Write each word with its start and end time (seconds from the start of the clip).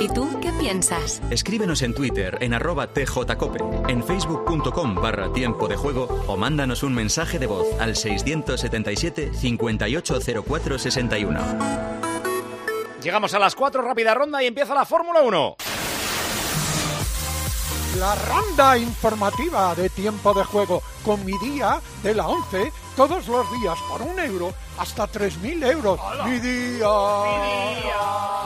¿Y 0.00 0.08
tú 0.08 0.40
qué 0.40 0.50
piensas? 0.52 1.20
Escríbenos 1.30 1.82
en 1.82 1.92
Twitter 1.92 2.38
en 2.40 2.54
arroba 2.54 2.86
tjcope, 2.86 3.62
en 3.88 4.02
facebook.com 4.02 4.94
barra 4.94 5.30
tiempo 5.30 5.68
de 5.68 5.76
juego 5.76 6.04
o 6.26 6.38
mándanos 6.38 6.82
un 6.82 6.94
mensaje 6.94 7.38
de 7.38 7.46
voz 7.46 7.66
al 7.78 7.94
677 7.94 9.32
580461. 9.34 11.40
Llegamos 13.02 13.34
a 13.34 13.38
las 13.38 13.54
4, 13.54 13.82
rápida 13.82 14.14
ronda 14.14 14.42
y 14.42 14.46
empieza 14.46 14.74
la 14.74 14.86
Fórmula 14.86 15.20
1. 15.20 15.56
La 17.98 18.14
ronda 18.14 18.78
informativa 18.78 19.74
de 19.74 19.90
tiempo 19.90 20.32
de 20.32 20.44
juego 20.44 20.82
con 21.04 21.22
mi 21.26 21.36
día 21.38 21.78
de 22.02 22.14
la 22.14 22.26
11 22.26 22.72
todos 22.96 23.28
los 23.28 23.50
días 23.60 23.78
por 23.88 24.02
un 24.02 24.18
euro 24.18 24.52
hasta 24.78 25.06
3.000 25.06 25.70
euros. 25.70 26.00
Mi 26.24 26.38
día. 26.38 26.88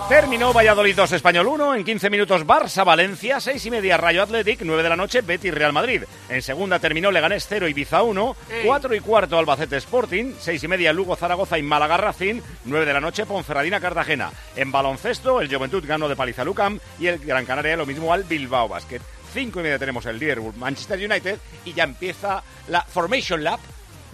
Terminó 0.08 0.52
Valladolid 0.52 0.94
2, 0.94 1.12
Español 1.12 1.46
1. 1.46 1.76
En 1.76 1.84
15 1.84 2.11
minutos 2.11 2.46
Barça, 2.46 2.84
Valencia. 2.84 3.40
6 3.40 3.64
y 3.67 3.70
media 3.70 3.96
Rayo 3.96 4.22
Athletic. 4.22 4.61
9 4.62 4.82
de 4.82 4.89
la 4.89 4.96
noche 4.96 5.22
Betis, 5.22 5.54
Real 5.54 5.72
Madrid. 5.72 6.03
En 6.29 6.43
segunda 6.43 6.79
terminó 6.79 7.11
Leganés 7.11 7.46
0, 7.48 7.68
Ibiza 7.68 8.03
1. 8.03 8.36
4 8.64 8.94
y 8.94 9.00
cuarto 9.00 9.39
Albacete 9.39 9.76
Sporting. 9.76 10.34
6 10.39 10.64
y 10.64 10.68
media 10.68 10.92
Lugo, 10.92 11.17
Zaragoza 11.17 11.58
y 11.58 11.62
Málaga 11.62 11.96
Racing. 11.96 12.40
9 12.64 12.84
de 12.84 12.92
la 12.92 13.00
noche 13.00 13.26
Ponferradina, 13.26 13.81
Cartagena. 13.81 14.31
En 14.56 14.70
baloncesto 14.70 15.40
el 15.40 15.54
Juventud 15.54 15.84
ganó 15.86 16.08
de 16.08 16.17
paliza 16.17 16.45
Lucam. 16.45 16.79
Y 16.98 17.06
el 17.06 17.18
Gran 17.18 17.46
Canaria 17.46 17.76
lo 17.76 17.86
mismo 17.86 18.12
al 18.12 18.25
Bilbao 18.25 18.68
Basket. 18.68 19.00
5 19.32 19.61
y 19.61 19.62
media 19.62 19.79
tenemos 19.79 20.06
el 20.06 20.18
Liverpool, 20.18 20.54
Manchester 20.56 20.98
United. 20.98 21.39
Y 21.64 21.72
ya 21.72 21.84
empieza 21.84 22.42
la 22.68 22.82
Formation 22.82 23.42
Lab, 23.42 23.58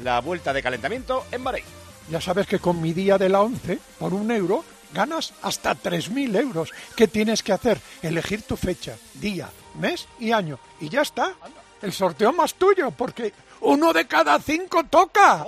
la 0.03 0.21
vuelta 0.21 0.53
de 0.53 0.63
calentamiento 0.63 1.25
en 1.31 1.45
Bahrein. 1.45 1.65
Ya 2.11 2.21
sabes 2.21 2.47
que 2.47 2.59
con 2.59 2.81
mi 2.81 2.93
día 2.93 3.19
de 3.19 3.29
la 3.29 3.43
11, 3.43 3.79
por 3.99 4.15
un 4.15 4.31
euro, 4.31 4.65
ganas 4.93 5.33
hasta 5.43 5.75
3.000 5.75 6.37
euros. 6.41 6.73
¿Qué 6.97 7.07
tienes 7.07 7.43
que 7.43 7.53
hacer? 7.53 7.81
Elegir 8.03 8.43
tu 8.43 8.57
fecha, 8.57 8.97
día, 9.15 9.49
mes 9.75 10.09
y 10.19 10.33
año. 10.33 10.59
Y 10.81 10.89
ya 10.89 11.03
está. 11.03 11.35
El 11.83 11.93
sorteo 11.93 12.33
más 12.33 12.55
tuyo, 12.55 12.91
porque 12.91 13.33
uno 13.61 13.93
de 13.93 14.07
cada 14.07 14.39
cinco 14.41 14.85
toca. 14.85 15.45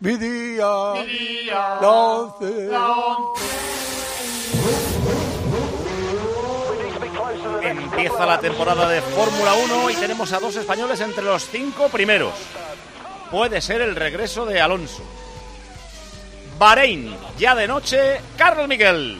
Mi 0.00 0.16
día. 0.16 0.92
Mi 0.94 1.06
día. 1.06 1.78
La 1.80 1.90
11. 1.90 2.70
Empieza 7.62 8.26
la 8.26 8.38
temporada 8.38 8.88
de 8.88 9.00
Fórmula 9.00 9.54
1 9.54 9.90
y 9.90 9.94
tenemos 9.94 10.32
a 10.32 10.40
dos 10.40 10.56
españoles 10.56 11.00
entre 11.00 11.24
los 11.24 11.48
cinco 11.48 11.88
primeros. 11.88 12.34
Puede 13.32 13.62
ser 13.62 13.80
el 13.80 13.96
regreso 13.96 14.44
de 14.44 14.60
Alonso. 14.60 15.02
Bahrein, 16.58 17.16
ya 17.38 17.54
de 17.54 17.66
noche, 17.66 18.20
Carlos 18.36 18.68
Miguel. 18.68 19.16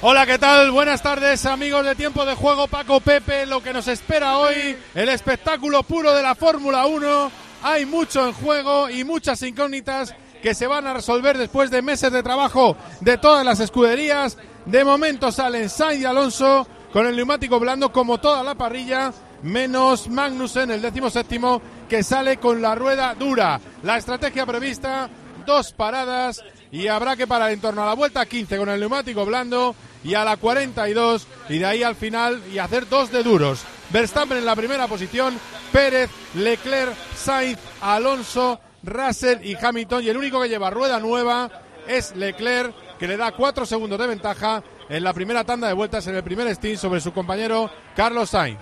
Hola, 0.00 0.24
¿qué 0.24 0.38
tal? 0.38 0.70
Buenas 0.70 1.02
tardes, 1.02 1.44
amigos 1.44 1.84
de 1.84 1.94
Tiempo 1.94 2.24
de 2.24 2.34
Juego, 2.34 2.66
Paco 2.66 3.00
Pepe. 3.00 3.44
Lo 3.44 3.62
que 3.62 3.74
nos 3.74 3.88
espera 3.88 4.38
hoy, 4.38 4.74
el 4.94 5.08
espectáculo 5.10 5.82
puro 5.82 6.14
de 6.14 6.22
la 6.22 6.34
Fórmula 6.34 6.86
1. 6.86 7.30
Hay 7.62 7.84
mucho 7.84 8.26
en 8.26 8.32
juego 8.32 8.88
y 8.88 9.04
muchas 9.04 9.42
incógnitas 9.42 10.14
que 10.42 10.54
se 10.54 10.66
van 10.66 10.86
a 10.86 10.94
resolver 10.94 11.36
después 11.36 11.70
de 11.70 11.82
meses 11.82 12.10
de 12.10 12.22
trabajo 12.22 12.74
de 13.00 13.18
todas 13.18 13.44
las 13.44 13.60
escuderías. 13.60 14.38
De 14.64 14.82
momento 14.82 15.30
salen 15.30 15.68
Sainz 15.68 16.00
y 16.00 16.06
Alonso 16.06 16.66
con 16.90 17.06
el 17.06 17.16
neumático 17.16 17.60
blando 17.60 17.92
como 17.92 18.18
toda 18.18 18.42
la 18.42 18.54
parrilla, 18.54 19.12
menos 19.42 20.08
Magnussen, 20.08 20.70
el 20.70 20.80
décimo 20.80 21.10
séptimo, 21.10 21.60
que 21.92 22.02
sale 22.02 22.38
con 22.38 22.62
la 22.62 22.74
rueda 22.74 23.14
dura. 23.14 23.60
La 23.82 23.98
estrategia 23.98 24.46
prevista, 24.46 25.10
dos 25.44 25.72
paradas 25.72 26.42
y 26.70 26.88
habrá 26.88 27.16
que 27.16 27.26
parar 27.26 27.50
en 27.50 27.60
torno 27.60 27.82
a 27.82 27.86
la 27.86 27.92
vuelta 27.92 28.24
15 28.24 28.56
con 28.56 28.70
el 28.70 28.80
neumático 28.80 29.26
blando 29.26 29.76
y 30.02 30.14
a 30.14 30.24
la 30.24 30.38
42 30.38 31.26
y 31.50 31.58
de 31.58 31.66
ahí 31.66 31.82
al 31.82 31.94
final 31.94 32.42
y 32.50 32.56
hacer 32.56 32.88
dos 32.88 33.12
de 33.12 33.22
duros. 33.22 33.62
Verstappen 33.90 34.38
en 34.38 34.46
la 34.46 34.56
primera 34.56 34.88
posición, 34.88 35.38
Pérez, 35.70 36.08
Leclerc, 36.32 36.96
Sainz, 37.14 37.58
Alonso, 37.82 38.58
Russell 38.82 39.44
y 39.44 39.54
Hamilton 39.54 40.02
y 40.02 40.08
el 40.08 40.16
único 40.16 40.40
que 40.40 40.48
lleva 40.48 40.70
rueda 40.70 40.98
nueva 40.98 41.50
es 41.86 42.16
Leclerc 42.16 42.74
que 42.98 43.06
le 43.06 43.18
da 43.18 43.32
cuatro 43.32 43.66
segundos 43.66 43.98
de 43.98 44.06
ventaja 44.06 44.62
en 44.88 45.04
la 45.04 45.12
primera 45.12 45.44
tanda 45.44 45.68
de 45.68 45.74
vueltas 45.74 46.06
en 46.06 46.14
el 46.14 46.24
primer 46.24 46.48
stint 46.54 46.78
sobre 46.78 47.02
su 47.02 47.12
compañero 47.12 47.70
Carlos 47.94 48.30
Sainz. 48.30 48.60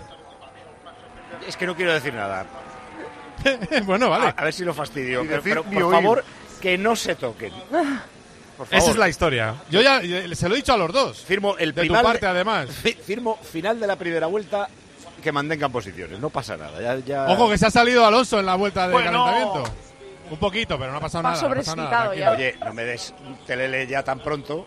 Es 1.47 1.57
que 1.57 1.65
no 1.65 1.77
quiero 1.77 1.93
decir 1.93 2.13
nada. 2.13 2.59
bueno, 3.84 4.11
vale. 4.11 4.27
A, 4.27 4.31
a 4.31 4.45
ver 4.45 4.53
si 4.53 4.65
lo 4.65 4.75
fastidio. 4.75 5.25
Pero, 5.43 5.62
por 5.65 5.83
oír. 5.83 5.91
favor, 5.95 6.25
que 6.61 6.77
no 6.78 6.95
se 6.97 7.15
toquen. 7.15 7.53
Esa 8.71 8.91
es 8.91 8.97
la 8.97 9.09
historia. 9.09 9.55
Yo 9.71 9.81
ya 9.81 10.01
se 10.34 10.49
lo 10.49 10.55
he 10.55 10.59
dicho 10.59 10.75
a 10.75 10.77
los 10.77 10.93
dos. 10.93 11.21
Firmo 11.25 11.56
el 11.56 11.73
de 11.73 11.87
tu 11.87 11.93
parte, 11.95 12.27
además. 12.27 12.69
Fi- 12.83 12.93
Firmo 12.93 13.37
final 13.39 13.81
de 13.81 13.87
la 13.87 13.97
primera 13.97 14.27
vuelta 14.27 14.69
que 15.23 15.33
mantengan 15.33 15.73
posiciones. 15.73 16.19
No 16.19 16.28
pasa 16.28 16.56
nada. 16.59 16.81
Ya, 16.81 16.99
ya- 17.05 17.27
Ojo 17.33 17.49
que 17.49 17.56
se 17.56 17.67
ha 17.67 17.71
salido 17.71 18.05
Alonso 18.05 18.39
en 18.39 18.47
la 18.47 18.56
vuelta 18.56 18.87
de 18.87 18.93
Bueno. 18.93 19.25
calentamiento. 19.25 19.65
Un 20.31 20.39
poquito, 20.39 20.78
pero 20.78 20.93
no 20.93 20.99
ha 20.99 21.01
pasado 21.01 21.22
nada. 21.22 21.41
no 21.41 21.47
ha 21.49 21.55
pasado 21.55 21.77
nada, 21.77 21.89
sobreexcitado 21.91 22.12
tranquilo. 22.12 22.31
Oye, 22.33 22.57
no 22.65 22.75
me 22.75 22.84
des 22.84 23.15
un 23.27 23.37
telele 23.47 23.87
ya 23.87 24.03
tan 24.03 24.21
pronto. 24.21 24.67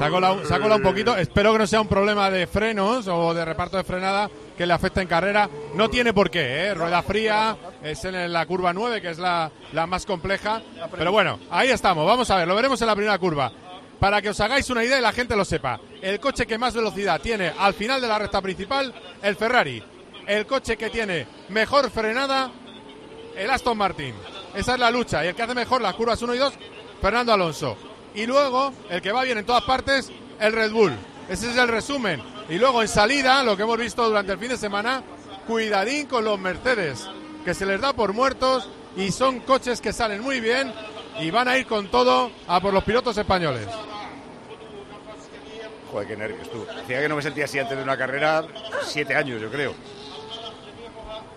Ha 0.00 0.10
colado 0.10 0.76
un 0.76 0.82
poquito. 0.82 1.16
Espero 1.16 1.52
que 1.52 1.58
no 1.58 1.66
sea 1.66 1.80
un 1.80 1.88
problema 1.88 2.30
de 2.30 2.46
frenos 2.46 3.06
o 3.08 3.34
de 3.34 3.44
reparto 3.44 3.76
de 3.76 3.84
frenada 3.84 4.30
que 4.56 4.66
le 4.66 4.72
afecte 4.72 5.00
en 5.00 5.08
carrera. 5.08 5.48
No 5.74 5.88
tiene 5.90 6.12
por 6.12 6.30
qué, 6.30 6.66
¿eh? 6.66 6.74
Rueda 6.74 7.02
fría, 7.02 7.56
es 7.82 8.04
en 8.04 8.32
la 8.32 8.46
curva 8.46 8.72
9, 8.72 9.00
que 9.00 9.10
es 9.10 9.18
la, 9.18 9.50
la 9.72 9.86
más 9.86 10.06
compleja. 10.06 10.62
Pero 10.96 11.12
bueno, 11.12 11.38
ahí 11.50 11.70
estamos. 11.70 12.06
Vamos 12.06 12.30
a 12.30 12.36
ver, 12.36 12.48
lo 12.48 12.54
veremos 12.54 12.80
en 12.80 12.86
la 12.86 12.96
primera 12.96 13.18
curva. 13.18 13.52
Para 13.98 14.20
que 14.20 14.30
os 14.30 14.40
hagáis 14.40 14.68
una 14.70 14.82
idea 14.84 14.98
y 14.98 15.02
la 15.02 15.12
gente 15.12 15.36
lo 15.36 15.44
sepa. 15.44 15.78
El 16.00 16.18
coche 16.18 16.46
que 16.46 16.58
más 16.58 16.74
velocidad 16.74 17.20
tiene 17.20 17.52
al 17.56 17.74
final 17.74 18.00
de 18.00 18.08
la 18.08 18.18
recta 18.18 18.40
principal, 18.42 18.92
el 19.22 19.36
Ferrari. 19.36 19.82
El 20.26 20.46
coche 20.46 20.76
que 20.76 20.90
tiene 20.90 21.26
mejor 21.50 21.90
frenada, 21.90 22.50
el 23.36 23.50
Aston 23.50 23.78
Martin. 23.78 24.14
Esa 24.54 24.74
es 24.74 24.80
la 24.80 24.90
lucha. 24.90 25.24
Y 25.24 25.28
el 25.28 25.34
que 25.34 25.42
hace 25.42 25.54
mejor 25.54 25.82
las 25.82 25.94
curvas 25.94 26.20
1 26.20 26.34
y 26.34 26.38
2, 26.38 26.52
Fernando 27.00 27.32
Alonso. 27.32 27.76
Y 28.14 28.26
luego, 28.26 28.72
el 28.90 29.00
que 29.00 29.12
va 29.12 29.22
bien 29.24 29.38
en 29.38 29.46
todas 29.46 29.64
partes, 29.64 30.10
el 30.38 30.52
Red 30.52 30.72
Bull. 30.72 30.92
Ese 31.28 31.50
es 31.50 31.56
el 31.56 31.68
resumen. 31.68 32.22
Y 32.48 32.58
luego 32.58 32.82
en 32.82 32.88
salida, 32.88 33.42
lo 33.42 33.56
que 33.56 33.62
hemos 33.62 33.78
visto 33.78 34.06
durante 34.06 34.32
el 34.32 34.38
fin 34.38 34.48
de 34.48 34.56
semana, 34.56 35.02
cuidadín 35.46 36.06
con 36.06 36.24
los 36.24 36.38
Mercedes, 36.38 37.08
que 37.44 37.54
se 37.54 37.66
les 37.66 37.80
da 37.80 37.92
por 37.92 38.12
muertos 38.12 38.68
y 38.96 39.10
son 39.10 39.40
coches 39.40 39.80
que 39.80 39.92
salen 39.92 40.22
muy 40.22 40.40
bien 40.40 40.72
y 41.20 41.30
van 41.30 41.48
a 41.48 41.56
ir 41.56 41.66
con 41.66 41.90
todo 41.90 42.30
a 42.46 42.60
por 42.60 42.74
los 42.74 42.84
pilotos 42.84 43.16
españoles. 43.16 43.66
Joder, 45.90 46.08
qué 46.08 46.16
nervios 46.16 46.50
tú. 46.50 46.66
Decía 46.76 47.00
que 47.00 47.08
no 47.08 47.16
me 47.16 47.22
sentía 47.22 47.44
así 47.44 47.58
antes 47.58 47.76
de 47.76 47.82
una 47.82 47.96
carrera, 47.96 48.44
siete 48.82 49.14
años, 49.14 49.40
yo 49.40 49.50
creo. 49.50 49.74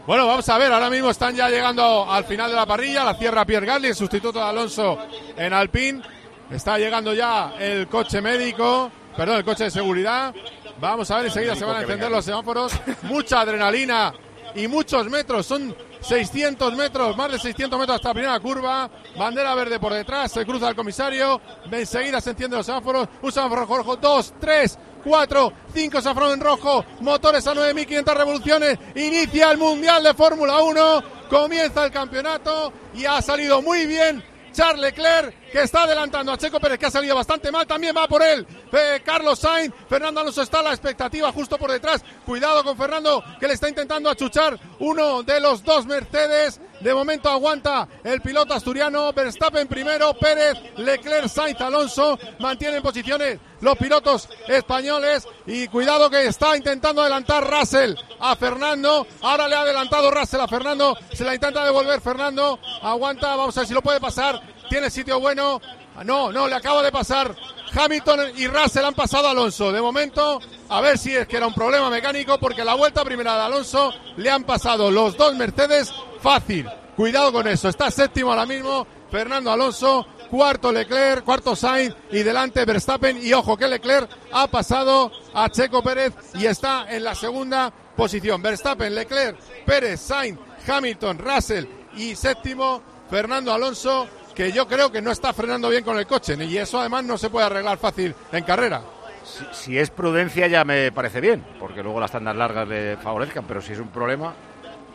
Bueno, 0.07 0.27
vamos 0.27 0.47
a 0.49 0.57
ver, 0.57 0.71
ahora 0.71 0.89
mismo 0.89 1.09
están 1.09 1.35
ya 1.35 1.49
llegando 1.49 2.09
al 2.09 2.25
final 2.25 2.51
de 2.51 2.55
la 2.55 2.65
parrilla, 2.65 3.03
la 3.03 3.15
cierra 3.15 3.43
Pierre 3.43 3.65
Gasly, 3.65 3.87
el 3.87 3.95
sustituto 3.95 4.39
de 4.39 4.45
Alonso 4.45 4.99
en 5.35 5.51
Alpine. 5.51 6.01
Está 6.49 6.77
llegando 6.77 7.13
ya 7.13 7.53
el 7.59 7.87
coche 7.87 8.21
médico, 8.21 8.91
perdón, 9.17 9.37
el 9.37 9.45
coche 9.45 9.65
de 9.65 9.71
seguridad. 9.71 10.33
Vamos 10.79 11.09
a 11.09 11.17
ver, 11.17 11.25
enseguida 11.27 11.55
se 11.55 11.65
van 11.65 11.77
a 11.77 11.81
encender 11.81 12.11
los 12.11 12.23
semáforos. 12.23 12.71
Mucha 13.03 13.41
adrenalina 13.41 14.13
y 14.53 14.67
muchos 14.67 15.09
metros, 15.09 15.45
son 15.45 15.75
600 16.01 16.75
metros, 16.75 17.17
más 17.17 17.31
de 17.31 17.39
600 17.39 17.79
metros 17.79 17.95
hasta 17.95 18.09
la 18.09 18.13
primera 18.13 18.39
curva. 18.39 18.89
Bandera 19.17 19.55
verde 19.55 19.79
por 19.79 19.93
detrás, 19.93 20.31
se 20.31 20.45
cruza 20.45 20.69
el 20.69 20.75
comisario. 20.75 21.41
Enseguida 21.71 22.21
se 22.21 22.31
encienden 22.31 22.57
los 22.57 22.65
semáforos. 22.65 23.07
Un 23.21 23.31
semáforo 23.31 23.65
rojo, 23.65 23.95
dos, 23.95 24.33
tres, 24.39 24.77
cuatro, 25.03 25.51
cinco 25.73 25.99
semáforos 25.99 26.33
en 26.33 26.41
rojo. 26.41 26.85
Motores 27.01 27.47
a 27.47 27.55
9.500 27.55 28.15
revoluciones. 28.15 28.79
Inicia 28.95 29.51
el 29.51 29.57
Mundial 29.57 30.03
de 30.03 30.13
Fórmula 30.13 30.61
1. 30.61 31.03
Comienza 31.27 31.85
el 31.85 31.91
campeonato 31.91 32.71
y 32.93 33.05
ha 33.05 33.19
salido 33.21 33.63
muy 33.63 33.87
bien 33.87 34.23
Charles 34.55 34.81
Leclerc, 34.81 35.35
que 35.55 35.61
está 35.61 35.83
adelantando 35.83 36.33
a 36.33 36.37
Checo 36.37 36.59
Pérez, 36.59 36.77
que 36.77 36.87
ha 36.87 36.91
salido 36.91 37.15
bastante 37.15 37.49
mal, 37.49 37.65
también 37.65 37.95
va 37.95 38.09
por 38.09 38.21
él. 38.21 38.45
Eh, 38.73 39.01
Carlos 39.05 39.39
Sainz, 39.39 39.73
Fernando 39.87 40.19
Alonso 40.19 40.41
está 40.41 40.59
a 40.59 40.63
la 40.63 40.71
expectativa 40.71 41.31
justo 41.31 41.57
por 41.57 41.71
detrás. 41.71 42.03
Cuidado 42.25 42.61
con 42.61 42.75
Fernando, 42.75 43.23
que 43.39 43.47
le 43.47 43.53
está 43.53 43.69
intentando 43.69 44.09
achuchar 44.09 44.59
uno 44.79 45.23
de 45.23 45.39
los 45.39 45.63
dos 45.63 45.85
Mercedes. 45.85 46.59
De 46.81 46.93
momento 46.93 47.29
aguanta 47.29 47.87
el 48.03 48.19
piloto 48.19 48.53
asturiano, 48.53 49.13
Verstappen 49.13 49.65
primero, 49.65 50.13
Pérez, 50.15 50.57
Leclerc, 50.75 51.29
Sainz, 51.29 51.61
Alonso. 51.61 52.19
Mantienen 52.39 52.83
posiciones 52.83 53.39
los 53.61 53.77
pilotos 53.77 54.27
españoles 54.49 55.25
y 55.45 55.69
cuidado 55.69 56.09
que 56.09 56.25
está 56.25 56.57
intentando 56.57 57.01
adelantar 57.01 57.49
Russell 57.49 57.95
a 58.19 58.35
Fernando. 58.35 59.07
Ahora 59.21 59.47
le 59.47 59.55
ha 59.55 59.61
adelantado 59.61 60.11
Russell 60.11 60.41
a 60.41 60.47
Fernando, 60.49 60.97
se 61.13 61.23
la 61.23 61.33
intenta 61.33 61.63
devolver 61.63 62.01
Fernando. 62.01 62.59
Aguanta, 62.81 63.35
vamos 63.37 63.55
a 63.55 63.61
ver 63.61 63.67
si 63.67 63.73
lo 63.73 63.81
puede 63.81 64.01
pasar. 64.01 64.54
Tiene 64.69 64.89
sitio 64.89 65.19
bueno. 65.19 65.61
No, 66.03 66.31
no, 66.31 66.47
le 66.47 66.55
acaba 66.55 66.81
de 66.83 66.91
pasar. 66.91 67.35
Hamilton 67.73 68.31
y 68.37 68.47
Russell 68.47 68.85
han 68.85 68.93
pasado 68.93 69.27
a 69.27 69.31
Alonso. 69.31 69.71
De 69.71 69.81
momento, 69.81 70.39
a 70.69 70.81
ver 70.81 70.97
si 70.97 71.15
es 71.15 71.27
que 71.27 71.37
era 71.37 71.47
un 71.47 71.53
problema 71.53 71.89
mecánico, 71.89 72.37
porque 72.37 72.63
la 72.63 72.75
vuelta 72.75 73.03
primera 73.03 73.35
de 73.35 73.41
Alonso 73.41 73.93
le 74.17 74.29
han 74.29 74.43
pasado 74.43 74.91
los 74.91 75.17
dos 75.17 75.35
Mercedes 75.35 75.93
fácil. 76.21 76.67
Cuidado 76.95 77.31
con 77.31 77.47
eso. 77.47 77.69
Está 77.69 77.91
séptimo 77.91 78.31
ahora 78.31 78.45
mismo. 78.45 78.87
Fernando 79.09 79.51
Alonso 79.51 80.05
cuarto 80.29 80.71
Leclerc, 80.71 81.23
cuarto 81.23 81.55
Sainz 81.55 81.95
y 82.11 82.23
delante 82.23 82.65
Verstappen. 82.65 83.17
Y 83.21 83.33
ojo 83.33 83.57
que 83.57 83.67
Leclerc 83.67 84.09
ha 84.31 84.47
pasado 84.47 85.11
a 85.33 85.49
Checo 85.49 85.81
Pérez 85.81 86.13
y 86.33 86.45
está 86.45 86.87
en 86.89 87.03
la 87.03 87.15
segunda 87.15 87.71
posición. 87.95 88.41
Verstappen, 88.41 88.93
Leclerc, 88.93 89.37
Pérez, 89.65 90.01
Sainz, 90.01 90.39
Hamilton, 90.67 91.19
Russell 91.19 91.65
y 91.95 92.15
séptimo 92.15 92.81
Fernando 93.09 93.53
Alonso, 93.53 94.07
que 94.35 94.51
yo 94.51 94.67
creo 94.67 94.91
que 94.91 95.01
no 95.01 95.11
está 95.11 95.33
frenando 95.33 95.69
bien 95.69 95.83
con 95.83 95.97
el 95.97 96.05
coche. 96.05 96.35
Y 96.43 96.57
eso 96.57 96.79
además 96.79 97.03
no 97.05 97.17
se 97.17 97.29
puede 97.29 97.45
arreglar 97.45 97.77
fácil 97.77 98.13
en 98.31 98.43
carrera. 98.43 98.81
Si, 99.23 99.45
si 99.51 99.77
es 99.79 99.89
prudencia 99.89 100.47
ya 100.47 100.63
me 100.63 100.91
parece 100.91 101.21
bien, 101.21 101.43
porque 101.59 101.81
luego 101.81 101.99
las 101.99 102.11
tandas 102.11 102.35
largas 102.35 102.67
le 102.67 102.97
favorezcan, 102.97 103.45
pero 103.47 103.61
si 103.61 103.73
es 103.73 103.79
un 103.79 103.87
problema, 103.87 104.35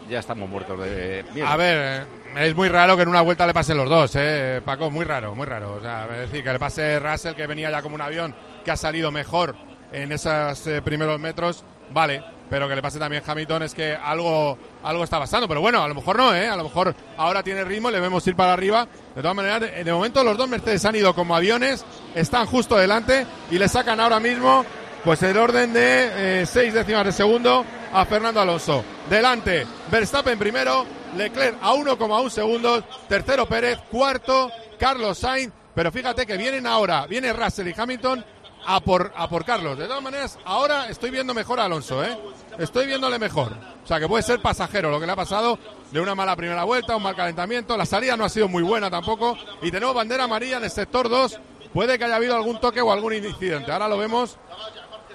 ya 0.08 0.18
estamos 0.18 0.48
muertos 0.48 0.78
de 0.80 1.24
miedo. 1.32 1.46
A 1.46 1.56
ver, 1.56 2.06
eh, 2.36 2.48
es 2.48 2.54
muy 2.54 2.68
raro 2.68 2.96
que 2.96 3.02
en 3.02 3.08
una 3.08 3.22
vuelta 3.22 3.46
le 3.46 3.54
pasen 3.54 3.76
los 3.76 3.88
dos, 3.88 4.14
¿eh? 4.16 4.60
Paco, 4.64 4.90
muy 4.90 5.04
raro, 5.04 5.34
muy 5.34 5.46
raro. 5.46 5.74
O 5.74 5.80
sea, 5.80 6.06
es 6.12 6.30
decir, 6.30 6.44
que 6.44 6.52
le 6.52 6.58
pase 6.58 6.98
Russell, 6.98 7.34
que 7.34 7.46
venía 7.46 7.70
ya 7.70 7.82
como 7.82 7.94
un 7.94 8.00
avión, 8.00 8.34
que 8.64 8.70
ha 8.70 8.76
salido 8.76 9.10
mejor 9.10 9.56
en 9.92 10.12
esos 10.12 10.66
eh, 10.66 10.82
primeros 10.82 11.18
metros, 11.18 11.64
vale, 11.92 12.22
pero 12.50 12.68
que 12.68 12.74
le 12.74 12.82
pase 12.82 12.98
también 12.98 13.22
Hamilton 13.24 13.62
es 13.62 13.74
que 13.74 13.94
algo, 13.94 14.58
algo 14.82 15.04
está 15.04 15.20
pasando. 15.20 15.46
Pero 15.46 15.60
bueno, 15.60 15.82
a 15.82 15.88
lo 15.88 15.94
mejor 15.94 16.16
no, 16.16 16.34
¿eh? 16.34 16.48
A 16.48 16.56
lo 16.56 16.64
mejor 16.64 16.94
ahora 17.16 17.44
tiene 17.44 17.64
ritmo, 17.64 17.90
le 17.90 18.00
vemos 18.00 18.26
ir 18.26 18.34
para 18.34 18.52
arriba. 18.52 18.88
De 19.14 19.22
todas 19.22 19.36
maneras, 19.36 19.60
de, 19.60 19.92
momento 19.92 20.24
los 20.24 20.36
dos 20.36 20.48
Mercedes 20.48 20.84
han 20.84 20.96
ido 20.96 21.14
como 21.14 21.36
aviones, 21.36 21.84
están 22.14 22.46
justo 22.46 22.76
delante 22.76 23.24
y 23.50 23.58
le 23.58 23.68
sacan 23.68 24.00
ahora 24.00 24.18
mismo 24.18 24.64
pues 25.04 25.22
el 25.22 25.38
orden 25.38 25.72
de 25.72 26.40
eh, 26.42 26.46
seis 26.46 26.74
décimas 26.74 27.06
de 27.06 27.12
segundo 27.12 27.64
a 27.92 28.04
Fernando 28.04 28.40
Alonso. 28.40 28.84
Delante, 29.08 29.66
Verstappen 29.90 30.38
primero, 30.38 30.84
Leclerc 31.16 31.56
a 31.62 31.72
1,1 31.72 32.30
segundos, 32.30 32.84
tercero 33.08 33.46
Pérez, 33.46 33.78
cuarto 33.90 34.50
Carlos 34.78 35.18
Sainz, 35.18 35.52
pero 35.74 35.90
fíjate 35.90 36.26
que 36.26 36.36
vienen 36.36 36.66
ahora, 36.66 37.06
viene 37.06 37.32
Russell 37.32 37.68
y 37.68 37.74
Hamilton 37.76 38.24
a 38.66 38.80
por, 38.80 39.12
a 39.16 39.28
por 39.28 39.44
Carlos. 39.44 39.78
De 39.78 39.86
todas 39.86 40.02
maneras, 40.02 40.38
ahora 40.44 40.88
estoy 40.88 41.10
viendo 41.10 41.34
mejor 41.34 41.60
a 41.60 41.64
Alonso, 41.64 42.04
¿eh? 42.04 42.16
Estoy 42.58 42.86
viéndole 42.86 43.18
mejor. 43.18 43.52
O 43.84 43.86
sea, 43.86 43.98
que 43.98 44.08
puede 44.08 44.22
ser 44.22 44.40
pasajero 44.40 44.90
lo 44.90 45.00
que 45.00 45.06
le 45.06 45.12
ha 45.12 45.16
pasado 45.16 45.58
de 45.90 46.00
una 46.00 46.14
mala 46.14 46.36
primera 46.36 46.64
vuelta, 46.64 46.96
un 46.96 47.02
mal 47.02 47.16
calentamiento. 47.16 47.76
La 47.76 47.86
salida 47.86 48.16
no 48.16 48.24
ha 48.24 48.28
sido 48.28 48.48
muy 48.48 48.62
buena 48.62 48.90
tampoco. 48.90 49.36
Y 49.62 49.70
tenemos 49.70 49.94
bandera 49.94 50.24
amarilla 50.24 50.58
en 50.58 50.64
el 50.64 50.70
sector 50.70 51.08
2. 51.08 51.40
Puede 51.72 51.98
que 51.98 52.04
haya 52.04 52.16
habido 52.16 52.34
algún 52.34 52.60
toque 52.60 52.80
o 52.80 52.92
algún 52.92 53.14
incidente. 53.14 53.72
Ahora 53.72 53.88
lo 53.88 53.96
vemos 53.96 54.36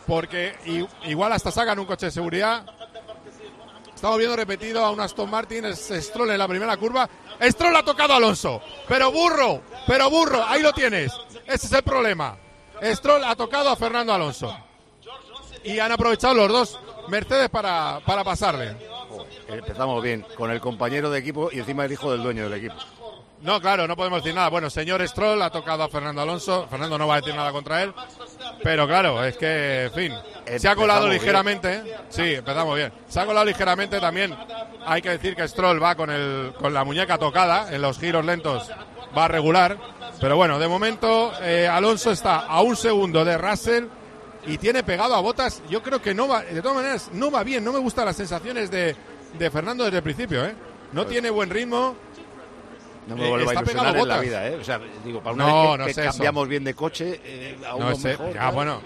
porque 0.07 0.87
igual 1.05 1.31
hasta 1.33 1.51
sacan 1.51 1.79
un 1.79 1.85
coche 1.85 2.07
de 2.07 2.11
seguridad. 2.11 2.65
Estamos 3.93 4.17
viendo 4.17 4.35
repetido 4.35 4.83
a 4.83 4.91
un 4.91 4.99
Aston 4.99 5.29
Martin, 5.29 5.65
es 5.65 5.89
Stroll 5.89 6.29
en 6.29 6.37
la 6.37 6.47
primera 6.47 6.77
curva. 6.77 7.09
Stroll 7.41 7.75
ha 7.75 7.83
tocado 7.83 8.13
a 8.13 8.17
Alonso, 8.17 8.61
pero 8.87 9.11
burro, 9.11 9.61
pero 9.87 10.09
burro, 10.09 10.43
ahí 10.45 10.61
lo 10.61 10.73
tienes. 10.73 11.11
Ese 11.45 11.67
es 11.67 11.71
el 11.71 11.83
problema. 11.83 12.37
Stroll 12.83 13.23
ha 13.23 13.35
tocado 13.35 13.69
a 13.69 13.75
Fernando 13.75 14.13
Alonso. 14.13 14.55
Y 15.63 15.79
han 15.79 15.91
aprovechado 15.91 16.33
los 16.35 16.49
dos 16.49 16.79
Mercedes 17.07 17.49
para, 17.49 17.99
para 18.05 18.23
pasarle. 18.23 18.75
Empezamos 19.47 20.01
bien, 20.03 20.25
con 20.35 20.51
el 20.51 20.59
compañero 20.59 21.09
de 21.09 21.19
equipo 21.19 21.49
y 21.51 21.59
encima 21.59 21.85
el 21.85 21.91
hijo 21.91 22.11
del 22.11 22.23
dueño 22.23 22.49
del 22.49 22.59
equipo. 22.59 22.75
No, 23.41 23.61
claro, 23.61 23.87
no 23.87 23.95
podemos 23.95 24.23
decir 24.23 24.33
nada. 24.33 24.49
Bueno, 24.49 24.69
señor 24.69 25.07
Stroll 25.07 25.41
ha 25.41 25.51
tocado 25.51 25.83
a 25.83 25.89
Fernando 25.89 26.21
Alonso. 26.21 26.67
Fernando 26.67 26.97
no 26.97 27.07
va 27.07 27.15
a 27.15 27.21
decir 27.21 27.35
nada 27.35 27.51
contra 27.51 27.83
él. 27.83 27.93
Pero 28.63 28.87
claro, 28.87 29.23
es 29.23 29.37
que, 29.37 29.83
en 29.83 29.91
fin, 29.91 30.13
se 30.57 30.67
ha 30.67 30.75
colado 30.75 31.07
bien. 31.07 31.19
ligeramente. 31.19 31.83
Sí, 32.09 32.35
empezamos 32.35 32.75
bien. 32.75 32.91
Se 33.07 33.19
ha 33.19 33.25
colado 33.25 33.45
ligeramente 33.45 33.99
también. 33.99 34.35
Hay 34.85 35.01
que 35.01 35.09
decir 35.09 35.35
que 35.35 35.47
Stroll 35.47 35.81
va 35.81 35.95
con, 35.95 36.09
el, 36.09 36.53
con 36.57 36.73
la 36.73 36.83
muñeca 36.83 37.19
tocada. 37.19 37.71
En 37.71 37.81
los 37.81 37.99
giros 37.99 38.25
lentos 38.25 38.71
va 39.17 39.25
a 39.25 39.27
regular. 39.27 39.77
Pero 40.19 40.35
bueno, 40.37 40.57
de 40.59 40.67
momento 40.67 41.33
eh, 41.41 41.67
Alonso 41.67 42.11
está 42.11 42.39
a 42.39 42.61
un 42.61 42.75
segundo 42.75 43.25
de 43.25 43.37
Russell 43.37 43.85
y 44.47 44.57
tiene 44.57 44.83
pegado 44.83 45.15
a 45.15 45.19
botas. 45.21 45.61
Yo 45.69 45.81
creo 45.83 46.01
que 46.01 46.13
no 46.13 46.27
va, 46.27 46.41
de 46.43 46.61
todas 46.61 46.77
maneras, 46.77 47.09
no 47.13 47.31
va 47.31 47.43
bien. 47.43 47.63
No 47.63 47.73
me 47.73 47.79
gustan 47.79 48.05
las 48.05 48.15
sensaciones 48.15 48.71
de, 48.71 48.95
de 49.37 49.51
Fernando 49.51 49.83
desde 49.83 49.97
el 49.97 50.03
principio. 50.03 50.45
¿eh? 50.45 50.55
No 50.93 51.05
tiene 51.05 51.29
buen 51.29 51.49
ritmo. 51.49 51.95
No 53.07 53.15
me 53.15 53.25
Eh, 53.25 53.29
vuelva 53.29 53.51
a 53.51 53.53
ilusionar 53.55 53.87
en 53.87 53.93
la 53.93 53.99
botas. 53.99 54.21
vida, 54.21 54.47
¿eh? 54.47 54.55
O 54.55 54.63
sea, 54.63 54.79
digo, 55.03 55.21
para 55.21 55.35
una 55.35 55.45
No, 55.47 55.53
vez 55.53 55.71
que, 55.71 55.77
no 55.77 55.85
que 55.85 55.91
es 55.91 55.97
eso. 55.97 56.11
cambiamos 56.11 56.47
bien 56.47 56.63
de 56.63 56.73
coche, 56.73 57.21
eh, 57.23 57.57
a 57.67 57.75
uno 57.75 57.89
No 57.91 57.95
sé, 57.95 58.07
mejor, 58.09 58.33
ya 58.33 58.49
bueno. 58.51 58.81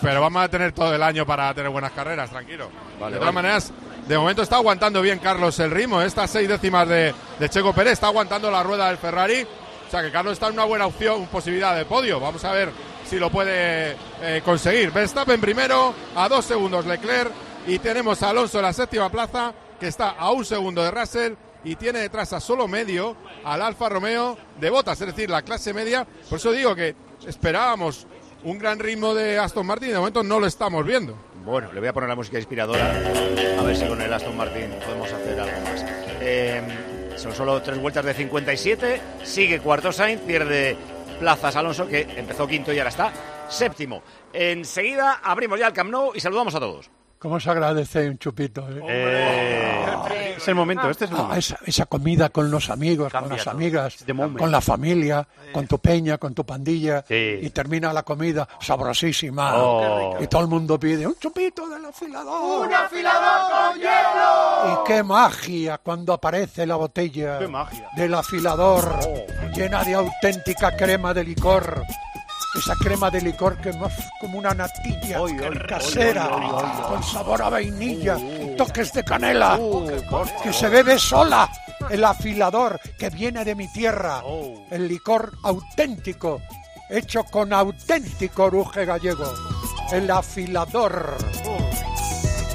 Pero 0.00 0.20
vamos 0.20 0.42
a 0.44 0.48
tener 0.48 0.70
todo 0.72 0.94
el 0.94 1.02
año 1.02 1.26
para 1.26 1.52
tener 1.52 1.68
buenas 1.70 1.90
carreras, 1.92 2.30
tranquilo. 2.30 2.70
Vale, 3.00 3.14
de 3.14 3.18
todas 3.18 3.34
vale. 3.34 3.46
maneras, 3.48 3.72
de 4.06 4.18
momento 4.18 4.42
está 4.42 4.56
aguantando 4.56 5.00
bien 5.00 5.18
Carlos 5.18 5.58
el 5.60 5.70
ritmo. 5.70 6.02
Estas 6.02 6.30
seis 6.30 6.48
décimas 6.48 6.88
de, 6.88 7.14
de 7.38 7.48
Checo 7.48 7.72
Pérez 7.72 7.94
está 7.94 8.08
aguantando 8.08 8.50
la 8.50 8.62
rueda 8.62 8.88
del 8.88 8.98
Ferrari. 8.98 9.42
O 9.86 9.90
sea 9.90 10.02
que 10.02 10.10
Carlos 10.10 10.34
está 10.34 10.48
en 10.48 10.54
una 10.54 10.64
buena 10.64 10.86
opción, 10.86 11.26
posibilidad 11.26 11.74
de 11.76 11.84
podio. 11.84 12.20
Vamos 12.20 12.44
a 12.44 12.52
ver 12.52 12.70
si 13.08 13.18
lo 13.18 13.30
puede 13.30 13.96
eh, 14.20 14.42
conseguir. 14.44 14.90
Verstappen 14.90 15.40
primero, 15.40 15.94
a 16.16 16.28
dos 16.28 16.44
segundos 16.44 16.84
Leclerc. 16.86 17.30
Y 17.66 17.78
tenemos 17.78 18.22
a 18.22 18.30
Alonso 18.30 18.58
en 18.58 18.64
la 18.64 18.72
séptima 18.74 19.08
plaza, 19.10 19.54
que 19.80 19.88
está 19.88 20.10
a 20.10 20.30
un 20.32 20.44
segundo 20.44 20.82
de 20.82 20.90
Russell. 20.90 21.34
Y 21.64 21.76
tiene 21.76 22.00
detrás 22.00 22.34
a 22.34 22.40
solo 22.40 22.68
medio 22.68 23.16
al 23.42 23.62
Alfa 23.62 23.88
Romeo 23.88 24.36
de 24.60 24.68
botas, 24.68 25.00
es 25.00 25.06
decir, 25.06 25.30
la 25.30 25.40
clase 25.40 25.72
media. 25.72 26.06
Por 26.28 26.38
eso 26.38 26.52
digo 26.52 26.74
que 26.74 26.94
esperábamos 27.26 28.06
un 28.42 28.58
gran 28.58 28.78
ritmo 28.78 29.14
de 29.14 29.38
Aston 29.38 29.66
Martin 29.66 29.88
y 29.88 29.92
de 29.92 29.98
momento 29.98 30.22
no 30.22 30.38
lo 30.40 30.46
estamos 30.46 30.84
viendo. 30.84 31.16
Bueno, 31.44 31.70
le 31.72 31.80
voy 31.80 31.88
a 31.88 31.92
poner 31.92 32.08
la 32.08 32.16
música 32.16 32.38
inspiradora 32.38 32.90
a 33.58 33.62
ver 33.62 33.76
si 33.76 33.86
con 33.86 34.00
el 34.00 34.10
Aston 34.10 34.34
Martin 34.34 34.70
podemos 34.84 35.12
hacer 35.12 35.38
algo 35.38 35.60
más. 35.60 35.84
Eh, 36.20 36.62
son 37.16 37.34
solo 37.34 37.60
tres 37.60 37.78
vueltas 37.78 38.04
de 38.04 38.14
57, 38.14 39.00
sigue 39.22 39.60
cuarto 39.60 39.92
Sainz, 39.92 40.22
pierde 40.22 40.74
plazas 41.20 41.54
Alonso, 41.56 41.86
que 41.86 42.00
empezó 42.16 42.46
quinto 42.46 42.72
y 42.72 42.78
ahora 42.78 42.88
está 42.88 43.12
séptimo. 43.48 44.02
Enseguida 44.32 45.20
abrimos 45.22 45.60
ya 45.60 45.66
el 45.66 45.74
Camp 45.74 45.90
Nou 45.90 46.12
y 46.14 46.20
saludamos 46.20 46.54
a 46.54 46.60
todos. 46.60 46.90
¿Cómo 47.24 47.40
se 47.40 47.48
agradece 47.50 48.06
un 48.06 48.18
chupito? 48.18 48.68
eh? 48.68 48.82
Eh, 48.86 50.34
Es 50.36 50.46
el 50.48 50.54
momento, 50.54 50.90
este 50.90 51.06
es 51.06 51.10
el 51.10 51.16
Ah, 51.16 51.20
momento. 51.22 51.38
esa, 51.38 51.58
esa 51.64 51.86
comida 51.86 52.28
con 52.28 52.50
los 52.50 52.68
amigos, 52.68 53.10
con 53.10 53.30
las 53.30 53.44
todo. 53.44 53.54
amigas, 53.54 53.96
con 54.36 54.50
la 54.52 54.60
familia, 54.60 55.26
con 55.50 55.66
tu 55.66 55.78
peña, 55.78 56.18
con 56.18 56.34
tu 56.34 56.44
pandilla, 56.44 57.02
Sí. 57.08 57.38
y 57.40 57.48
termina 57.48 57.94
la 57.94 58.02
comida 58.02 58.46
sabrosísima. 58.60 59.54
Oh. 59.56 60.18
Y 60.22 60.26
todo 60.26 60.42
el 60.42 60.48
mundo 60.48 60.78
pide 60.78 61.06
un 61.06 61.14
chupito 61.14 61.66
del 61.66 61.86
afilador. 61.86 62.66
¡Un 62.68 62.74
afilador 62.74 63.50
con 63.72 63.78
hielo! 63.80 64.82
Y 64.82 64.86
qué 64.86 65.02
magia 65.02 65.78
cuando 65.78 66.12
aparece 66.12 66.66
la 66.66 66.76
botella 66.76 67.38
Qué 67.38 67.48
magia. 67.48 67.88
del 67.96 68.12
afilador 68.12 68.98
llena 69.54 69.82
de 69.82 69.94
auténtica 69.94 70.76
crema 70.76 71.14
de 71.14 71.24
licor. 71.24 71.84
Esa 72.56 72.74
crema 72.76 73.10
de 73.10 73.20
licor 73.20 73.56
que 73.60 73.70
es 73.70 73.76
como 74.20 74.38
una 74.38 74.54
natilla 74.54 75.20
Oy, 75.20 75.38
oy, 75.40 75.58
casera, 75.68 76.28
oy, 76.28 76.82
con 76.88 77.02
sabor 77.02 77.42
a 77.42 77.48
vainilla 77.50 78.16
y 78.16 78.54
toques 78.56 78.92
de 78.92 79.04
canela 79.04 79.56
Uh, 79.58 79.90
que 80.42 80.52
se 80.52 80.68
bebe 80.68 80.98
sola. 80.98 81.50
El 81.90 82.04
afilador 82.04 82.80
que 82.98 83.10
viene 83.10 83.44
de 83.44 83.54
mi 83.54 83.70
tierra. 83.72 84.22
Oh. 84.24 84.66
El 84.70 84.88
licor 84.88 85.32
auténtico, 85.42 86.40
hecho 86.88 87.24
con 87.24 87.52
auténtico 87.52 88.44
oruge 88.44 88.84
gallego. 88.84 89.30
El 89.92 90.10
afilador. 90.10 91.16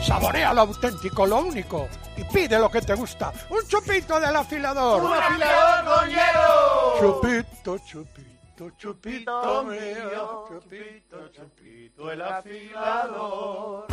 Saborea 0.03 0.53
lo 0.53 0.61
auténtico, 0.61 1.27
lo 1.27 1.39
único. 1.39 1.87
Y 2.17 2.23
pide 2.23 2.57
lo 2.57 2.71
que 2.71 2.81
te 2.81 2.95
gusta. 2.95 3.31
Un 3.49 3.67
chupito 3.67 4.19
del 4.19 4.35
afilador. 4.35 5.03
¡Un 5.03 5.13
afilador 5.13 5.85
con 5.85 6.09
hielo! 6.09 6.93
Chupito, 6.99 7.77
chupito, 7.79 8.28
chupito 8.77 9.63
mío. 9.63 10.45
Chupito, 10.47 11.29
chupito, 11.31 12.11
el 12.11 12.21
afilador. 12.21 13.85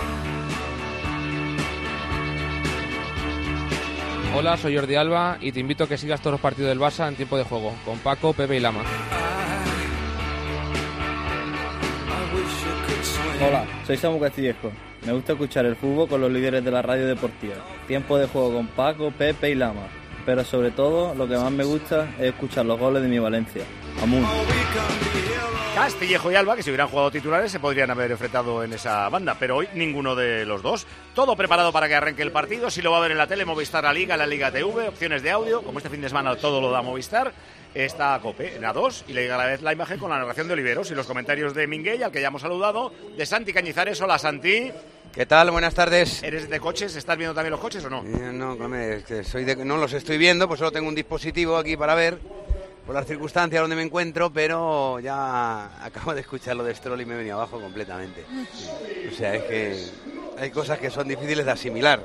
Hola, 4.34 4.56
soy 4.56 4.76
Jordi 4.76 4.96
Alba 4.96 5.38
y 5.40 5.52
te 5.52 5.60
invito 5.60 5.84
a 5.84 5.88
que 5.88 5.96
sigas 5.96 6.20
todos 6.20 6.32
los 6.32 6.40
partidos 6.40 6.68
del 6.68 6.80
Barça 6.80 7.08
en 7.08 7.16
tiempo 7.16 7.38
de 7.38 7.44
juego, 7.44 7.72
con 7.84 7.98
Paco, 8.00 8.32
Pepe 8.32 8.56
y 8.56 8.60
Lama. 8.60 8.82
Hola, 13.46 13.64
soy 13.86 13.96
Samu 13.96 14.20
Castillejo. 14.20 14.72
Me 15.06 15.12
gusta 15.12 15.32
escuchar 15.32 15.64
el 15.64 15.76
fútbol 15.76 16.08
con 16.08 16.20
los 16.20 16.30
líderes 16.30 16.64
de 16.64 16.70
la 16.70 16.82
radio 16.82 17.06
deportiva. 17.06 17.54
Tiempo 17.86 18.18
de 18.18 18.26
juego 18.26 18.54
con 18.54 18.66
Paco, 18.66 19.10
Pepe 19.10 19.50
y 19.50 19.54
Lama. 19.54 19.86
Pero 20.26 20.42
sobre 20.42 20.72
todo, 20.72 21.14
lo 21.14 21.28
que 21.28 21.36
más 21.36 21.52
me 21.52 21.64
gusta 21.64 22.10
es 22.18 22.32
escuchar 22.32 22.66
los 22.66 22.78
goles 22.78 23.02
de 23.02 23.08
mi 23.08 23.18
Valencia. 23.18 23.62
Amun. 24.02 24.24
Castillejo 25.74 26.32
y 26.32 26.34
Alba, 26.34 26.56
que 26.56 26.62
si 26.62 26.70
hubieran 26.70 26.88
jugado 26.88 27.10
titulares 27.10 27.52
se 27.52 27.60
podrían 27.60 27.90
haber 27.90 28.10
enfrentado 28.10 28.64
en 28.64 28.72
esa 28.72 29.08
banda, 29.10 29.36
pero 29.38 29.56
hoy 29.56 29.68
ninguno 29.74 30.14
de 30.14 30.46
los 30.46 30.62
dos. 30.62 30.86
Todo 31.14 31.36
preparado 31.36 31.70
para 31.72 31.86
que 31.86 31.94
arranque 31.94 32.22
el 32.22 32.32
partido. 32.32 32.70
Si 32.70 32.80
lo 32.80 32.90
va 32.92 32.98
a 32.98 33.00
ver 33.00 33.10
en 33.12 33.18
la 33.18 33.26
tele, 33.26 33.44
Movistar 33.44 33.84
La 33.84 33.92
Liga, 33.92 34.16
la 34.16 34.26
Liga 34.26 34.50
TV, 34.50 34.88
opciones 34.88 35.22
de 35.22 35.30
audio. 35.30 35.62
Como 35.62 35.78
este 35.78 35.90
fin 35.90 36.00
de 36.00 36.08
semana 36.08 36.34
todo 36.36 36.60
lo 36.62 36.70
da 36.70 36.80
Movistar, 36.80 37.30
está 37.74 38.14
a 38.14 38.20
Cope 38.20 38.56
en 38.56 38.62
A2 38.62 39.04
y 39.08 39.12
le 39.12 39.22
llega 39.22 39.34
a 39.34 39.38
la 39.38 39.46
vez 39.46 39.60
la 39.60 39.72
imagen 39.72 39.98
con 39.98 40.08
la 40.10 40.18
narración 40.18 40.46
de 40.48 40.54
Oliveros 40.54 40.90
y 40.90 40.94
los 40.94 41.06
comentarios 41.06 41.52
de 41.54 41.66
Minguey, 41.66 42.02
al 42.02 42.10
que 42.10 42.22
ya 42.22 42.28
hemos 42.28 42.42
saludado, 42.42 42.92
de 43.16 43.26
Santi 43.26 43.52
Cañizares. 43.52 44.00
Hola 44.00 44.18
Santi, 44.18 44.72
¿Qué 45.14 45.24
tal? 45.24 45.50
Buenas 45.50 45.74
tardes. 45.74 46.22
¿eres 46.22 46.48
de 46.50 46.60
coches? 46.60 46.94
¿Estás 46.94 47.16
viendo 47.16 47.34
también 47.34 47.50
los 47.52 47.60
coches 47.60 47.82
o 47.84 47.88
no? 47.90 48.02
Eh, 48.02 48.32
No, 48.34 48.56
come, 48.58 48.96
es 48.96 49.04
que 49.04 49.24
soy 49.24 49.44
de- 49.44 49.56
no 49.56 49.78
los 49.78 49.92
estoy 49.94 50.18
viendo, 50.18 50.46
pues 50.48 50.58
solo 50.58 50.72
tengo 50.72 50.88
un 50.88 50.94
dispositivo 50.94 51.56
aquí 51.56 51.74
para 51.76 51.94
ver. 51.94 52.18
Por 52.86 52.94
las 52.94 53.06
circunstancias 53.06 53.60
donde 53.60 53.74
me 53.74 53.82
encuentro, 53.82 54.30
pero 54.30 55.00
ya 55.00 55.84
acabo 55.84 56.14
de 56.14 56.20
escuchar 56.20 56.54
lo 56.54 56.62
de 56.62 56.72
Stroll 56.72 57.00
y 57.00 57.04
me 57.04 57.14
he 57.14 57.18
venido 57.18 57.34
abajo 57.34 57.60
completamente. 57.60 58.24
O 59.10 59.14
sea, 59.14 59.34
es 59.34 59.42
que 59.42 59.86
hay 60.38 60.50
cosas 60.50 60.78
que 60.78 60.88
son 60.88 61.08
difíciles 61.08 61.44
de 61.44 61.50
asimilar. 61.50 62.00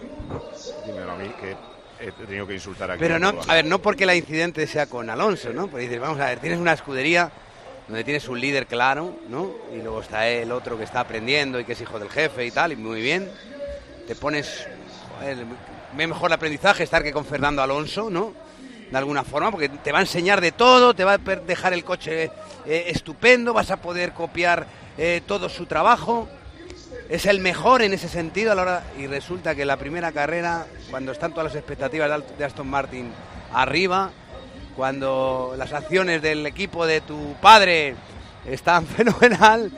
Dímelo 0.87 1.11
a 1.11 1.15
mí 1.17 1.31
que 1.39 1.55
he 2.03 2.11
tenido 2.11 2.47
que 2.47 2.55
insultar 2.55 2.89
aquí. 2.89 2.99
Pero 2.99 3.19
no, 3.19 3.31
a 3.47 3.53
ver, 3.53 3.65
no 3.65 3.79
porque 3.79 4.07
la 4.07 4.15
incidente 4.15 4.65
sea 4.65 4.87
con 4.87 5.07
Alonso, 5.11 5.53
¿no? 5.53 5.67
Porque 5.67 5.83
dices, 5.83 5.99
vamos 5.99 6.19
a 6.19 6.25
ver, 6.25 6.39
tienes 6.39 6.57
una 6.57 6.73
escudería 6.73 7.31
donde 7.87 8.03
tienes 8.03 8.27
un 8.27 8.41
líder 8.41 8.65
claro, 8.65 9.15
¿no? 9.29 9.51
Y 9.71 9.83
luego 9.83 10.01
está 10.01 10.27
el 10.27 10.51
otro 10.51 10.79
que 10.79 10.83
está 10.83 11.01
aprendiendo 11.01 11.59
y 11.59 11.63
que 11.65 11.73
es 11.73 11.81
hijo 11.81 11.99
del 11.99 12.09
jefe 12.09 12.43
y 12.43 12.49
tal, 12.49 12.71
y 12.71 12.75
muy 12.75 13.01
bien. 13.01 13.29
Te 14.07 14.15
pones, 14.15 14.65
joder, 15.19 15.45
mejor 15.95 16.31
el 16.31 16.33
aprendizaje 16.33 16.83
estar 16.83 17.03
que 17.03 17.13
con 17.13 17.25
Fernando 17.25 17.61
Alonso, 17.61 18.09
¿no? 18.09 18.33
De 18.91 18.97
alguna 18.97 19.23
forma, 19.23 19.51
porque 19.51 19.69
te 19.69 19.93
va 19.93 19.99
a 19.99 20.01
enseñar 20.01 20.41
de 20.41 20.51
todo, 20.51 20.93
te 20.93 21.05
va 21.05 21.13
a 21.13 21.17
dejar 21.17 21.71
el 21.71 21.85
coche 21.85 22.25
eh, 22.65 22.85
estupendo, 22.87 23.53
vas 23.53 23.71
a 23.71 23.77
poder 23.77 24.11
copiar 24.11 24.67
eh, 24.97 25.21
todo 25.25 25.47
su 25.47 25.65
trabajo. 25.65 26.27
Es 27.09 27.25
el 27.25 27.39
mejor 27.39 27.81
en 27.81 27.93
ese 27.93 28.09
sentido 28.09 28.51
a 28.51 28.55
la 28.55 28.61
hora 28.61 28.83
y 28.97 29.07
resulta 29.07 29.55
que 29.55 29.63
la 29.63 29.77
primera 29.77 30.11
carrera, 30.11 30.67
cuando 30.89 31.13
están 31.13 31.31
todas 31.31 31.45
las 31.45 31.55
expectativas 31.55 32.21
de 32.37 32.45
Aston 32.45 32.69
Martin 32.69 33.11
arriba, 33.53 34.11
cuando 34.75 35.55
las 35.57 35.71
acciones 35.73 36.21
del 36.21 36.45
equipo 36.45 36.85
de 36.85 37.01
tu 37.01 37.35
padre 37.41 37.95
están 38.45 38.85
fenomenal, 38.87 39.71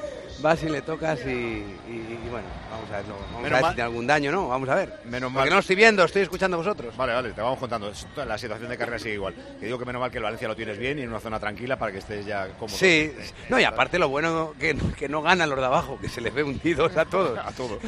vas 0.43 0.61
y 0.61 0.69
le 0.69 0.81
tocas 0.81 1.19
y, 1.25 1.29
y- 1.29 2.19
y 2.23 2.27
bueno, 2.29 2.45
vamos 2.69 2.89
a 2.91 2.97
ver, 2.97 3.05
no, 3.07 3.13
vamos 3.15 3.41
Menos 3.41 3.51
a 3.51 3.53
ver 3.55 3.61
mal- 3.61 3.71
si 3.71 3.75
tiene 3.75 3.87
algún 3.89 4.07
daño, 4.07 4.31
¿no? 4.31 4.47
Vamos 4.49 4.69
a 4.69 4.75
ver. 4.75 4.99
Menos 5.05 5.31
Porque 5.31 5.49
mal. 5.49 5.55
no 5.55 5.59
estoy 5.59 5.75
viendo, 5.75 6.03
estoy 6.03 6.21
escuchando 6.23 6.55
a 6.55 6.59
vosotros. 6.59 6.95
Vale, 6.95 7.13
vale, 7.13 7.31
te 7.31 7.41
vamos 7.41 7.57
contando. 7.59 7.91
La 8.27 8.37
situación 8.37 8.69
de 8.69 8.77
carrera 8.77 8.99
sigue 8.99 9.13
igual. 9.15 9.33
Que 9.59 9.65
digo 9.65 9.79
que 9.79 9.85
menos 9.85 9.99
mal 10.01 10.11
que 10.11 10.17
el 10.17 10.23
Valencia 10.23 10.47
lo 10.47 10.55
tienes 10.55 10.77
bien 10.77 10.99
y 10.99 11.03
en 11.03 11.09
una 11.09 11.19
zona 11.19 11.39
tranquila 11.39 11.77
para 11.79 11.91
que 11.91 11.99
estés 11.99 12.25
ya 12.25 12.47
cómodo. 12.59 12.75
Sí, 12.77 13.11
no, 13.49 13.59
y 13.59 13.63
aparte 13.63 13.97
lo 13.97 14.09
bueno 14.09 14.53
que, 14.59 14.75
que 14.97 15.07
no 15.09 15.21
ganan 15.21 15.49
los 15.49 15.59
de 15.59 15.65
abajo, 15.65 15.97
que 15.99 16.09
se 16.09 16.21
les 16.21 16.33
ve 16.33 16.43
hundidos 16.43 16.95
a 16.97 17.05
todos. 17.05 17.39
A 17.43 17.51
todo. 17.51 17.79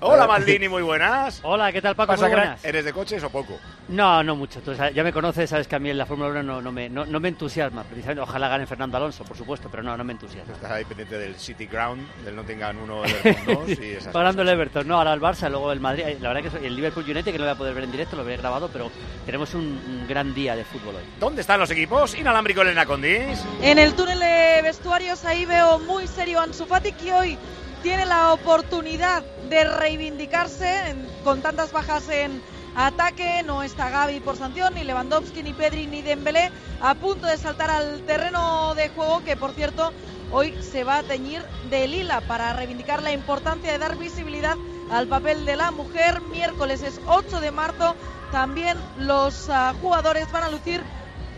Hola, 0.00 0.26
Maldini, 0.26 0.68
muy 0.68 0.82
buenas. 0.82 1.40
Hola, 1.42 1.72
¿qué 1.72 1.80
tal 1.82 1.94
Paco? 1.96 2.12
Muy 2.16 2.28
buenas. 2.28 2.64
¿Eres 2.64 2.84
de 2.84 2.92
coches 2.92 3.22
o 3.24 3.30
poco? 3.30 3.58
No, 3.88 4.22
no 4.22 4.36
mucho. 4.36 4.60
Tú 4.60 4.72
ya 4.74 5.02
me 5.04 5.12
conoces, 5.12 5.48
sabes 5.50 5.66
que 5.68 5.76
a 5.76 5.78
mí 5.78 5.90
en 5.90 5.98
la 5.98 6.06
Fórmula 6.06 6.30
1 6.30 6.42
no, 6.42 6.60
no 6.62 6.72
me, 6.72 6.88
no, 6.88 7.04
no 7.06 7.20
me 7.20 7.28
entusiasma. 7.28 7.82
Precisamente, 7.84 8.20
ojalá 8.22 8.48
gane 8.48 8.66
Fernando 8.66 8.96
Alonso, 8.96 9.24
por 9.24 9.36
supuesto, 9.36 9.68
pero 9.70 9.82
no, 9.82 9.96
no 9.96 10.04
me 10.04 10.12
entusiasma. 10.12 10.52
Estás 10.54 10.70
ahí 10.70 10.84
pendiente 10.84 11.18
del 11.18 11.34
City 11.36 11.66
Ground, 11.66 12.01
del 12.24 12.36
Nottingham 12.36 12.78
1, 12.82 13.04
Everton 13.04 13.66
2 13.66 13.78
y 13.78 13.90
esas 13.92 14.12
Pagando 14.12 14.42
el. 14.42 14.48
Everton, 14.48 14.86
no, 14.88 14.96
ahora 14.98 15.12
el 15.12 15.20
Barça, 15.20 15.48
luego 15.48 15.72
el 15.72 15.80
Madrid. 15.80 16.04
La 16.20 16.32
verdad 16.32 16.50
que 16.50 16.66
el 16.66 16.76
Liverpool 16.76 17.04
United, 17.04 17.24
que 17.32 17.38
no 17.38 17.44
lo 17.44 17.50
voy 17.50 17.54
a 17.54 17.58
poder 17.58 17.74
ver 17.74 17.84
en 17.84 17.92
directo, 17.92 18.16
lo 18.16 18.24
veré 18.24 18.36
grabado, 18.38 18.68
pero 18.72 18.90
tenemos 19.26 19.54
un, 19.54 19.62
un 19.62 20.06
gran 20.08 20.34
día 20.34 20.54
de 20.56 20.64
fútbol 20.64 20.96
hoy. 20.96 21.02
¿Dónde 21.18 21.40
están 21.40 21.58
los 21.60 21.70
equipos? 21.70 22.14
Inalámbrico 22.18 22.62
Elena 22.62 22.86
Condis. 22.86 23.44
En 23.62 23.78
el 23.78 23.94
túnel 23.94 24.18
de 24.20 24.60
vestuarios 24.62 25.24
ahí 25.24 25.44
veo 25.44 25.78
muy 25.80 26.06
serio 26.06 26.40
a 26.40 26.44
Ansu 26.44 26.66
Fati 26.66 26.92
que 26.92 27.12
hoy 27.12 27.38
tiene 27.82 28.06
la 28.06 28.32
oportunidad 28.32 29.22
de 29.48 29.64
reivindicarse 29.64 30.90
en- 30.90 31.06
con 31.24 31.42
tantas 31.42 31.72
bajas 31.72 32.08
en 32.08 32.40
ataque. 32.76 33.42
No 33.44 33.62
está 33.62 33.90
Gaby 33.90 34.20
por 34.20 34.36
sanción, 34.36 34.74
ni 34.74 34.84
Lewandowski, 34.84 35.42
ni 35.42 35.52
Pedri, 35.52 35.86
ni 35.86 36.02
Dembélé 36.02 36.50
a 36.80 36.94
punto 36.94 37.26
de 37.26 37.36
saltar 37.36 37.70
al 37.70 38.00
terreno 38.02 38.74
de 38.74 38.88
juego 38.90 39.22
que 39.24 39.36
por 39.36 39.52
cierto 39.52 39.92
hoy 40.32 40.54
se 40.62 40.84
va 40.84 40.98
a 40.98 41.02
teñir 41.02 41.42
de 41.70 41.86
lila 41.86 42.20
para 42.22 42.52
reivindicar 42.52 43.02
la 43.02 43.12
importancia 43.12 43.70
de 43.70 43.78
dar 43.78 43.96
visibilidad 43.96 44.56
al 44.90 45.06
papel 45.06 45.44
de 45.44 45.56
la 45.56 45.70
mujer. 45.70 46.20
Miércoles 46.22 46.82
es 46.82 47.00
8 47.06 47.40
de 47.40 47.50
marzo. 47.50 47.94
También 48.32 48.78
los 48.98 49.48
ah, 49.50 49.74
jugadores 49.80 50.30
van 50.32 50.44
a 50.44 50.50
lucir 50.50 50.82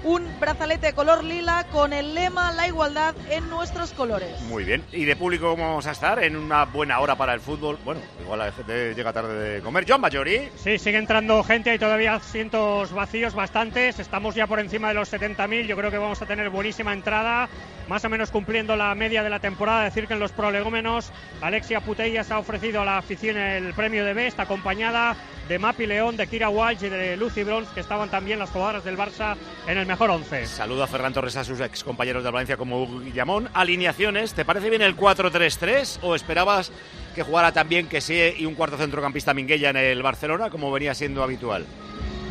un 0.04 0.38
brazalete 0.38 0.88
de 0.88 0.92
color 0.92 1.25
lila 1.25 1.66
con 1.73 1.92
el 1.92 2.14
lema 2.14 2.52
La 2.52 2.68
igualdad 2.68 3.14
en 3.30 3.49
nuestros 3.49 3.92
colores. 3.92 4.40
Muy 4.42 4.64
bien. 4.64 4.82
¿Y 4.92 5.04
de 5.04 5.16
público 5.16 5.50
cómo 5.50 5.66
vamos 5.66 5.87
a 5.87 5.92
estar? 5.92 6.23
En 6.23 6.37
una 6.37 6.64
buena 6.66 7.00
hora 7.00 7.16
para 7.16 7.32
el 7.32 7.40
fútbol. 7.40 7.78
Bueno, 7.84 8.00
igual 8.20 8.38
la 8.38 8.52
gente 8.52 8.94
llega 8.94 9.12
tarde 9.12 9.34
de 9.34 9.62
comer. 9.62 9.87
John 9.88 10.00
Mayori. 10.00 10.50
Sí, 10.56 10.78
sigue 10.78 10.99
entrando 10.99 11.42
gente, 11.42 11.70
hay 11.70 11.78
todavía 11.78 12.14
asientos 12.14 12.92
vacíos 12.92 13.34
bastantes, 13.34 13.99
estamos 13.99 14.34
ya 14.34 14.46
por 14.46 14.61
encima 14.61 14.88
de 14.88 14.94
los 14.94 15.12
70.000, 15.12 15.66
yo 15.66 15.76
creo 15.76 15.90
que 15.90 15.99
vamos 15.99 16.20
a 16.20 16.26
tener 16.26 16.50
buenísima 16.50 16.92
entrada, 16.92 17.49
más 17.88 18.04
o 18.04 18.08
menos 18.08 18.30
cumpliendo 18.30 18.76
la 18.76 18.94
media 18.94 19.23
de 19.23 19.30
la 19.30 19.40
temporada, 19.40 19.84
decir 19.84 20.06
que 20.06 20.14
en 20.14 20.20
los 20.20 20.32
prolegómenos 20.32 21.12
Alexia 21.40 21.80
Putellas 21.80 22.30
ha 22.30 22.38
ofrecido 22.38 22.82
a 22.82 22.84
la 22.84 22.99
afición 22.99 23.37
el 23.37 23.73
premio 23.75 24.04
de 24.04 24.14
B, 24.14 24.26
está 24.26 24.42
acompañada 24.42 25.16
de 25.49 25.58
Mapi 25.58 25.87
León, 25.87 26.16
de 26.16 26.26
Kira 26.26 26.49
Walsh 26.49 26.84
y 26.84 26.88
de 26.88 27.16
Lucy 27.16 27.42
Bronze, 27.42 27.70
que 27.75 27.80
estaban 27.80 28.11
también 28.11 28.38
las 28.38 28.50
jugadoras 28.50 28.84
del 28.84 28.96
Barça 28.96 29.37
en 29.66 29.78
el 29.78 29.87
mejor 29.94 30.10
once. 30.10 30.44
Saludo 30.46 30.82
a 30.82 30.88
Ferran 30.88 31.12
Torres, 31.12 31.36
a 31.36 31.44
sus 31.44 31.60
ex 31.60 31.84
compañeros 31.84 32.24
de 32.24 32.30
Valencia 32.32 32.56
como 32.56 32.82
Hugo 32.82 32.98
Guillamón. 32.98 33.48
Alineaciones, 33.54 34.34
¿te 34.34 34.44
parece 34.44 34.68
bien 34.68 34.82
el 34.82 34.96
4-3-3 34.96 36.00
o 36.02 36.16
esperabas 36.16 36.72
que 37.14 37.22
jugara 37.22 37.52
también 37.52 37.86
que 37.86 38.00
sí 38.00 38.20
y 38.36 38.44
un 38.44 38.56
cuarto 38.56 38.76
centrocampista 38.76 39.32
Minguella 39.34 39.70
en 39.70 39.76
el 39.76 40.02
Barcelona 40.02 40.50
como 40.50 40.72
venía 40.72 40.96
siendo 40.96 41.22
habitual? 41.22 41.64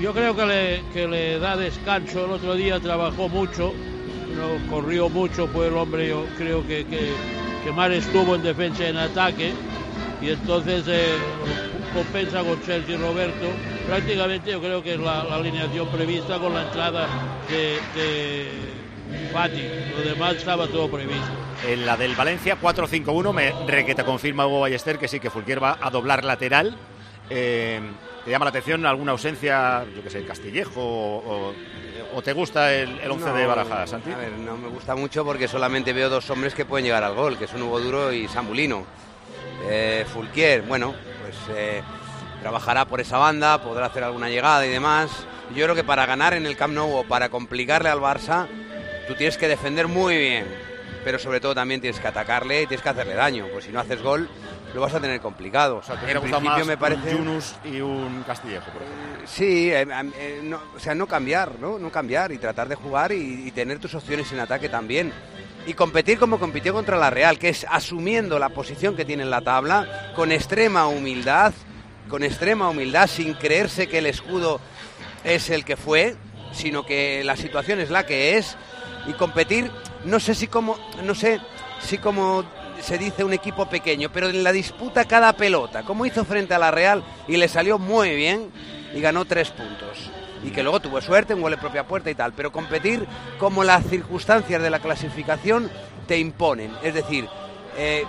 Yo 0.01 0.11
creo 0.11 0.35
que 0.35 0.45
le, 0.45 0.83
que 0.91 1.07
le 1.07 1.39
da 1.39 1.55
descanso. 1.55 2.25
El 2.25 2.31
otro 2.31 2.53
día 2.55 2.81
trabajó 2.81 3.29
mucho, 3.29 3.71
no, 4.35 4.69
corrió 4.69 5.07
mucho, 5.07 5.47
fue 5.47 5.67
el 5.67 5.77
hombre, 5.77 6.09
yo 6.09 6.25
creo 6.37 6.67
que, 6.67 6.85
que, 6.85 7.13
que 7.63 7.71
más 7.71 7.89
estuvo 7.91 8.35
en 8.35 8.43
defensa 8.43 8.83
y 8.83 8.87
en 8.87 8.97
ataque. 8.97 9.53
Y 10.21 10.31
entonces 10.31 10.83
eh, 10.87 11.15
compensa 11.93 12.43
con 12.43 12.61
Sergio 12.63 12.97
Roberto. 12.97 13.45
Prácticamente 13.87 14.51
yo 14.51 14.59
creo 14.61 14.81
que 14.83 14.93
es 14.95 14.99
la, 14.99 15.23
la 15.23 15.35
alineación 15.35 15.87
prevista 15.89 16.39
con 16.39 16.53
la 16.53 16.63
entrada 16.63 17.07
de, 17.49 17.79
de 17.99 18.47
Fati. 19.31 19.61
Lo 19.97 20.01
demás 20.09 20.35
estaba 20.35 20.67
todo 20.67 20.89
previsto. 20.89 21.27
En 21.67 21.85
la 21.85 21.95
del 21.95 22.15
Valencia 22.15 22.57
4-5-1 22.61 23.33
me 23.33 23.51
requeta 23.67 24.03
confirma 24.03 24.45
Hugo 24.47 24.61
Ballester 24.61 24.97
que 24.99 25.07
sí 25.07 25.19
que 25.19 25.29
Fulquier 25.29 25.61
va 25.63 25.77
a 25.79 25.89
doblar 25.89 26.23
lateral. 26.23 26.75
Eh, 27.29 27.79
¿Te 28.25 28.31
llama 28.31 28.45
la 28.45 28.49
atención 28.49 28.85
alguna 28.85 29.11
ausencia, 29.11 29.83
yo 29.95 30.01
que 30.01 30.09
sé, 30.09 30.23
Castillejo 30.25 30.81
o, 30.81 31.49
o- 31.49 31.53
o 32.15 32.21
te 32.21 32.31
gusta 32.33 32.73
el, 32.73 32.99
el 32.99 33.09
once 33.11 33.25
No, 33.25 33.33
de 33.35 33.45
Barajas, 33.45 33.89
Santi? 33.89 34.11
A 34.11 34.17
ver, 34.17 34.31
no 34.33 34.55
me 34.55 34.67
gusta 34.69 34.95
mucho 34.95 35.25
porque 35.25 35.47
solamente 35.47 35.93
veo 35.93 36.09
dos 36.09 36.29
hombres 36.29 36.53
que 36.53 36.63
pueden 36.63 36.85
llegar 36.85 37.03
al 37.03 37.15
gol, 37.15 37.37
que 37.39 37.47
son 37.47 37.63
Hugo 37.63 37.79
Duro 37.79 38.13
y 38.13 38.27
Samulino. 38.27 38.85
Eh, 39.67 40.05
Fulquier, 40.13 40.61
bueno, 40.61 40.93
pues 41.23 41.35
eh, 41.57 41.81
trabajará 42.41 42.85
por 42.85 42.99
esa 42.99 43.17
banda, 43.17 43.61
podrá 43.63 43.85
hacer 43.85 44.03
alguna 44.03 44.29
llegada 44.29 44.65
y 44.65 44.69
demás. 44.69 45.09
Yo 45.55 45.63
creo 45.63 45.75
que 45.75 45.83
para 45.83 46.05
ganar 46.05 46.33
en 46.33 46.45
el 46.45 46.57
Camp 46.57 46.73
Nou 46.73 46.91
o 46.91 47.03
para 47.03 47.29
complicarle 47.29 47.89
al 47.89 47.99
Barça, 47.99 48.47
tú 49.07 49.15
tienes 49.15 49.37
que 49.37 49.47
defender 49.47 49.87
muy 49.87 50.17
bien, 50.17 50.45
pero 51.03 51.19
sobre 51.19 51.39
todo 51.39 51.55
también 51.55 51.79
tienes 51.79 51.99
que 51.99 52.07
atacarle 52.07 52.63
y 52.63 52.67
tienes 52.67 52.83
que 52.83 52.89
hacerle 52.89 53.15
daño, 53.15 53.47
pues 53.51 53.65
si 53.65 53.71
no 53.71 53.79
haces 53.79 54.01
gol 54.01 54.27
lo 54.73 54.81
vas 54.81 54.93
a 54.93 54.99
tener 54.99 55.19
complicado. 55.21 55.77
O 55.77 55.83
sea, 55.83 55.99
¿te 55.99 56.11
En 56.11 56.19
principio 56.19 56.49
más 56.49 56.65
me 56.65 56.77
parece 56.77 57.15
un 57.15 57.25
Yunus 57.25 57.55
y 57.63 57.81
un 57.81 58.23
Castillejo, 58.23 58.71
por 58.71 58.81
ejemplo? 58.81 59.27
Sí, 59.27 59.71
eh, 59.71 59.85
eh, 60.17 60.41
no, 60.43 60.59
o 60.75 60.79
sea, 60.79 60.95
no 60.95 61.07
cambiar, 61.07 61.59
¿no? 61.59 61.77
No 61.79 61.91
cambiar 61.91 62.31
y 62.31 62.37
tratar 62.37 62.67
de 62.67 62.75
jugar 62.75 63.11
y, 63.11 63.47
y 63.47 63.51
tener 63.51 63.79
tus 63.79 63.93
opciones 63.95 64.31
en 64.31 64.39
ataque 64.39 64.69
también. 64.69 65.13
Y 65.65 65.73
competir 65.73 66.19
como 66.19 66.39
compitió 66.39 66.73
contra 66.73 66.97
la 66.97 67.09
Real, 67.09 67.39
que 67.39 67.49
es 67.49 67.65
asumiendo 67.69 68.37
la 68.39 68.49
posición 68.49 68.95
que 68.95 69.05
tiene 69.05 69.23
en 69.23 69.29
la 69.29 69.41
tabla, 69.41 70.11
con 70.15 70.31
extrema 70.31 70.87
humildad, 70.87 71.53
con 72.09 72.23
extrema 72.23 72.69
humildad, 72.69 73.07
sin 73.07 73.33
creerse 73.33 73.87
que 73.87 73.99
el 73.99 74.07
escudo 74.07 74.59
es 75.23 75.49
el 75.49 75.63
que 75.63 75.77
fue, 75.77 76.15
sino 76.51 76.85
que 76.85 77.23
la 77.23 77.37
situación 77.37 77.79
es 77.79 77.89
la 77.89 78.05
que 78.05 78.37
es. 78.37 78.57
Y 79.07 79.13
competir, 79.13 79.71
no 80.05 80.19
sé 80.19 80.35
si 80.35 80.47
como, 80.47 80.77
no 81.03 81.15
sé 81.15 81.39
si 81.81 81.97
como 81.97 82.43
se 82.83 82.97
dice 82.97 83.23
un 83.23 83.33
equipo 83.33 83.65
pequeño, 83.65 84.09
pero 84.11 84.29
en 84.29 84.43
la 84.43 84.51
disputa 84.51 85.05
cada 85.05 85.33
pelota, 85.33 85.83
como 85.83 86.05
hizo 86.05 86.25
frente 86.25 86.53
a 86.53 86.59
la 86.59 86.69
Real 86.69 87.03
y 87.27 87.37
le 87.37 87.47
salió 87.47 87.79
muy 87.79 88.13
bien 88.13 88.51
y 88.93 88.99
ganó 88.99 89.25
tres 89.25 89.49
puntos. 89.51 90.11
Y 90.43 90.49
que 90.49 90.61
luego 90.61 90.81
tuvo 90.81 90.99
suerte, 90.99 91.33
un 91.33 91.41
gol 91.41 91.51
de 91.51 91.57
propia 91.57 91.87
puerta 91.87 92.11
y 92.11 92.15
tal, 92.15 92.33
pero 92.33 92.51
competir 92.51 93.07
como 93.39 93.63
las 93.63 93.85
circunstancias 93.85 94.61
de 94.61 94.69
la 94.69 94.79
clasificación 94.79 95.71
te 96.05 96.19
imponen. 96.19 96.73
Es 96.83 96.93
decir, 96.93 97.29
eh, 97.77 98.03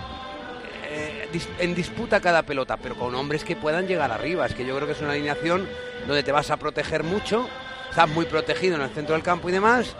eh, 0.89 1.29
en 1.59 1.73
disputa 1.73 2.19
cada 2.19 2.43
pelota, 2.43 2.75
pero 2.75 2.95
con 2.95 3.15
hombres 3.15 3.45
que 3.45 3.55
puedan 3.55 3.87
llegar 3.87 4.11
arriba. 4.11 4.45
Es 4.45 4.53
que 4.53 4.65
yo 4.65 4.75
creo 4.75 4.87
que 4.87 4.93
es 4.93 5.01
una 5.01 5.11
alineación 5.11 5.65
donde 6.05 6.23
te 6.23 6.33
vas 6.33 6.51
a 6.51 6.57
proteger 6.57 7.03
mucho, 7.03 7.47
estás 7.89 8.09
muy 8.09 8.25
protegido 8.25 8.75
en 8.75 8.81
el 8.81 8.89
centro 8.89 9.13
del 9.15 9.23
campo 9.23 9.47
y 9.47 9.53
demás. 9.53 9.95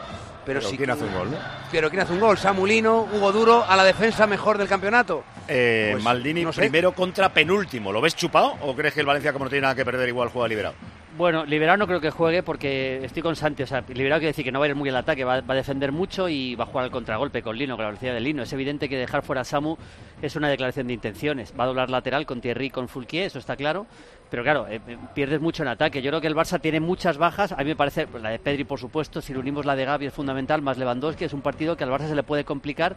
Pero, 0.46 0.60
Pero 0.60 0.70
sí 0.70 0.78
¿quién 0.78 0.88
que- 0.88 0.94
hace 0.94 1.04
un 1.04 1.14
gol, 1.14 1.32
no? 1.32 1.38
Pero 1.72 1.90
¿quién 1.90 2.02
hace 2.02 2.14
un 2.14 2.20
gol? 2.20 2.38
Samulino, 2.38 3.08
Hugo 3.14 3.32
Duro, 3.32 3.66
a 3.68 3.76
la 3.76 3.84
defensa 3.84 4.28
mejor 4.28 4.58
del 4.58 4.68
campeonato. 4.68 5.24
Eh, 5.48 5.90
Pues, 5.94 6.04
Maldini 6.04 6.44
no 6.44 6.54
sé. 6.54 6.62
primero 6.62 6.92
contra 6.94 7.30
penúltimo. 7.30 7.92
¿Lo 7.92 8.02
ves 8.02 8.16
chupado 8.16 8.56
o 8.62 8.76
crees 8.76 8.94
que 8.94 9.00
el 9.02 9.06
Valencia, 9.06 9.34
como 9.34 9.46
no 9.46 9.50
tiene 9.50 9.64
nada 9.64 9.76
que 9.76 9.84
perder, 9.86 10.08
igual 10.10 10.30
juega 10.30 10.48
liberado? 10.48 10.76
Bueno, 11.18 11.46
Liberado 11.46 11.78
no 11.78 11.88
creo 11.88 12.02
que 12.02 12.10
juegue 12.12 12.44
porque 12.44 13.00
estoy 13.06 13.22
con 13.24 13.38
Santi. 13.38 13.64
O 13.64 13.68
sea, 13.68 13.86
Liberado 13.88 14.20
quiere 14.20 14.32
decir 14.32 14.44
que 14.44 14.52
no 14.52 14.60
va 14.60 14.66
a 14.66 14.70
ir 14.70 14.76
muy 14.76 14.90
al 14.90 14.98
ataque, 14.98 15.24
va, 15.24 15.40
va 15.40 15.54
a 15.54 15.58
defender 15.58 15.94
mucho 15.94 16.28
y 16.28 16.56
va 16.56 16.66
a 16.66 16.68
jugar 16.68 16.84
al 16.84 16.92
contragolpe 16.92 17.42
con 17.42 17.56
Lino, 17.58 17.78
con 17.78 17.84
la 17.86 17.92
velocidad 17.92 18.14
de 18.14 18.20
Lino. 18.20 18.44
Es 18.44 18.52
evidente 18.52 18.90
que 18.90 18.98
dejar 18.98 19.24
fuera 19.24 19.42
a 19.42 19.46
Samu 19.46 19.78
es 20.22 20.36
una 20.36 20.50
declaración 20.50 20.88
de 20.88 20.94
intenciones. 20.94 21.54
Va 21.58 21.64
a 21.64 21.68
doblar 21.68 21.90
lateral 21.90 22.26
con 22.26 22.42
Thierry 22.42 22.66
y 22.66 22.70
con 22.70 22.90
Fulquier, 22.90 23.28
eso 23.28 23.40
está 23.40 23.56
claro. 23.56 23.88
Pero 24.30 24.44
claro, 24.44 24.68
eh, 24.68 24.82
eh, 24.88 24.98
pierdes 25.14 25.40
mucho 25.40 25.64
en 25.64 25.70
ataque. 25.70 26.02
Yo 26.02 26.10
creo 26.10 26.22
que 26.22 26.28
el 26.28 26.36
Barça 26.36 26.60
tiene 26.60 26.80
muchas 26.80 27.18
bajas. 27.18 27.52
A 27.52 27.58
mí 27.58 27.66
me 27.66 27.76
parece, 27.76 28.08
pues, 28.08 28.22
la 28.24 28.30
de 28.30 28.40
Pedri, 28.40 28.64
por 28.64 28.80
supuesto, 28.80 29.22
si 29.22 29.34
le 29.34 29.40
unimos 29.40 29.66
la 29.66 29.76
de 29.76 29.86
Gavi 29.86 30.08
es 30.08 30.14
fundamental, 30.14 30.62
más 30.62 30.78
Lewandowski, 30.78 31.26
es 31.26 31.34
un 31.34 31.42
partido 31.42 31.78
que 31.78 31.84
al 31.84 31.92
Barça 31.92 32.08
se 32.08 32.16
le 32.16 32.24
puede 32.24 32.44
complicar 32.44 32.96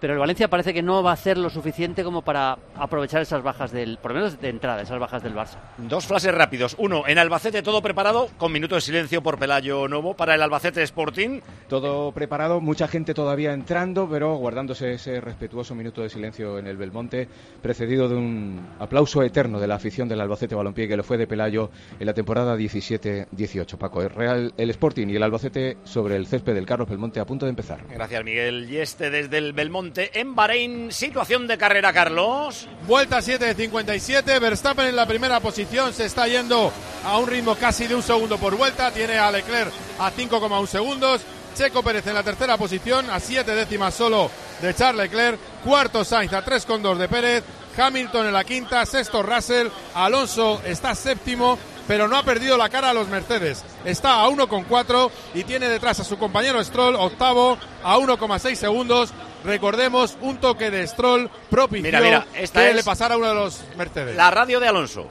pero 0.00 0.14
el 0.14 0.18
Valencia 0.18 0.48
parece 0.48 0.72
que 0.72 0.82
no 0.82 1.02
va 1.02 1.10
a 1.10 1.14
hacer 1.14 1.36
lo 1.36 1.50
suficiente 1.50 2.02
como 2.02 2.22
para 2.22 2.58
aprovechar 2.74 3.20
esas 3.20 3.42
bajas 3.42 3.70
del, 3.70 3.98
por 3.98 4.12
lo 4.12 4.16
menos 4.16 4.40
de 4.40 4.48
entrada, 4.48 4.82
esas 4.82 4.98
bajas 4.98 5.22
del 5.22 5.34
Barça. 5.34 5.58
Dos 5.76 6.06
frases 6.06 6.34
rápidos. 6.34 6.74
Uno, 6.78 7.06
en 7.06 7.18
Albacete 7.18 7.62
todo 7.62 7.82
preparado, 7.82 8.28
con 8.38 8.50
minuto 8.50 8.74
de 8.74 8.80
silencio 8.80 9.22
por 9.22 9.38
Pelayo 9.38 9.88
Novo 9.88 10.14
para 10.14 10.34
el 10.34 10.42
Albacete 10.42 10.82
Sporting. 10.82 11.40
Todo 11.68 12.12
preparado, 12.12 12.60
mucha 12.60 12.88
gente 12.88 13.12
todavía 13.12 13.52
entrando, 13.52 14.08
pero 14.10 14.34
guardándose 14.36 14.94
ese 14.94 15.20
respetuoso 15.20 15.74
minuto 15.74 16.02
de 16.02 16.08
silencio 16.08 16.58
en 16.58 16.66
el 16.66 16.78
Belmonte, 16.78 17.28
precedido 17.60 18.08
de 18.08 18.16
un 18.16 18.68
aplauso 18.78 19.22
eterno 19.22 19.60
de 19.60 19.68
la 19.68 19.74
afición 19.74 20.08
del 20.08 20.20
Albacete 20.20 20.54
Balompié, 20.54 20.88
que 20.88 20.96
lo 20.96 21.02
fue 21.02 21.18
de 21.18 21.26
Pelayo 21.26 21.70
en 21.98 22.06
la 22.06 22.14
temporada 22.14 22.56
17-18. 22.56 23.76
Paco, 23.76 24.02
el 24.02 24.10
Real, 24.10 24.54
el 24.56 24.70
Sporting 24.70 25.08
y 25.08 25.16
el 25.16 25.22
Albacete 25.22 25.76
sobre 25.84 26.16
el 26.16 26.26
césped 26.26 26.54
del 26.54 26.66
Carlos 26.66 26.88
Belmonte 26.88 27.20
a 27.20 27.26
punto 27.26 27.44
de 27.44 27.50
empezar. 27.50 27.80
Gracias, 27.90 28.24
Miguel. 28.24 28.68
Y 28.70 28.78
este 28.78 29.10
desde 29.10 29.38
el 29.38 29.52
Belmonte 29.52 29.89
en 29.96 30.34
Bahrein. 30.34 30.92
Situación 30.92 31.46
de 31.46 31.58
carrera, 31.58 31.92
Carlos. 31.92 32.68
Vuelta 32.86 33.20
7 33.22 33.44
de 33.44 33.54
57. 33.54 34.38
Verstappen 34.38 34.86
en 34.86 34.96
la 34.96 35.06
primera 35.06 35.40
posición. 35.40 35.92
Se 35.92 36.06
está 36.06 36.28
yendo 36.28 36.72
a 37.04 37.18
un 37.18 37.26
ritmo 37.26 37.54
casi 37.56 37.86
de 37.86 37.94
un 37.94 38.02
segundo 38.02 38.38
por 38.38 38.56
vuelta. 38.56 38.90
Tiene 38.90 39.18
a 39.18 39.30
Leclerc 39.30 39.72
a 39.98 40.10
5,1 40.10 40.66
segundos. 40.66 41.22
Checo 41.56 41.82
Pérez 41.82 42.06
en 42.06 42.14
la 42.14 42.22
tercera 42.22 42.56
posición, 42.56 43.10
a 43.10 43.18
7 43.18 43.54
décimas 43.56 43.92
solo 43.92 44.30
de 44.62 44.72
Charles 44.74 45.10
Leclerc. 45.10 45.38
Cuarto 45.64 46.04
Sainz 46.04 46.32
a 46.32 46.44
3,2 46.44 46.96
de 46.96 47.08
Pérez. 47.08 47.44
Hamilton 47.76 48.26
en 48.26 48.32
la 48.32 48.44
quinta. 48.44 48.86
Sexto 48.86 49.22
Russell. 49.22 49.68
Alonso 49.94 50.60
está 50.64 50.94
séptimo 50.94 51.58
pero 51.90 52.06
no 52.06 52.16
ha 52.16 52.22
perdido 52.22 52.56
la 52.56 52.68
cara 52.68 52.90
a 52.90 52.94
los 52.94 53.08
Mercedes. 53.08 53.64
Está 53.84 54.22
a 54.22 54.28
1,4 54.28 55.10
y 55.34 55.42
tiene 55.42 55.68
detrás 55.68 55.98
a 55.98 56.04
su 56.04 56.18
compañero 56.18 56.62
Stroll, 56.62 56.94
octavo, 56.94 57.58
a 57.82 57.98
1,6 57.98 58.54
segundos. 58.54 59.12
Recordemos 59.44 60.16
un 60.20 60.38
toque 60.38 60.70
de 60.70 60.86
Stroll 60.86 61.30
propicio 61.48 61.84
Mira, 61.84 62.00
mira, 62.00 62.26
esta 62.34 62.60
que 62.60 62.70
es 62.70 62.76
le 62.76 62.82
pasara 62.84 63.14
a 63.14 63.18
uno 63.18 63.28
de 63.28 63.34
los 63.34 63.62
Mercedes. 63.76 64.14
La 64.16 64.30
radio 64.30 64.60
de 64.60 64.68
Alonso. 64.68 65.08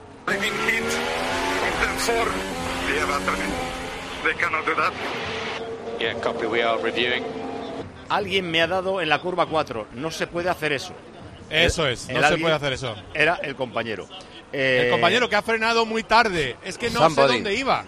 Alguien 8.10 8.50
me 8.50 8.62
ha 8.62 8.68
dado 8.68 9.02
en 9.02 9.10
la 9.10 9.20
curva 9.20 9.46
4. 9.46 9.88
No 9.94 10.12
se 10.12 10.28
puede 10.28 10.50
hacer 10.50 10.72
eso. 10.74 10.94
Eso 11.50 11.88
es, 11.88 12.08
no 12.10 12.28
se 12.28 12.38
puede 12.38 12.54
hacer 12.56 12.74
eso. 12.74 12.96
Era 13.14 13.36
el 13.44 13.56
compañero. 13.56 14.08
El 14.52 14.88
Eh, 14.88 14.90
compañero 14.92 15.30
que 15.30 15.36
ha 15.36 15.42
frenado 15.42 15.86
muy 15.86 16.04
tarde. 16.04 16.56
Es 16.64 16.78
que 16.78 16.90
no 16.90 17.10
sé 17.10 17.22
dónde 17.22 17.54
iba. 17.56 17.86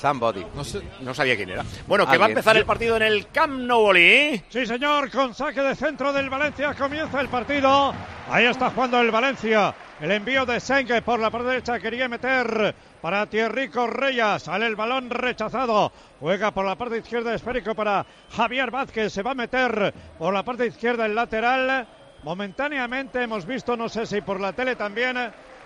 Somebody. 0.00 0.44
No 0.54 0.64
sé. 0.64 0.80
No 1.00 1.12
sabía 1.12 1.36
quién 1.36 1.50
era. 1.50 1.64
Bueno, 1.86 2.06
que 2.06 2.18
va 2.18 2.26
a 2.26 2.28
empezar 2.28 2.56
el 2.56 2.64
partido 2.64 2.96
en 2.96 3.02
el 3.02 3.28
Camp 3.28 3.60
Nou, 3.60 3.86
Oli. 3.86 4.42
Sí, 4.48 4.64
señor, 4.64 5.10
con 5.10 5.34
saque 5.34 5.60
de 5.60 5.74
centro 5.74 6.12
del 6.12 6.30
Valencia 6.30 6.74
comienza 6.74 7.20
el 7.20 7.28
partido. 7.28 7.92
Ahí 8.30 8.46
está 8.46 8.70
jugando 8.70 9.00
el 9.00 9.10
Valencia. 9.10 9.74
El 10.00 10.12
envío 10.12 10.46
de 10.46 10.60
Sengue 10.60 11.02
por 11.02 11.18
la 11.18 11.30
parte 11.30 11.48
derecha 11.48 11.80
quería 11.80 12.08
meter 12.08 12.74
para 13.00 13.26
Thierry 13.26 13.68
Correia. 13.68 14.38
Sale 14.38 14.66
el 14.66 14.76
balón 14.76 15.10
rechazado. 15.10 15.90
Juega 16.20 16.52
por 16.52 16.64
la 16.64 16.76
parte 16.76 16.98
izquierda 16.98 17.34
esférico 17.34 17.74
para 17.74 18.06
Javier 18.30 18.70
Vázquez. 18.70 19.12
Se 19.12 19.22
va 19.22 19.32
a 19.32 19.34
meter 19.34 19.92
por 20.16 20.32
la 20.32 20.44
parte 20.44 20.66
izquierda 20.66 21.06
el 21.06 21.16
lateral. 21.16 21.88
Momentáneamente 22.22 23.22
hemos 23.22 23.46
visto, 23.46 23.76
no 23.76 23.88
sé 23.88 24.06
si 24.06 24.20
por 24.20 24.40
la 24.40 24.52
tele 24.52 24.76
también, 24.76 25.16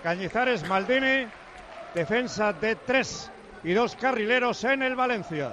Cañizares 0.03 0.67
Maldini. 0.67 1.27
Defensa 1.95 2.55
de 2.55 2.77
tres 2.77 3.31
y 3.65 3.73
dos 3.73 3.97
carrileros 3.97 4.63
en 4.65 4.83
el 4.83 4.95
Valencia. 4.97 5.51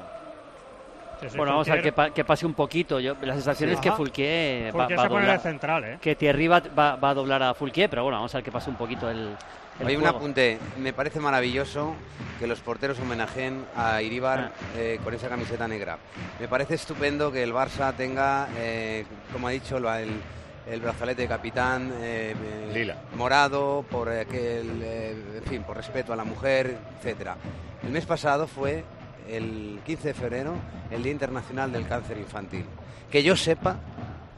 Bueno, 1.36 1.52
vamos 1.52 1.68
a 1.70 1.74
ver 1.74 1.84
que, 1.84 1.92
pa- 1.92 2.12
que 2.12 2.24
pase 2.24 2.46
un 2.46 2.54
poquito. 2.54 3.00
Yo, 3.00 3.14
la 3.22 3.34
sensación 3.34 3.70
Sí. 3.70 3.76
es 3.76 3.82
que. 3.82 3.92
Fulquier 3.92 4.74
va, 4.74 4.88
va 4.88 5.04
a 5.04 5.08
doblar. 5.10 5.40
central, 5.42 5.84
¿eh? 5.84 5.98
Que 6.02 6.16
Thierry 6.16 6.48
va, 6.48 6.62
va- 6.78 6.96
va 6.96 7.10
a 7.10 7.14
doblar 7.14 7.44
a 7.44 7.54
Fulquier, 7.54 7.90
pero 7.90 8.04
bueno, 8.04 8.18
vamos 8.20 8.34
a 8.34 8.38
ver 8.38 8.46
que 8.46 8.52
pase 8.54 8.70
un 8.70 8.78
poquito 8.78 9.10
el. 9.10 9.36
el 9.82 9.88
Hay 9.88 9.96
un 9.98 10.02
juego. 10.04 10.18
apunte. 10.18 10.58
Me 10.78 10.94
parece 10.94 11.20
maravilloso 11.20 11.94
que 12.40 12.48
los 12.48 12.62
porteros 12.62 12.98
homenajeen 13.02 13.66
a 13.76 14.02
Iribar 14.02 14.54
Ah. 14.54 14.78
eh, 14.78 15.00
con 15.04 15.14
esa 15.14 15.28
camiseta 15.28 15.68
negra. 15.68 15.98
Me 16.40 16.48
parece 16.48 16.76
estupendo 16.76 17.34
que 17.34 17.44
el 17.44 17.54
Barça 17.54 17.94
tenga, 17.94 18.48
eh, 18.58 19.06
como 19.34 19.48
ha 19.50 19.52
dicho, 19.52 19.78
la- 19.78 20.02
el, 20.02 20.12
el 20.68 20.82
brazalete 20.82 21.24
de 21.24 21.28
capitán 21.28 21.92
eh, 22.02 22.36
Lila. 22.74 22.98
morado 23.16 23.86
por 23.90 24.10
aquel, 24.10 24.82
eh, 24.84 25.16
en 25.38 25.44
fin, 25.44 25.64
por 25.64 25.78
respeto 25.78 26.14
a 26.14 26.16
la 26.16 26.24
mujer, 26.24 26.78
etcétera. 26.98 27.38
El 27.84 27.90
mes 27.90 28.06
pasado 28.06 28.48
fue 28.48 28.84
el 29.28 29.80
15 29.86 30.10
de 30.10 30.14
febrero 30.14 30.56
el 30.92 31.04
Día 31.04 31.12
Internacional 31.12 31.72
del 31.72 31.88
Cáncer 31.88 32.18
Infantil. 32.18 32.66
Que 33.12 33.24
yo 33.24 33.36
sepa 33.36 33.78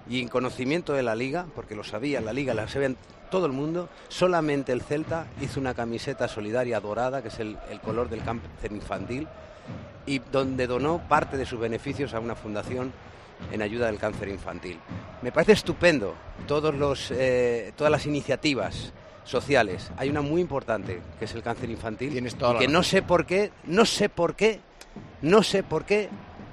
y 0.10 0.22
en 0.22 0.28
conocimiento 0.28 0.94
de 0.94 1.04
la 1.04 1.16
liga, 1.16 1.46
porque 1.56 1.76
lo 1.76 1.84
sabía 1.84 2.22
la 2.22 2.34
liga, 2.34 2.54
la 2.54 2.68
sabía 2.68 2.96
todo 3.30 3.46
el 3.46 3.54
mundo, 3.54 3.88
solamente 4.10 4.74
el 4.74 4.82
Celta 4.82 5.28
hizo 5.40 5.60
una 5.60 5.74
camiseta 5.74 6.28
solidaria 6.28 6.80
dorada, 6.82 7.22
que 7.22 7.30
es 7.30 7.40
el, 7.40 7.58
el 7.70 7.80
color 7.80 8.10
del 8.10 8.24
cáncer 8.24 8.72
infantil, 8.72 9.28
y 10.06 10.20
donde 10.20 10.68
donó 10.68 11.00
parte 11.08 11.38
de 11.38 11.46
sus 11.46 11.60
beneficios 11.60 12.14
a 12.14 12.20
una 12.20 12.36
fundación 12.36 12.92
en 13.52 13.62
ayuda 13.62 13.88
del 13.88 13.98
cáncer 13.98 14.30
infantil. 14.30 14.80
Me 15.22 15.32
parece 15.32 15.54
estupendo 15.54 16.16
todos 16.48 16.74
los, 16.76 17.12
eh, 17.12 17.72
todas 17.76 17.92
las 17.92 18.06
iniciativas 18.06 18.94
sociales. 19.24 19.92
Hay 19.98 20.10
una 20.10 20.22
muy 20.22 20.42
importante, 20.42 21.02
que 21.20 21.26
es 21.26 21.34
el 21.36 21.44
cáncer 21.44 21.70
infantil, 21.70 22.12
Tienes 22.12 22.36
toda 22.36 22.52
y 22.52 22.54
la 22.56 22.60
que 22.62 22.68
no 22.68 22.80
razón. 22.80 22.84
sé 22.92 23.02
por 23.02 23.26
qué, 23.26 23.52
no 23.66 23.86
sé 23.86 24.10
por 24.10 24.36
qué, 24.36 24.60
no 25.22 25.44
sé 25.44 25.64
por 25.64 25.86
qué. 25.86 26.10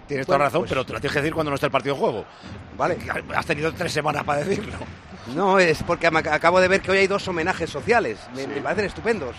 Tienes 0.07 0.27
Bueno, 0.27 0.39
toda 0.39 0.47
razón, 0.49 0.61
pues- 0.63 0.71
pero 0.71 0.85
te 0.87 0.93
lo 0.95 1.01
tienes 1.01 1.13
que 1.15 1.21
decir 1.21 1.35
cuando 1.35 1.51
no 1.51 1.55
esté 1.57 1.67
el 1.67 1.73
partido 1.73 1.95
en 1.95 2.01
juego. 2.01 2.25
Vale. 2.77 2.97
Has 3.35 3.47
tenido 3.47 3.73
tres 3.73 3.93
semanas 3.93 4.25
para 4.25 4.45
decirlo. 4.45 4.75
No, 5.35 5.59
es 5.59 5.83
porque 5.83 6.07
acabo 6.07 6.59
de 6.61 6.69
ver 6.69 6.81
que 6.81 6.91
hoy 6.91 6.99
hay 6.99 7.07
dos 7.07 7.29
homenajes 7.29 7.69
sociales. 7.69 8.19
Me, 8.35 8.47
me 8.47 8.61
parecen 8.63 8.87
estupendos. 8.87 9.37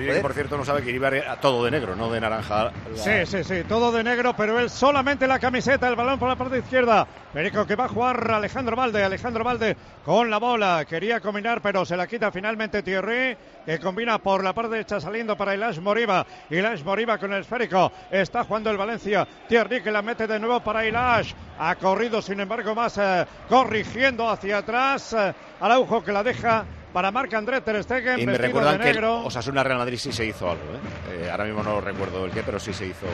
Joder, 0.00 0.22
por 0.22 0.34
cierto 0.34 0.56
no 0.56 0.64
sabe 0.64 0.82
que 0.82 0.90
iba 0.90 1.08
a 1.08 1.36
todo 1.40 1.64
de 1.64 1.70
negro, 1.70 1.94
no 1.94 2.10
de 2.10 2.20
naranja. 2.20 2.64
La- 2.64 2.72
Sí, 2.96 3.26
sí, 3.26 3.44
sí, 3.44 3.62
todo 3.68 3.92
de 3.92 4.02
negro, 4.02 4.34
pero 4.36 4.58
él 4.58 4.68
solamente 4.68 5.26
la 5.28 5.38
camiseta, 5.38 5.88
el 5.88 5.94
balón 5.94 6.18
por 6.18 6.28
la 6.28 6.34
parte 6.36 6.58
izquierda. 6.58 7.06
Perico 7.32 7.64
que 7.66 7.76
va 7.76 7.84
a 7.84 7.88
jugar 7.88 8.30
Alejandro 8.32 8.74
Valde, 8.76 9.02
Alejandro 9.04 9.42
Valde 9.44 9.76
con 10.04 10.28
la 10.28 10.38
bola, 10.38 10.84
quería 10.86 11.20
combinar, 11.20 11.62
pero 11.62 11.84
se 11.86 11.96
la 11.96 12.06
quita 12.06 12.30
finalmente 12.32 12.82
Thierry, 12.82 13.36
que 13.64 13.78
combina 13.78 14.18
por 14.18 14.42
la 14.44 14.52
parte 14.52 14.72
derecha 14.72 15.00
saliendo 15.00 15.36
para 15.36 15.54
Ilash 15.54 15.78
Moriba. 15.78 16.26
Ilash 16.50 16.82
Moriba 16.82 17.16
con 17.18 17.32
el 17.32 17.40
esférico, 17.42 17.90
está 18.10 18.44
jugando 18.44 18.70
el 18.70 18.76
Valencia. 18.76 19.26
Thierry 19.48 19.82
que 19.82 19.90
la 19.92 20.02
mete 20.02 20.26
de 20.26 20.38
nuevo 20.40 20.60
para 20.60 20.84
Ilash, 20.84 21.32
ha 21.58 21.74
corrido 21.76 22.20
sin 22.20 22.40
embargo 22.40 22.74
más, 22.74 22.98
eh, 22.98 23.24
corrigiendo 23.48 24.28
hacia 24.28 24.58
atrás. 24.58 25.11
Eh, 25.12 25.34
Araujo 25.60 26.02
que 26.02 26.12
la 26.12 26.22
deja 26.22 26.64
para 26.92 27.10
Marc 27.10 27.32
André 27.34 27.60
Ter 27.62 27.82
Stegen, 27.82 28.18
Y 28.20 28.26
me 28.26 28.36
recuerdan 28.36 28.76
de 28.78 28.84
que 28.84 28.92
negro. 28.92 29.24
Osasuna 29.24 29.62
Real 29.62 29.78
Madrid 29.78 29.96
sí 29.98 30.12
se 30.12 30.26
hizo 30.26 30.50
algo. 30.50 30.62
¿eh? 30.74 31.24
Eh, 31.24 31.30
ahora 31.30 31.44
mismo 31.44 31.62
no 31.62 31.80
recuerdo 31.80 32.24
el 32.26 32.30
qué, 32.32 32.42
pero 32.42 32.60
sí 32.60 32.72
se 32.74 32.86
hizo 32.86 33.06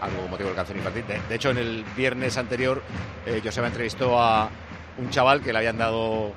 algo 0.00 0.20
con 0.22 0.30
motivo 0.30 0.48
del 0.48 0.56
cáncer 0.56 0.76
infantil. 0.76 1.04
De, 1.06 1.20
de 1.28 1.34
hecho, 1.34 1.50
en 1.50 1.58
el 1.58 1.84
viernes 1.96 2.36
anterior, 2.38 2.82
eh, 3.26 3.40
Joseba 3.44 3.66
entrevistó 3.66 4.18
a 4.18 4.48
un 4.98 5.10
chaval 5.10 5.42
que 5.42 5.52
le 5.52 5.58
habían 5.58 5.76
dado. 5.76 6.32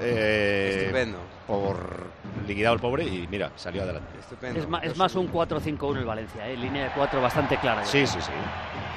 eh, 0.00 0.80
Estupendo. 0.82 1.18
por 1.46 2.04
liquidado 2.46 2.74
el 2.74 2.80
pobre 2.80 3.04
y 3.04 3.26
mira, 3.30 3.50
salió 3.56 3.82
adelante. 3.82 4.18
Estupendo. 4.18 4.78
Es, 4.78 4.90
es 4.90 4.96
más 4.96 5.14
un 5.14 5.30
4-5-1 5.32 5.98
el 5.98 6.04
Valencia, 6.04 6.48
¿eh? 6.48 6.56
línea 6.56 6.84
de 6.84 6.90
4 6.90 7.20
bastante 7.20 7.56
clara. 7.58 7.84
Sí, 7.84 8.06
sí, 8.06 8.18
sí. 8.20 8.32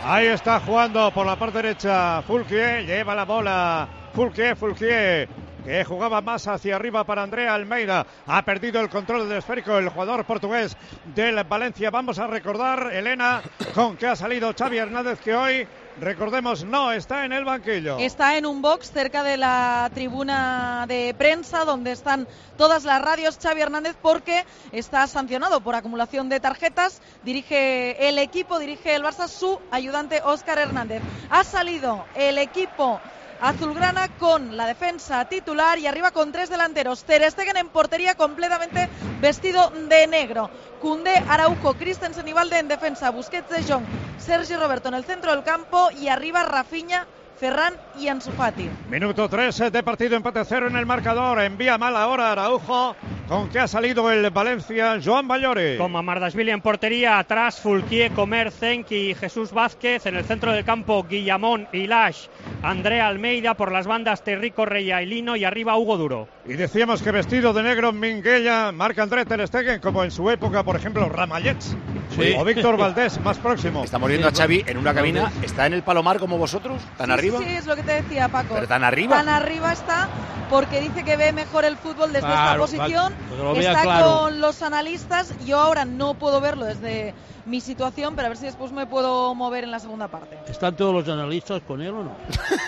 Ahí 0.03 0.27
está 0.27 0.59
jugando 0.59 1.11
por 1.11 1.25
la 1.25 1.35
parte 1.35 1.61
derecha 1.61 2.21
Fulquier, 2.21 2.85
lleva 2.85 3.15
la 3.15 3.25
bola 3.25 3.87
Fulquier, 4.13 4.55
Fulquier, 4.55 5.27
que 5.65 5.83
jugaba 5.83 6.21
más 6.21 6.47
hacia 6.47 6.75
arriba 6.75 7.03
para 7.03 7.23
Andrea 7.23 7.53
Almeida. 7.53 8.05
Ha 8.25 8.41
perdido 8.43 8.79
el 8.79 8.89
control 8.89 9.27
del 9.27 9.39
esférico 9.39 9.77
el 9.77 9.89
jugador 9.89 10.23
portugués 10.23 10.77
del 11.13 11.43
Valencia. 11.43 11.91
Vamos 11.91 12.19
a 12.19 12.27
recordar, 12.27 12.93
Elena, 12.93 13.41
con 13.73 13.97
que 13.97 14.07
ha 14.07 14.15
salido 14.15 14.53
Xavi 14.57 14.77
Hernández, 14.77 15.19
que 15.19 15.35
hoy, 15.35 15.67
recordemos, 15.99 16.63
no 16.63 16.91
está 16.91 17.25
en 17.25 17.33
el 17.33 17.45
banquillo. 17.45 17.97
Está 17.99 18.37
en 18.37 18.45
un 18.45 18.61
box 18.61 18.91
cerca 18.91 19.23
de 19.23 19.37
la 19.37 19.89
tribuna 19.93 20.85
de 20.87 21.13
prensa 21.17 21.65
donde 21.65 21.91
están 21.91 22.27
todas 22.57 22.83
las 22.83 23.01
radios 23.01 23.37
Xavi 23.41 23.61
Hernández 23.61 23.95
porque 24.01 24.45
está 24.71 25.07
sancionado 25.07 25.61
por 25.61 25.75
acumulación 25.75 26.29
de 26.29 26.39
tarjetas. 26.39 27.01
Dirige 27.23 28.07
el 28.07 28.19
equipo, 28.19 28.59
dirige 28.59 28.95
el 28.95 29.03
Barça 29.03 29.27
su 29.27 29.59
ayudante 29.71 30.21
Óscar 30.23 30.59
Hernández. 30.59 31.01
Ha 31.29 31.43
salido 31.43 32.05
el 32.15 32.37
equipo 32.37 32.99
azulgrana 33.41 34.07
con 34.17 34.57
la 34.57 34.65
defensa 34.65 35.25
titular 35.25 35.79
y 35.79 35.87
arriba 35.87 36.11
con 36.11 36.31
tres 36.31 36.49
delanteros. 36.49 37.03
Ter 37.03 37.23
en 37.57 37.69
portería 37.69 38.15
completamente 38.15 38.89
vestido 39.21 39.69
de 39.89 40.07
negro. 40.07 40.49
Cundé, 40.81 41.23
Araujo, 41.29 41.73
Christensen 41.73 42.27
y 42.27 42.33
en 42.59 42.67
defensa. 42.67 43.09
Busquets 43.09 43.49
de 43.49 43.63
Jong, 43.63 43.85
Sergi 44.17 44.55
Roberto 44.55 44.89
en 44.89 44.95
el 44.95 45.03
centro 45.03 45.31
del 45.31 45.43
campo 45.43 45.89
y 45.91 46.07
arriba 46.07 46.43
Rafinha 46.43 47.07
Ferran 47.39 47.75
y 47.99 48.07
Ansu 48.07 48.31
Fati. 48.31 48.67
Minuto 48.89 49.29
3 49.29 49.71
de 49.71 49.83
partido, 49.83 50.15
empate 50.15 50.43
cero 50.43 50.67
en 50.67 50.75
el 50.75 50.85
marcador. 50.85 51.39
Envía 51.41 51.77
mal 51.77 51.95
ahora 51.95 52.31
Araujo, 52.31 52.95
con 53.27 53.49
que 53.49 53.59
ha 53.59 53.67
salido 53.67 54.11
el 54.11 54.29
Valencia, 54.31 54.99
Joan 55.03 55.27
Ballore. 55.27 55.77
Con 55.77 55.91
Mamardashvili 55.91 56.49
en 56.51 56.61
portería, 56.61 57.19
atrás 57.19 57.59
Fulquier, 57.59 58.11
Comer, 58.11 58.51
Zenki 58.51 59.11
y 59.11 59.15
Jesús 59.15 59.51
Vázquez. 59.51 60.05
En 60.07 60.15
el 60.15 60.25
centro 60.25 60.51
del 60.51 60.65
campo, 60.65 61.05
Guillamón, 61.07 61.67
Ilash, 61.71 62.27
Andrea 62.63 63.07
Almeida. 63.07 63.53
Por 63.53 63.71
las 63.71 63.85
bandas, 63.85 64.23
Terrico 64.23 64.65
Reya 64.65 65.01
y 65.03 65.05
Lino. 65.05 65.35
Y 65.35 65.45
arriba, 65.45 65.77
Hugo 65.77 65.97
Duro. 65.97 66.27
Y 66.45 66.53
decíamos 66.53 67.03
que 67.03 67.11
vestido 67.11 67.53
de 67.53 67.61
negro 67.61 67.93
Minguella, 67.93 68.71
marca 68.71 69.03
André 69.03 69.25
Ter 69.25 69.47
Stegen, 69.47 69.79
como 69.79 70.03
en 70.03 70.11
su 70.11 70.29
época, 70.31 70.63
por 70.63 70.75
ejemplo, 70.75 71.07
Ramallets. 71.07 71.75
Sí. 72.15 72.33
O 72.37 72.43
Víctor 72.43 72.77
Valdés, 72.77 73.19
más 73.21 73.37
próximo. 73.37 73.83
Estamos 73.83 74.09
viendo 74.09 74.27
a 74.27 74.31
Xavi 74.31 74.63
en 74.65 74.77
una 74.77 74.93
cabina. 74.93 75.31
¿Está 75.43 75.65
en 75.67 75.73
el 75.73 75.83
Palomar 75.83 76.17
como 76.19 76.37
vosotros? 76.37 76.81
¿Tan 76.97 77.07
Sí, 77.07 77.13
arriba? 77.13 77.39
Sí, 77.39 77.45
sí, 77.45 77.51
es 77.55 77.65
lo 77.67 77.75
que 77.75 77.83
te 77.83 78.01
decía 78.01 78.27
Paco. 78.29 78.55
¿Pero 78.55 78.67
tan 78.67 78.83
arriba? 78.83 79.17
Tan 79.17 79.29
arriba 79.29 79.71
está 79.73 80.07
porque 80.49 80.79
dice 80.81 81.03
que 81.03 81.17
ve 81.17 81.31
mejor 81.33 81.65
el 81.65 81.77
fútbol 81.77 82.13
desde 82.13 82.27
esta 82.27 82.31
Claro, 82.43 82.61
posición. 82.61 83.13
que 83.29 83.35
lo 83.43 83.53
vea 83.53 83.71
Está 83.71 83.83
claro. 83.83 84.19
con 84.21 84.41
los 84.41 84.61
analistas. 84.63 85.33
Yo 85.45 85.59
ahora 85.59 85.85
no 85.85 86.13
puedo 86.15 86.39
verlo 86.41 86.65
desde 86.65 87.13
mi 87.45 87.61
situación, 87.61 88.15
pero 88.15 88.25
a 88.25 88.29
ver 88.29 88.37
si 88.37 88.45
después 88.45 88.71
me 88.71 88.85
puedo 88.87 89.35
mover 89.35 89.63
en 89.65 89.71
la 89.71 89.79
segunda 89.79 90.07
parte. 90.07 90.37
¿Están 90.49 90.75
todos 90.75 90.93
los 90.93 91.07
analistas 91.13 91.61
con 91.67 91.81
él 91.81 91.89
o 91.93 92.03
no? 92.03 92.15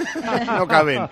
no 0.45 0.67
caben. 0.67 1.07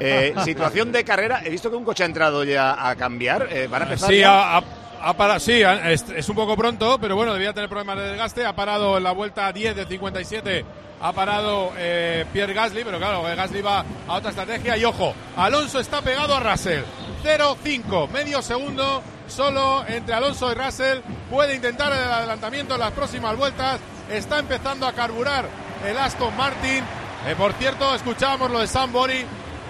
Eh, 0.00 0.34
situación 0.44 0.92
de 0.92 1.04
carrera. 1.04 1.40
He 1.44 1.50
visto 1.50 1.70
que 1.70 1.76
un 1.76 1.84
coche 1.84 2.02
ha 2.02 2.06
entrado 2.06 2.44
ya 2.44 2.88
a 2.88 2.94
cambiar. 2.96 3.48
Eh, 3.50 3.66
¿Van 3.68 3.82
a 3.82 3.84
empezar? 3.86 4.10
Sí, 4.10 4.18
ya? 4.18 4.30
ha, 4.32 4.58
ha- 4.58 4.64
ha 5.00 5.16
parado, 5.16 5.40
sí, 5.40 5.62
es 5.62 6.28
un 6.28 6.34
poco 6.36 6.56
pronto, 6.56 6.98
pero 7.00 7.16
bueno, 7.16 7.32
debía 7.32 7.52
tener 7.52 7.68
problemas 7.68 7.98
de 7.98 8.10
desgaste. 8.10 8.44
Ha 8.44 8.54
parado 8.54 8.96
en 8.96 9.04
la 9.04 9.12
vuelta 9.12 9.52
10 9.52 9.76
de 9.76 9.86
57. 9.86 10.64
Ha 11.00 11.12
parado 11.12 11.72
eh, 11.76 12.24
Pierre 12.32 12.54
Gasly, 12.54 12.82
pero 12.84 12.98
claro, 12.98 13.28
eh, 13.28 13.34
Gasly 13.36 13.62
va 13.62 13.84
a 14.08 14.14
otra 14.14 14.30
estrategia. 14.30 14.76
Y 14.76 14.84
ojo, 14.84 15.14
Alonso 15.36 15.78
está 15.78 16.02
pegado 16.02 16.34
a 16.34 16.40
Russell. 16.40 16.82
0-5, 17.24 18.08
medio 18.10 18.42
segundo 18.42 19.02
solo 19.28 19.84
entre 19.86 20.14
Alonso 20.14 20.50
y 20.50 20.54
Russell. 20.54 20.98
Puede 21.30 21.54
intentar 21.54 21.92
el 21.92 21.98
adelantamiento 21.98 22.74
en 22.74 22.80
las 22.80 22.92
próximas 22.92 23.36
vueltas. 23.36 23.80
Está 24.10 24.40
empezando 24.40 24.86
a 24.86 24.92
carburar 24.92 25.48
el 25.86 25.96
Aston 25.96 26.36
Martin. 26.36 26.82
Eh, 27.26 27.34
por 27.36 27.52
cierto, 27.54 27.94
escuchábamos 27.94 28.50
lo 28.50 28.60
de 28.60 28.66
Sam 28.66 28.92
Bori. 28.92 29.24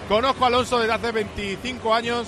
Conozco 0.09 0.45
a 0.45 0.47
Alonso 0.47 0.79
desde 0.79 0.95
hace 0.95 1.13
25 1.13 1.95
años. 1.95 2.27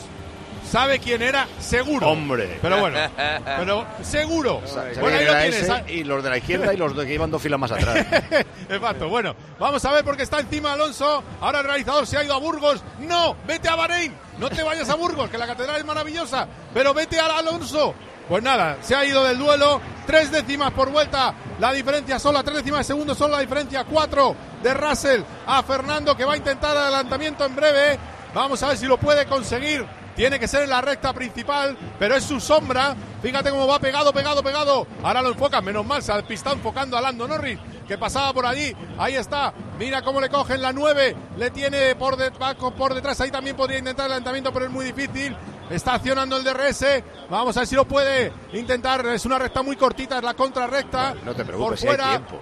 ¿Sabe 0.69 0.99
quién 1.01 1.21
era? 1.23 1.47
Seguro. 1.59 2.09
Hombre. 2.09 2.59
Pero 2.63 2.79
bueno, 2.79 2.99
pero 3.45 3.87
seguro. 4.03 4.61
Bueno, 5.01 5.19
ahí 5.19 5.25
lo 5.25 5.33
tienes. 5.37 5.71
ah. 5.71 5.83
y 5.89 6.05
los 6.05 6.23
de 6.23 6.31
la 6.31 6.39
izquierda 6.39 6.73
y 6.73 6.77
los 6.77 6.97
de 6.97 7.07
que 7.07 7.15
iban 7.15 7.31
dos 7.31 7.43
filas 7.43 7.59
más 7.59 7.73
atrás. 7.73 8.07
Exacto. 8.69 9.09
Bueno, 9.09 9.35
vamos 9.59 9.85
a 9.85 9.93
ver 9.93 10.05
porque 10.05 10.23
está 10.23 10.41
encima 10.41 10.73
Alonso. 10.73 11.23
Ahora 11.41 11.61
el 11.61 11.65
realizador 11.67 12.07
se 12.07 12.17
ha 12.19 12.25
ido 12.25 12.35
a 12.35 12.39
Burgos. 12.39 12.83
No, 13.01 13.37
vete 13.47 13.69
a 13.69 13.75
Bahrein. 13.75 14.13
No 14.39 14.49
te 14.49 14.63
vayas 14.63 14.89
a 14.89 14.95
Burgos, 14.95 15.29
que 15.31 15.39
la 15.39 15.47
catedral 15.47 15.79
es 15.79 15.85
maravillosa. 15.85 16.47
Pero 16.73 16.95
vete 16.95 17.19
a 17.19 17.27
Alonso. 17.39 17.95
Pues 18.29 18.43
nada, 18.45 18.77
se 18.81 18.95
ha 18.95 19.05
ido 19.05 19.25
del 19.25 19.39
duelo. 19.39 19.81
Tres 20.07 20.31
décimas 20.31 20.71
por 20.73 20.91
vuelta. 20.91 21.35
La 21.59 21.73
diferencia 21.73 22.19
sola, 22.19 22.43
tres 22.43 22.59
décimas 22.59 22.81
de 22.81 22.85
segundo, 22.85 23.15
solo 23.15 23.35
la 23.35 23.41
diferencia. 23.41 23.85
Cuatro 23.85 24.37
de 24.63 24.73
Russell 24.75 25.23
a 25.47 25.63
Fernando, 25.63 26.17
que 26.17 26.25
va 26.25 26.35
a 26.35 26.37
intentar 26.37 26.77
adelantamiento 26.77 27.45
en 27.45 27.57
breve. 27.57 27.99
Vamos 28.33 28.63
a 28.63 28.69
ver 28.69 28.77
si 28.77 28.87
lo 28.87 28.99
puede 28.99 29.27
conseguir. 29.27 29.85
Tiene 30.21 30.39
que 30.39 30.47
ser 30.49 30.65
en 30.65 30.69
la 30.69 30.83
recta 30.83 31.15
principal, 31.15 31.75
pero 31.99 32.15
es 32.15 32.25
su 32.25 32.41
sombra. 32.41 32.95
Fíjate 33.23 33.49
cómo 33.49 33.67
va 33.67 33.79
pegado, 33.79 34.13
pegado, 34.13 34.43
pegado. 34.43 34.87
Ahora 35.03 35.23
lo 35.23 35.31
enfocan, 35.31 35.65
menos 35.65 35.87
mal, 35.87 36.03
se 36.03 36.13
está 36.29 36.53
enfocando 36.53 36.99
a 36.99 37.01
Lando 37.01 37.27
Norris, 37.27 37.59
que 37.89 37.97
pasaba 37.97 38.31
por 38.35 38.45
allí. 38.45 38.71
Ahí 38.99 39.15
está, 39.15 39.55
mira 39.79 40.03
cómo 40.03 40.21
le 40.21 40.29
cogen 40.29 40.61
la 40.61 40.75
9. 40.75 41.17
Le 41.39 41.51
tiene 41.53 41.95
por, 41.95 42.19
de- 42.19 42.33
por 42.33 42.93
detrás, 42.93 43.19
ahí 43.23 43.31
también 43.31 43.57
podría 43.57 43.79
intentar 43.79 44.05
el 44.05 44.13
adelantamiento, 44.13 44.53
pero 44.53 44.67
es 44.67 44.71
muy 44.71 44.85
difícil. 44.93 45.35
Está 45.71 45.95
accionando 45.95 46.37
el 46.37 46.45
DRS. 46.45 46.85
Vamos 47.31 47.57
a 47.57 47.61
ver 47.61 47.67
si 47.67 47.75
lo 47.75 47.87
puede 47.87 48.31
intentar. 48.53 49.07
Es 49.07 49.25
una 49.25 49.39
recta 49.39 49.63
muy 49.63 49.77
cortita, 49.77 50.19
es 50.19 50.23
la 50.23 50.35
contrarrecta. 50.35 51.15
No 51.25 51.33
te 51.35 51.47
por 51.47 51.47
preocupes, 51.47 51.81
si 51.81 51.87
hay 51.89 51.95
fuera. 51.97 52.11
tiempo. 52.11 52.41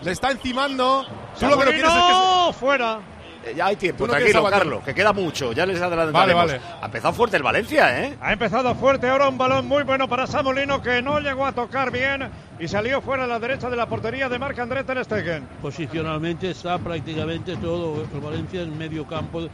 Le 0.00 0.10
está 0.12 0.30
encimando. 0.30 1.04
Tú 1.38 1.46
lo 1.48 1.58
que 1.58 1.64
no 1.66 1.70
quieres 1.70 1.84
es 1.90 1.96
que 1.96 2.00
se- 2.00 2.12
¡No! 2.12 2.52
¡Fuera! 2.58 3.00
Eh, 3.44 3.54
Ya 3.56 3.66
hay 3.66 3.76
tiempo, 3.76 4.06
no 4.06 4.12
tranquilo. 4.12 4.44
Carlos, 4.50 4.84
que 4.84 4.94
queda 4.94 5.12
mucho. 5.12 5.52
Ya 5.52 5.64
les 5.66 5.80
adelantaremos. 5.80 6.44
Vale, 6.46 6.58
vale. 6.58 6.60
Ha 6.82 6.86
empezado 6.86 7.14
fuerte 7.14 7.36
el 7.38 7.42
Valencia, 7.42 8.04
¿eh? 8.04 8.16
Ha 8.20 8.32
empezado 8.32 8.74
fuerte 8.74 9.08
ahora 9.08 9.28
un 9.28 9.38
balón 9.38 9.66
muy 9.66 9.82
bueno 9.82 10.08
para 10.08 10.26
Samolino 10.26 10.82
que 10.82 11.00
no 11.00 11.18
llegó 11.20 11.46
a 11.46 11.52
tocar 11.52 11.90
bien 11.90 12.28
y 12.58 12.68
salió 12.68 13.00
fuera 13.00 13.24
a 13.24 13.26
la 13.26 13.38
derecha 13.38 13.70
de 13.70 13.76
la 13.76 13.86
portería 13.86 14.28
de 14.28 14.38
Marc 14.38 14.58
André 14.58 14.84
Ter 14.84 15.02
Stegen. 15.04 15.48
Posicionalmente 15.62 16.50
está 16.50 16.78
prácticamente 16.78 17.56
todo 17.56 18.02
el 18.12 18.20
Valencia 18.20 18.60
en 18.62 18.76
medio 18.76 19.06
campo 19.06 19.48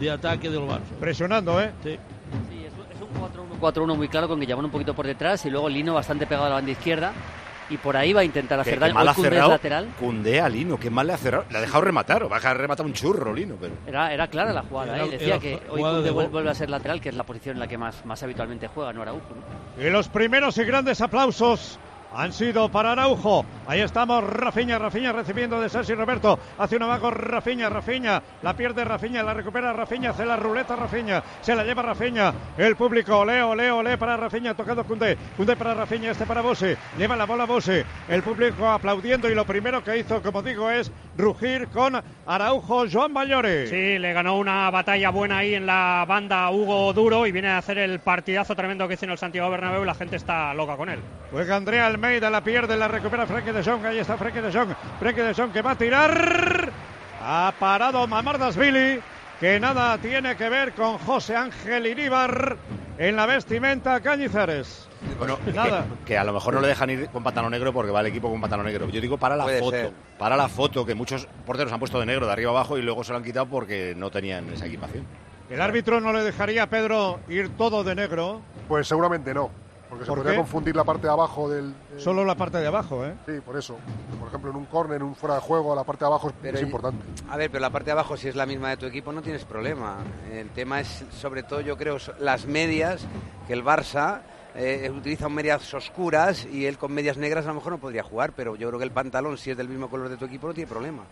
de 0.00 0.10
ataque 0.10 0.50
del 0.50 0.62
Barça. 0.62 0.80
Presionando, 0.98 1.60
¿eh? 1.60 1.70
Sí. 1.84 1.96
Sí, 2.50 2.64
es 2.66 2.72
un- 2.72 2.92
es 2.96 3.00
un 3.52 3.58
4-1 3.60 3.94
muy 3.96 4.08
claro 4.08 4.26
con 4.28 4.40
Guillamón 4.40 4.64
un 4.64 4.70
poquito 4.70 4.94
por 4.94 5.06
detrás 5.06 5.44
y 5.46 5.50
luego 5.50 5.68
Lino 5.68 5.94
bastante 5.94 6.26
pegado 6.26 6.46
a 6.46 6.48
la 6.50 6.54
banda 6.56 6.70
izquierda. 6.72 7.12
Y 7.70 7.76
por 7.76 7.96
ahí 7.96 8.12
va 8.12 8.20
a 8.22 8.24
intentar 8.24 8.58
hacer 8.60 8.78
daño. 8.80 8.94
mal 8.94 9.14
Koundé 9.14 9.38
es 9.38 9.48
lateral. 9.48 9.88
Cundé 9.98 10.40
a 10.40 10.48
Lino, 10.48 10.78
que 10.78 10.90
mal 10.90 11.06
le 11.06 11.12
ha 11.12 11.16
cerrado. 11.16 11.44
Le 11.50 11.58
ha 11.58 11.60
dejado 11.60 11.82
rematar, 11.84 12.24
o 12.24 12.28
va 12.28 12.36
a 12.36 12.40
dejar 12.40 12.58
rematar 12.58 12.84
un 12.84 12.92
churro, 12.92 13.32
Lino, 13.32 13.54
pero. 13.60 13.74
Era, 13.86 14.12
era 14.12 14.26
clara 14.28 14.52
la 14.52 14.62
jugada. 14.62 14.96
Era- 14.96 15.04
¿eh? 15.06 15.10
Decía 15.10 15.26
era 15.28 15.38
que 15.38 15.60
hoy 15.70 15.80
gol. 15.80 16.28
vuelve 16.28 16.50
a 16.50 16.54
ser 16.54 16.68
lateral, 16.68 17.00
que 17.00 17.10
es 17.10 17.14
la 17.14 17.22
posición 17.24 17.56
en 17.56 17.60
la 17.60 17.68
que 17.68 17.78
más, 17.78 18.04
más 18.04 18.20
habitualmente 18.22 18.66
juega, 18.68 18.92
no 18.92 19.02
Araujo. 19.02 19.20
¿no? 19.76 19.82
Y 19.82 19.88
los 19.90 20.08
primeros 20.08 20.58
y 20.58 20.64
grandes 20.64 21.00
aplausos 21.00 21.78
han 22.14 22.32
sido 22.32 22.68
para 22.68 22.92
Araujo. 22.92 23.44
Ahí 23.66 23.80
estamos, 23.80 24.24
Rafiña, 24.24 24.78
Rafiña 24.78 25.12
recibiendo 25.12 25.60
de 25.60 25.68
Sergi 25.68 25.94
Roberto. 25.94 26.38
Hace 26.58 26.76
un 26.76 26.82
amago 26.82 27.10
Rafiña, 27.10 27.68
Rafiña. 27.68 28.22
La 28.42 28.54
pierde 28.54 28.84
Rafiña, 28.84 29.22
la 29.22 29.34
recupera 29.34 29.72
Rafiña, 29.72 30.10
hace 30.10 30.26
la 30.26 30.36
ruleta 30.36 30.76
Rafiña. 30.76 31.22
Se 31.40 31.54
la 31.54 31.64
lleva 31.64 31.82
Rafiña. 31.82 32.32
El 32.56 32.76
público, 32.76 33.18
ole, 33.18 33.42
ole, 33.42 33.70
ole 33.70 33.98
para 33.98 34.16
Rafiña, 34.16 34.54
tocado 34.54 34.84
Cundé. 34.84 35.16
Cundé 35.36 35.56
para 35.56 35.74
Rafiña, 35.74 36.10
este 36.10 36.26
para 36.26 36.40
Bose. 36.40 36.76
Lleva 36.98 37.16
la 37.16 37.26
bola 37.26 37.44
Bose. 37.44 37.84
El 38.08 38.22
público 38.22 38.68
aplaudiendo 38.68 39.28
y 39.28 39.34
lo 39.34 39.44
primero 39.44 39.84
que 39.84 39.98
hizo, 39.98 40.22
como 40.22 40.42
digo, 40.42 40.70
es 40.70 40.90
rugir 41.16 41.68
con 41.68 42.00
Araujo, 42.26 42.84
Joan 42.90 43.14
Ballore. 43.14 43.66
Sí, 43.68 43.98
le 43.98 44.12
ganó 44.12 44.36
una 44.36 44.70
batalla 44.70 45.10
buena 45.10 45.38
ahí 45.38 45.54
en 45.54 45.66
la 45.66 46.04
banda 46.08 46.50
Hugo 46.50 46.92
Duro 46.92 47.26
y 47.26 47.32
viene 47.32 47.48
a 47.48 47.58
hacer 47.58 47.78
el 47.78 48.00
partidazo 48.00 48.54
tremendo 48.56 48.88
que 48.88 48.94
hizo 48.94 49.04
en 49.04 49.12
el 49.12 49.18
Santiago 49.18 49.50
Bernabéu 49.50 49.84
la 49.84 49.94
gente 49.94 50.16
está 50.16 50.52
loca 50.54 50.76
con 50.76 50.88
él. 50.88 50.98
Juega 51.30 51.56
Andrea 51.56 51.86
Almeida, 52.02 52.30
la 52.30 52.42
pierde, 52.42 52.78
la 52.78 52.88
recupera 52.88 53.26
Frenkie 53.26 53.52
de 53.52 53.62
Jong. 53.62 53.84
Ahí 53.84 53.98
está 53.98 54.16
Frenkie 54.16 54.40
de 54.40 54.50
Jong. 54.50 54.70
Frenkie 54.98 55.20
de 55.20 55.34
Jong 55.34 55.52
que 55.52 55.60
va 55.60 55.72
a 55.72 55.76
tirar. 55.76 56.72
Ha 57.22 57.52
parado 57.58 58.06
Mamardasvili, 58.06 59.00
que 59.38 59.60
nada 59.60 59.98
tiene 59.98 60.34
que 60.34 60.48
ver 60.48 60.72
con 60.72 60.96
José 60.96 61.36
Ángel 61.36 61.86
Iríbar 61.86 62.56
en 62.96 63.16
la 63.16 63.26
vestimenta 63.26 64.00
Cañizares. 64.00 64.88
Bueno, 65.18 65.38
Nada. 65.54 65.84
Que, 66.06 66.14
que 66.14 66.18
a 66.18 66.24
lo 66.24 66.32
mejor 66.32 66.54
no 66.54 66.62
le 66.62 66.68
dejan 66.68 66.88
ir 66.88 67.10
con 67.10 67.22
pantalón 67.22 67.50
negro 67.50 67.70
porque 67.74 67.92
va 67.92 68.00
el 68.00 68.06
equipo 68.06 68.30
con 68.30 68.40
pantalón 68.40 68.64
negro. 68.64 68.88
Yo 68.88 69.00
digo 69.02 69.18
para 69.18 69.36
la 69.36 69.44
Puede 69.44 69.58
foto. 69.58 69.70
ser. 69.72 69.92
Para 70.18 70.36
la 70.38 70.48
foto, 70.48 70.86
que 70.86 70.94
muchos 70.94 71.28
porteros 71.44 71.70
han 71.70 71.80
puesto 71.80 72.00
de 72.00 72.06
negro 72.06 72.24
de 72.24 72.32
arriba 72.32 72.50
abajo 72.50 72.78
y 72.78 72.82
luego 72.82 73.04
se 73.04 73.12
lo 73.12 73.18
han 73.18 73.24
quitado 73.24 73.44
porque 73.44 73.92
no 73.94 74.10
tenían 74.10 74.48
esa 74.54 74.64
equipación. 74.64 75.04
El 75.50 75.60
árbitro 75.60 76.00
no 76.00 76.14
le 76.14 76.22
dejaría 76.22 76.62
a 76.62 76.66
Pedro 76.68 77.20
ir 77.28 77.50
todo 77.58 77.84
de 77.84 77.94
negro, 77.94 78.40
Pues 78.68 78.86
seguramente 78.88 79.34
no, 79.34 79.50
porque 79.90 80.04
se 80.04 80.08
¿Por 80.08 80.18
podría 80.18 80.32
qué? 80.32 80.38
confundir 80.38 80.74
la 80.76 80.84
parte 80.84 81.06
de 81.08 81.12
abajo 81.12 81.50
del... 81.50 81.74
solo 81.98 82.24
la 82.24 82.34
parte 82.36 82.58
de 82.58 82.66
abajo, 82.66 83.04
¿eh? 83.04 83.14
Sí, 83.26 83.32
por 83.44 83.56
eso. 83.58 83.76
Por 84.18 84.28
ejemplo, 84.28 84.50
en 84.50 84.56
un 84.56 84.64
córner, 84.66 84.96
en 84.96 85.02
un 85.02 85.14
fuera 85.14 85.34
de 85.34 85.40
juego, 85.42 85.74
la 85.74 85.84
parte 85.84 86.04
de 86.04 86.06
abajo 86.06 86.28
es, 86.28 86.34
Pero 86.40 86.56
es 86.56 86.62
y- 86.62 86.66
importante. 86.66 87.04
A 87.28 87.36
ver, 87.36 87.50
pero 87.50 87.60
la 87.60 87.70
parte 87.70 87.86
de 87.86 87.92
abajo, 87.92 88.16
si 88.16 88.28
es 88.28 88.36
la 88.36 88.46
misma 88.46 88.70
de 88.70 88.76
tu 88.78 88.86
equipo, 88.86 89.12
no 89.12 89.20
tienes 89.20 89.44
problema. 89.44 89.98
El 90.32 90.48
tema 90.50 90.80
es, 90.80 91.04
sobre 91.12 91.42
todo, 91.42 91.60
yo 91.60 91.76
creo, 91.76 91.98
las 92.20 92.46
medias, 92.46 93.04
que 93.46 93.52
el 93.52 93.64
Barça 93.64 94.20
eh, 94.54 94.90
utiliza 94.96 95.28
medias 95.28 95.74
oscuras 95.74 96.44
y 96.46 96.66
él 96.66 96.78
con 96.78 96.92
medias 96.92 97.16
negras 97.16 97.44
a 97.44 97.48
lo 97.48 97.54
mejor 97.56 97.72
no 97.72 97.78
podría 97.78 98.02
jugar, 98.02 98.32
pero 98.34 98.56
yo 98.56 98.68
creo 98.68 98.78
que 98.78 98.84
el 98.84 98.92
pantalón, 98.92 99.36
si 99.38 99.50
es 99.50 99.56
del 99.56 99.68
mismo 99.68 99.88
color 99.90 100.08
de 100.08 100.16
tu 100.16 100.24
equipo, 100.24 100.46
no 100.46 100.54
tiene 100.54 100.68
problema. 100.70 101.02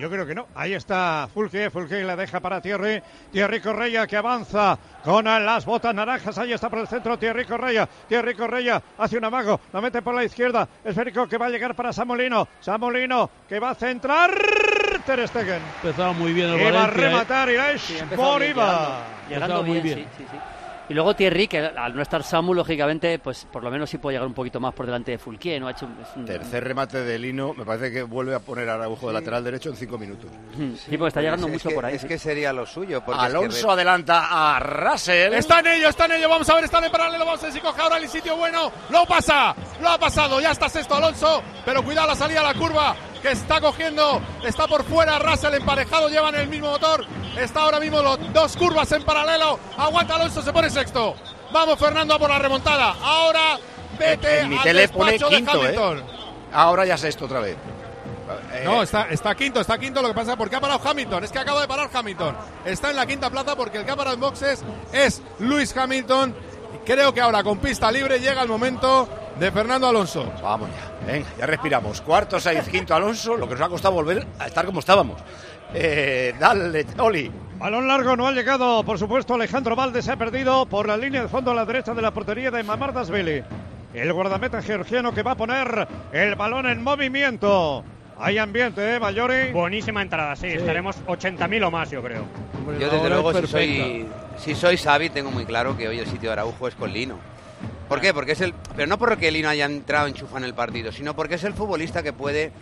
Yo 0.00 0.08
creo 0.08 0.26
que 0.26 0.34
no. 0.34 0.46
Ahí 0.54 0.72
está 0.72 1.28
Fulke, 1.32 1.68
Fulke 1.70 2.02
la 2.02 2.16
deja 2.16 2.40
para 2.40 2.62
Thierry. 2.62 3.02
Thierry 3.30 3.60
Correia 3.60 4.06
que 4.06 4.16
avanza 4.16 4.78
con 5.04 5.26
las 5.26 5.66
botas 5.66 5.94
naranjas. 5.94 6.38
Ahí 6.38 6.54
está 6.54 6.70
por 6.70 6.78
el 6.78 6.88
centro 6.88 7.18
Thierry 7.18 7.44
Correia. 7.44 7.86
Thierry 8.08 8.34
Correia 8.34 8.82
hace 8.96 9.18
un 9.18 9.24
amago, 9.26 9.60
la 9.70 9.80
mete 9.82 10.00
por 10.00 10.14
la 10.14 10.24
izquierda. 10.24 10.66
Esférico 10.82 11.28
que 11.28 11.36
va 11.36 11.46
a 11.46 11.50
llegar 11.50 11.74
para 11.74 11.92
Samolino. 11.92 12.48
Samolino 12.60 13.28
que 13.46 13.58
va 13.60 13.70
a 13.70 13.74
centrar. 13.74 14.30
Ter 15.04 15.28
Stegen. 15.28 15.60
Empezado 15.82 16.14
muy 16.14 16.32
bien 16.32 16.48
el 16.48 16.60
a 16.60 16.64
Valencia. 16.86 16.86
¿eh? 16.86 17.10
rematar 17.10 17.48
y 17.50 17.78
Sí, 17.78 17.98
Boriba. 18.16 19.04
llegando, 19.28 19.28
llegando 19.28 19.62
muy 19.64 19.80
bien, 19.80 19.96
bien. 19.96 20.08
sí, 20.16 20.24
sí, 20.24 20.28
sí. 20.30 20.38
Y 20.90 20.92
luego 20.94 21.14
Thierry, 21.14 21.46
que 21.46 21.58
al 21.60 21.94
no 21.94 22.02
estar 22.02 22.22
Samu, 22.22 22.52
lógicamente, 22.52 23.18
pues 23.20 23.46
por 23.50 23.62
lo 23.62 23.70
menos 23.70 23.88
sí 23.88 23.98
puede 23.98 24.16
llegar 24.16 24.26
un 24.26 24.34
poquito 24.34 24.58
más 24.60 24.74
por 24.74 24.86
delante 24.86 25.12
de 25.12 25.18
Fulquier, 25.18 25.60
¿no? 25.60 25.68
Ha 25.68 25.70
hecho 25.70 25.86
un- 25.86 25.96
un- 26.16 26.24
Tercer 26.26 26.64
remate 26.64 27.04
de 27.04 27.18
Lino, 27.18 27.54
me 27.54 27.64
parece 27.64 27.92
que 27.92 28.02
vuelve 28.02 28.34
a 28.34 28.40
poner 28.40 28.68
a 28.68 28.74
Araujo 28.74 29.06
de 29.06 29.12
lateral 29.14 29.44
derecho 29.44 29.70
en 29.70 29.76
cinco 29.76 29.96
minutos. 29.96 30.28
Sí, 30.56 30.98
porque 30.98 31.08
está 31.08 31.20
llegando 31.22 31.46
Es 31.46 31.52
mucho 31.52 31.68
que- 31.68 31.74
por 31.76 31.84
ahí. 31.86 31.94
Es 31.94 32.02
sí. 32.02 32.08
que 32.08 32.18
sería 32.18 32.52
lo 32.52 32.66
suyo. 32.66 33.02
porque 33.04 33.20
es 33.20 33.30
que 33.30 33.36
Alonso 33.36 33.70
adelanta 33.70 34.26
a 34.56 34.58
Russell. 34.58 35.32
Está 35.32 35.60
en 35.60 35.68
ello, 35.68 35.88
está 35.90 36.06
en 36.06 36.12
ello. 36.12 36.28
Vamos 36.28 36.50
a 36.50 36.54
ver, 36.56 36.64
están 36.64 36.82
en 36.84 36.90
paralelo. 36.90 37.24
Vamos 37.24 37.40
a 37.40 37.44
ver 37.46 37.52
si 37.52 37.60
coge 37.60 37.80
ahora 37.80 37.96
el 37.96 38.08
sitio 38.08 38.36
bueno. 38.36 38.72
Lo 38.90 39.06
pasa, 39.06 39.54
lo 39.80 39.88
ha 39.90 39.98
pasado. 39.98 40.40
Ya 40.40 40.50
está 40.50 40.68
sexto 40.68 40.96
Alonso. 40.96 41.40
Pero 41.64 41.84
cuidado 41.84 42.08
la 42.08 42.16
salida 42.16 42.40
a 42.40 42.52
la 42.52 42.54
curva 42.54 42.96
que 43.20 43.30
está 43.32 43.60
cogiendo. 43.60 44.20
Está 44.44 44.66
por 44.66 44.84
fuera. 44.84 45.18
Russell 45.18 45.54
emparejado. 45.54 46.08
Llevan 46.08 46.34
el 46.34 46.48
mismo 46.48 46.70
motor. 46.70 47.06
Está 47.38 47.62
ahora 47.62 47.80
mismo 47.80 48.02
los 48.02 48.32
dos 48.32 48.56
curvas 48.56 48.90
en 48.92 49.02
paralelo. 49.04 49.58
Aguanta 49.76 50.16
Alonso, 50.16 50.42
se 50.42 50.52
pone 50.52 50.70
sexto. 50.70 51.14
Vamos, 51.52 51.78
Fernando, 51.78 52.14
a 52.14 52.18
por 52.18 52.30
la 52.30 52.38
remontada. 52.38 52.94
Ahora 53.02 53.58
vete 53.98 54.40
en 54.40 54.48
mi 54.50 54.56
al 54.56 54.62
tele 54.62 54.88
pone 54.88 55.12
despacho 55.12 55.30
de 55.30 55.36
quinto, 55.36 55.66
¿eh? 55.96 56.02
Ahora 56.52 56.84
ya 56.84 56.96
sexto 56.96 57.24
otra 57.26 57.40
vez. 57.40 57.56
Eh, 58.52 58.62
No, 58.64 58.82
está, 58.82 59.08
está 59.10 59.34
quinto, 59.34 59.60
está 59.60 59.78
quinto. 59.78 60.02
Lo 60.02 60.08
que 60.08 60.14
pasa 60.14 60.36
porque 60.36 60.56
ha 60.56 60.60
parado 60.60 60.80
Hamilton. 60.88 61.24
Es 61.24 61.32
que 61.32 61.38
acaba 61.38 61.60
de 61.60 61.68
parar 61.68 61.90
Hamilton. 61.92 62.36
Está 62.64 62.90
en 62.90 62.96
la 62.96 63.06
quinta 63.06 63.30
plaza 63.30 63.56
porque 63.56 63.78
el 63.78 63.84
que 63.84 63.90
ha 63.90 63.96
parado 63.96 64.14
en 64.14 64.20
boxes 64.20 64.62
es 64.92 65.22
Luis 65.38 65.76
Hamilton. 65.76 66.34
Creo 66.84 67.12
que 67.12 67.20
ahora 67.20 67.42
con 67.42 67.58
pista 67.58 67.90
libre 67.90 68.18
llega 68.18 68.42
el 68.42 68.48
momento 68.48 69.08
de 69.38 69.50
Fernando 69.50 69.88
Alonso. 69.88 70.32
Vamos 70.42 70.68
ya, 70.70 71.06
venga, 71.06 71.28
ya 71.38 71.46
respiramos. 71.46 72.00
Cuarto, 72.00 72.40
seis, 72.40 72.68
quinto 72.68 72.94
Alonso, 72.94 73.36
lo 73.36 73.48
que 73.48 73.54
nos 73.54 73.62
ha 73.62 73.68
costado 73.68 73.94
volver 73.94 74.26
a 74.38 74.46
estar 74.46 74.66
como 74.66 74.80
estábamos. 74.80 75.20
Eh, 75.74 76.34
dale, 76.38 76.86
Oli. 76.98 77.30
Balón 77.58 77.86
largo 77.86 78.16
no 78.16 78.26
ha 78.26 78.32
llegado, 78.32 78.82
por 78.84 78.98
supuesto, 78.98 79.34
Alejandro 79.34 79.76
Valde 79.76 80.00
se 80.00 80.12
ha 80.12 80.16
perdido 80.16 80.64
por 80.64 80.88
la 80.88 80.96
línea 80.96 81.22
de 81.22 81.28
fondo 81.28 81.50
a 81.50 81.54
la 81.54 81.66
derecha 81.66 81.92
de 81.92 82.00
la 82.00 82.10
portería 82.10 82.50
de 82.50 82.62
Mamardasvili. 82.62 83.44
El 83.92 84.12
guardameta 84.12 84.62
georgiano 84.62 85.12
que 85.12 85.22
va 85.22 85.32
a 85.32 85.36
poner 85.36 85.86
el 86.12 86.34
balón 86.36 86.66
en 86.66 86.82
movimiento. 86.82 87.84
Hay 88.20 88.36
ambiente, 88.38 88.96
¿eh, 88.96 89.00
Mayori? 89.00 89.50
Buenísima 89.52 90.02
entrada, 90.02 90.36
sí. 90.36 90.48
Estaremos 90.48 90.96
80.000 91.06 91.66
o 91.66 91.70
más, 91.70 91.90
yo 91.90 92.02
creo. 92.02 92.24
Yo 92.78 92.90
desde 92.90 93.08
luego, 93.08 93.32
si 93.32 93.46
soy, 93.46 94.06
si 94.36 94.54
soy 94.54 94.76
Xavi, 94.76 95.08
tengo 95.08 95.30
muy 95.30 95.46
claro 95.46 95.76
que 95.76 95.88
hoy 95.88 95.98
el 95.98 96.06
sitio 96.06 96.28
de 96.28 96.34
Araujo 96.34 96.68
es 96.68 96.74
con 96.74 96.92
Lino. 96.92 97.18
¿Por 97.88 98.00
qué? 98.00 98.12
Porque 98.12 98.32
es 98.32 98.40
el, 98.42 98.54
pero 98.76 98.86
no 98.86 98.98
porque 98.98 99.30
Lino 99.30 99.48
haya 99.48 99.64
entrado 99.64 100.06
enchufa 100.06 100.38
en 100.38 100.44
el 100.44 100.54
partido, 100.54 100.92
sino 100.92 101.16
porque 101.16 101.36
es 101.36 101.44
el 101.44 101.54
futbolista 101.54 102.02
que 102.02 102.12
puede 102.12 102.52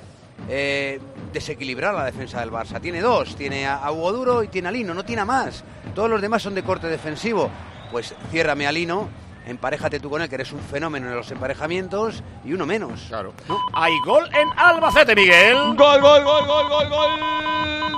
eh, 0.48 1.00
desequilibrar 1.32 1.92
la 1.92 2.04
defensa 2.04 2.40
del 2.40 2.50
Barça. 2.50 2.80
Tiene 2.80 3.00
dos, 3.00 3.34
tiene 3.36 3.66
a, 3.66 3.76
a 3.76 3.90
Hugo 3.90 4.12
Duro 4.12 4.42
y 4.44 4.48
tiene 4.48 4.68
a 4.68 4.70
Lino, 4.70 4.94
no 4.94 5.04
tiene 5.04 5.22
a 5.22 5.26
más. 5.26 5.64
Todos 5.94 6.08
los 6.08 6.22
demás 6.22 6.40
son 6.40 6.54
de 6.54 6.62
corte 6.62 6.86
defensivo. 6.86 7.50
Pues 7.90 8.14
ciérrame 8.30 8.66
a 8.66 8.72
Lino, 8.72 9.08
emparéjate 9.48 10.00
tú 10.00 10.10
con 10.10 10.22
él, 10.22 10.28
que 10.28 10.36
eres 10.36 10.52
un 10.52 10.60
fenómeno 10.60 11.08
en 11.08 11.16
los 11.16 11.30
emparejamientos, 11.30 12.22
y 12.44 12.52
uno 12.52 12.66
menos. 12.66 13.06
Claro. 13.08 13.32
Hay 13.72 13.92
gol 14.04 14.28
en 14.34 14.48
Albacete, 14.56 15.14
Miguel. 15.14 15.56
Gol, 15.74 16.00
gol, 16.00 16.24
gol, 16.24 16.46
gol, 16.46 16.68
gol, 16.68 16.88
gol 16.88 17.10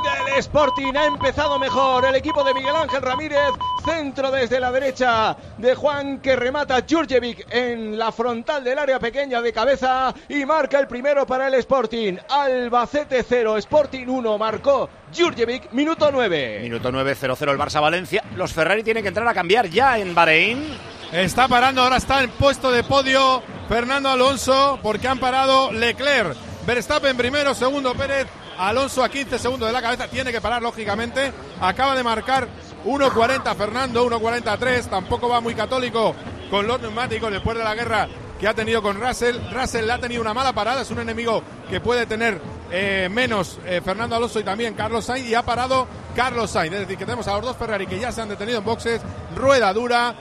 del 0.02 0.38
Sporting. 0.38 0.94
Ha 0.96 1.06
empezado 1.06 1.58
mejor 1.58 2.04
el 2.04 2.14
equipo 2.14 2.42
de 2.44 2.54
Miguel 2.54 2.74
Ángel 2.74 3.02
Ramírez. 3.02 3.50
Centro 3.84 4.30
desde 4.30 4.60
la 4.60 4.70
derecha 4.72 5.36
de 5.58 5.74
Juan 5.74 6.20
que 6.20 6.36
remata 6.36 6.80
Djurjevic 6.80 7.46
en 7.50 7.98
la 7.98 8.12
frontal 8.12 8.62
del 8.62 8.78
área 8.78 8.98
pequeña 8.98 9.40
de 9.40 9.52
cabeza 9.52 10.14
y 10.28 10.44
marca 10.44 10.78
el 10.78 10.86
primero 10.86 11.26
para 11.26 11.48
el 11.48 11.54
Sporting. 11.54 12.14
Albacete 12.28 13.22
0, 13.22 13.56
Sporting 13.58 14.06
1. 14.06 14.38
Marcó 14.38 14.88
Djurjevic, 15.12 15.72
minuto 15.72 16.10
9. 16.12 16.60
Minuto 16.62 16.92
9, 16.92 17.16
0-0 17.16 17.50
el 17.50 17.58
Barça-Valencia. 17.58 18.22
Los 18.36 18.52
Ferrari 18.52 18.82
tienen 18.82 19.02
que 19.02 19.08
entrar 19.08 19.26
a 19.28 19.34
cambiar 19.34 19.68
ya 19.68 19.98
en 19.98 20.14
Bahrein. 20.14 20.99
Está 21.12 21.48
parando, 21.48 21.82
ahora 21.82 21.96
está 21.96 22.22
en 22.22 22.30
puesto 22.30 22.70
de 22.70 22.84
podio 22.84 23.42
Fernando 23.68 24.08
Alonso 24.08 24.78
porque 24.80 25.08
han 25.08 25.18
parado 25.18 25.72
Leclerc. 25.72 26.36
Verstappen 26.64 27.16
primero, 27.16 27.52
segundo 27.52 27.94
Pérez. 27.94 28.28
Alonso 28.56 29.02
a 29.02 29.08
15 29.08 29.36
segundos 29.40 29.68
de 29.68 29.72
la 29.72 29.82
cabeza. 29.82 30.06
Tiene 30.06 30.30
que 30.30 30.40
parar, 30.40 30.62
lógicamente. 30.62 31.32
Acaba 31.60 31.96
de 31.96 32.04
marcar 32.04 32.46
1.40 32.84 33.56
Fernando, 33.56 34.08
1.43. 34.08 34.88
Tampoco 34.88 35.28
va 35.28 35.40
muy 35.40 35.56
católico 35.56 36.14
con 36.48 36.68
los 36.68 36.80
neumáticos 36.80 37.32
después 37.32 37.58
de 37.58 37.64
la 37.64 37.74
guerra 37.74 38.06
que 38.38 38.46
ha 38.46 38.54
tenido 38.54 38.80
con 38.80 39.00
Russell. 39.00 39.36
Russell 39.52 39.86
le 39.86 39.92
ha 39.94 39.98
tenido 39.98 40.22
una 40.22 40.32
mala 40.32 40.52
parada. 40.52 40.82
Es 40.82 40.92
un 40.92 41.00
enemigo 41.00 41.42
que 41.68 41.80
puede 41.80 42.06
tener 42.06 42.40
eh, 42.70 43.08
menos 43.10 43.58
eh, 43.66 43.80
Fernando 43.84 44.14
Alonso 44.14 44.38
y 44.38 44.44
también 44.44 44.74
Carlos 44.74 45.06
Sainz. 45.06 45.26
Y 45.26 45.34
ha 45.34 45.42
parado 45.42 45.88
Carlos 46.14 46.50
Sainz. 46.52 46.74
Es 46.74 46.80
decir, 46.82 46.98
que 46.98 47.04
tenemos 47.04 47.26
a 47.26 47.32
los 47.32 47.42
dos 47.42 47.56
Ferrari 47.56 47.88
que 47.88 47.98
ya 47.98 48.12
se 48.12 48.20
han 48.20 48.28
detenido 48.28 48.58
en 48.58 48.64
boxes. 48.64 49.00
Rueda 49.34 49.72
dura. 49.72 50.14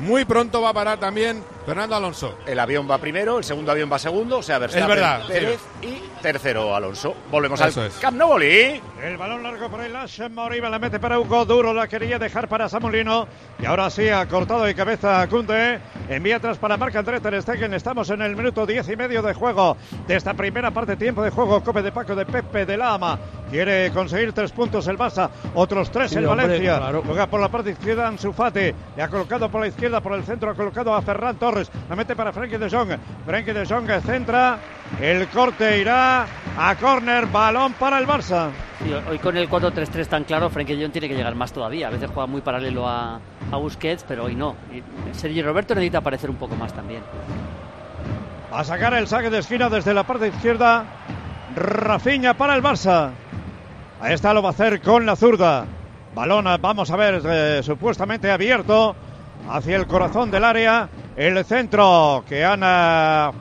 Muy 0.00 0.24
pronto 0.24 0.60
va 0.60 0.70
a 0.70 0.74
parar 0.74 0.98
también 0.98 1.42
Fernando 1.66 1.96
Alonso. 1.96 2.38
El 2.46 2.58
avión 2.60 2.86
va 2.90 2.98
primero, 2.98 3.38
el 3.38 3.44
segundo 3.44 3.72
avión 3.72 3.90
va 3.90 3.98
segundo, 3.98 4.38
o 4.38 4.42
sea, 4.42 4.58
Verstappen, 4.58 4.88
verdad, 4.88 5.26
Pérez 5.26 5.60
y 5.82 6.02
tercero 6.20 6.74
Alonso. 6.76 7.14
Volvemos 7.30 7.60
Eso 7.60 7.80
al 7.80 7.86
es. 7.86 7.94
Camp 7.98 8.16
Nou, 8.18 8.32
Oli. 8.32 8.80
El 9.02 9.16
balón 9.16 9.42
largo 9.42 9.68
por 9.70 9.80
el 9.82 9.92
Lash 9.92 10.28
Moriba 10.30 10.68
la 10.68 10.78
mete 10.78 10.98
para 11.00 11.18
Hugo 11.18 11.44
Duro, 11.44 11.72
la 11.72 11.88
quería 11.88 12.18
dejar 12.18 12.48
para 12.48 12.68
Samolino 12.68 13.26
y 13.58 13.66
ahora 13.66 13.88
sí 13.90 14.08
ha 14.08 14.26
cortado 14.28 14.64
de 14.64 14.74
cabeza 14.74 15.20
a 15.22 15.28
Kunde. 15.28 15.78
Envía 16.08 16.36
atrás 16.36 16.58
para 16.58 16.76
Marc 16.76 16.94
André 16.96 17.20
Ter 17.20 17.40
Stegen. 17.42 17.72
Estamos 17.74 18.10
en 18.10 18.20
el 18.22 18.36
minuto 18.36 18.66
10 18.66 18.88
y 18.90 18.96
medio 18.96 19.22
de 19.22 19.32
juego 19.34 19.76
de 20.06 20.16
esta 20.16 20.34
primera 20.34 20.70
parte, 20.70 20.96
tiempo 20.96 21.22
de 21.22 21.30
juego. 21.30 21.62
Cope 21.62 21.82
de 21.82 21.92
Paco 21.92 22.14
de 22.14 22.26
Pepe 22.26 22.66
de 22.66 22.76
Lama. 22.76 23.18
Quiere 23.50 23.90
conseguir 23.92 24.32
tres 24.32 24.50
puntos 24.52 24.86
el 24.88 24.98
Barça, 24.98 25.28
otros 25.54 25.90
tres 25.90 26.10
Sí, 26.10 26.16
el 26.18 26.26
hombre, 26.26 26.46
Valencia. 26.46 26.78
claro. 26.78 27.02
Juega 27.06 27.26
por 27.26 27.40
la 27.40 27.48
parte 27.48 27.70
izquierda 27.70 28.08
Ansu 28.08 28.32
Fati. 28.32 28.72
Le 28.96 29.02
ha 29.02 29.08
colocado 29.08 29.48
por 29.50 29.60
la 29.60 29.68
izquierda, 29.68 30.00
por 30.00 30.12
el 30.14 30.24
centro, 30.24 30.50
ha 30.50 30.54
colocado 30.54 30.92
a 30.94 31.02
Ferran 31.02 31.36
Torres. 31.36 31.53
La 31.88 31.96
mete 31.96 32.16
para 32.16 32.32
Frenkie 32.32 32.58
de 32.58 32.68
Jong. 32.70 32.90
Frenkie 33.24 33.52
de 33.52 33.66
Jong 33.66 33.88
centra. 34.04 34.58
El 35.00 35.28
corte 35.28 35.78
irá 35.78 36.26
a 36.58 36.74
córner. 36.76 37.26
Balón 37.26 37.74
para 37.74 37.98
el 37.98 38.06
Barça. 38.06 38.50
Sí, 38.82 38.92
hoy 39.08 39.18
con 39.18 39.36
el 39.36 39.48
4-3-3 39.48 40.06
tan 40.06 40.24
claro, 40.24 40.50
Frenkie 40.50 40.76
de 40.76 40.82
Jong 40.82 40.92
tiene 40.92 41.08
que 41.08 41.14
llegar 41.14 41.34
más 41.34 41.52
todavía. 41.52 41.88
A 41.88 41.90
veces 41.90 42.10
juega 42.12 42.26
muy 42.26 42.40
paralelo 42.40 42.88
a, 42.88 43.20
a 43.50 43.56
Busquets, 43.56 44.04
pero 44.06 44.24
hoy 44.24 44.34
no. 44.34 44.56
Sergio 45.12 45.44
Roberto 45.44 45.74
necesita 45.74 45.98
aparecer 45.98 46.30
un 46.30 46.36
poco 46.36 46.56
más 46.56 46.72
también. 46.72 47.02
A 48.52 48.62
sacar 48.64 48.94
el 48.94 49.08
saque 49.08 49.30
de 49.30 49.38
esquina 49.38 49.68
desde 49.68 49.94
la 49.94 50.04
parte 50.04 50.28
izquierda. 50.28 50.84
Rafiña 51.56 52.34
para 52.34 52.54
el 52.54 52.62
Barça. 52.62 53.10
Ahí 54.00 54.12
está, 54.12 54.34
lo 54.34 54.42
va 54.42 54.50
a 54.50 54.52
hacer 54.52 54.80
con 54.80 55.06
la 55.06 55.16
zurda. 55.16 55.66
Balón, 56.14 56.46
vamos 56.60 56.90
a 56.90 56.96
ver, 56.96 57.20
eh, 57.24 57.60
supuestamente 57.62 58.30
abierto 58.30 58.94
hacia 59.50 59.76
el 59.76 59.86
corazón 59.86 60.30
del 60.30 60.44
área. 60.44 60.88
El 61.16 61.44
centro 61.44 62.24
que 62.28 62.44
han 62.44 62.60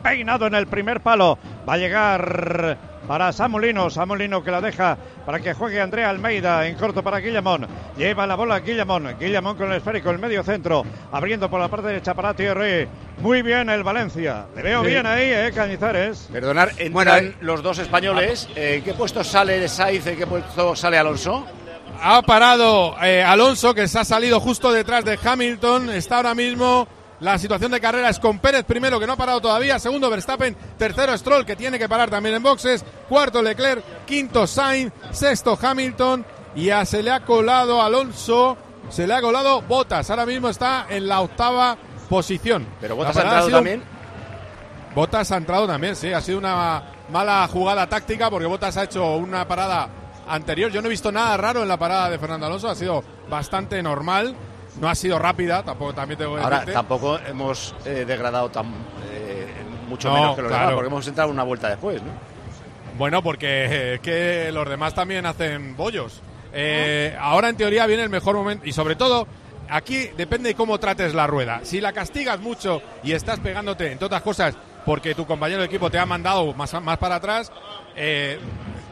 peinado 0.02 0.48
en 0.48 0.56
el 0.56 0.68
primer 0.68 1.02
palo. 1.02 1.38
Va 1.68 1.74
a 1.74 1.78
llegar 1.78 2.78
para 3.08 3.32
Samulino. 3.32 3.90
Samulino 3.90 4.44
que 4.44 4.52
la 4.52 4.62
deja 4.62 4.96
para 5.26 5.40
que 5.40 5.54
juegue 5.54 5.82
Andrea 5.82 6.10
Almeida 6.10 6.68
en 6.68 6.76
corto 6.76 7.02
para 7.02 7.18
Guillamón. 7.20 7.68
Lleva 7.98 8.28
la 8.28 8.36
bola 8.36 8.60
Guillamón. 8.60 9.16
Guillamón 9.20 9.58
con 9.58 9.72
el 9.72 9.78
esférico, 9.78 10.12
el 10.12 10.20
medio 10.20 10.44
centro. 10.44 10.84
Abriendo 11.12 11.50
por 11.50 11.60
la 11.60 11.68
parte 11.68 11.88
derecha 11.88 12.14
para 12.14 12.34
Thierry. 12.36 12.88
Muy 13.20 13.42
bien 13.42 13.70
el 13.70 13.84
Valencia. 13.84 14.46
Le 14.56 14.62
veo 14.62 14.82
Sí. 14.84 14.88
bien 14.90 15.06
ahí, 15.08 15.32
eh, 15.32 15.52
Cañizares. 15.54 16.30
Perdonar, 16.32 16.70
entran 16.72 16.92
Bueno, 16.94 17.16
eh. 17.16 17.34
los 17.42 17.64
dos 17.64 17.80
españoles. 17.80 18.48
Eh, 18.56 18.76
¿En 18.78 18.84
qué 18.84 18.94
puesto 18.94 19.24
sale 19.24 19.68
Sainz? 19.68 20.06
¿En 20.08 20.18
qué 20.18 20.28
puesto 20.28 20.76
sale 20.76 20.98
Alonso? 21.00 21.46
Ha 22.02 22.22
parado 22.22 22.96
eh, 23.02 23.24
Alonso, 23.24 23.74
que 23.74 23.88
se 23.88 23.98
ha 24.00 24.06
salido 24.06 24.40
justo 24.40 24.72
detrás 24.72 25.04
de 25.06 25.18
Hamilton. 25.24 25.90
Está 25.90 26.18
ahora 26.18 26.36
mismo. 26.36 26.88
La 27.24 27.38
situación 27.38 27.72
de 27.72 27.80
carrera 27.80 28.10
es 28.10 28.20
con 28.20 28.40
Pérez 28.40 28.66
primero, 28.66 29.00
que 29.00 29.08
no 29.08 29.14
ha 29.14 29.18
parado 29.18 29.40
todavía. 29.40 29.80
Segundo, 29.80 30.10
Verstappen. 30.10 30.56
Tercero, 30.78 31.18
Stroll, 31.18 31.46
que 31.46 31.56
tiene 31.56 31.80
que 31.80 31.88
parar 31.88 32.10
también 32.10 32.36
en 32.36 32.44
boxes. 32.44 32.84
Cuarto, 33.08 33.42
Leclerc. 33.42 34.06
Quinto, 34.06 34.46
Sainz. 34.46 34.92
Sexto, 35.12 35.58
Hamilton. 35.62 36.26
Y 36.56 36.66
ya 36.66 36.84
se 36.86 37.02
le 37.02 37.12
ha 37.12 37.22
colado 37.22 37.82
Alonso. 37.82 38.58
Se 38.90 39.08
le 39.08 39.14
ha 39.14 39.22
colado 39.22 39.62
Botas. 39.62 40.10
Ahora 40.10 40.26
mismo 40.26 40.50
está 40.50 40.86
en 40.90 41.08
la 41.08 41.22
octava 41.22 41.78
posición. 42.10 42.68
Pero 42.82 42.98
Botas 42.98 43.16
ha 43.16 43.22
entrado 43.22 43.46
sido- 43.48 43.58
también. 43.60 43.84
Botas 44.94 45.32
ha 45.32 45.38
entrado 45.38 45.66
también, 45.66 45.96
sí. 45.96 46.12
Ha 46.12 46.20
sido 46.22 46.38
una 46.38 46.84
mala 47.10 47.48
jugada 47.52 47.88
táctica 47.88 48.30
porque 48.30 48.46
Botas 48.48 48.76
ha 48.78 48.84
hecho 48.84 49.16
una 49.16 49.48
parada 49.48 49.88
anterior. 50.28 50.72
Yo 50.72 50.82
no 50.82 50.88
he 50.88 50.92
visto 50.92 51.12
nada 51.12 51.36
raro 51.38 51.62
en 51.64 51.68
la 51.70 51.78
parada 51.78 52.10
de 52.10 52.20
Fernando 52.20 52.46
Alonso. 52.48 52.70
Ha 52.70 52.76
sido 52.76 53.04
bastante 53.30 53.82
normal. 53.82 54.36
No 54.80 54.90
ha 54.90 54.96
sido 54.96 55.20
rápida, 55.20 55.64
tampoco 55.64 55.94
también 55.94 56.18
tengo 56.18 56.36
que 56.36 56.42
Ahora, 56.42 56.58
decirte. 56.58 56.74
tampoco 56.74 57.20
hemos 57.20 57.76
eh, 57.86 58.06
degradado 58.08 58.50
tan, 58.50 58.66
eh, 59.12 59.48
mucho 59.88 60.10
No, 60.10 60.16
menos 60.16 60.36
que 60.36 60.42
los 60.42 60.50
claro. 60.50 60.64
demás, 60.66 60.76
porque 60.76 60.88
hemos 60.88 61.08
entrado 61.08 61.30
una 61.30 61.44
vuelta 61.44 61.70
después, 61.70 62.02
¿no? 62.02 62.12
Bueno, 62.98 63.22
porque 63.24 63.48
eh, 63.96 64.00
que 64.02 64.52
los 64.52 64.68
demás 64.70 64.94
también 64.94 65.26
hacen 65.26 65.76
bollos. 65.78 66.22
Eh, 66.54 67.16
ahora 67.20 67.50
en 67.50 67.56
teoría 67.58 67.86
viene 67.88 68.04
el 68.04 68.10
mejor 68.10 68.36
momento 68.36 68.66
y 68.68 68.72
sobre 68.74 68.96
todo 68.96 69.28
aquí 69.70 70.10
depende 70.18 70.50
de 70.50 70.56
cómo 70.56 70.80
trates 70.80 71.14
la 71.16 71.26
rueda. 71.28 71.62
Si 71.64 71.82
la 71.82 71.94
castigas 71.94 72.40
mucho 72.40 72.82
y 73.04 73.14
estás 73.14 73.40
pegándote, 73.40 73.92
entre 73.92 74.06
otras 74.06 74.22
cosas, 74.22 74.56
porque 74.86 75.16
tu 75.16 75.26
compañero 75.26 75.62
de 75.62 75.66
equipo 75.68 75.90
te 75.90 75.98
ha 75.98 76.06
mandado 76.06 76.54
más, 76.54 76.74
más 76.82 76.98
para 76.98 77.16
atrás, 77.16 77.52
eh, 77.96 78.38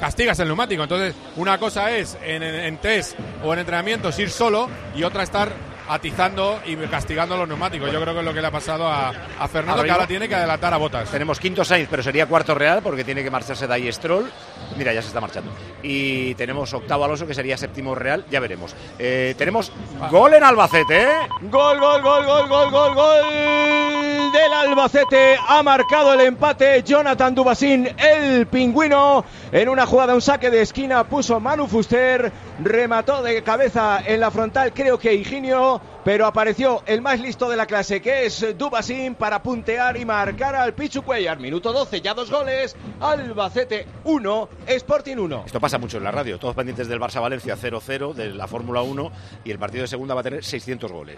castigas 0.01 0.37
el 0.39 0.47
neumático. 0.47 0.83
Entonces, 0.83 1.15
una 1.37 1.57
cosa 1.57 1.91
es 1.91 2.17
en, 2.25 2.43
en- 2.43 2.55
en 2.55 2.77
test 2.79 3.17
o 3.45 3.53
en 3.53 3.59
entrenamientos 3.59 4.19
ir 4.19 4.29
solo 4.29 4.67
y 4.95 5.03
otra 5.03 5.23
estar 5.23 5.49
atizando 5.89 6.59
y 6.65 6.75
castigando 6.77 7.35
los 7.35 7.47
neumáticos. 7.47 7.91
Yo 7.91 7.99
creo 8.01 8.13
que 8.13 8.19
es 8.21 8.25
lo 8.25 8.33
que 8.33 8.39
le 8.41 8.47
ha 8.47 8.51
pasado 8.51 8.87
a, 8.87 9.09
a 9.39 9.47
Fernando, 9.49 9.83
que 9.83 9.91
ahora 9.91 10.07
tiene 10.07 10.29
que 10.29 10.35
adelantar 10.35 10.73
a 10.73 10.77
Botas. 10.77 11.09
Tenemos 11.09 11.37
quinto 11.39 11.65
Sainz, 11.65 11.87
pero 11.91 12.01
sería 12.01 12.27
cuarto 12.27 12.55
Real 12.55 12.81
porque 12.81 13.03
tiene 13.03 13.23
que 13.23 13.29
marcharse 13.29 13.67
Dai 13.67 13.91
Stroll. 13.91 14.31
Mira, 14.77 14.93
ya 14.93 15.01
se 15.01 15.09
está 15.09 15.19
marchando. 15.19 15.51
Y 15.83 16.33
tenemos 16.35 16.73
octavo 16.73 17.03
Alonso, 17.03 17.27
que 17.27 17.33
sería 17.33 17.57
séptimo 17.57 17.93
Real. 17.93 18.25
Ya 18.31 18.39
veremos. 18.39 18.73
Eh, 18.97 19.35
tenemos 19.37 19.71
gol 20.09 20.33
en 20.33 20.43
Albacete. 20.45 21.01
¿eh? 21.03 21.07
Gol, 21.41 21.77
gol, 21.79 22.01
gol, 22.01 22.25
gol, 22.25 22.47
gol, 22.47 22.71
gol, 22.71 22.95
gol 22.95 24.31
del 24.31 24.53
Albacete. 24.53 25.35
Ha 25.45 25.61
marcado 25.61 26.13
el 26.13 26.21
empate 26.21 26.83
Jonathan 26.83 27.35
Dubasín, 27.35 27.89
el 27.97 28.47
pingüino. 28.47 29.25
En 29.53 29.67
una 29.67 29.85
jugada, 29.85 30.15
un 30.15 30.21
saque 30.21 30.49
de 30.49 30.61
esquina, 30.61 31.03
puso 31.03 31.37
Manu 31.41 31.67
Fuster. 31.67 32.31
Remató 32.63 33.21
de 33.21 33.43
cabeza 33.43 34.01
en 34.05 34.21
la 34.21 34.31
frontal, 34.31 34.71
creo 34.73 34.97
que 34.97 35.13
Higinio. 35.13 35.81
Pero 36.05 36.25
apareció 36.25 36.81
el 36.85 37.01
más 37.01 37.19
listo 37.19 37.49
de 37.49 37.57
la 37.57 37.65
clase, 37.65 38.01
que 38.01 38.25
es 38.25 38.57
Dubasín, 38.57 39.13
para 39.13 39.43
puntear 39.43 39.97
y 39.97 40.05
marcar 40.05 40.55
al 40.55 40.73
Pichu 40.73 41.01
Cuellar. 41.01 41.37
Minuto 41.41 41.73
12, 41.73 41.99
ya 41.99 42.13
dos 42.13 42.31
goles. 42.31 42.77
Albacete 43.01 43.87
1, 44.05 44.49
Sporting 44.67 45.17
1. 45.17 45.43
Esto 45.45 45.59
pasa 45.59 45.77
mucho 45.77 45.97
en 45.97 46.05
la 46.05 46.11
radio. 46.11 46.39
Todos 46.39 46.55
pendientes 46.55 46.87
del 46.87 47.01
Barça 47.01 47.21
Valencia 47.21 47.57
0-0, 47.57 48.13
de 48.13 48.29
la 48.29 48.47
Fórmula 48.47 48.81
1. 48.81 49.11
Y 49.43 49.51
el 49.51 49.59
partido 49.59 49.81
de 49.81 49.89
segunda 49.89 50.15
va 50.15 50.21
a 50.21 50.23
tener 50.23 50.45
600 50.45 50.89
goles. 50.89 51.17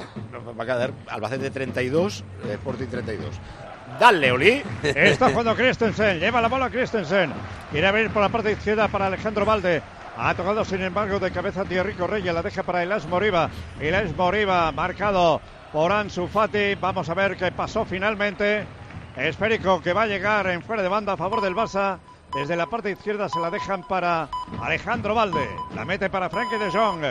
Va 0.60 0.64
a 0.64 0.66
quedar 0.66 0.92
Albacete 1.08 1.52
32, 1.52 2.24
eh, 2.48 2.54
Sporting 2.54 2.88
32. 2.88 3.30
Dale, 4.00 4.32
Oli. 4.32 4.62
Está 4.84 5.30
jugando 5.30 5.56
Christensen, 5.56 6.20
lleva 6.20 6.42
la 6.42 6.48
bola 6.48 6.70
Christensen. 6.70 7.32
Quiere 7.72 7.88
abrir 7.88 8.10
por 8.10 8.22
la 8.22 8.30
parte 8.30 8.52
izquierda 8.52 8.88
para 8.88 9.08
Alejandro 9.08 9.46
Valde. 9.46 9.82
Ha 10.18 10.34
tocado 10.36 10.64
sin 10.66 10.82
embargo 10.82 11.20
de 11.20 11.32
cabeza 11.32 11.64
Thierry 11.66 11.94
Correia, 11.94 12.34
la 12.34 12.42
deja 12.42 12.64
para 12.64 12.84
Elas 12.84 13.08
Moriba. 13.08 13.50
Elas 13.80 14.16
Moriba 14.16 14.72
marcado 14.72 15.42
por 15.72 15.92
Ansu 15.92 16.28
Fati. 16.28 16.76
Vamos 16.76 17.10
a 17.10 17.14
ver 17.14 17.36
qué 17.38 17.52
pasó 17.52 17.86
finalmente. 17.86 18.66
Esférico 19.16 19.82
que 19.82 19.94
va 19.94 20.04
a 20.04 20.08
llegar 20.08 20.48
en 20.48 20.62
fuera 20.64 20.82
de 20.84 20.90
banda 20.90 21.14
a 21.14 21.18
favor 21.18 21.42
del 21.42 21.56
Barça. 21.56 21.98
Desde 22.34 22.56
la 22.56 22.66
parte 22.66 22.90
izquierda 22.92 23.30
se 23.30 23.40
la 23.40 23.50
dejan 23.52 23.84
para 23.88 24.28
Alejandro 24.62 25.14
Valde. 25.16 25.48
La 25.76 25.86
mete 25.86 26.10
para 26.10 26.30
Frankie 26.30 26.58
de 26.58 26.72
Jong. 26.72 27.04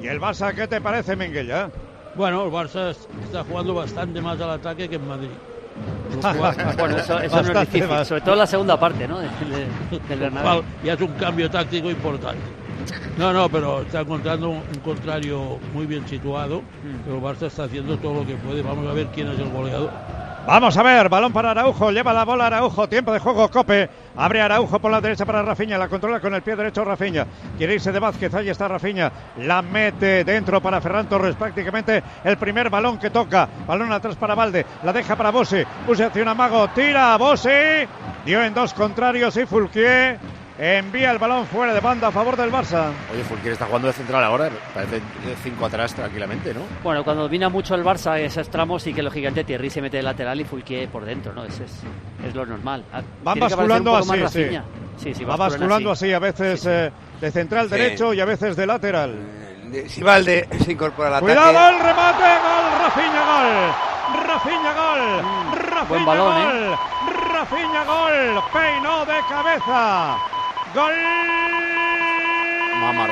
¿Y 0.00 0.08
el 0.08 0.20
Barça 0.20 0.54
qué 0.54 0.66
te 0.68 0.80
parece, 0.80 1.14
Minguella? 1.16 1.70
Bueno, 2.14 2.44
el 2.44 2.50
Barça 2.52 2.90
es- 2.90 3.08
está 3.24 3.44
jugando 3.44 3.74
bastante 3.74 4.20
más 4.20 4.40
al 4.40 4.50
ataque 4.50 4.88
que 4.88 4.96
en 4.96 5.08
Madrid. 5.08 5.30
bueno, 6.78 6.96
eso, 6.98 7.18
eso 7.20 7.42
no 7.42 7.60
es 7.60 7.70
difícil, 7.72 8.04
sobre 8.06 8.20
todo 8.22 8.34
la 8.36 8.46
segunda 8.46 8.78
parte, 8.78 9.06
¿no? 9.06 9.18
De- 9.18 9.26
de- 9.28 9.98
del 10.08 10.18
Bernabéu. 10.18 10.62
Y 10.84 10.88
hace 10.88 11.04
un 11.04 11.12
cambio 11.12 11.50
táctico 11.50 11.90
importante. 11.90 12.40
No, 13.18 13.32
no, 13.32 13.48
pero 13.48 13.82
está 13.82 14.00
encontrando 14.00 14.50
un, 14.50 14.56
un 14.58 14.80
contrario 14.84 15.58
muy 15.74 15.86
bien 15.86 16.06
situado. 16.06 16.60
Mm. 16.60 17.04
Pero 17.04 17.20
Barça 17.20 17.46
está 17.46 17.64
haciendo 17.64 17.96
todo 17.98 18.14
lo 18.20 18.26
que 18.26 18.34
puede. 18.36 18.62
Vamos 18.62 18.86
a 18.88 18.92
ver 18.92 19.06
quién 19.14 19.28
es 19.28 19.38
el 19.38 19.48
goleador. 19.50 19.90
Vamos 20.46 20.76
a 20.76 20.82
ver, 20.84 21.08
balón 21.08 21.32
para 21.32 21.50
Araujo, 21.50 21.90
lleva 21.90 22.12
la 22.12 22.24
bola 22.24 22.46
Araujo, 22.46 22.88
tiempo 22.88 23.12
de 23.12 23.18
juego 23.18 23.50
Cope, 23.50 23.90
abre 24.14 24.40
Araujo 24.40 24.78
por 24.78 24.92
la 24.92 25.00
derecha 25.00 25.26
para 25.26 25.42
Rafiña, 25.42 25.76
la 25.76 25.88
controla 25.88 26.20
con 26.20 26.32
el 26.34 26.42
pie 26.42 26.54
derecho 26.54 26.84
Rafiña, 26.84 27.26
quiere 27.58 27.74
irse 27.74 27.90
de 27.90 27.98
Vázquez, 27.98 28.32
ahí 28.32 28.48
está 28.48 28.68
Rafiña, 28.68 29.10
la 29.38 29.60
mete 29.60 30.22
dentro 30.22 30.60
para 30.60 30.80
Ferran 30.80 31.08
Torres, 31.08 31.34
prácticamente 31.34 32.00
el 32.22 32.36
primer 32.36 32.70
balón 32.70 32.96
que 32.96 33.10
toca, 33.10 33.48
balón 33.66 33.90
atrás 33.90 34.14
para 34.14 34.36
Valde, 34.36 34.64
la 34.84 34.92
deja 34.92 35.16
para 35.16 35.30
Bossi, 35.30 35.64
Bossi 35.84 36.04
hacia 36.04 36.22
un 36.22 36.28
amago, 36.28 36.68
tira 36.68 37.14
a 37.14 37.16
Bossi, 37.16 37.48
dio 38.24 38.44
en 38.44 38.54
dos 38.54 38.72
contrarios 38.72 39.36
y 39.36 39.46
Fulquier 39.46 40.20
envía 40.58 41.10
el 41.10 41.18
balón 41.18 41.46
fuera 41.46 41.74
de 41.74 41.80
banda 41.80 42.08
a 42.08 42.10
favor 42.10 42.36
del 42.36 42.50
Barça. 42.50 42.90
Oye, 43.12 43.22
Fulquier 43.24 43.52
está 43.52 43.66
jugando 43.66 43.88
de 43.88 43.94
central 43.94 44.24
ahora. 44.24 44.50
Parece 44.74 45.00
5 45.42 45.66
atrás 45.66 45.94
tranquilamente, 45.94 46.54
¿no? 46.54 46.60
Bueno, 46.82 47.04
cuando 47.04 47.24
domina 47.24 47.48
mucho 47.48 47.74
el 47.74 47.84
Barça 47.84 48.18
esos 48.18 48.48
tramos 48.48 48.82
sí 48.82 48.92
que 48.94 49.02
lógicamente 49.02 49.44
Thierry 49.44 49.70
se 49.70 49.82
mete 49.82 49.98
de 49.98 50.02
lateral 50.02 50.40
y 50.40 50.44
Fulquier 50.44 50.88
por 50.88 51.04
dentro, 51.04 51.32
¿no? 51.32 51.44
Es, 51.44 51.60
es, 51.60 51.72
es 52.26 52.34
lo 52.34 52.46
normal. 52.46 52.84
Ah, 52.92 53.02
Van 53.22 53.38
basculando 53.38 53.96
así, 53.96 54.12
sí. 54.28 54.46
Sí, 54.96 55.14
sí, 55.14 55.24
Va 55.24 55.36
basculan 55.36 55.38
basculando 55.60 55.90
así, 55.92 56.12
a 56.12 56.18
veces 56.18 56.64
eh, 56.66 56.90
de 57.20 57.30
central 57.30 57.68
Sí. 57.68 57.74
derecho 57.76 58.14
y 58.14 58.20
a 58.20 58.24
veces 58.24 58.56
de 58.56 58.66
lateral. 58.66 59.14
Si 59.88 60.02
Valde 60.02 60.48
se 60.64 60.72
incorpora 60.72 61.08
al 61.08 61.14
ataque. 61.16 61.34
Cuidado 61.34 61.68
el 61.70 61.78
remate, 61.80 62.24
gol, 62.24 62.80
Rafinha 62.80 63.24
gol, 63.26 64.26
Rafinha 64.26 64.72
gol, 64.72 65.22
Rafinha 65.52 65.82
Mm, 65.82 65.88
buen 65.88 66.04
balón, 66.06 66.34
gol, 66.34 66.52
¿eh? 66.54 66.76
Rafinha 67.32 67.84
gol, 67.84 68.42
peinó 68.52 69.04
de 69.04 69.20
cabeza, 69.28 70.16
gol. 70.76 70.94
Mamar 72.80 73.10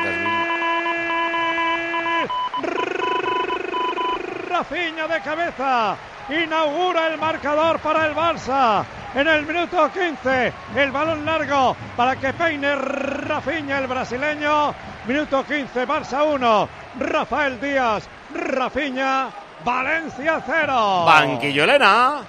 Rafinha 4.50 5.08
de 5.08 5.20
cabeza 5.20 5.96
inaugura 6.28 7.06
el 7.08 7.18
marcador 7.18 7.80
para 7.80 8.06
el 8.06 8.14
Barça. 8.14 8.84
En 9.14 9.28
el 9.28 9.46
minuto 9.46 9.90
15, 9.92 10.52
el 10.76 10.90
balón 10.90 11.24
largo 11.24 11.76
para 11.96 12.16
que 12.16 12.32
peine 12.34 12.74
Rafinha, 12.74 13.78
el 13.78 13.86
brasileño. 13.86 14.74
Minuto 15.06 15.44
15, 15.44 15.86
Barça 15.86 16.24
1, 16.24 16.68
Rafael 16.98 17.60
Díaz, 17.60 18.08
Rafinha, 18.34 19.30
Valencia 19.64 20.42
0. 20.44 21.04
Banquillolena. 21.06 22.22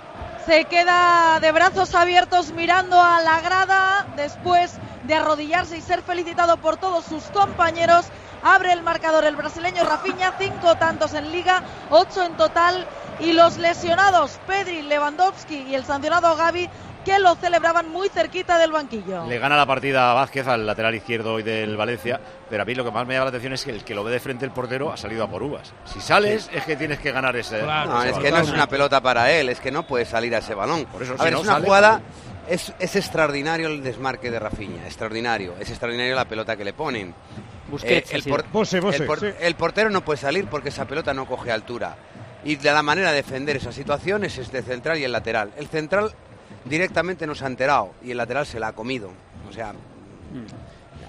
Se 0.46 0.66
queda 0.66 1.40
de 1.40 1.52
brazos 1.52 1.96
abiertos 1.96 2.52
mirando 2.52 3.02
a 3.02 3.22
la 3.22 3.42
grada 3.42 4.06
después 4.16 4.80
de 5.08 5.16
arrodillarse 5.16 5.78
y 5.78 5.82
ser 5.82 6.02
felicitado 6.02 6.58
por 6.58 6.78
todos 6.78 7.06
sus 7.06 7.24
compañeros. 7.26 8.06
Abre 8.44 8.74
el 8.74 8.84
marcador 8.84 9.26
el 9.26 9.36
brasileño 9.36 9.84
Rafinha, 9.84 10.34
cinco 10.38 10.76
tantos 10.76 11.14
en 11.14 11.32
liga, 11.32 11.64
ocho 11.90 12.24
en 12.24 12.38
total. 12.38 12.88
Y 13.20 13.34
los 13.34 13.58
lesionados 13.58 14.40
Pedri, 14.46 14.82
Lewandowski 14.82 15.64
y 15.64 15.76
el 15.76 15.86
sancionado 15.86 16.36
Gaby 16.36 16.70
que 17.06 17.20
lo 17.20 17.36
celebraban 17.36 17.88
muy 17.90 18.10
cerquita 18.10 18.58
del 18.58 18.72
banquillo. 18.72 19.26
Le 19.28 19.38
gana 19.38 19.56
la 19.56 19.68
partida 19.68 20.10
a 20.10 20.14
Vázquez 20.16 20.48
al 20.48 20.66
lateral 20.66 20.96
izquierdo 20.96 21.36
hoy 21.36 21.44
del 21.44 21.78
Valencia, 21.78 22.20
pero 22.50 22.64
a 22.64 22.66
mí 22.66 22.74
lo 22.74 22.84
que 22.84 22.90
más 22.90 23.06
me 23.06 23.14
llama 23.14 23.26
la 23.26 23.30
atención 23.30 23.54
es 23.54 23.64
que 23.64 23.70
el 23.70 23.84
que 23.84 23.94
lo 23.94 24.04
ve 24.04 24.12
de 24.12 24.20
frente 24.20 24.44
el 24.44 24.52
portero 24.52 24.92
ha 24.92 24.98
salido 24.98 25.24
a 25.24 25.30
por 25.30 25.44
uvas. 25.44 25.72
Si 25.86 26.02
sales 26.02 26.50
es 26.52 26.66
que 26.66 26.76
tienes 26.76 27.00
que 27.00 27.12
ganar 27.12 27.36
ese. 27.36 27.62
No, 27.62 28.02
ese 28.02 28.12
es 28.12 28.18
que 28.18 28.32
no 28.32 28.40
es 28.40 28.50
una 28.50 28.68
pelota 28.68 29.02
para 29.02 29.32
él, 29.32 29.50
es 29.50 29.60
que 29.60 29.72
no 29.72 29.86
puede 29.86 30.06
salir 30.06 30.34
a 30.34 30.40
ese 30.40 30.56
balón. 30.56 30.86
Por 30.86 31.04
eso, 31.04 31.14
a 31.14 31.18
si 31.18 31.24
ver, 31.24 31.34
no 31.34 31.40
es 31.40 31.44
una 31.44 31.54
sale, 31.54 31.66
jugada, 31.66 32.02
es, 32.50 32.74
es 32.80 32.96
extraordinario 32.96 33.68
el 33.68 33.84
desmarque 33.84 34.30
de 34.32 34.40
Rafinha, 34.40 34.86
extraordinario. 34.86 35.56
Es 35.60 35.70
extraordinario 35.70 36.16
la 36.16 36.26
pelota 36.26 36.56
que 36.56 36.64
le 36.66 36.74
ponen. 36.74 37.14
Busquets 37.70 38.12
Eh, 38.14 38.16
el, 38.18 38.24
por- 38.24 38.44
por- 38.46 38.68
sí. 38.68 38.78
portero 39.58 39.90
no 39.90 40.04
puede 40.06 40.18
salir 40.18 40.46
porque 40.48 40.70
esa 40.70 40.86
pelota 40.86 41.14
no 41.14 41.26
coge 41.26 41.52
altura. 41.52 41.96
Y 42.44 42.58
de 42.58 42.72
la 42.72 42.84
manera 42.84 43.10
de 43.12 43.18
defender 43.18 43.56
esas 43.58 43.74
situaciones 43.76 44.38
es 44.38 44.52
de 44.52 44.62
central 44.62 45.00
y 45.00 45.04
el 45.04 45.12
lateral. 45.12 45.52
El 45.58 45.68
central 45.68 46.12
directamente 46.64 47.26
no 47.26 47.34
se 47.36 47.44
ha 47.44 47.48
enterado 47.48 47.94
y 48.04 48.12
el 48.12 48.18
lateral 48.18 48.46
se 48.46 48.60
la 48.60 48.68
ha 48.68 48.74
comido. 48.74 49.10
O 49.50 49.52
sea, 49.54 49.74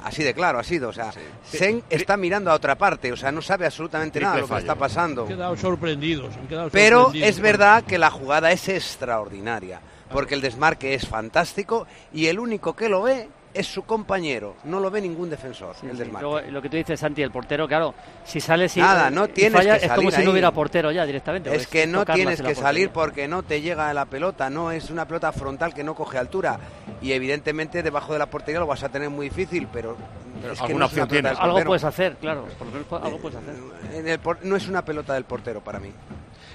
así 0.03 0.23
de 0.25 0.33
claro 0.35 0.59
ha 0.59 0.65
sido. 0.65 0.89
O 0.89 0.93
sea, 0.93 1.11
Sen 1.45 1.83
está 1.91 2.17
mirando 2.17 2.51
a 2.51 2.55
otra 2.55 2.77
parte, 2.77 3.13
o 3.13 3.17
sea, 3.17 3.31
no 3.33 3.43
sabe 3.43 3.67
absolutamente 3.67 4.19
nada 4.21 4.37
de 4.37 4.41
lo 4.43 4.49
que 4.49 4.57
está 4.57 4.75
pasando. 4.77 5.23
Han 5.23 5.29
quedado 5.29 5.57
sorprendidos. 5.57 6.35
han 6.37 6.47
quedado 6.49 6.71
Pero 6.71 7.03
sorprendidos. 7.05 7.29
es 7.31 7.41
verdad 7.41 7.85
que 7.85 7.99
la 7.99 8.11
jugada 8.11 8.51
es 8.53 8.69
extraordinaria, 8.69 9.81
porque 10.11 10.35
el 10.35 10.41
desmarque 10.41 10.95
es 10.95 11.07
fantástico 11.07 11.87
y 12.13 12.27
el 12.27 12.39
único 12.39 12.75
que 12.77 12.89
lo 12.89 13.03
ve 13.03 13.29
es 13.55 13.67
su 13.67 13.85
compañero, 13.85 14.55
no 14.65 14.81
lo 14.81 14.91
ve 14.91 15.01
ningún 15.01 15.31
defensor, 15.31 15.75
el 15.83 15.93
Sí, 15.93 15.97
desmarque. 15.97 16.29
luego, 16.29 16.41
lo 16.51 16.61
que 16.61 16.69
tú 16.69 16.77
dices, 16.77 17.01
Santi, 17.01 17.23
el 17.23 17.31
portero, 17.31 17.67
claro, 17.67 17.95
si 18.23 18.39
sale 18.39 18.69
sin 18.69 18.83
Nada, 18.83 19.11
no 19.11 19.25
y 19.25 19.29
tienes 19.29 19.53
falla, 19.55 19.79
que 19.79 19.87
es 19.87 19.93
como 19.93 20.11
salir 20.11 20.13
si 20.21 20.25
no 20.27 20.31
hubiera 20.33 20.51
portero 20.51 20.93
ya 20.93 21.07
directamente. 21.07 21.49
Es 21.55 21.63
porque 21.65 21.81
que 21.81 21.87
no 21.87 22.05
tienes 22.05 22.43
que 22.43 22.55
salir 22.55 22.91
porque 22.91 23.27
no 23.29 23.43
te 23.45 23.63
llega 23.63 23.93
la 23.95 24.05
pelota, 24.05 24.51
no 24.51 24.73
es 24.73 24.91
una 24.91 25.07
pelota 25.07 25.33
frontal 25.33 25.73
que 25.73 25.83
no 25.83 25.95
coge 25.95 26.19
altura 26.19 26.59
y 27.01 27.13
evidentemente 27.13 27.83
debajo 27.83 28.13
de 28.13 28.19
la 28.19 28.27
portería 28.27 28.61
lo 28.61 28.67
vas 28.67 28.83
a 28.83 28.91
tener 28.91 29.09
muy 29.09 29.31
difícil, 29.31 29.67
pero, 29.73 29.97
Pero 30.43 30.53
es 30.53 30.59
que 30.59 30.65
alguna 30.67 30.81
no 30.81 30.87
es 30.87 30.93
una 30.93 31.05
opción 31.05 31.09
pelota 31.09 31.09
tienes. 31.31 31.39
del 31.39 31.51
Algo 31.57 31.65
puedes 31.67 31.85
hacer, 31.85 32.17
claro, 32.17 32.45
por 32.59 32.67
lo 32.67 32.73
menos 32.75 32.87
algo 33.05 33.19
puedes 33.19 33.39
hacer. 33.39 33.55
En 33.95 34.07
el 34.09 34.19
por- 34.19 34.45
no 34.45 34.57
es 34.57 34.69
una 34.69 34.85
pelota 34.85 35.15
del 35.15 35.25
portero 35.25 35.63
para 35.63 35.81
mí. 35.81 35.91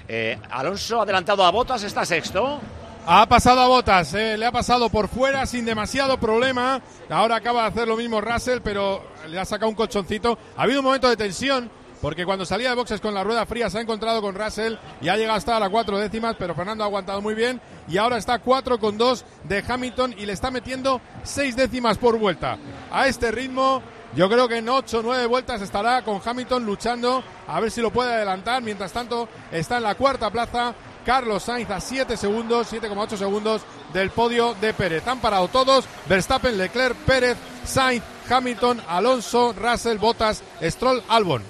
Eh, 0.06 0.38
Alonso 0.50 1.00
adelantado 1.00 1.44
a 1.44 1.50
Botas, 1.50 1.82
está 1.82 2.04
sexto. 2.06 2.60
Ha 3.04 3.26
pasado 3.26 3.60
a 3.60 3.66
Botas, 3.66 4.14
eh, 4.14 4.38
le 4.38 4.46
ha 4.46 4.52
pasado 4.52 4.88
por 4.88 5.08
fuera 5.08 5.44
sin 5.44 5.64
demasiado 5.64 6.18
problema. 6.18 6.80
Ahora 7.10 7.34
acaba 7.34 7.62
de 7.62 7.68
hacer 7.68 7.88
lo 7.88 7.96
mismo 7.96 8.20
Russell, 8.20 8.60
pero 8.62 9.02
le 9.26 9.40
ha 9.40 9.44
sacado 9.44 9.68
un 9.68 9.74
colchoncito. 9.74 10.38
Ha 10.56 10.62
habido 10.62 10.78
un 10.78 10.84
momento 10.86 11.08
de 11.08 11.16
tensión, 11.16 11.68
porque 12.00 12.24
cuando 12.24 12.46
salía 12.46 12.68
de 12.68 12.76
boxes 12.76 13.00
con 13.00 13.12
la 13.12 13.24
rueda 13.24 13.44
fría 13.44 13.68
se 13.68 13.78
ha 13.78 13.80
encontrado 13.80 14.22
con 14.22 14.36
Russell 14.36 14.76
y 15.00 15.08
ha 15.08 15.16
llegado 15.16 15.36
hasta 15.36 15.58
las 15.58 15.70
cuatro 15.70 15.98
décimas, 15.98 16.36
pero 16.38 16.54
Fernando 16.54 16.84
ha 16.84 16.86
aguantado 16.86 17.20
muy 17.20 17.34
bien. 17.34 17.60
Y 17.88 17.98
ahora 17.98 18.18
está 18.18 18.38
cuatro 18.38 18.78
con 18.78 18.96
dos 18.96 19.24
de 19.42 19.64
Hamilton 19.66 20.14
y 20.16 20.24
le 20.24 20.32
está 20.32 20.52
metiendo 20.52 21.00
seis 21.24 21.56
décimas 21.56 21.98
por 21.98 22.16
vuelta. 22.20 22.56
A 22.92 23.08
este 23.08 23.32
ritmo, 23.32 23.82
yo 24.14 24.28
creo 24.28 24.46
que 24.46 24.58
en 24.58 24.68
ocho 24.68 25.00
o 25.00 25.02
nueve 25.02 25.26
vueltas 25.26 25.60
estará 25.60 26.02
con 26.02 26.20
Hamilton 26.24 26.64
luchando 26.64 27.24
a 27.48 27.58
ver 27.58 27.72
si 27.72 27.80
lo 27.80 27.90
puede 27.90 28.14
adelantar. 28.14 28.62
Mientras 28.62 28.92
tanto, 28.92 29.28
está 29.50 29.78
en 29.78 29.82
la 29.82 29.96
cuarta 29.96 30.30
plaza 30.30 30.72
Carlos 31.04 31.42
Sainz 31.42 31.70
a 31.70 31.80
7 31.80 32.16
segundos, 32.16 32.72
7,8 32.72 33.16
segundos 33.16 33.62
del 33.92 34.10
podio 34.10 34.54
de 34.60 34.72
Pérez. 34.74 35.06
Han 35.06 35.20
parado 35.20 35.48
todos, 35.48 35.86
Verstappen, 36.08 36.56
Leclerc, 36.56 36.96
Pérez, 37.06 37.36
Sainz, 37.64 38.02
Hamilton, 38.28 38.80
Alonso, 38.88 39.52
Russell, 39.52 39.98
Bottas, 39.98 40.42
Stroll, 40.62 41.02
Albon. 41.08 41.42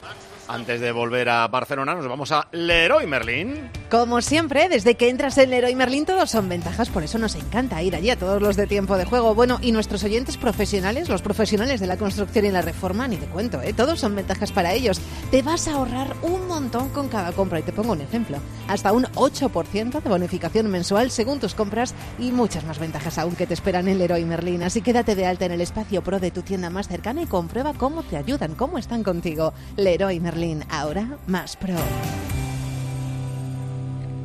Antes 0.48 0.80
de 0.80 0.92
volver 0.92 1.28
a 1.28 1.46
Barcelona, 1.48 1.94
nos 1.94 2.08
vamos 2.08 2.32
a 2.32 2.48
Leroy 2.52 3.06
Merlin. 3.06 3.81
Como 3.92 4.22
siempre, 4.22 4.70
desde 4.70 4.94
que 4.94 5.10
entras 5.10 5.36
en 5.36 5.50
Leroy 5.50 5.74
Merlin 5.74 6.06
todos 6.06 6.30
son 6.30 6.48
ventajas, 6.48 6.88
por 6.88 7.02
eso 7.02 7.18
nos 7.18 7.34
encanta 7.34 7.82
ir 7.82 7.94
allí 7.94 8.08
a 8.08 8.18
todos 8.18 8.40
los 8.40 8.56
de 8.56 8.66
tiempo 8.66 8.96
de 8.96 9.04
juego. 9.04 9.34
Bueno, 9.34 9.58
y 9.60 9.70
nuestros 9.70 10.02
oyentes 10.02 10.38
profesionales, 10.38 11.10
los 11.10 11.20
profesionales 11.20 11.78
de 11.78 11.86
la 11.86 11.98
construcción 11.98 12.46
y 12.46 12.50
la 12.50 12.62
reforma, 12.62 13.06
ni 13.06 13.18
te 13.18 13.26
cuento, 13.26 13.60
¿eh? 13.60 13.74
todos 13.74 14.00
son 14.00 14.14
ventajas 14.14 14.50
para 14.50 14.72
ellos. 14.72 14.98
Te 15.30 15.42
vas 15.42 15.68
a 15.68 15.74
ahorrar 15.74 16.16
un 16.22 16.48
montón 16.48 16.88
con 16.88 17.10
cada 17.10 17.32
compra 17.32 17.60
y 17.60 17.64
te 17.64 17.74
pongo 17.74 17.92
un 17.92 18.00
ejemplo. 18.00 18.38
Hasta 18.66 18.92
un 18.92 19.04
8% 19.04 20.02
de 20.02 20.08
bonificación 20.08 20.70
mensual 20.70 21.10
según 21.10 21.38
tus 21.38 21.54
compras 21.54 21.94
y 22.18 22.32
muchas 22.32 22.64
más 22.64 22.78
ventajas 22.78 23.18
aún 23.18 23.36
que 23.36 23.46
te 23.46 23.52
esperan 23.52 23.88
en 23.88 23.98
Leroy 23.98 24.24
Merlin. 24.24 24.62
Así 24.62 24.80
quédate 24.80 25.14
de 25.14 25.26
alta 25.26 25.44
en 25.44 25.52
el 25.52 25.60
espacio 25.60 26.02
pro 26.02 26.18
de 26.18 26.30
tu 26.30 26.40
tienda 26.40 26.70
más 26.70 26.88
cercana 26.88 27.20
y 27.20 27.26
comprueba 27.26 27.74
cómo 27.74 28.02
te 28.02 28.16
ayudan, 28.16 28.54
cómo 28.54 28.78
están 28.78 29.02
contigo. 29.02 29.52
Leroy 29.76 30.18
Merlin, 30.18 30.64
ahora 30.70 31.18
más 31.26 31.58
pro. 31.58 31.76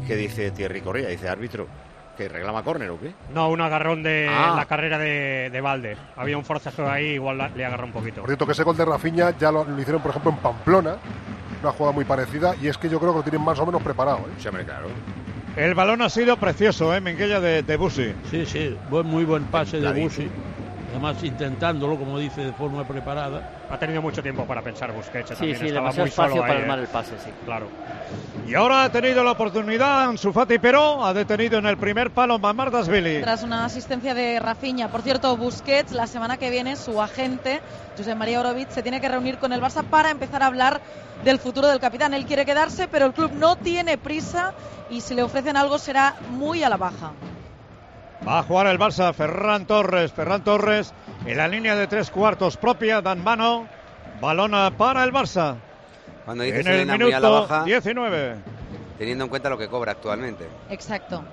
¿Qué 0.08 0.16
dice 0.16 0.52
Thierry 0.52 0.82
Correa? 0.82 1.10
Dice 1.10 1.28
árbitro. 1.30 1.68
¿Que 2.18 2.28
reclama 2.28 2.64
córner 2.64 2.90
o 2.90 3.00
qué? 3.00 3.12
No, 3.32 3.50
un 3.50 3.62
agarrón 3.62 4.02
de 4.02 4.28
Ah. 4.28 4.54
la 4.56 4.66
carrera 4.66 4.98
de, 4.98 5.50
de 5.52 5.62
Valde. 5.62 5.96
Había 6.16 6.36
un 6.36 6.44
forcejeo 6.44 6.90
ahí, 6.90 7.10
igual 7.10 7.38
la- 7.38 7.50
le 7.50 7.64
agarró 7.64 7.86
un 7.86 7.92
poquito. 7.92 8.22
Por 8.22 8.30
cierto, 8.30 8.48
que 8.48 8.54
ese 8.54 8.64
gol 8.64 8.76
de 8.76 8.86
Rafinha 8.86 9.38
ya 9.38 9.52
lo, 9.52 9.64
lo 9.66 9.80
hicieron, 9.80 10.02
por 10.02 10.10
ejemplo, 10.10 10.32
en 10.32 10.38
Pamplona, 10.38 10.96
una 11.62 11.72
jugada 11.74 11.94
muy 11.94 12.06
parecida, 12.06 12.56
y 12.60 12.70
es 12.70 12.78
que 12.80 12.90
yo 12.90 13.00
creo 13.00 13.12
que 13.12 13.18
lo 13.20 13.24
tienen 13.24 13.42
más 13.44 13.60
o 13.60 13.66
menos 13.68 13.84
preparado. 13.84 14.18
¿eh? 14.20 14.32
Sí, 14.40 14.50
claro. 14.50 14.88
El 15.56 15.76
balón 15.76 16.02
ha 16.02 16.10
sido 16.10 16.38
precioso, 16.38 16.92
¿eh? 16.96 17.02
Minguella 17.02 17.40
de, 17.40 17.62
de 17.62 17.78
Busi. 17.78 18.14
Sí, 18.32 18.48
sí, 18.48 18.76
buen, 18.90 19.06
muy 19.06 19.24
buen 19.24 19.44
pase 19.46 19.80
de. 19.80 20.02
Busi. 20.02 20.28
Además, 20.98 21.24
intentándolo, 21.24 21.96
como 21.96 22.18
dice, 22.18 22.44
de 22.44 22.54
forma 22.54 22.84
preparada. 22.84 23.68
Ha 23.70 23.78
tenido 23.78 24.02
mucho 24.02 24.24
tiempo 24.24 24.46
para 24.46 24.64
pensar 24.64 24.92
Busquets. 24.92 25.30
Sí, 25.30 25.36
también 25.36 25.60
sí, 25.60 25.66
estaba 25.68 25.92
demasiado 25.92 26.06
muy 26.06 26.12
solo 26.12 26.28
espacio 26.28 26.42
para 26.42 26.54
ahí, 26.54 26.62
armar 26.62 26.80
¿eh? 26.80 26.82
el 26.82 26.88
pase, 26.88 27.12
sí. 27.24 27.30
Claro. 27.46 27.68
Y 28.48 28.56
ahora 28.56 28.84
ha 28.84 28.92
tenido 28.92 29.24
la 29.24 29.32
oportunidad 29.32 30.10
Ansu 30.10 30.34
Fati, 30.34 30.58
pero 30.58 31.06
ha 31.06 31.14
detenido 31.14 31.60
en 31.60 31.68
el 31.68 31.78
primer 31.78 32.10
palo 32.10 32.40
Mamardas-Billy. 32.40 33.22
Tras 33.22 33.44
una 33.44 33.66
asistencia 33.66 34.16
de 34.16 34.40
Rafinha. 34.40 34.90
Por 34.90 35.04
cierto, 35.04 35.38
Busquets, 35.38 35.92
la 35.92 36.08
semana 36.08 36.38
que 36.38 36.50
viene, 36.50 36.76
su 36.76 37.00
agente, 37.00 37.62
José 37.96 38.16
María 38.16 38.40
Orovic, 38.40 38.70
se 38.72 38.82
tiene 38.82 39.00
que 39.00 39.08
reunir 39.08 39.38
con 39.38 39.54
el 39.54 39.62
Barça 39.62 39.84
para 39.84 40.10
empezar 40.10 40.42
a 40.42 40.48
hablar 40.48 40.82
del 41.24 41.38
futuro 41.38 41.68
del 41.68 41.80
capitán. 41.80 42.16
Él 42.16 42.26
quiere 42.26 42.44
quedarse, 42.44 42.88
pero 42.88 43.06
el 43.06 43.14
club 43.14 43.34
no 43.34 43.56
tiene 43.56 44.00
prisa 44.00 44.56
y 44.90 45.02
si 45.02 45.14
le 45.14 45.22
ofrecen 45.22 45.58
algo 45.58 45.78
será 45.78 46.16
muy 46.32 46.64
a 46.64 46.70
la 46.70 46.78
baja. 46.78 47.12
Va 48.26 48.40
a 48.40 48.44
jugar 48.44 48.68
el 48.68 48.80
Barça, 48.80 49.14
Ferran 49.14 49.66
Torres. 49.66 50.12
Ferran 50.12 50.44
Torres 50.44 50.94
en 51.26 51.38
la 51.38 51.48
línea 51.48 51.76
de 51.76 51.88
tres 51.88 52.10
cuartos 52.10 52.58
propia, 52.58 53.02
dan 53.02 53.24
mano. 53.24 53.68
Balón 54.22 54.52
para 54.76 55.04
el 55.04 55.12
Barça. 55.12 55.56
Cuando 56.26 56.44
dices 56.44 56.62
En 56.62 56.68
el 56.68 56.74
Elena 56.82 56.98
muy 56.98 57.12
a 57.14 57.20
la 57.20 57.28
minuto 57.30 57.48
baja, 57.48 57.64
19. 57.64 58.36
teniendo 58.98 59.24
en 59.26 59.30
cuenta 59.30 59.50
lo 59.50 59.58
que 59.58 59.68
cobra 59.68 59.94
actualmente. 59.94 60.48
Exacto. 60.70 61.24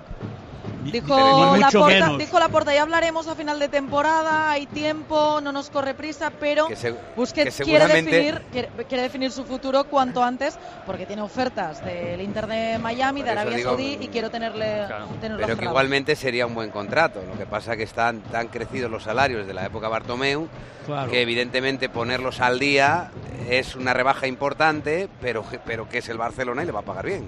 Dijo 0.92 1.56
la, 1.56 1.70
menos. 1.86 2.18
dijo 2.18 2.38
Laporta, 2.38 2.74
ya 2.74 2.82
hablaremos 2.82 3.26
a 3.28 3.34
final 3.34 3.58
de 3.58 3.68
temporada, 3.68 4.50
hay 4.50 4.66
tiempo, 4.66 5.40
no 5.42 5.52
nos 5.52 5.70
corre 5.70 5.94
prisa, 5.94 6.30
pero 6.38 6.68
Que 6.68 6.76
se- 6.76 6.94
Busquets 7.16 7.56
que 7.58 7.64
quiere, 7.64 7.86
definir, 7.86 8.42
quiere, 8.52 8.68
quiere 8.88 9.02
definir 9.04 9.32
su 9.32 9.44
futuro 9.44 9.84
cuanto 9.84 10.22
antes, 10.22 10.58
porque 10.86 11.06
tiene 11.06 11.22
ofertas 11.22 11.84
del 11.84 12.20
Inter 12.20 12.46
de 12.46 12.78
Miami, 12.78 13.22
de 13.22 13.30
Arabia 13.30 13.56
digo- 13.56 13.70
Saudí, 13.70 13.98
y 14.00 14.08
quiero 14.08 14.30
tenerle, 14.30 14.86
tenerlo 15.20 15.46
Pero 15.46 15.56
que 15.58 15.64
igualmente 15.64 16.16
sería 16.16 16.46
un 16.46 16.54
buen 16.54 16.70
contrato. 16.70 17.22
Lo 17.26 17.38
que 17.38 17.46
pasa 17.46 17.76
que 17.76 17.82
están 17.84 18.20
tan 18.20 18.48
crecidos 18.48 18.90
los 18.90 19.02
salarios 19.04 19.46
de 19.46 19.54
la 19.54 19.66
época 19.66 19.88
Bartomeu 19.88 20.48
Claro. 20.86 21.10
que 21.10 21.22
evidentemente 21.22 21.88
ponerlos 21.88 22.40
al 22.40 22.58
día 22.58 23.10
es 23.48 23.74
una 23.74 23.94
rebaja 23.94 24.26
importante, 24.26 25.08
pero, 25.20 25.44
pero 25.64 25.88
que 25.88 25.98
es 25.98 26.08
el 26.10 26.18
Barcelona 26.18 26.62
y 26.62 26.66
le 26.66 26.72
va 26.72 26.80
a 26.80 26.84
pagar 26.84 27.06
bien. 27.06 27.26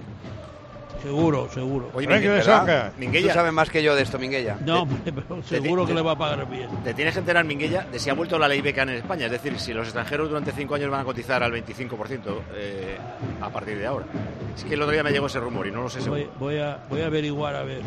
Seguro, 1.07 1.48
seguro. 1.52 1.90
Oye, 1.94 2.07
¿verdad? 2.07 2.90
Jong. 2.92 2.98
Minguella. 2.98 3.28
Tú 3.28 3.34
sabes 3.34 3.52
más 3.52 3.70
que 3.70 3.82
yo 3.82 3.94
de 3.94 4.02
esto, 4.02 4.18
Minguella. 4.18 4.57
No, 4.64 4.82
hombre, 4.82 5.12
pero 5.12 5.42
seguro 5.42 5.82
te- 5.82 5.88
que 5.88 5.94
le 5.94 6.02
va 6.02 6.12
a 6.12 6.18
pagar 6.18 6.48
bien. 6.50 6.68
Te 6.82 6.94
tienes 6.94 7.14
que 7.14 7.20
enterar, 7.20 7.44
Minguella, 7.44 7.86
de 7.90 7.98
si 7.98 8.11
ha 8.11 8.14
vuelto 8.14 8.38
la 8.38 8.48
ley 8.48 8.61
Beckham 8.61 8.88
en 8.88 8.96
España. 8.96 9.26
Es 9.26 9.32
decir, 9.32 9.59
si 9.61 9.72
los 9.72 9.86
extranjeros 9.86 10.28
durante 10.28 10.50
cinco 10.52 10.74
años 10.74 10.90
van 10.90 11.02
a 11.02 11.04
cotizar 11.04 11.42
al 11.42 11.52
25% 11.52 12.20
eh, 12.54 12.96
a 13.40 13.50
partir 13.50 13.78
de 13.78 13.86
ahora. 13.86 14.07
Es 14.57 14.64
que 14.64 14.74
el 14.74 14.82
otro 14.82 14.92
día 14.92 15.02
me 15.02 15.11
llegó 15.12 15.26
ese 15.26 15.38
rumor 15.38 15.66
y 15.66 15.70
no 15.70 15.82
lo 15.82 15.88
sé 15.90 16.00
seguro. 16.00 16.22
Voy, 16.38 16.54
voy 16.54 16.59
a, 16.59 16.78
voy 16.90 17.00
a 17.02 17.07
averiguar 17.07 17.54
a 17.54 17.62
ver. 17.62 17.82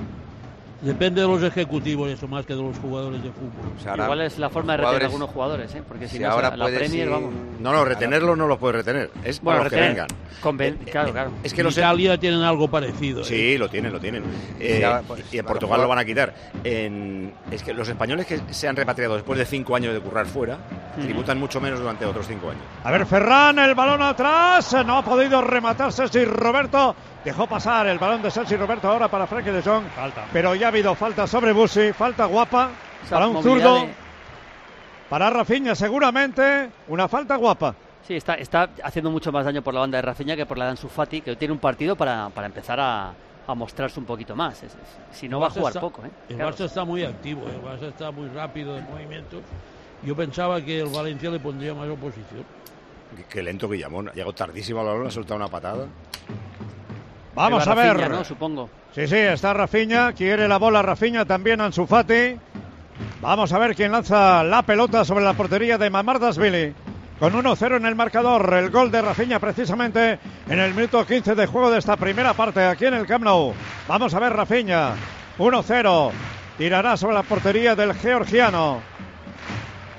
Depende 0.82 1.20
de 1.22 1.28
los 1.28 1.44
ejecutivos, 1.44 2.10
eso 2.10 2.26
más 2.28 2.46
que 2.46 2.56
de 2.56 2.62
los 2.62 2.78
jugadores 2.80 3.22
de 3.22 3.30
fútbol. 3.32 3.96
Igual 4.02 4.22
es 4.22 4.40
la 4.40 4.50
forma 4.50 4.74
de 4.74 4.78
retener 4.78 5.02
a 5.02 5.06
algunos 5.08 5.30
jugadores, 5.30 5.76
¿eh? 5.76 5.84
porque 5.86 6.08
si, 6.08 6.16
si 6.18 6.24
no, 6.24 6.32
ahora 6.32 6.56
la 6.56 6.66
puedes 6.66 6.80
Premier, 6.80 7.08
ir- 7.08 7.12
vamos. 7.12 7.34
No, 7.60 7.74
no, 7.74 7.84
retenerlos 7.84 8.38
no 8.38 8.48
los 8.48 8.58
puedes 8.58 8.78
retener. 8.78 9.12
Es 9.26 9.42
Bueno, 9.42 9.60
para 9.60 9.70
los 9.70 9.74
que 9.74 9.88
vengan. 9.90 10.08
Conven- 10.42 10.78
claro, 10.90 11.12
claro. 11.12 11.32
Es 11.44 11.54
que 11.54 11.64
los 11.64 11.78
Italia 11.78 12.18
tienen 12.18 12.42
algo 12.44 12.70
parecido. 12.70 13.22
¿eh? 13.22 13.26
Sí, 13.26 13.58
lo 13.58 13.68
tienen, 13.70 13.92
lo 13.92 14.00
tienen. 14.00 14.24
Eh, 14.58 14.86
pues, 15.06 15.26
y 15.34 15.40
en 15.40 15.46
Portugal 15.46 15.82
lo 15.82 15.88
van 15.90 16.00
a 16.00 16.06
quitar. 16.06 16.34
En- 16.64 17.34
es 17.52 17.62
que 17.62 17.74
los 17.74 17.90
españoles 17.90 18.26
que 18.26 18.40
se 18.50 18.68
han 18.70 18.78
repatriado 18.78 19.16
después 19.16 19.38
de 19.38 19.46
cinco 19.46 19.76
años 19.76 19.94
de 19.94 20.00
currar 20.00 20.28
fuera 20.28 20.58
tributan 21.02 21.38
mucho 21.40 21.60
menos 21.60 21.80
durante 21.80 22.06
otros 22.06 22.26
cinco 22.26 22.52
años. 22.52 22.64
A 22.86 22.92
ver, 22.92 23.06
Ferran, 23.06 23.60
el 23.60 23.76
balón 23.76 24.02
atrás. 24.02 24.74
No 24.86 24.98
ha 25.00 25.04
podido 25.04 25.42
rematar 25.42 25.92
Sergi 25.92 26.24
Roberto. 26.24 26.96
Dejó 27.30 27.46
pasar 27.46 27.86
el 27.86 28.00
balón 28.00 28.24
de 28.24 28.32
Sergi 28.32 28.56
Roberto 28.56 28.90
ahora 28.90 29.08
para 29.08 29.28
Frankie 29.28 29.52
de 29.52 29.62
Jong. 29.62 29.86
Falta. 29.96 30.26
Pero 30.34 30.56
ya 30.56 30.66
ha 30.66 30.70
habido 30.70 30.96
falta 30.96 31.28
sobre 31.28 31.52
Busi. 31.54 31.94
Falta 31.94 32.26
guapa. 32.26 32.72
Esa 33.04 33.12
para 33.18 33.28
un 33.28 33.44
zurdo. 33.44 33.76
de- 33.82 33.90
Para 35.10 35.30
Rafinha, 35.30 35.76
seguramente. 35.76 36.72
Una 36.88 37.08
falta 37.08 37.36
guapa. 37.36 37.76
Sí, 38.08 38.16
está, 38.16 38.34
está 38.34 38.70
haciendo 38.84 39.12
mucho 39.12 39.32
más 39.32 39.46
daño 39.46 39.62
por 39.62 39.76
la 39.76 39.82
banda 39.82 40.00
de 40.00 40.02
Rafinha 40.02 40.36
que 40.36 40.48
por 40.48 40.58
la 40.58 40.66
de 40.66 40.72
Ansu 40.72 40.90
Fati, 40.90 41.22
que 41.22 41.36
tiene 41.36 41.52
un 41.52 41.60
partido 41.60 41.96
para, 41.96 42.30
para 42.32 42.48
empezar 42.48 42.80
a, 42.80 43.14
a 43.46 43.54
mostrarse 43.54 44.00
un 44.00 44.08
poquito 44.08 44.36
más. 44.36 44.64
Es- 44.64 44.74
es- 44.74 44.80
si 45.16 45.30
no 45.30 45.40
va 45.40 45.48
a 45.48 45.50
jugar 45.52 45.70
está- 45.70 45.82
poco, 45.82 46.04
¿eh? 46.04 46.10
El 46.30 46.38
Claro. 46.38 46.52
Barça 46.56 46.66
está 46.66 46.84
muy 46.84 47.04
activo, 47.04 47.44
el 47.48 47.62
Barça 47.62 47.90
está 47.90 48.10
muy 48.10 48.28
rápido 48.30 48.76
en 48.76 48.90
movimientos. 48.90 49.42
Yo 50.02 50.16
pensaba 50.16 50.60
que 50.64 50.80
el 50.80 50.88
Valencia 50.90 51.30
le 51.30 51.40
pondría 51.40 51.76
más 51.76 51.88
oposición. 51.90 52.44
Qué, 53.16 53.24
qué 53.30 53.44
lento 53.44 53.70
Guillamón. 53.70 54.10
Ha 54.10 54.14
llegado 54.14 54.34
tardísimo 54.34 54.80
al 54.80 54.88
balón, 54.88 55.06
ha 55.06 55.12
soltado 55.12 55.36
una 55.36 55.48
patada. 55.48 55.86
Vamos 57.40 57.66
a 57.66 57.74
ver. 57.74 57.96
Rafinha, 57.96 58.18
¿no? 58.18 58.24
Supongo. 58.26 58.70
Sí, 58.94 59.08
sí, 59.08 59.16
está 59.16 59.54
Rafinha. 59.54 60.12
Quiere 60.12 60.46
la 60.48 60.58
bola 60.58 60.82
Rafinha 60.82 61.24
también 61.24 61.62
Ansu 61.62 61.88
Fati. 61.88 62.38
Vamos 63.22 63.54
a 63.54 63.60
ver 63.60 63.76
quién 63.76 63.94
lanza 63.94 64.44
la 64.44 64.62
pelota 64.64 65.06
sobre 65.06 65.24
la 65.24 65.34
portería 65.34 65.78
de 65.78 65.90
Mamardasvili. 65.90 66.74
Con 67.18 67.34
1-0 67.34 67.78
en 67.78 67.86
el 67.86 67.96
marcador. 67.96 68.54
El 68.54 68.70
gol 68.70 68.92
de 68.92 69.02
Rafinha 69.02 69.40
precisamente 69.40 70.20
en 70.50 70.60
el 70.60 70.74
minuto 70.74 71.06
15 71.06 71.34
de 71.36 71.46
juego 71.46 71.72
de 71.72 71.80
esta 71.80 71.96
primera 71.96 72.34
parte 72.34 72.66
aquí 72.66 72.86
en 72.86 72.96
el 72.96 73.08
Camp 73.08 73.24
Nou. 73.24 73.54
Vamos 73.88 74.14
a 74.14 74.20
ver 74.20 74.34
Rafinha. 74.34 74.96
1-0. 75.38 76.12
Tirará 76.58 76.98
sobre 76.98 77.16
la 77.16 77.24
portería 77.24 77.74
del 77.74 77.94
georgiano. 77.94 78.82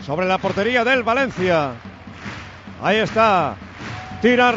Sobre 0.05 0.27
la 0.27 0.37
portería 0.37 0.85
del 0.85 1.03
Valencia. 1.03 1.71
Ahí 2.83 2.99
está. 2.99 3.57
Tira 4.21 4.53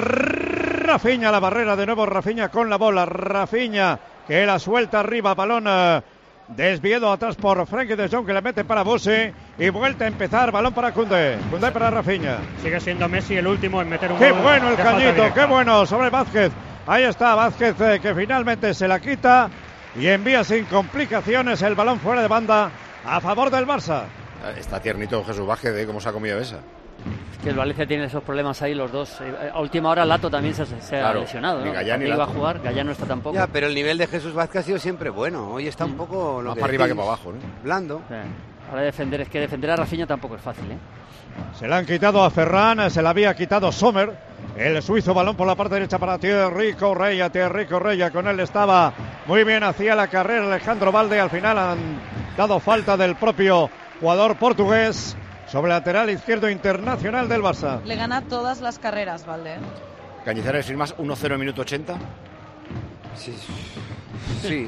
Rafinha 0.93 1.29
a 1.29 1.31
la 1.31 1.39
barrera. 1.39 1.75
De 1.75 1.87
nuevo 1.87 2.05
Rafinha 2.05 2.49
con 2.49 2.69
la 2.69 2.77
bola. 2.77 3.03
Rafinha 3.03 3.99
que 4.27 4.45
la 4.45 4.59
suelta 4.59 4.99
arriba. 4.99 5.33
Balón 5.33 5.65
eh, 5.67 6.01
desviado 6.49 7.11
atrás 7.11 7.35
por 7.35 7.65
Frankie 7.65 7.95
de 7.95 8.07
Jong 8.07 8.27
que 8.27 8.33
le 8.33 8.43
mete 8.43 8.63
para 8.63 8.83
Busi. 8.83 9.33
Y 9.57 9.69
vuelta 9.69 10.05
a 10.05 10.07
empezar. 10.07 10.51
Balón 10.51 10.71
para 10.71 10.93
Kunde. 10.93 11.39
Kunde 11.49 11.71
para 11.71 11.89
Rafinha. 11.89 12.37
Sigue 12.61 12.79
siendo 12.79 13.09
Messi 13.09 13.35
el 13.35 13.47
último 13.47 13.81
en 13.81 13.89
meter 13.89 14.11
un 14.11 14.19
Qué 14.19 14.29
gol 14.29 14.43
bueno 14.43 14.69
el 14.69 14.75
cañito. 14.75 15.33
Qué 15.33 15.45
bueno 15.45 15.83
sobre 15.87 16.11
Vázquez. 16.11 16.51
Ahí 16.85 17.05
está 17.05 17.33
Vázquez 17.33 17.75
eh, 17.81 17.99
que 17.99 18.13
finalmente 18.13 18.71
se 18.75 18.87
la 18.87 18.99
quita. 18.99 19.49
Y 19.95 20.05
envía 20.05 20.43
sin 20.43 20.65
complicaciones 20.65 21.59
el 21.63 21.73
balón 21.73 21.99
fuera 22.01 22.21
de 22.21 22.27
banda 22.27 22.69
a 23.03 23.19
favor 23.19 23.49
del 23.49 23.65
Barça. 23.65 24.03
Está 24.55 24.79
tiernito 24.79 25.23
Jesús 25.25 25.47
Vázquez, 25.47 25.75
¿eh? 25.75 25.87
¿Cómo 25.87 25.99
se 25.99 26.09
ha 26.09 26.11
comido 26.11 26.37
esa? 26.37 26.57
Es 27.33 27.37
que 27.43 27.49
el 27.49 27.55
Valencia 27.55 27.85
tiene 27.85 28.05
esos 28.05 28.23
problemas 28.23 28.61
ahí 28.61 28.73
los 28.73 28.91
dos. 28.91 29.19
Eh, 29.21 29.51
A 29.53 29.59
última 29.59 29.89
hora 29.89 30.05
Lato 30.05 30.29
también 30.29 30.53
se, 30.55 30.65
se 30.65 30.75
Claro, 30.89 31.19
ha 31.19 31.21
lesionado, 31.21 31.59
ni 31.59 31.65
¿no? 31.65 31.73
Gallán 31.73 31.99
ni 32.01 32.09
iba 32.09 32.23
a 32.23 32.27
jugar, 32.27 32.61
Gallán 32.61 32.85
no 32.87 32.91
está 32.93 33.05
tampoco. 33.05 33.35
Ya, 33.35 33.47
pero 33.47 33.67
el 33.67 33.75
nivel 33.75 33.97
de 33.97 34.07
Jesús 34.07 34.33
Vázquez 34.33 34.61
ha 34.61 34.63
sido 34.63 34.79
siempre 34.79 35.09
bueno. 35.09 35.49
Hoy 35.51 35.67
está 35.67 35.85
un 35.85 35.95
poco 35.97 36.41
lo 36.41 36.49
Más 36.49 36.55
que 36.55 36.61
para 36.61 36.71
arriba 36.71 36.87
que 36.87 36.95
para 36.95 37.07
abajo, 37.07 37.31
¿no? 37.33 37.39
Blando. 37.63 38.01
Sí. 38.07 38.15
Ahora 38.69 38.83
defender, 38.83 39.21
es 39.21 39.29
que 39.29 39.39
defender 39.41 39.71
a 39.71 39.75
Rafinha 39.75 40.07
tampoco 40.07 40.35
es 40.35 40.41
fácil, 40.41 40.71
¿eh? 40.71 40.77
Se 41.59 41.67
la 41.67 41.77
han 41.77 41.85
quitado 41.85 42.23
a 42.23 42.29
Ferran, 42.29 42.89
se 42.89 43.01
la 43.01 43.09
había 43.09 43.33
quitado 43.35 43.71
Sommer. 43.71 44.11
El 44.55 44.81
suizo 44.83 45.13
balón 45.15 45.35
por 45.35 45.47
la 45.47 45.55
parte 45.55 45.73
derecha 45.75 45.97
para 45.97 46.17
Thierry 46.19 46.73
Correia. 46.75 47.29
Thierry 47.29 47.65
Correia 47.65 48.11
con 48.11 48.27
él 48.27 48.39
estaba 48.39 48.93
muy 49.25 49.43
bien 49.43 49.63
hacia 49.63 49.95
la 49.95 50.07
carrera 50.07 50.45
Alejandro 50.45 50.91
Valde. 50.91 51.19
Al 51.19 51.29
final 51.31 51.57
han 51.57 51.77
dado 52.37 52.59
falta 52.59 52.95
del 52.95 53.15
propio 53.15 53.69
jugador 53.99 54.35
portugués 54.37 55.15
sobre 55.53 55.69
lateral 55.69 56.09
izquierdo 56.09 56.49
internacional 56.49 57.29
del 57.29 57.43
Barça. 57.43 57.79
Le 57.83 57.95
gana 57.95 58.23
todas 58.23 58.59
las 58.59 58.79
carreras, 58.79 59.23
Valde. 59.27 59.57
Cañizares 60.25 60.65
firmas 60.65 60.95
1-0 60.97 61.37
minuto 61.37 61.61
80. 61.61 61.95
Sí. 63.15 63.35
Sí. 64.41 64.67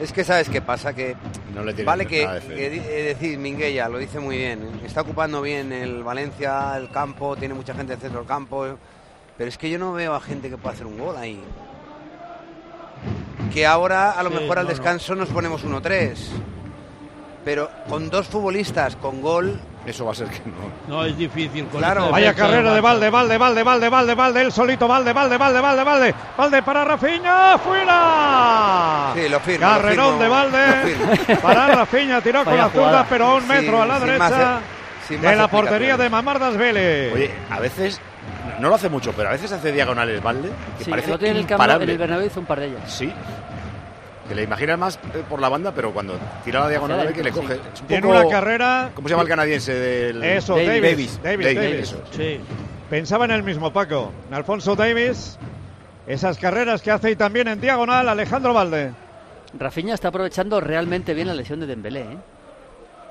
Es 0.00 0.12
que 0.12 0.24
sabes 0.24 0.48
qué 0.48 0.60
pasa 0.62 0.94
que 0.94 1.14
No 1.54 1.62
le 1.62 1.72
vale 1.84 2.06
que, 2.06 2.24
nada 2.24 2.34
de 2.36 2.40
fe. 2.42 2.54
que 2.54 2.70
di- 2.70 2.78
eh, 2.78 3.14
decir 3.14 3.38
Minguella 3.38 3.88
lo 3.88 3.98
dice 3.98 4.18
muy 4.18 4.36
bien. 4.38 4.80
Está 4.84 5.02
ocupando 5.02 5.40
bien 5.42 5.72
el 5.72 6.02
Valencia 6.02 6.74
el 6.76 6.90
campo, 6.90 7.36
tiene 7.36 7.54
mucha 7.54 7.74
gente 7.74 7.92
en 7.92 7.98
el 7.98 8.02
centro 8.02 8.20
del 8.20 8.28
campo, 8.28 8.66
Pero 9.36 9.48
es 9.48 9.56
que 9.58 9.68
yo 9.70 9.78
no 9.78 9.92
veo 9.92 10.14
a 10.14 10.20
gente 10.20 10.48
que 10.50 10.56
pueda 10.56 10.74
hacer 10.74 10.86
un 10.86 10.98
gol 10.98 11.16
ahí. 11.16 11.40
Que 13.52 13.66
ahora 13.66 14.12
a 14.12 14.22
lo 14.22 14.30
Sí, 14.30 14.36
mejor 14.36 14.58
al 14.58 14.64
no, 14.64 14.70
no. 14.70 14.76
descanso 14.76 15.14
nos 15.14 15.28
ponemos 15.28 15.64
1-3. 15.64 16.14
Pero 17.44 17.70
con 17.88 18.08
dos 18.10 18.26
futbolistas 18.26 18.96
con 18.96 19.20
gol... 19.22 19.60
Eso 19.86 20.04
va 20.04 20.12
a 20.12 20.14
ser 20.14 20.26
que 20.28 20.40
no. 20.44 20.96
No, 20.96 21.04
es 21.04 21.16
difícil. 21.16 21.66
con 21.66 21.78
Claro. 21.80 22.00
esta 22.00 22.12
Vaya 22.12 22.26
defensa 22.28 22.46
carrera 22.50 22.72
de 22.74 22.80
Barça. 22.80 22.82
Valde, 22.82 23.10
Valde, 23.10 23.38
Valde, 23.38 23.62
Valde, 23.62 23.88
Valde, 23.88 24.14
Valde, 24.14 24.40
él 24.42 24.52
solito, 24.52 24.86
Valde, 24.86 25.12
Valde, 25.12 25.36
Valde, 25.38 25.60
Valde, 25.60 25.84
Valde, 25.84 25.84
Valde, 25.84 26.14
Valde 26.36 26.62
para 26.62 26.84
Rafinha, 26.84 27.58
Sí, 29.14 29.28
lo 29.28 29.40
firmo. 29.40 29.66
lo 29.66 29.72
Carrerón 29.72 30.18
firmo, 30.18 30.22
de 30.22 30.28
firmo. 31.16 31.40
para 31.42 31.66
Rafinha, 31.68 32.20
tiró 32.20 32.44
con 32.44 32.56
la 32.56 32.68
zurda, 32.68 33.06
pero 33.08 33.24
a 33.26 33.34
un 33.36 33.48
metro 33.48 33.80
a 33.82 33.86
la 33.86 33.98
sin 34.00 34.18
más- 34.18 34.30
derecha 34.30 34.58
sin 35.08 35.20
de 35.22 35.26
más 35.28 35.36
la 35.38 35.48
portería 35.48 35.96
de 35.96 36.10
Mamardas 36.10 36.56
Vélez. 36.56 37.14
Oye, 37.14 37.30
a 37.50 37.58
veces, 37.58 37.98
no 38.60 38.68
lo 38.68 38.74
hace 38.74 38.88
mucho, 38.90 39.12
pero 39.16 39.30
a 39.30 39.32
veces 39.32 39.50
hace 39.52 39.72
diagonales 39.72 40.22
Valde, 40.22 40.50
que 40.76 40.84
Sí, 40.84 40.90
parece 40.90 41.08
el 41.12 41.38
imparable. 41.40 41.84
en 41.84 41.90
el 41.90 41.98
Bernabéu 41.98 42.26
hizo 42.26 42.40
un 42.40 42.46
par 42.46 42.60
de 42.60 42.66
ellas. 42.66 42.80
Sí. 42.86 43.10
Que 44.28 44.34
le 44.34 44.42
imaginas 44.42 44.78
más 44.78 44.96
eh, 45.14 45.22
por 45.28 45.40
la 45.40 45.48
banda, 45.48 45.72
pero 45.74 45.92
cuando 45.92 46.18
tira 46.44 46.60
la 46.60 46.68
diagonal 46.68 46.98
Hacia 46.98 47.10
ve 47.10 47.16
que 47.16 47.22
le 47.22 47.30
coge. 47.32 47.54
Es 47.72 47.80
un 47.80 47.86
Tiene 47.86 48.02
poco- 48.06 48.20
una 48.20 48.28
carrera. 48.28 48.90
¿Cómo 48.94 49.08
se 49.08 49.12
llama 49.12 49.22
el 49.22 49.28
canadiense 49.28 49.72
del 49.74 50.22
Eso, 50.22 50.54
Davis. 50.56 50.68
Davis. 50.82 51.20
Davis, 51.22 51.46
Davis, 51.46 51.54
Davis. 51.56 51.80
eso. 51.80 52.02
Sí. 52.10 52.40
Pensaba 52.90 53.24
en 53.24 53.30
el 53.30 53.42
mismo 53.42 53.72
Paco, 53.72 54.12
en 54.28 54.34
Alfonso 54.34 54.76
Davis. 54.76 55.38
Esas 56.06 56.38
carreras 56.38 56.80
que 56.82 56.90
hace 56.90 57.10
y 57.10 57.16
también 57.16 57.48
en 57.48 57.60
diagonal 57.60 58.08
Alejandro 58.08 58.54
Valde. 58.54 58.92
Rafinha 59.58 59.94
está 59.94 60.08
aprovechando 60.08 60.60
realmente 60.60 61.14
bien 61.14 61.26
la 61.28 61.34
lesión 61.34 61.60
de 61.60 61.66
Dembélé, 61.66 62.00
¿eh? 62.00 62.18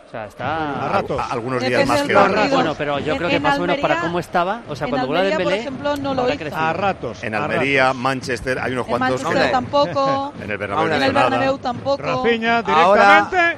O 0.07 0.09
sea, 0.09 0.25
está... 0.25 0.85
A 0.85 0.87
ratos. 0.87 1.19
A- 1.19 1.33
algunos 1.33 1.59
Depende 1.61 1.75
días 1.83 1.87
más 1.89 2.01
que 2.07 2.15
otros. 2.15 2.49
Bueno, 2.49 2.75
pero 2.77 2.99
yo 2.99 3.11
En- 3.11 3.17
creo 3.17 3.29
que 3.29 3.39
más 3.41 3.57
o 3.57 3.61
menos 3.61 3.77
para 3.77 3.99
cómo 3.99 4.19
estaba, 4.19 4.61
o 4.69 4.75
sea, 4.75 4.87
cuando 4.87 5.07
gola 5.07 5.19
Almería, 5.19 5.35
por 5.37 5.43
Dembélé, 5.47 5.61
ejemplo, 5.61 5.95
no 5.97 6.13
lo 6.13 6.21
habrá 6.21 6.33
hizo. 6.35 6.43
crecido. 6.43 6.61
A 6.63 6.73
ratos. 6.73 7.23
En 7.23 7.35
Almería, 7.35 7.83
ratos. 7.87 8.01
Manchester, 8.01 8.59
hay 8.59 8.71
unos 8.71 8.85
En 8.85 8.89
cuantos. 8.97 9.21
Manchester 9.23 9.51
tampoco. 9.51 10.33
En 10.41 10.51
el 10.51 10.57
Bernabéu. 10.57 10.87
En 10.87 11.03
el. 11.03 11.11
Bernabéu 11.13 11.57
tampoco. 11.57 12.01
Rafinha 12.01 12.59
Ahora- 12.59 13.27
directamente. 13.29 13.57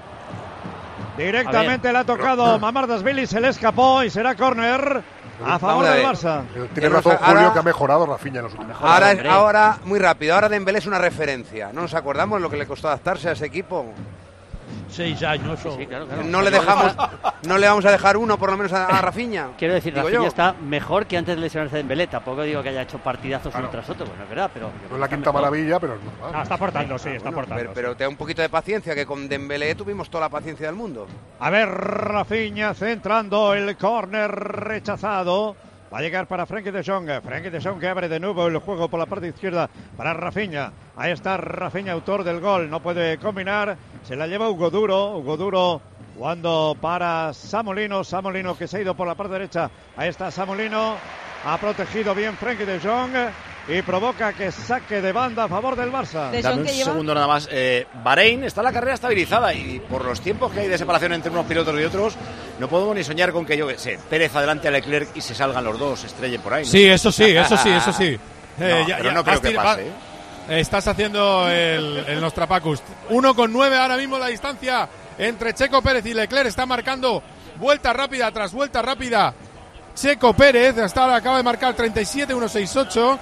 Directamente 1.18 1.91
le 1.91 1.97
ha 2.00 2.04
tocado 2.06 2.58
Mamardasvili, 2.60 3.28
se 3.28 3.39
le 3.41 3.50
escapó 3.50 4.04
y 4.04 4.10
será 4.10 4.36
córner 4.36 5.04
a 5.45 5.60
favor 5.60 5.86
del. 5.86 6.04
Barça. 6.06 6.43
Tiene 6.74 6.89
razón 6.89 7.18
Julio 7.18 7.39
ahora- 7.41 7.54
que 7.54 7.60
ha 7.60 7.64
mejorado 7.64 8.06
Rafinha 8.06 8.38
en 8.39 8.43
los 8.45 8.54
últimos 8.54 8.78
Ahora, 8.82 9.14
ahora, 9.30 9.78
muy 9.84 10.00
rápido, 10.00 10.34
ahora 10.36 10.47
Dembélé 10.50 10.80
es 10.80 10.86
una 10.88 10.97
referencia. 10.97 11.72
¿No 11.74 11.82
nos 11.82 11.93
acordamos 11.93 12.39
lo 12.41 12.50
que 12.50 12.58
le 12.58 12.66
costó 12.66 12.88
adaptarse 12.88 13.30
a 13.30 13.34
ese 13.34 13.45
equipo? 13.45 13.86
Seis 14.90 15.22
años. 15.24 15.64
o- 15.66 15.78
Sí, 15.78 15.86
claro, 15.86 16.08
claro. 16.08 16.24
No 16.24 16.42
le 16.42 16.50
dejamos, 16.52 16.96
no 17.48 17.58
le 17.58 17.68
vamos 17.68 17.86
a 17.86 17.92
dejar 17.92 18.18
uno 18.18 18.38
por 18.38 18.50
lo 18.52 18.58
menos 18.58 18.74
a, 18.74 18.86
a 18.88 19.02
Rafinha. 19.02 19.50
Quiero 19.58 19.74
decir, 19.76 19.94
Digo 19.94 20.06
Rafinha 20.08 20.24
yo. 20.24 20.28
está 20.28 20.54
mejor 20.62 21.06
que 21.06 21.18
antes 21.18 21.36
de 21.36 21.42
lesionarse 21.42 21.78
Dembélé. 21.78 22.08
Tampoco 22.08 22.42
digo 22.42 22.62
que 22.64 22.70
haya 22.70 22.82
hecho 22.82 22.98
partidazos 22.98 23.54
uno 23.56 23.70
tras 23.70 23.90
otro, 23.90 24.06
bueno, 24.08 24.24
es 24.24 24.30
verdad, 24.30 24.50
pero... 24.54 24.70
No 24.90 24.96
es 24.96 25.00
la 25.00 25.08
quinta 25.08 25.32
maravilla, 25.32 25.80
pero. 25.80 25.98
No, 26.34 26.42
está 26.42 26.56
aportando, 26.56 26.98
sí, 26.98 27.10
está 27.10 27.30
Bueno, 27.30 27.38
aportando. 27.40 27.60
pero, 27.64 27.74
pero 27.74 27.96
te 27.96 28.04
da 28.04 28.10
un 28.10 28.18
poquito 28.18 28.42
de 28.42 28.50
paciencia, 28.50 28.96
que 28.96 29.06
con 29.06 29.30
Dembélé 29.30 29.76
tuvimos 29.76 30.10
toda 30.10 30.26
la 30.26 30.30
paciencia 30.30 30.66
del 30.66 30.76
mundo. 30.76 31.08
A 31.40 31.50
ver, 31.50 31.70
Rafinha 31.70 32.74
centrando 32.74 33.54
el 33.54 33.78
córner 33.78 34.32
rechazado. 34.32 35.56
Va 35.92 35.98
a 35.98 36.02
llegar 36.02 36.28
para 36.28 36.46
Frenkie 36.46 36.72
de 36.72 36.84
Jong. 36.84 37.10
Frenkie 37.24 37.50
de 37.50 37.60
Jong 37.60 37.80
que 37.80 37.88
abre 37.88 38.08
de 38.08 38.20
nuevo 38.20 38.46
el 38.46 38.58
juego 38.60 38.88
por 38.90 39.00
la 39.00 39.08
parte 39.08 39.28
izquierda 39.28 39.70
para 39.98 40.14
Rafinha. 40.14 40.72
Ahí 40.96 41.12
está 41.12 41.36
Rafinha, 41.38 41.94
autor 41.94 42.24
del 42.24 42.40
gol. 42.40 42.70
No 42.70 42.80
puede 42.80 43.18
combinar. 43.18 43.76
Se 44.04 44.16
la 44.16 44.28
lleva 44.28 44.50
Hugo 44.50 44.70
Duro. 44.70 45.18
Hugo 45.18 45.36
Duro 45.36 45.82
jugando 46.16 46.78
para 46.80 47.34
Samolino. 47.34 48.04
Samolino 48.04 48.56
que 48.56 48.68
se 48.68 48.78
ha 48.78 48.82
ido 48.82 48.94
por 48.94 49.08
la 49.08 49.16
parte 49.16 49.34
derecha. 49.34 49.72
Ahí 49.98 50.10
está 50.10 50.30
Samolino. 50.30 50.96
Ha 51.46 51.58
protegido 51.58 52.14
bien 52.14 52.36
Frenkie 52.38 52.66
de 52.66 52.80
Jong. 52.80 53.16
Y 53.68 53.84
provoca 53.84 54.34
que 54.34 54.52
saque 54.52 55.00
de 55.00 55.12
banda 55.12 55.44
a 55.44 55.48
favor 55.48 55.76
del 55.76 55.92
Barça. 55.92 56.32
De 56.32 56.42
Dame 56.42 56.62
un 56.62 56.68
lleva 56.68 56.92
segundo 56.92 57.14
nada 57.14 57.28
más. 57.28 57.48
Eh, 57.52 57.86
Bahrein 58.04 58.44
está 58.44 58.64
la 58.64 58.72
carrera 58.72 58.96
estabilizada 58.96 59.54
y 59.54 59.80
por 59.80 60.04
los 60.06 60.22
tiempos 60.22 60.52
que 60.52 60.62
hay 60.62 60.68
de 60.68 60.78
separación 60.78 61.14
entre 61.14 61.30
unos 61.30 61.46
pilotos 61.46 61.80
y 61.80 61.84
otros, 61.84 62.18
no 62.60 62.68
podemos 62.68 62.95
ni 62.95 63.03
soñar 63.03 63.32
con 63.32 63.45
que 63.45 63.57
yo 63.57 63.68
que 63.68 63.78
sé, 63.78 63.97
Pérez 64.10 64.36
adelante 64.36 64.68
a 64.68 64.72
Leclerc 64.72 65.16
y 65.16 65.22
se 65.22 65.34
salgan 65.34 65.64
los 65.64 65.80
dos, 65.80 66.03
estrellen 66.03 66.41
por 66.41 66.53
ahí. 66.53 66.64
¿no? 66.66 66.70
Sí, 66.70 66.86
eso 66.86 67.12
sí, 67.12 67.24
eso 67.36 67.57
sí, 67.57 67.70
eso 67.70 67.93
sí. 67.93 68.18
Eh, 68.62 68.84
No, 68.89 68.95
pero 68.97 69.12
no 69.14 69.24
creo 69.24 69.41
que 69.41 69.51
pase, 69.51 69.89
va- 70.49 70.55
Estás 70.57 70.86
haciendo 70.88 71.47
el, 71.49 72.03
el 72.07 72.20
Nostrapacus. 72.20 72.82
Uno 73.10 73.34
con 73.34 73.53
nueve 73.53 73.78
ahora 73.78 73.95
mismo 73.95 74.18
la 74.20 74.28
distancia 74.28 74.89
entre 75.18 75.53
Checo 75.53 75.82
Pérez 75.82 76.05
y 76.07 76.14
Leclerc. 76.14 76.47
Está 76.47 76.66
marcando 76.66 77.24
vuelta 77.55 77.93
rápida 77.93 78.30
tras 78.32 78.51
vuelta 78.51 78.82
rápida. 78.82 79.34
Checo 79.95 80.34
Pérez 80.34 80.78
hasta 80.78 81.03
ahora 81.03 81.16
acaba 81.18 81.38
de 81.38 81.43
marcar 81.43 81.74
37, 81.74 82.34
168. 82.34 83.20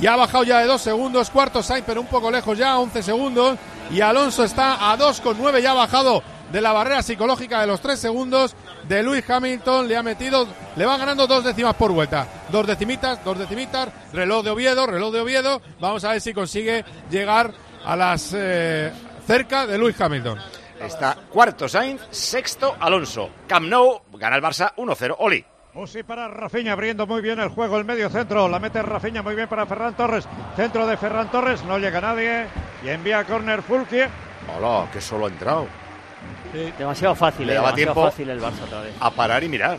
Y 0.00 0.06
ha 0.06 0.14
bajado 0.16 0.44
ya 0.44 0.58
de 0.60 0.66
dos 0.66 0.82
segundos. 0.82 1.30
Cuarto 1.30 1.62
Sainz, 1.64 1.84
pero 1.86 2.00
un 2.00 2.06
poco 2.06 2.30
lejos 2.30 2.56
ya, 2.56 2.78
11 2.78 3.02
segundos. 3.02 3.58
Y 3.90 4.00
Alonso 4.02 4.44
está 4.44 4.92
a 4.92 4.96
2,9. 4.98 5.60
Ya 5.62 5.70
ha 5.72 5.74
bajado 5.74 6.22
de 6.52 6.60
la 6.60 6.72
barrera 6.72 7.02
psicológica 7.02 7.60
de 7.62 7.66
los 7.66 7.80
tres 7.80 7.98
segundos. 7.98 8.54
De 8.88 9.02
Lewis 9.02 9.28
Hamilton 9.28 9.88
le 9.88 9.96
ha 9.96 10.02
metido, 10.02 10.46
le 10.76 10.86
va 10.86 10.96
ganando 10.96 11.26
dos 11.26 11.42
décimas 11.42 11.74
por 11.74 11.92
vuelta. 11.92 12.26
Dos 12.50 12.66
decimitas, 12.66 13.24
dos 13.24 13.38
decimitas. 13.38 13.88
Reloj 14.12 14.44
de 14.44 14.50
Oviedo, 14.50 14.86
reloj 14.86 15.12
de 15.12 15.20
Oviedo. 15.20 15.60
Vamos 15.80 16.04
a 16.04 16.12
ver 16.12 16.20
si 16.20 16.32
consigue 16.32 16.84
llegar 17.10 17.52
a 17.84 17.96
las 17.96 18.32
eh, 18.36 18.92
cerca 19.26 19.66
de 19.66 19.76
Lewis 19.76 20.00
Hamilton. 20.00 20.38
Está 20.80 21.16
cuarto 21.30 21.68
Sainz, 21.68 22.02
sexto 22.10 22.76
Alonso. 22.78 23.30
Camp 23.48 23.66
Nou 23.66 24.02
gana 24.12 24.36
el 24.36 24.42
Barça 24.42 24.74
1-0. 24.76 25.16
Oli. 25.18 25.44
Musi 25.72 26.02
para 26.02 26.28
Rafinha, 26.28 26.72
abriendo 26.72 27.06
muy 27.06 27.20
bien 27.20 27.38
el 27.40 27.48
juego, 27.48 27.76
el 27.76 27.84
medio 27.84 28.08
centro. 28.08 28.48
La 28.48 28.58
mete 28.58 28.82
Rafinha 28.82 29.22
muy 29.22 29.34
bien 29.34 29.48
para 29.48 29.66
Ferran 29.66 29.96
Torres. 29.96 30.28
Centro 30.54 30.86
de 30.86 30.96
Ferran 30.96 31.30
Torres, 31.30 31.64
no 31.64 31.78
llega 31.78 32.00
nadie. 32.00 32.46
Y 32.84 32.88
envía 32.88 33.18
a 33.18 33.24
córner 33.24 33.62
Fulke. 33.62 34.08
Hola, 34.56 34.88
que 34.92 35.00
solo 35.00 35.26
ha 35.26 35.28
entrado. 35.28 35.66
Demasiado 36.78 37.14
fácil, 37.14 37.46
Le 37.46 37.52
eh, 37.52 37.56
daba 37.56 37.68
demasiado 37.68 37.92
tiempo 37.94 38.10
fácil 38.10 38.30
el 38.30 38.40
Barça 38.40 38.62
otra 38.64 38.80
vez. 38.80 38.94
a 38.98 39.10
parar 39.10 39.44
y 39.44 39.48
mirar. 39.48 39.78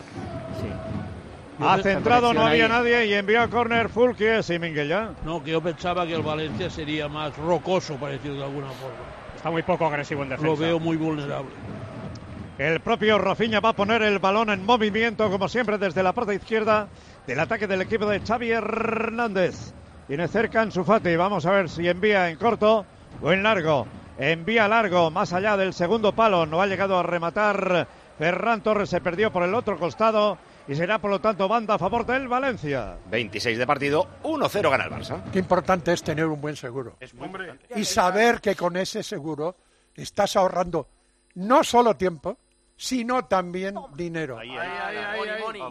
Ha 1.59 1.77
centrado, 1.79 2.33
no 2.33 2.45
había 2.45 2.65
ahí. 2.65 2.69
nadie. 2.69 3.05
Y 3.07 3.13
envía 3.13 3.43
a 3.43 3.47
córner 3.47 3.89
Fulke. 3.89 4.43
Sí, 4.43 4.59
Miguel 4.59 4.89
ya. 4.89 5.09
No, 5.25 5.43
que 5.43 5.51
yo 5.51 5.61
pensaba 5.61 6.05
que 6.05 6.13
el 6.13 6.21
Valencia 6.21 6.69
sería 6.69 7.07
más 7.07 7.35
rocoso, 7.37 7.95
para 7.95 8.13
decirlo 8.13 8.37
de 8.37 8.43
alguna 8.43 8.67
forma. 8.67 8.95
Está 9.35 9.49
muy 9.49 9.63
poco 9.63 9.85
agresivo 9.87 10.23
en 10.23 10.29
defensa. 10.29 10.51
Lo 10.51 10.57
veo 10.57 10.79
muy 10.79 10.97
vulnerable. 10.97 11.49
El 12.59 12.79
propio 12.79 13.17
Rafinha 13.19 13.59
va 13.59 13.69
a 13.69 13.73
poner 13.73 14.01
el 14.01 14.19
balón 14.19 14.49
en 14.49 14.65
movimiento, 14.65 15.29
como 15.29 15.47
siempre, 15.47 15.77
desde 15.77 16.01
la 16.03 16.13
parte 16.13 16.35
izquierda 16.35 16.87
del 17.25 17.39
ataque 17.39 17.67
del 17.67 17.81
equipo 17.81 18.05
de 18.07 18.19
Xavi 18.19 18.51
Hernández. 18.51 19.73
Tiene 20.07 20.27
cerca 20.27 20.63
en 20.63 20.71
su 20.71 20.83
Fati. 20.83 21.15
Vamos 21.15 21.45
a 21.45 21.51
ver 21.51 21.69
si 21.69 21.87
envía 21.87 22.29
en 22.29 22.37
corto 22.37 22.85
o 23.21 23.31
en 23.31 23.43
largo. 23.43 23.85
Envía 24.17 24.67
largo, 24.67 25.11
más 25.11 25.31
allá 25.33 25.55
del 25.57 25.73
segundo 25.73 26.13
palo. 26.13 26.45
No 26.45 26.61
ha 26.61 26.67
llegado 26.67 26.97
a 26.97 27.03
rematar. 27.03 27.87
Ferran 28.17 28.61
Torres 28.61 28.89
se 28.89 28.99
perdió 28.99 29.31
por 29.31 29.43
el 29.43 29.53
otro 29.53 29.77
costado 29.77 30.39
y 30.67 30.75
será, 30.75 30.99
por 30.99 31.11
lo 31.11 31.21
tanto, 31.21 31.47
banda 31.47 31.75
a 31.75 31.77
favor 31.77 32.05
del 32.05 32.27
Valencia. 32.27 32.97
26 33.09 33.57
de 33.57 33.67
partido, 33.67 34.07
1-0 34.23 34.69
gana 34.71 34.85
el 34.85 34.91
Barça. 34.91 35.23
Qué 35.31 35.39
importante 35.39 35.93
es 35.93 36.01
tener 36.01 36.25
un 36.25 36.41
buen 36.41 36.55
seguro. 36.55 36.97
Y 37.75 37.85
saber 37.85 38.41
que 38.41 38.55
con 38.55 38.75
ese 38.75 39.03
seguro 39.03 39.55
estás 39.95 40.35
ahorrando 40.35 40.87
no 41.35 41.63
solo 41.63 41.95
tiempo, 41.95 42.37
sino 42.75 43.25
también 43.25 43.75
dinero. 43.95 44.39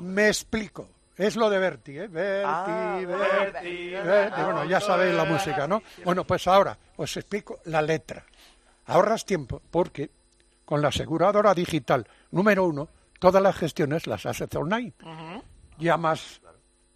Me 0.00 0.28
explico. 0.28 0.88
Es 1.16 1.34
lo 1.34 1.48
de 1.48 1.58
Berti, 1.58 1.98
¿eh? 1.98 2.08
Berti, 2.08 3.06
Berti, 3.06 3.90
Berti. 3.94 4.42
Bueno, 4.42 4.64
ya 4.66 4.80
sabéis 4.80 5.14
la 5.14 5.24
música, 5.24 5.66
¿no? 5.66 5.82
Bueno, 6.04 6.24
pues 6.24 6.46
ahora 6.46 6.76
os 6.96 7.16
explico 7.16 7.60
la 7.64 7.80
letra. 7.80 8.22
Ahorras 8.86 9.24
tiempo 9.24 9.60
porque 9.70 10.10
con 10.64 10.82
la 10.82 10.88
aseguradora 10.88 11.54
digital 11.54 12.06
número 12.30 12.64
uno, 12.64 12.88
todas 13.18 13.42
las 13.42 13.56
gestiones 13.56 14.06
las 14.06 14.26
haces 14.26 14.48
online. 14.54 14.92
Llamas, 15.78 16.40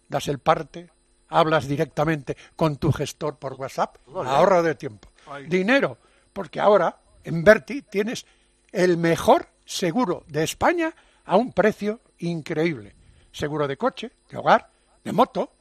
das 0.09 0.27
el 0.27 0.39
parte, 0.39 0.89
hablas 1.29 1.67
directamente 1.67 2.35
con 2.55 2.77
tu 2.77 2.91
gestor 2.91 3.37
por 3.37 3.53
WhatsApp, 3.53 3.97
Vale. 4.07 4.29
ahorro 4.29 4.63
de 4.63 4.75
tiempo. 4.75 5.09
Ay. 5.27 5.45
Dinero, 5.45 5.97
porque 6.33 6.59
ahora 6.59 6.97
en 7.23 7.43
Berti 7.43 7.81
tienes 7.83 8.25
el 8.71 8.97
mejor 8.97 9.47
seguro 9.65 10.23
de 10.27 10.43
España 10.43 10.93
a 11.25 11.37
un 11.37 11.53
precio 11.53 12.01
increíble. 12.19 12.95
Seguro 13.31 13.67
de 13.67 13.77
coche, 13.77 14.11
de 14.29 14.37
hogar, 14.37 14.69
de 15.03 15.11
moto, 15.13 15.51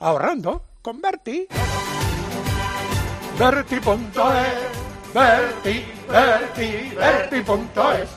ahorrando 0.00 0.64
con 0.82 1.00
Berti. 1.00 1.46
Berti.es, 3.38 4.89
Berti, 5.12 5.84
Berti, 6.06 6.94
Berti.es. 6.94 8.10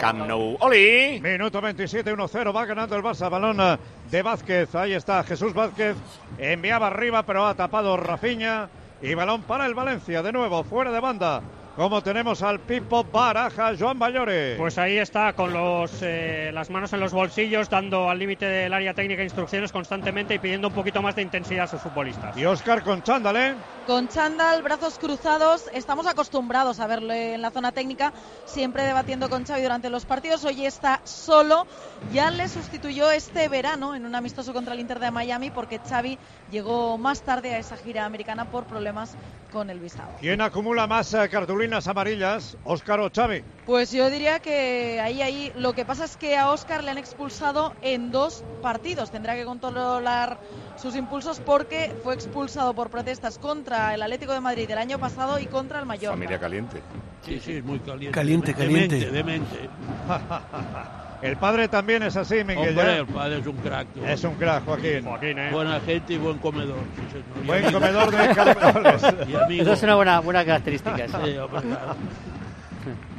Camp 0.00 0.26
Nou, 0.26 0.56
Oli. 0.60 1.20
Minuto 1.20 1.60
27, 1.60 2.14
1-0. 2.14 2.56
Va 2.56 2.64
ganando 2.64 2.96
el 2.96 3.02
Barça. 3.02 3.28
Balón 3.28 3.60
eh, 3.60 3.76
de 4.10 4.22
Vázquez. 4.22 4.74
Ahí 4.74 4.94
está 4.94 5.22
Jesús 5.22 5.52
Vázquez. 5.52 5.96
Enviaba 6.38 6.86
arriba, 6.86 7.24
pero 7.24 7.46
ha 7.46 7.54
tapado 7.54 7.96
Rafinha. 7.98 8.70
Y 9.02 9.14
balón 9.14 9.42
para 9.42 9.66
el 9.66 9.74
Valencia. 9.74 10.22
De 10.22 10.32
nuevo, 10.32 10.64
fuera 10.64 10.92
de 10.92 11.00
banda. 11.00 11.42
Como 11.80 12.02
tenemos 12.02 12.42
al 12.42 12.60
Pipo 12.60 13.04
Baraja, 13.04 13.72
Joan 13.74 13.98
Bayore. 13.98 14.56
Pues 14.58 14.76
ahí 14.76 14.98
está, 14.98 15.32
con 15.32 15.54
los, 15.54 15.90
eh, 16.02 16.50
las 16.52 16.68
manos 16.68 16.92
en 16.92 17.00
los 17.00 17.10
bolsillos, 17.10 17.70
dando 17.70 18.10
al 18.10 18.18
límite 18.18 18.44
del 18.44 18.74
área 18.74 18.92
técnica 18.92 19.22
instrucciones 19.22 19.72
constantemente 19.72 20.34
y 20.34 20.38
pidiendo 20.38 20.68
un 20.68 20.74
poquito 20.74 21.00
más 21.00 21.16
de 21.16 21.22
intensidad 21.22 21.64
a 21.64 21.68
sus 21.68 21.80
futbolistas. 21.80 22.36
Y 22.36 22.44
Oscar 22.44 22.82
con 22.82 23.02
chándale. 23.02 23.54
Con 23.86 24.08
chándal, 24.08 24.60
brazos 24.60 24.98
cruzados, 24.98 25.70
estamos 25.72 26.06
acostumbrados 26.06 26.80
a 26.80 26.86
verle 26.86 27.32
en 27.32 27.40
la 27.40 27.50
zona 27.50 27.72
técnica, 27.72 28.12
siempre 28.44 28.82
debatiendo 28.82 29.30
con 29.30 29.46
Xavi 29.46 29.62
durante 29.62 29.88
los 29.88 30.04
partidos. 30.04 30.44
Hoy 30.44 30.66
está 30.66 31.00
solo, 31.04 31.66
ya 32.12 32.30
le 32.30 32.46
sustituyó 32.50 33.10
este 33.10 33.48
verano 33.48 33.94
en 33.94 34.04
un 34.04 34.14
amistoso 34.14 34.52
contra 34.52 34.74
el 34.74 34.80
Inter 34.80 35.00
de 35.00 35.10
Miami 35.10 35.50
porque 35.50 35.78
Xavi 35.78 36.18
llegó 36.50 36.98
más 36.98 37.22
tarde 37.22 37.54
a 37.54 37.58
esa 37.58 37.78
gira 37.78 38.04
americana 38.04 38.50
por 38.50 38.64
problemas 38.64 39.16
con 39.50 39.70
el 39.70 39.80
visado. 39.80 40.08
¿Quién 40.20 40.40
acumula 40.40 40.86
más 40.86 41.12
eh, 41.14 41.28
cartulinas 41.28 41.86
amarillas, 41.88 42.56
Oscar 42.64 43.00
o 43.00 43.10
Xavi? 43.14 43.42
Pues 43.66 43.92
yo 43.92 44.08
diría 44.10 44.38
que 44.38 45.00
ahí, 45.00 45.22
ahí, 45.22 45.52
lo 45.56 45.72
que 45.74 45.84
pasa 45.84 46.04
es 46.04 46.16
que 46.16 46.36
a 46.36 46.50
Oscar 46.50 46.82
le 46.82 46.90
han 46.90 46.98
expulsado 46.98 47.74
en 47.82 48.10
dos 48.10 48.44
partidos. 48.62 49.10
Tendrá 49.10 49.34
que 49.34 49.44
controlar 49.44 50.38
sus 50.76 50.96
impulsos 50.96 51.40
porque 51.40 51.94
fue 52.02 52.14
expulsado 52.14 52.74
por 52.74 52.90
protestas 52.90 53.38
contra 53.38 53.94
el 53.94 54.02
Atlético 54.02 54.32
de 54.32 54.40
Madrid 54.40 54.70
el 54.70 54.78
año 54.78 54.98
pasado 54.98 55.38
y 55.38 55.46
contra 55.46 55.78
el 55.78 55.86
Mallorca. 55.86 56.12
Familia 56.12 56.38
caliente. 56.38 56.80
Sí, 57.24 57.40
sí, 57.40 57.52
es 57.54 57.64
muy 57.64 57.78
caliente. 57.80 58.14
Caliente, 58.14 58.54
caliente. 58.54 59.10
Demente, 59.10 59.68
demente. 60.08 60.99
El 61.22 61.36
padre 61.36 61.68
también 61.68 62.02
es 62.02 62.16
así, 62.16 62.42
Miguel. 62.44 62.78
El 62.78 63.06
padre 63.06 63.38
es 63.38 63.46
un 63.46 63.56
crack. 63.56 63.86
Es 64.06 64.24
un 64.24 64.34
crack, 64.36 64.64
Joaquín. 64.64 65.06
¿eh? 65.38 65.50
Buena 65.52 65.78
gente 65.80 66.14
y 66.14 66.18
buen 66.18 66.38
comedor. 66.38 66.78
sí, 66.96 67.02
señor. 67.12 67.24
Y 67.42 67.46
Buen 67.46 67.64
amigo. 67.64 67.80
comedor 67.80 68.10
de 68.10 69.36
amigo. 69.44 69.62
Eso 69.62 69.72
es 69.74 69.82
una 69.82 69.94
buena, 69.96 70.20
buena 70.20 70.44
característica. 70.44 70.96
Sí, 70.96 71.36
hombre, 71.36 71.60
claro. 71.62 71.96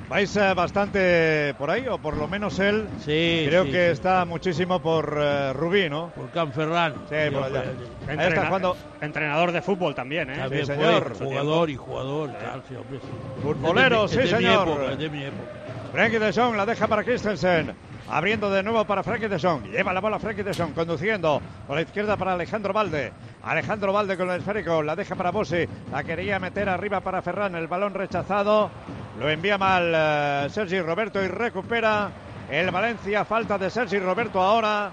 ¿Vais 0.09 0.35
eh, 0.35 0.53
bastante 0.53 1.53
por 1.57 1.69
ahí? 1.71 1.87
O 1.87 1.97
por 1.97 2.17
lo 2.17 2.27
menos 2.27 2.59
él. 2.59 2.85
Sí, 2.99 3.45
Creo 3.47 3.63
sí, 3.63 3.71
que 3.71 3.85
sí. 3.85 3.91
está 3.93 4.25
muchísimo 4.25 4.81
por 4.81 5.17
eh, 5.17 5.53
Rubí, 5.53 5.89
¿no? 5.89 6.09
Por 6.09 6.29
Canferrán. 6.31 6.95
Sí, 7.09 7.15
por 7.31 7.43
allá. 7.43 7.61
Ahí 7.61 7.67
Entrena- 8.09 8.27
está 8.27 8.45
jugando. 8.47 8.77
Entrenador 8.99 9.51
de 9.53 9.61
fútbol 9.61 9.95
también, 9.95 10.29
¿eh? 10.31 10.37
También 10.37 10.65
Sí, 10.65 10.73
fue 10.73 10.83
señor. 10.83 11.13
jugador 11.17 11.69
y 11.69 11.75
jugador. 11.77 12.29
tal, 12.33 12.61
sí, 12.67 12.75
hombre, 12.75 12.99
sí. 12.99 13.07
Futbolero, 13.41 14.01
de 14.01 14.07
sí, 14.09 14.17
mi 14.17 14.27
señor. 14.27 14.67
época, 14.67 14.95
de 14.97 15.09
mi 15.09 15.23
época. 15.23 15.51
Frankie 15.93 16.19
de 16.19 16.33
Jong 16.33 16.55
la 16.57 16.65
deja 16.65 16.87
para 16.87 17.03
Christensen. 17.05 17.73
Abriendo 18.11 18.49
de 18.49 18.61
nuevo 18.61 18.83
para 18.83 19.03
Frankie 19.03 19.29
de. 19.29 19.37
Lleva 19.71 19.93
la 19.93 20.01
bola 20.01 20.19
Frankie 20.19 20.43
de 20.43 20.51
conduciendo 20.75 21.41
por 21.65 21.77
la 21.77 21.83
izquierda 21.83 22.17
para 22.17 22.33
Alejandro 22.33 22.73
Valde. 22.73 23.13
Alejandro 23.41 23.93
Valde 23.93 24.17
con 24.17 24.29
el 24.29 24.41
esférico, 24.41 24.83
la 24.83 24.97
deja 24.97 25.15
para 25.15 25.31
Bossi. 25.31 25.65
La 25.93 26.03
quería 26.03 26.37
meter 26.37 26.67
arriba 26.67 26.99
para 26.99 27.21
Ferran. 27.21 27.55
El 27.55 27.67
balón 27.67 27.93
rechazado. 27.93 28.69
Lo 29.17 29.29
envía 29.29 29.57
mal 29.57 29.93
eh, 29.95 30.47
Sergi 30.49 30.81
Roberto 30.81 31.23
y 31.23 31.29
recupera 31.29 32.11
el 32.49 32.69
Valencia. 32.69 33.23
Falta 33.23 33.57
de 33.57 33.69
Sergi 33.69 33.99
Roberto 33.99 34.41
ahora 34.41 34.91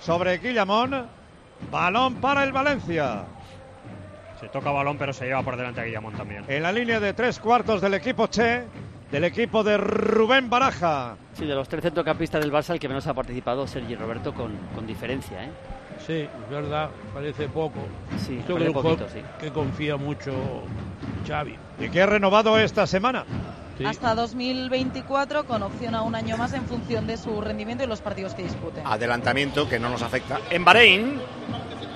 sobre 0.00 0.38
Guillamón. 0.38 1.06
Balón 1.70 2.16
para 2.16 2.42
el 2.42 2.50
Valencia. 2.50 3.26
Se 4.40 4.48
toca 4.48 4.72
balón, 4.72 4.98
pero 4.98 5.12
se 5.12 5.26
lleva 5.26 5.44
por 5.44 5.56
delante 5.56 5.82
a 5.82 5.84
Guillamón 5.84 6.14
también. 6.14 6.44
En 6.48 6.64
la 6.64 6.72
línea 6.72 6.98
de 6.98 7.12
tres 7.12 7.38
cuartos 7.38 7.80
del 7.80 7.94
equipo 7.94 8.26
Che, 8.26 8.64
del 9.10 9.24
equipo 9.24 9.62
de 9.64 9.76
Rubén 9.76 10.48
Baraja. 10.48 11.16
Sí, 11.34 11.44
de 11.46 11.54
los 11.54 11.68
tres 11.68 11.82
centrocampistas 11.82 12.40
del 12.40 12.52
Barça, 12.52 12.70
el 12.70 12.78
que 12.80 12.88
menos 12.88 13.06
ha 13.06 13.14
participado, 13.14 13.66
Sergi 13.66 13.94
Roberto, 13.96 14.32
con, 14.34 14.52
con 14.74 14.86
diferencia. 14.86 15.44
¿eh? 15.44 15.50
Sí, 16.06 16.12
es 16.14 16.50
verdad, 16.50 16.90
parece 17.12 17.48
poco. 17.48 17.80
Sí, 18.24 18.40
Yo 18.48 18.54
parece 18.54 18.70
creo 18.70 18.82
que- 18.82 18.88
poquito, 18.88 19.08
sí. 19.12 19.20
que 19.40 19.50
confía 19.50 19.96
mucho 19.96 20.32
Xavi. 21.26 21.56
Y 21.80 21.88
que 21.88 22.02
ha 22.02 22.06
renovado 22.06 22.58
esta 22.58 22.86
semana. 22.86 23.24
Sí. 23.78 23.84
Hasta 23.86 24.14
2024 24.14 25.44
con 25.46 25.62
opción 25.62 25.94
a 25.94 26.02
un 26.02 26.14
año 26.14 26.36
más 26.36 26.52
en 26.52 26.64
función 26.66 27.06
de 27.06 27.16
su 27.16 27.40
rendimiento 27.40 27.82
y 27.82 27.86
los 27.86 28.02
partidos 28.02 28.34
que 28.34 28.42
dispute. 28.42 28.82
Adelantamiento 28.84 29.68
que 29.68 29.78
no 29.78 29.88
nos 29.88 30.02
afecta. 30.02 30.38
En 30.50 30.64
Bahrein, 30.66 31.18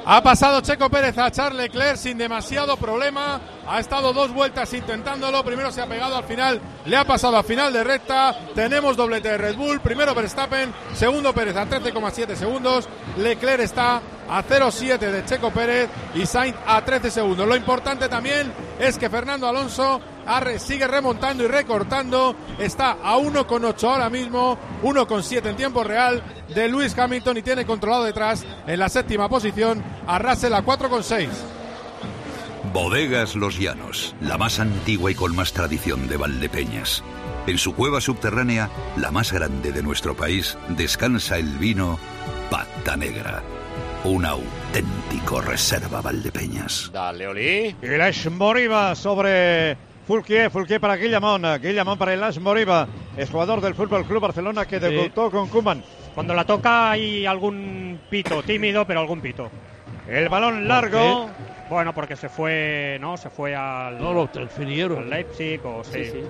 Ha 0.06 0.22
pasado 0.22 0.60
Checo 0.60 0.90
Pérez 0.90 1.16
a 1.16 1.30
Charles 1.30 1.62
Leclerc 1.62 1.96
sin 1.96 2.18
demasiado 2.18 2.76
problema. 2.76 3.40
Ha 3.66 3.80
estado 3.80 4.12
dos 4.12 4.34
vueltas 4.34 4.70
intentándolo. 4.74 5.42
Primero 5.42 5.72
se 5.72 5.80
ha 5.80 5.86
pegado 5.86 6.16
al 6.16 6.24
final. 6.24 6.60
Le 6.84 6.96
ha 6.98 7.06
pasado 7.06 7.38
al 7.38 7.44
final 7.44 7.72
de 7.72 7.84
recta. 7.84 8.36
Tenemos 8.54 8.98
doblete 8.98 9.30
de 9.30 9.38
Red 9.38 9.56
Bull. 9.56 9.80
Primero 9.80 10.14
Verstappen. 10.14 10.74
Segundo 10.94 11.32
Pérez 11.32 11.56
a 11.56 11.66
13,7 11.66 12.34
segundos. 12.34 12.86
Leclerc 13.16 13.62
está 13.62 14.02
a 14.28 14.44
0,7 14.44 14.98
de 14.98 15.24
Checo 15.24 15.50
Pérez. 15.50 15.88
Y 16.14 16.26
Sainz 16.26 16.56
a 16.66 16.84
13 16.84 17.10
segundos. 17.10 17.48
Lo 17.48 17.56
importante 17.56 18.06
también 18.10 18.52
es 18.78 18.98
que 18.98 19.08
Fernando 19.08 19.48
Alonso 19.48 20.02
ha 20.26 20.40
re- 20.40 20.58
sigue 20.58 20.86
remontando 20.86 21.44
y 21.44 21.46
recortando. 21.48 22.34
Está 22.58 22.92
a 23.02 23.16
1,8 23.18 23.84
ahora 23.88 24.10
mismo. 24.10 24.58
1,7 24.82 25.46
en 25.50 25.56
tiempo 25.56 25.84
real 25.84 26.22
de 26.54 26.68
Lewis 26.68 26.96
Hamilton 26.98 27.36
y 27.38 27.42
tiene 27.42 27.64
controlado 27.66 28.04
detrás 28.04 28.44
en 28.66 28.78
la 28.78 28.88
séptima 28.88 29.28
posición 29.28 29.82
a 30.06 30.18
Russell 30.18 30.52
a 30.54 30.62
4,6. 30.64 31.28
Bodegas 32.72 33.36
Los 33.36 33.58
Llanos, 33.58 34.14
la 34.20 34.36
más 34.38 34.58
antigua 34.58 35.10
y 35.10 35.14
con 35.14 35.34
más 35.36 35.52
tradición 35.52 36.08
de 36.08 36.16
Valdepeñas. 36.16 37.02
En 37.46 37.58
su 37.58 37.74
cueva 37.74 38.00
subterránea, 38.00 38.70
la 38.96 39.10
más 39.10 39.32
grande 39.32 39.70
de 39.70 39.82
nuestro 39.82 40.16
país, 40.16 40.56
descansa 40.70 41.36
el 41.36 41.58
vino 41.58 41.98
Pata 42.50 42.96
Negra, 42.96 43.42
un 44.04 44.24
auténtico 44.24 45.40
reserva 45.42 46.00
Valdepeñas. 46.00 46.90
dale, 46.92 47.26
Oli. 47.28 47.76
Y 47.82 47.86
Lash 47.86 48.28
Moriba 48.30 48.94
sobre 48.96 49.76
Fulquier, 50.06 50.50
Fulquier 50.50 50.80
para 50.80 50.96
Guillamón, 50.96 51.42
Guillamón 51.62 51.96
para 51.98 52.14
Lash 52.16 52.38
Moriba, 52.38 52.86
es 53.16 53.30
jugador 53.30 53.60
del 53.60 53.74
Fútbol 53.74 54.04
Club 54.04 54.20
Barcelona 54.20 54.66
que 54.66 54.78
debutó 54.78 55.30
con 55.30 55.48
Kuman. 55.48 55.82
Cuando 56.14 56.34
la 56.34 56.44
toca 56.44 56.90
hay 56.90 57.24
algún 57.26 58.00
pito, 58.10 58.42
tímido, 58.42 58.86
pero 58.86 59.00
algún 59.00 59.20
pito. 59.20 59.50
El 60.08 60.28
balón 60.28 60.68
largo. 60.68 61.30
Bueno, 61.70 61.94
porque 61.94 62.14
se 62.16 62.28
fue, 62.28 62.98
¿no? 63.00 63.16
Se 63.16 63.30
fue 63.30 63.54
al, 63.56 63.98
No, 63.98 64.12
lo 64.12 64.28
transfirieron. 64.28 64.98
al 64.98 65.10
Leipzig 65.10 65.60
o 65.64 65.82
sí. 65.82 66.04
Sí, 66.04 66.10
sí. 66.12 66.20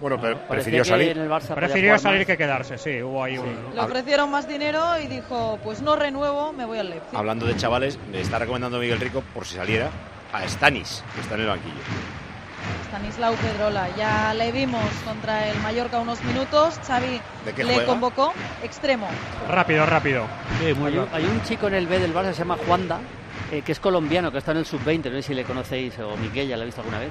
Bueno, 0.00 0.18
pero 0.18 0.36
Parecía 0.38 0.48
prefirió 0.80 0.84
salir. 0.86 1.08
en 1.10 1.18
el 1.18 1.28
Barça 1.28 1.48
podía 1.48 1.54
Prefirió 1.56 1.98
salir 1.98 2.20
más. 2.20 2.26
que 2.26 2.36
quedarse, 2.38 2.78
sí, 2.78 3.02
hubo 3.02 3.22
ahí 3.22 3.36
un... 3.36 3.54
Le 3.74 3.80
ofrecieron 3.82 4.30
más 4.30 4.48
dinero 4.48 4.98
y 4.98 5.06
dijo, 5.08 5.58
pues 5.62 5.82
no 5.82 5.94
renuevo, 5.94 6.54
me 6.54 6.64
voy 6.64 6.78
al 6.78 6.88
Leipzig. 6.88 7.14
Hablando 7.18 7.44
de 7.44 7.54
chavales, 7.56 7.98
le 8.10 8.22
está 8.22 8.38
recomendando 8.38 8.78
Miguel 8.78 8.98
Rico, 8.98 9.22
por 9.34 9.44
si 9.44 9.56
saliera, 9.56 9.90
a 10.32 10.48
Stanis, 10.48 11.04
que 11.14 11.20
está 11.20 11.34
en 11.34 11.42
el 11.42 11.46
banquillo. 11.48 11.74
Stanislao 12.88 13.34
Pedrola, 13.34 13.88
ya 13.96 14.34
le 14.34 14.50
vimos 14.52 14.82
contra 15.04 15.48
el 15.48 15.58
Mallorca 15.60 15.98
unos 15.98 16.22
minutos, 16.24 16.78
Xavi 16.86 17.20
¿De 17.44 17.52
qué 17.54 17.64
le 17.64 17.74
juega? 17.74 17.86
convocó, 17.88 18.32
extremo. 18.62 19.06
Rápido, 19.48 19.86
rápido. 19.86 20.24
Sí, 20.58 20.74
muy 20.74 20.88
Hay 20.92 20.98
un, 20.98 21.06
rápido. 21.06 21.16
hay 21.16 21.24
un 21.24 21.42
chico 21.44 21.68
en 21.68 21.74
el 21.74 21.86
B 21.86 21.98
del 22.00 22.12
Barça 22.14 22.28
que 22.28 22.34
se 22.34 22.38
llama 22.40 22.56
Juanda, 22.66 22.98
eh, 23.52 23.62
que 23.62 23.72
es 23.72 23.80
colombiano, 23.80 24.32
que 24.32 24.38
está 24.38 24.50
en 24.52 24.58
el 24.58 24.66
sub-20, 24.66 25.04
no 25.04 25.16
sé 25.16 25.22
si 25.22 25.34
le 25.34 25.44
conocéis, 25.44 25.98
o 26.00 26.16
Miguel, 26.16 26.48
ya 26.48 26.56
lo 26.56 26.62
he 26.62 26.66
visto 26.66 26.80
alguna 26.80 26.98
vez. 26.98 27.10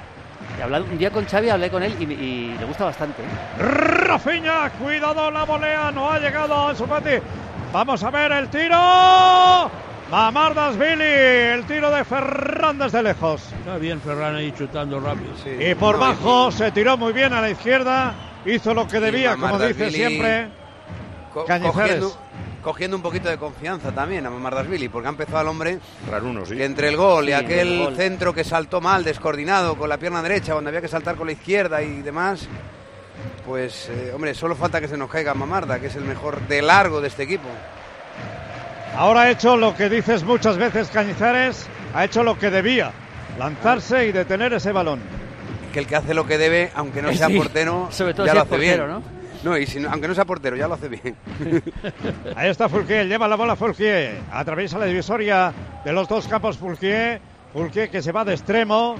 He 0.58 0.62
hablado, 0.62 0.84
un 0.84 0.98
día 0.98 1.10
con 1.10 1.24
Xavi 1.26 1.48
hablé 1.48 1.70
con 1.70 1.82
él 1.82 1.94
y, 1.98 2.04
y 2.04 2.56
le 2.58 2.64
gusta 2.66 2.84
bastante. 2.84 3.22
¿eh? 3.22 3.62
Rafinha, 3.62 4.70
cuidado 4.78 5.30
la 5.30 5.44
volea, 5.44 5.90
no 5.90 6.10
ha 6.10 6.18
llegado 6.18 6.68
a 6.68 6.74
su 6.74 6.84
pati. 6.86 7.10
Vamos 7.72 8.02
a 8.02 8.10
ver 8.10 8.32
el 8.32 8.48
tiro. 8.48 9.70
Mamardas-Billy, 10.10 11.54
el 11.54 11.64
tiro 11.66 11.79
de 12.00 12.04
Fernández 12.04 12.92
de 12.92 13.02
lejos. 13.02 13.42
Está 13.58 13.76
bien 13.76 14.00
Ferran 14.00 14.34
ahí 14.36 14.52
chutando 14.52 14.98
rápido. 15.00 15.32
Y 15.60 15.74
por 15.74 15.98
No, 15.98 16.06
y- 16.06 16.08
bajo 16.08 16.50
se 16.50 16.70
tiró 16.72 16.96
muy 16.96 17.12
bien 17.12 17.32
a 17.34 17.40
la 17.42 17.50
izquierda, 17.50 18.14
hizo 18.46 18.72
lo 18.74 18.88
que 18.88 19.00
debía, 19.00 19.36
como 19.36 19.58
dice 19.58 19.90
siempre. 19.90 20.48
Co- 21.34 21.44
Cañizares. 21.44 21.74
cogiendo, 22.00 22.16
cogiendo 22.62 22.96
un 22.96 23.02
poquito 23.02 23.28
de 23.28 23.36
confianza 23.36 23.92
también 23.92 24.26
a 24.26 24.30
Mamardashvili, 24.30 24.88
porque 24.88 25.06
ha 25.08 25.10
empezado 25.10 25.38
al 25.38 25.48
hombre 25.48 25.78
Raruno, 26.10 26.44
sí. 26.46 26.56
que 26.56 26.64
entre 26.64 26.88
el 26.88 26.96
gol 26.96 27.24
y 27.24 27.28
Sí, 27.28 27.32
aquel 27.34 27.68
el 27.74 27.78
gol. 27.84 27.96
centro 27.96 28.32
que 28.34 28.42
saltó 28.44 28.80
mal, 28.80 29.04
descoordinado, 29.04 29.76
con 29.76 29.88
la 29.88 29.98
pierna 29.98 30.22
derecha, 30.22 30.54
donde 30.54 30.70
había 30.70 30.80
que 30.80 30.88
saltar 30.88 31.14
con 31.16 31.26
la 31.26 31.32
izquierda 31.34 31.82
y 31.82 32.02
demás, 32.02 32.48
pues, 33.46 33.88
eh, 33.90 34.10
hombre, 34.14 34.34
solo 34.34 34.56
falta 34.56 34.80
que 34.80 34.88
se 34.88 34.96
nos 34.96 35.10
caiga 35.10 35.34
Mamarda, 35.34 35.78
que 35.78 35.86
es 35.88 35.94
el 35.96 36.04
mejor 36.04 36.40
de 36.48 36.62
largo 36.62 37.00
de 37.00 37.08
este 37.08 37.22
equipo. 37.24 37.48
Ahora 38.96 39.22
ha 39.22 39.30
hecho 39.30 39.56
lo 39.56 39.76
que 39.76 39.88
dices 39.88 40.24
muchas 40.24 40.56
veces, 40.56 40.88
Cañizares, 40.88 41.68
ha 41.94 42.04
hecho 42.04 42.22
lo 42.22 42.38
que 42.38 42.50
debía, 42.50 42.92
lanzarse 43.38 44.06
y 44.06 44.12
detener 44.12 44.52
ese 44.52 44.72
balón. 44.72 45.00
Que 45.72 45.78
el 45.80 45.86
que 45.86 45.96
hace 45.96 46.14
lo 46.14 46.26
que 46.26 46.36
debe, 46.38 46.70
aunque 46.74 47.02
no 47.02 47.12
sea 47.14 47.28
Sí, 47.28 47.36
portero, 47.36 47.88
sobre 47.90 48.14
todo 48.14 48.26
ya 48.26 48.32
si 48.32 48.36
lo 48.36 48.42
hace 48.42 48.50
portero, 48.50 48.86
bien. 48.86 48.98
¿no? 48.98 49.20
No, 49.42 49.56
y 49.56 49.66
si 49.66 49.80
no- 49.80 49.90
aunque 49.90 50.06
no 50.08 50.14
sea 50.14 50.24
portero, 50.26 50.56
ya 50.56 50.68
lo 50.68 50.74
hace 50.74 50.88
bien. 50.88 51.16
Ahí 52.36 52.50
está 52.50 52.68
Fulquier, 52.68 53.06
lleva 53.06 53.26
la 53.28 53.36
bola 53.36 53.56
Fulquier, 53.56 54.18
atraviesa 54.32 54.78
la 54.78 54.84
divisoria 54.86 55.52
de 55.84 55.92
los 55.92 56.08
dos 56.08 56.26
campos 56.28 56.58
Fulquier, 56.58 57.20
Fulquier 57.52 57.90
que 57.90 58.02
se 58.02 58.12
va 58.12 58.24
de 58.24 58.34
extremo, 58.34 58.96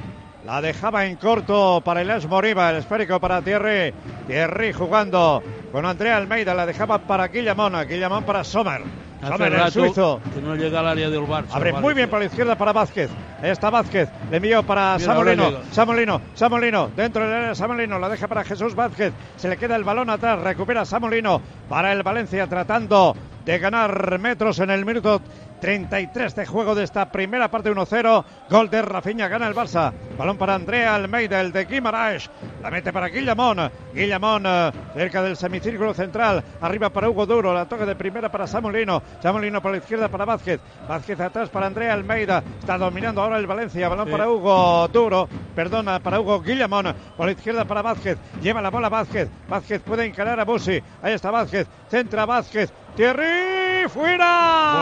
la 0.47 0.62
dejaba 0.62 1.05
en 1.05 1.16
corto 1.16 1.82
para 1.84 2.01
el 2.01 2.28
Moriba, 2.28 2.70
el 2.70 2.76
esférico 2.76 3.20
para 3.20 3.43
Thierry, 3.43 3.93
Thierry 4.26 4.72
jugando 4.72 5.43
con 5.70 5.84
Andrea 5.84 6.16
Almeida, 6.16 6.55
la 6.55 6.64
dejaba 6.64 6.99
para 7.01 7.28
Guillamón, 7.28 7.74
Guillamón 7.86 8.24
para 8.24 8.43
Sommer, 8.43 8.80
Hace 9.20 9.32
Sommer 9.32 9.52
el 9.52 9.58
rato 9.58 9.70
suizo, 9.72 10.20
que 10.34 10.40
no 10.40 10.54
llega 10.54 10.80
al 10.80 10.88
área 10.88 11.10
del 11.10 11.22
Barça. 11.22 11.48
abre 11.52 11.72
muy 11.74 11.94
bien 11.94 12.08
para 12.08 12.20
la 12.20 12.26
izquierda 12.26 12.56
para 12.56 12.72
Vázquez, 12.72 13.10
Ahí 13.42 13.50
está 13.50 13.70
Vázquez. 13.70 14.08
Le 14.30 14.36
envió 14.36 14.62
para 14.62 14.96
Mira, 14.98 15.06
Samolino. 15.14 15.50
Samolino. 15.70 16.20
Samolino. 16.34 16.90
Dentro 16.94 17.22
del 17.26 17.32
área 17.32 17.54
Samolino. 17.54 17.98
La 17.98 18.08
deja 18.10 18.28
para 18.28 18.44
Jesús 18.44 18.74
Vázquez. 18.74 19.12
Se 19.36 19.48
le 19.48 19.56
queda 19.56 19.76
el 19.76 19.84
balón 19.84 20.10
atrás. 20.10 20.40
Recupera 20.40 20.84
Samolino 20.84 21.40
para 21.68 21.92
el 21.92 22.02
Valencia 22.02 22.46
tratando 22.46 23.16
de 23.45 23.59
ganar 23.59 24.18
metros 24.18 24.59
en 24.59 24.70
el 24.70 24.84
minuto 24.84 25.20
33 25.61 26.34
de 26.36 26.47
juego 26.47 26.74
de 26.74 26.84
esta 26.84 27.11
primera 27.12 27.51
parte 27.51 27.70
1-0. 27.70 28.24
Gol 28.49 28.70
de 28.70 28.80
Rafinha, 28.82 29.28
gana 29.28 29.47
el 29.47 29.55
Barça. 29.55 29.93
Balón 30.16 30.38
para 30.38 30.55
Andrea 30.55 30.95
Almeida, 30.95 31.41
el 31.41 31.53
de 31.53 31.66
Guimaraes. 31.66 32.30
La 32.62 32.70
mete 32.70 32.93
para 32.93 33.09
Guillamón. 33.09 33.70
Guillamón 33.93 34.45
eh, 34.47 34.70
cerca 34.95 35.22
del 35.22 35.36
semicírculo 35.36 35.93
central. 35.93 36.43
Arriba 36.62 36.88
para 36.91 37.11
Hugo 37.11 37.26
Duro. 37.26 37.53
La 37.53 37.66
toca 37.66 37.84
de 37.84 37.95
primera 37.95 38.30
para 38.30 38.47
Samolino. 38.47 39.03
Samolino 39.22 39.61
por 39.61 39.72
la 39.72 39.78
izquierda 39.78 40.09
para 40.09 40.24
Vázquez. 40.24 40.61
Vázquez 40.88 41.20
atrás 41.20 41.51
para 41.51 41.66
Andrea 41.66 41.93
Almeida. 41.93 42.43
Está 42.59 42.78
dominando 42.78 43.20
ahora 43.22 43.36
el 43.38 43.47
Valencia. 43.47 43.88
Balón 43.88 44.07
Sí. 44.07 44.12
para 44.12 44.30
Hugo 44.30 44.88
Duro. 44.88 45.28
Perdona, 45.55 46.01
para 46.01 46.20
Hugo 46.20 46.41
Guillamón. 46.41 46.95
Por 47.16 47.26
la 47.26 47.32
izquierda 47.32 47.66
para 47.66 47.82
Vázquez. 47.82 48.16
Lleva 48.41 48.62
la 48.62 48.70
bola 48.70 48.88
Vázquez. 48.88 49.28
Vázquez 49.49 49.82
puede 49.82 50.07
encarar 50.07 50.41
a 50.41 50.45
Busi. 50.45 50.82
Ahí 51.03 51.12
está 51.12 51.30
Vázquez. 51.30 51.66
Centra 51.91 52.24
Vázquez. 52.24 52.72
Thierry 52.97 53.88
fuera. 53.88 54.72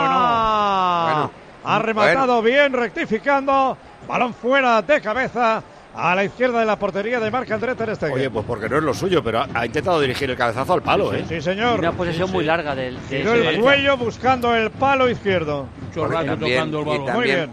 Bueno. 1.11 1.31
Ha 1.63 1.79
rematado 1.79 2.41
bien, 2.41 2.73
rectificando. 2.73 3.77
Balón 4.07 4.33
fuera 4.33 4.81
de 4.81 5.01
cabeza. 5.01 5.63
A 5.95 6.15
la 6.15 6.23
izquierda 6.23 6.59
de 6.59 6.65
la 6.65 6.77
portería 6.77 7.19
de 7.19 7.31
Marc 7.31 7.49
André 7.51 7.73
Ter 7.75 7.93
Stegen. 7.95 8.13
Oye, 8.13 8.29
pues 8.29 8.45
porque 8.45 8.69
no 8.69 8.77
es 8.77 8.83
lo 8.83 8.93
suyo, 8.93 9.23
pero 9.23 9.43
ha, 9.53 9.65
intentado 9.65 9.99
dirigir 9.99 10.29
el 10.29 10.37
cabezazo 10.37 10.73
al 10.73 10.83
palo, 10.83 11.11
¿eh? 11.13 11.25
Sí, 11.27 11.41
señor. 11.41 11.79
Una 11.79 11.91
posesión 11.91 12.31
muy 12.31 12.45
larga 12.45 12.75
del. 12.75 12.97
de- 13.09 13.49
el 13.49 13.59
cuello 13.59 13.97
buscando 13.97 14.55
el 14.55 14.69
palo 14.69 15.09
izquierdo. 15.09 15.67
Porque 15.93 16.25
también- 16.25 16.69
y 16.69 16.71
Muy 16.71 17.05
también- 17.05 17.23
bien. 17.23 17.49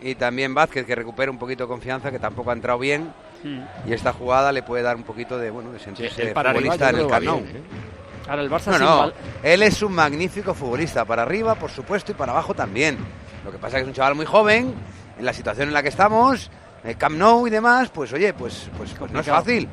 Y 0.00 0.14
también 0.14 0.54
Vázquez 0.54 0.86
que 0.86 0.94
recupera 0.94 1.30
un 1.30 1.38
poquito 1.38 1.64
de 1.64 1.68
confianza, 1.68 2.10
que 2.10 2.18
tampoco 2.18 2.50
ha 2.50 2.52
entrado 2.52 2.78
bien. 2.78 3.10
Mm. 3.42 3.88
Y 3.88 3.92
esta 3.92 4.12
jugada 4.12 4.52
le 4.52 4.62
puede 4.62 4.82
dar 4.82 4.94
un 4.94 5.02
poquito 5.02 5.38
de, 5.38 5.50
bueno, 5.50 5.72
de 5.72 5.78
sentirse 5.78 6.22
arriba 6.22 6.42
futbolista 6.42 6.90
en 6.90 6.96
el 6.96 7.06
bien, 7.06 7.34
¿eh? 7.36 7.62
Ahora 8.28 8.42
el 8.42 8.50
Barça 8.50 8.66
No, 8.66 8.72
sin 8.74 8.84
no, 8.84 9.12
él 9.42 9.62
es 9.62 9.82
un 9.82 9.92
magnífico 9.92 10.54
futbolista, 10.54 11.04
para 11.04 11.22
arriba, 11.22 11.54
por 11.54 11.70
supuesto, 11.70 12.12
y 12.12 12.14
para 12.14 12.32
abajo 12.32 12.54
también. 12.54 12.98
Lo 13.44 13.50
que 13.50 13.58
pasa 13.58 13.76
es 13.78 13.82
que 13.82 13.82
es 13.82 13.88
un 13.88 13.94
chaval 13.94 14.14
muy 14.14 14.26
joven, 14.26 14.74
en 15.18 15.24
la 15.24 15.32
situación 15.32 15.68
en 15.68 15.74
la 15.74 15.82
que 15.82 15.88
estamos, 15.88 16.50
el 16.84 16.96
Camp 16.96 17.16
Nou 17.16 17.46
y 17.46 17.50
demás, 17.50 17.88
pues 17.88 18.12
oye, 18.12 18.32
pues, 18.34 18.68
pues, 18.76 18.94
pues 18.98 19.10
no 19.10 19.20
es 19.20 19.26
fácil. 19.26 19.68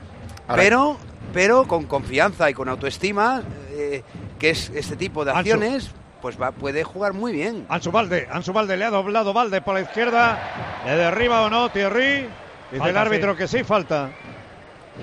Ahora- 0.47 0.62
Pero, 0.64 0.97
pero 1.34 1.68
con 1.68 1.84
confianza 1.86 2.49
y 2.49 2.53
con 2.53 2.70
autoestima, 2.70 3.43
eh, 3.72 4.03
que 4.39 4.51
es 4.51 4.70
este 4.74 4.95
tipo 4.95 5.26
de 5.26 5.32
acciones, 5.32 5.91
pues 6.22 6.41
va, 6.41 6.51
puede 6.51 6.84
jugar 6.84 7.14
muy 7.14 7.34
bien. 7.34 7.66
Ansu 7.70 7.91
Valde, 7.91 8.28
Ansu 8.32 8.53
Valde 8.53 8.78
le 8.78 8.86
ha 8.86 8.89
doblado 8.89 9.34
Valde 9.34 9.62
por 9.62 9.74
la 9.76 9.82
izquierda. 9.82 10.39
¿Le 10.86 10.95
derriba 10.95 11.41
o 11.41 11.49
no 11.49 11.70
Thierry? 11.70 12.28
Dice 12.72 12.78
Falta, 12.80 12.89
el 12.89 12.97
árbitro 12.97 13.32
sí. 13.34 13.38
que 13.38 13.47
sí, 13.47 13.64
falta. 13.64 14.10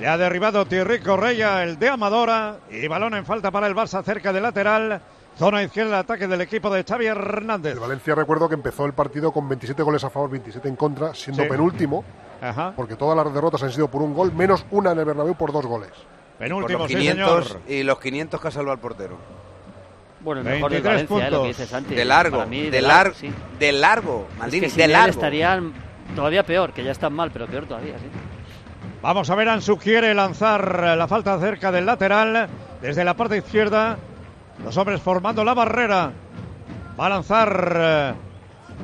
Le 0.00 0.06
ha 0.08 0.16
derribado 0.16 0.64
Thierry 0.66 1.00
Correia, 1.00 1.62
el 1.62 1.78
de 1.78 1.88
Amadora. 1.88 2.56
Y 2.70 2.86
balón 2.88 3.14
en 3.14 3.24
falta 3.26 3.50
para 3.50 3.66
el 3.66 3.74
Barça 3.74 4.02
cerca 4.02 4.32
del 4.32 4.42
lateral. 4.42 5.00
Zona 5.38 5.62
izquierda, 5.62 5.98
ataque 6.00 6.26
del 6.26 6.40
equipo 6.42 6.70
de 6.72 6.84
Xavi 6.84 7.06
Hernández. 7.06 7.72
El 7.74 7.80
Valencia 7.80 8.14
recuerdo 8.14 8.48
que 8.48 8.54
empezó 8.54 8.84
el 8.84 8.92
partido 8.92 9.32
con 9.32 9.48
27 9.48 9.82
goles 9.82 10.04
a 10.04 10.10
favor, 10.10 10.30
27 10.30 10.68
en 10.68 10.76
contra, 10.76 11.14
siendo 11.14 11.42
Sí. 11.44 11.48
penúltimo, 11.48 12.04
Ajá. 12.40 12.72
porque 12.76 12.96
todas 12.96 13.16
las 13.16 13.32
derrotas 13.32 13.62
han 13.62 13.72
sido 13.72 13.88
por 13.88 14.02
un 14.02 14.12
gol, 14.14 14.32
menos 14.32 14.66
una 14.70 14.92
en 14.92 14.98
el 14.98 15.04
Bernabéu 15.06 15.34
por 15.34 15.52
dos 15.52 15.64
goles. 15.64 15.90
Por 15.90 16.38
Penúltimo, 16.38 16.86
sí, 16.88 16.96
500 16.96 17.46
señor. 17.48 17.62
y 17.68 17.82
los 17.82 17.98
500 17.98 18.40
que 18.40 18.48
ha 18.48 18.50
salvado 18.50 18.74
el 18.74 18.80
portero. 18.80 19.16
Bueno, 20.20 20.40
el 20.42 20.46
mejor 20.46 20.70
del 20.70 20.82
23 20.82 21.08
Valencia, 21.08 21.16
eh, 21.28 21.30
lo 21.30 21.36
que 21.36 21.42
puntos. 21.44 21.58
dice 21.58 21.70
Santi. 21.70 21.94
De 21.94 22.04
largo, 22.04 22.46
mí, 22.46 22.68
de, 22.70 22.82
lar- 22.82 23.14
sí. 23.14 23.32
de 23.58 23.72
largo, 23.72 24.26
Es 24.32 24.38
Maldini, 24.38 24.60
que 24.62 24.70
sin 24.70 24.78
de 24.78 24.88
largo. 24.88 25.10
estarían 25.10 25.72
todavía 26.14 26.44
peor, 26.44 26.72
que 26.72 26.84
ya 26.84 26.92
están 26.92 27.12
mal, 27.14 27.30
pero 27.30 27.46
peor 27.46 27.64
todavía, 27.66 27.98
sí. 27.98 28.04
Vamos 29.02 29.28
a 29.30 29.34
ver, 29.34 29.48
Ansu 29.48 29.78
quiere 29.78 30.14
lanzar 30.14 30.96
la 30.96 31.08
falta 31.08 31.36
cerca 31.40 31.72
del 31.72 31.86
lateral, 31.86 32.48
desde 32.80 33.04
la 33.04 33.14
parte 33.14 33.36
izquierda. 33.36 33.98
Los 34.62 34.76
hombres 34.76 35.02
formando 35.02 35.42
la 35.42 35.54
barrera. 35.54 36.12
Va 36.98 37.06
a 37.06 37.08
lanzar 37.08 37.72
eh, 37.74 38.14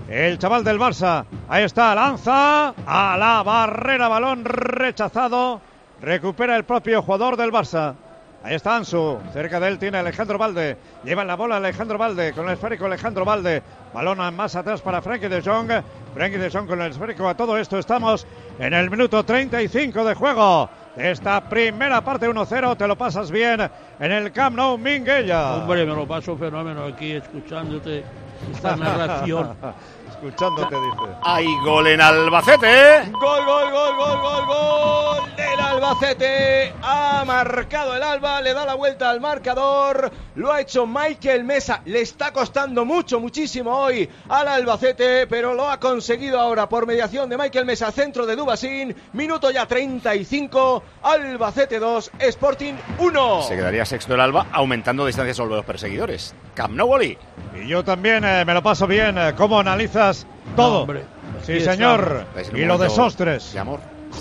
el 0.09 0.39
chaval 0.39 0.65
del 0.65 0.81
Barça. 0.81 1.25
Ahí 1.49 1.63
está, 1.63 1.95
lanza 1.95 2.75
a 2.85 3.17
la 3.17 3.45
barrera, 3.45 4.09
balón 4.09 4.45
rechazado. 4.45 5.61
Recupera 6.03 6.57
el 6.57 6.65
propio 6.65 7.01
jugador 7.01 7.37
del 7.37 7.53
Barça. 7.53 7.95
Ahí 8.43 8.55
está 8.55 8.77
Ansu, 8.77 9.19
cerca 9.33 9.59
de 9.59 9.67
él 9.67 9.79
tiene 9.79 9.99
Alejandro 9.99 10.39
Valde. 10.39 10.77
Lleva 11.03 11.25
la 11.25 11.35
bola 11.35 11.57
Alejandro 11.57 11.99
Valde, 11.99 12.33
con 12.33 12.47
el 12.47 12.55
esférico 12.55 12.87
Alejandro 12.87 13.25
Valde. 13.25 13.63
Balón 13.93 14.19
más 14.37 14.55
atrás 14.55 14.81
para 14.81 15.03
Frankie 15.03 15.29
de 15.29 15.43
Jong. 15.43 15.71
Frankie 16.15 16.39
de 16.39 16.49
Jong 16.49 16.69
con 16.69 16.81
el 16.81 16.93
esférico. 16.93 17.29
A 17.29 17.37
todo 17.37 17.59
esto 17.59 17.79
estamos 17.79 18.27
en 18.61 18.75
el 18.75 18.91
minuto 18.91 19.25
35 19.25 20.05
de 20.05 20.15
juego. 20.15 20.71
Esta 20.97 21.41
primera 21.49 22.01
parte 22.03 22.29
1-0, 22.29 22.77
te 22.77 22.87
lo 22.87 22.97
pasas 22.97 23.31
bien 23.31 23.69
en 23.99 24.13
el 24.13 24.31
Camp 24.31 24.57
Nou 24.57 24.79
Minguella. 24.79 25.57
Hombre, 25.57 25.85
me 25.85 25.95
lo 25.95 26.07
paso 26.07 26.37
fenómeno 26.37 26.85
aquí 26.85 27.13
escuchándote 27.13 28.05
esta 28.53 28.77
narración. 28.77 29.57
Escuchándote, 30.23 30.75
dice. 30.75 31.15
Hay 31.23 31.47
gol 31.65 31.87
en 31.87 32.01
Albacete. 32.01 33.09
Gol, 33.13 33.45
gol, 33.45 33.71
gol, 33.71 33.97
gol, 33.97 34.21
gol, 34.21 34.47
gol 34.47 35.37
del 35.37 35.61
Albacete. 35.61 36.75
Ha 36.83 37.23
marcado 37.25 37.95
el 37.95 38.03
Alba, 38.03 38.41
le 38.41 38.53
da 38.53 38.67
la 38.67 38.75
vuelta 38.75 39.11
al 39.11 39.21
marcador. 39.21 40.11
Lo 40.35 40.53
ha 40.53 40.61
hecho 40.61 40.89
Michael 40.89 41.45
Mesa. 41.45 41.83
Le 41.85 42.01
está 42.01 42.33
costando 42.33 42.85
mucho, 42.85 43.21
muchísimo 43.21 43.71
hoy 43.71 44.11
al 44.29 44.49
Albacete, 44.49 45.29
pero 45.29 45.55
lo 45.55 45.71
ha 45.71 45.79
conseguido 45.79 46.41
ahora 46.41 46.69
por 46.69 46.85
mediación 46.85 47.29
de 47.31 47.39
Michael 47.39 47.65
Mesa, 47.65 47.93
centro 47.93 48.27
de 48.27 48.35
Dubasín. 48.35 48.97
Minuto 49.13 49.53
ya 49.53 49.67
35. 49.67 50.83
Albacete 51.03 51.79
2, 51.79 52.11
Sporting 52.19 52.75
1. 52.99 53.43
Se 53.43 53.55
quedaría 53.55 53.85
sexto 53.85 54.15
el 54.15 54.21
Alba, 54.21 54.47
aumentando 54.51 55.07
distancias 55.07 55.37
sobre 55.37 55.55
los 55.55 55.65
perseguidores. 55.65 56.35
Camp 56.59 56.75
Nou, 56.75 56.91
Oli. 56.93 57.17
Y 57.55 57.69
yo 57.69 57.85
también 57.85 58.25
eh, 58.25 58.45
me 58.45 58.53
lo 58.53 58.63
paso 58.65 58.89
bien. 58.89 59.17
eh, 59.17 59.33
¿Cómo 59.37 59.61
analizas 59.61 60.27
todo? 60.57 60.81
hombre, 60.81 61.05
sí, 61.45 61.61
señor. 61.61 62.25
Es 62.37 62.51
un 62.51 62.59
Y 62.59 62.65
lo 62.65 62.77
de 62.79 62.91
Sostres. 62.91 63.53
De 63.53 63.61
amor. 63.61 63.79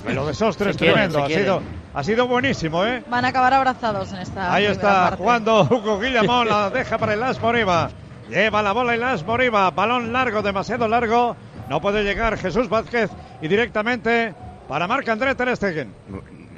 Y 0.08 0.14
lo 0.14 0.28
de 0.28 0.36
Sostres 0.36 0.76
Se 0.76 0.86
tremendo. 0.86 1.24
Ha 1.24 1.28
sido, 1.28 1.62
ha 1.96 2.04
sido 2.04 2.28
buenísimo, 2.28 2.86
¿eh? 2.86 3.04
Van 3.10 3.26
a 3.26 3.30
acabar 3.30 3.56
abrazados 3.56 4.14
en 4.14 4.20
esta 4.20 4.54
Ahí 4.54 4.66
está 4.66 5.06
parte. 5.10 5.18
jugando 5.18 5.62
Hugo 5.72 6.00
Guillamón, 6.00 6.48
la 6.48 6.70
deja 6.70 7.00
para 7.00 7.14
el 7.16 7.20
Las 7.22 7.42
Moriba. 7.42 7.90
Lleva 8.30 8.62
la 8.62 8.72
bola 8.74 8.94
el 8.94 9.00
Las 9.02 9.26
Moriba, 9.26 9.72
balón 9.72 10.14
largo, 10.14 10.44
demasiado 10.44 10.88
largo. 10.88 11.36
No 11.70 11.82
puede 11.82 12.04
llegar 12.04 12.38
Jesús 12.38 12.70
Vázquez 12.70 13.10
y 13.42 13.48
directamente 13.48 14.36
para 14.68 14.86
Marc 14.88 15.10
André 15.10 15.34
Ter 15.34 15.56
Stegen. 15.58 15.92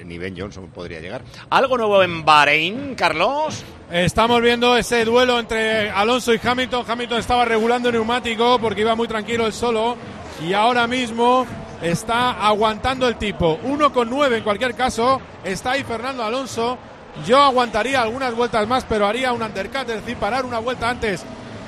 Ni 0.10 0.18
Ben 0.18 0.36
Johnson 0.36 0.72
podría 0.74 1.00
llegar. 1.00 1.22
¿Algo 1.52 1.78
nuevo 1.78 2.02
en 2.02 2.26
Bahrein, 2.26 2.96
Carlos? 2.96 3.64
Estamos 3.92 4.42
viendo 4.42 4.76
ese 4.76 5.06
duelo 5.06 5.38
entre 5.40 5.92
Alonso 5.92 6.34
y 6.34 6.40
Hamilton. 6.44 6.84
Hamilton 6.88 7.20
estaba 7.20 7.46
regulando 7.46 7.92
neumático 7.92 8.58
porque 8.60 8.82
iba 8.82 8.96
muy 8.96 9.08
tranquilo 9.08 9.46
el 9.46 9.54
solo 9.54 9.96
y 10.44 10.54
ahora 10.54 10.88
mismo 10.88 11.46
está 11.80 12.32
aguantando 12.44 13.08
el 13.08 13.18
tipo. 13.18 13.60
Uno 13.64 13.94
con 13.94 14.10
nueve 14.10 14.38
en 14.38 14.44
cualquier 14.44 14.74
caso. 14.74 15.22
Está 15.44 15.72
ahí 15.72 15.84
Fernando 15.84 16.24
Alonso. 16.24 16.80
Yo 17.28 17.38
aguantaría 17.40 18.02
algunas 18.02 18.34
vueltas 18.34 18.68
más, 18.68 18.86
pero 18.90 19.06
haría 19.06 19.32
un 19.32 19.44
undercut, 19.44 19.90
es 19.90 20.02
decir, 20.02 20.18
parar 20.18 20.44
una 20.44 20.58
vuelta 20.58 20.90
antes, 20.90 21.24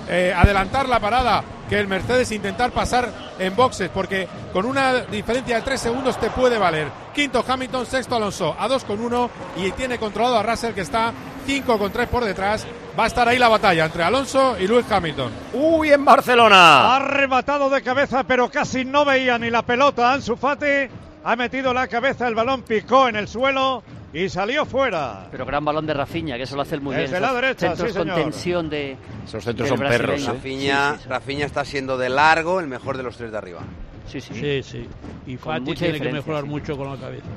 eh, 0.10 0.34
adelantar 0.36 0.90
la 0.90 1.00
parada 1.00 1.44
que 1.72 1.80
el 1.80 1.88
Mercedes 1.88 2.34
intentar 2.34 2.72
pasar 2.72 3.10
en 3.40 3.56
boxes, 3.56 3.90
porque 3.94 4.28
con 4.52 4.66
una 4.66 5.06
diferencia 5.06 5.56
de 5.56 5.62
tres 5.62 5.80
segundos 5.80 6.20
te 6.20 6.30
puede 6.30 6.58
valer. 6.58 6.90
Quinto 7.16 7.46
Hamilton, 7.48 7.86
sexto 7.86 8.18
Alonso, 8.18 8.54
a 8.60 8.68
dos 8.68 8.84
con 8.84 9.00
uno 9.00 9.30
y 9.56 9.72
tiene 9.72 9.98
controlado 9.98 10.38
a 10.38 10.44
Russell 10.44 10.74
que 10.74 10.82
está 10.82 11.14
cinco 11.46 11.80
con 11.80 11.90
tres 11.90 12.10
por 12.10 12.26
detrás. 12.26 12.68
Va 13.00 13.06
a 13.06 13.08
estar 13.08 13.26
ahí 13.26 13.40
la 13.40 13.48
batalla 13.48 13.86
entre 13.86 14.04
Alonso 14.04 14.58
y 14.60 14.68
Lewis 14.68 14.86
Hamilton. 14.92 15.32
Uy, 15.54 15.94
en 15.94 16.04
Barcelona. 16.04 16.94
Ha 16.94 17.00
rematado 17.00 17.70
de 17.70 17.82
cabeza, 17.82 18.26
pero 18.26 18.52
casi 18.52 18.84
no 18.84 19.06
veía 19.06 19.38
ni 19.38 19.50
la 19.50 19.62
pelota. 19.62 20.12
Ansu 20.12 20.36
Fati 20.36 20.90
ha 21.24 21.36
metido 21.38 21.74
la 21.74 21.88
cabeza, 21.88 22.28
el 22.28 22.36
balón 22.36 22.64
picó 22.64 23.08
en 23.08 23.16
el 23.16 23.30
suelo 23.30 23.82
y 24.14 24.30
salió 24.30 24.66
fuera. 24.66 25.28
Pero 25.32 25.46
gran 25.46 25.64
balón 25.64 25.86
de 25.86 25.94
Rafinha, 25.94 26.38
que 26.38 26.44
eso 26.44 26.56
lo 26.56 26.64
hace 26.64 26.80
muy 26.80 26.96
Desde 26.96 27.12
bien. 27.12 27.22
la 27.22 27.28
esos 27.30 27.42
derecha, 27.42 27.68
centros 27.76 27.92
sí, 27.92 27.98
con 27.98 28.08
tensión 28.16 28.70
de. 28.70 28.98
Esos 29.26 29.44
centros 29.44 29.70
son 29.70 29.80
perros. 29.80 30.22
¿eh? 30.28 30.40
Sí, 30.44 30.60
sí, 30.60 31.10
Rafinha 31.10 31.46
está 31.46 31.64
siendo 31.66 31.98
de 31.98 32.10
largo 32.10 32.60
el 32.60 32.68
mejor 32.68 32.98
de 32.98 33.04
los 33.04 33.16
tres 33.18 33.32
de 33.32 33.38
arriba. 33.38 33.62
Sí, 34.08 34.20
sí. 34.20 34.34
Sí, 34.34 34.64
sí. 34.64 34.90
Y 35.28 35.38
Fati 35.38 35.74
tiene 35.74 36.00
que 36.00 36.12
mejorar 36.12 36.44
sí. 36.44 36.50
mucho 36.50 36.76
con 36.78 36.90
la 36.90 36.98
cabeza. 36.98 37.28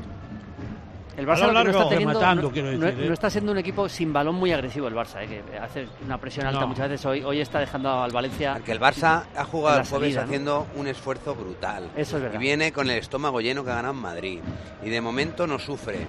El 1.16 1.28
Barça 1.28 1.46
lo 1.52 1.58
que 1.60 1.64
no 1.64 1.70
está 1.70 1.88
teniendo, 1.88 2.18
Rematando, 2.18 2.42
no, 2.42 2.80
decir, 2.80 3.04
¿eh? 3.04 3.06
no 3.06 3.14
está 3.14 3.30
siendo 3.30 3.52
un 3.52 3.58
equipo 3.58 3.88
sin 3.88 4.12
balón 4.12 4.34
muy 4.34 4.50
agresivo 4.50 4.88
el 4.88 4.94
Barça, 4.94 5.22
eh, 5.22 5.42
que 5.48 5.56
hace 5.58 5.86
una 6.04 6.18
presión 6.18 6.46
alta 6.46 6.62
No. 6.62 6.66
muchas 6.66 6.88
veces. 6.88 7.06
Hoy, 7.06 7.22
hoy 7.22 7.40
está 7.40 7.60
dejando 7.60 8.02
al 8.02 8.10
Valencia. 8.10 8.54
Porque 8.54 8.72
el 8.72 8.80
Barça 8.80 9.22
ha 9.36 9.44
jugado 9.44 9.78
el 9.78 9.86
jueves 9.86 10.08
salida, 10.14 10.20
¿no? 10.22 10.24
haciendo 10.26 10.66
un 10.74 10.88
esfuerzo 10.88 11.36
brutal. 11.36 11.88
Eso 11.96 12.16
es 12.16 12.22
verdad. 12.24 12.40
Y 12.40 12.42
viene 12.42 12.72
con 12.72 12.90
el 12.90 12.98
estómago 12.98 13.40
lleno 13.40 13.64
que 13.64 13.70
ha 13.70 13.76
ganado 13.76 13.94
en 13.94 14.00
Madrid. 14.00 14.40
Y 14.82 14.90
de 14.90 15.00
momento 15.00 15.46
no 15.46 15.60
sufre. 15.60 16.04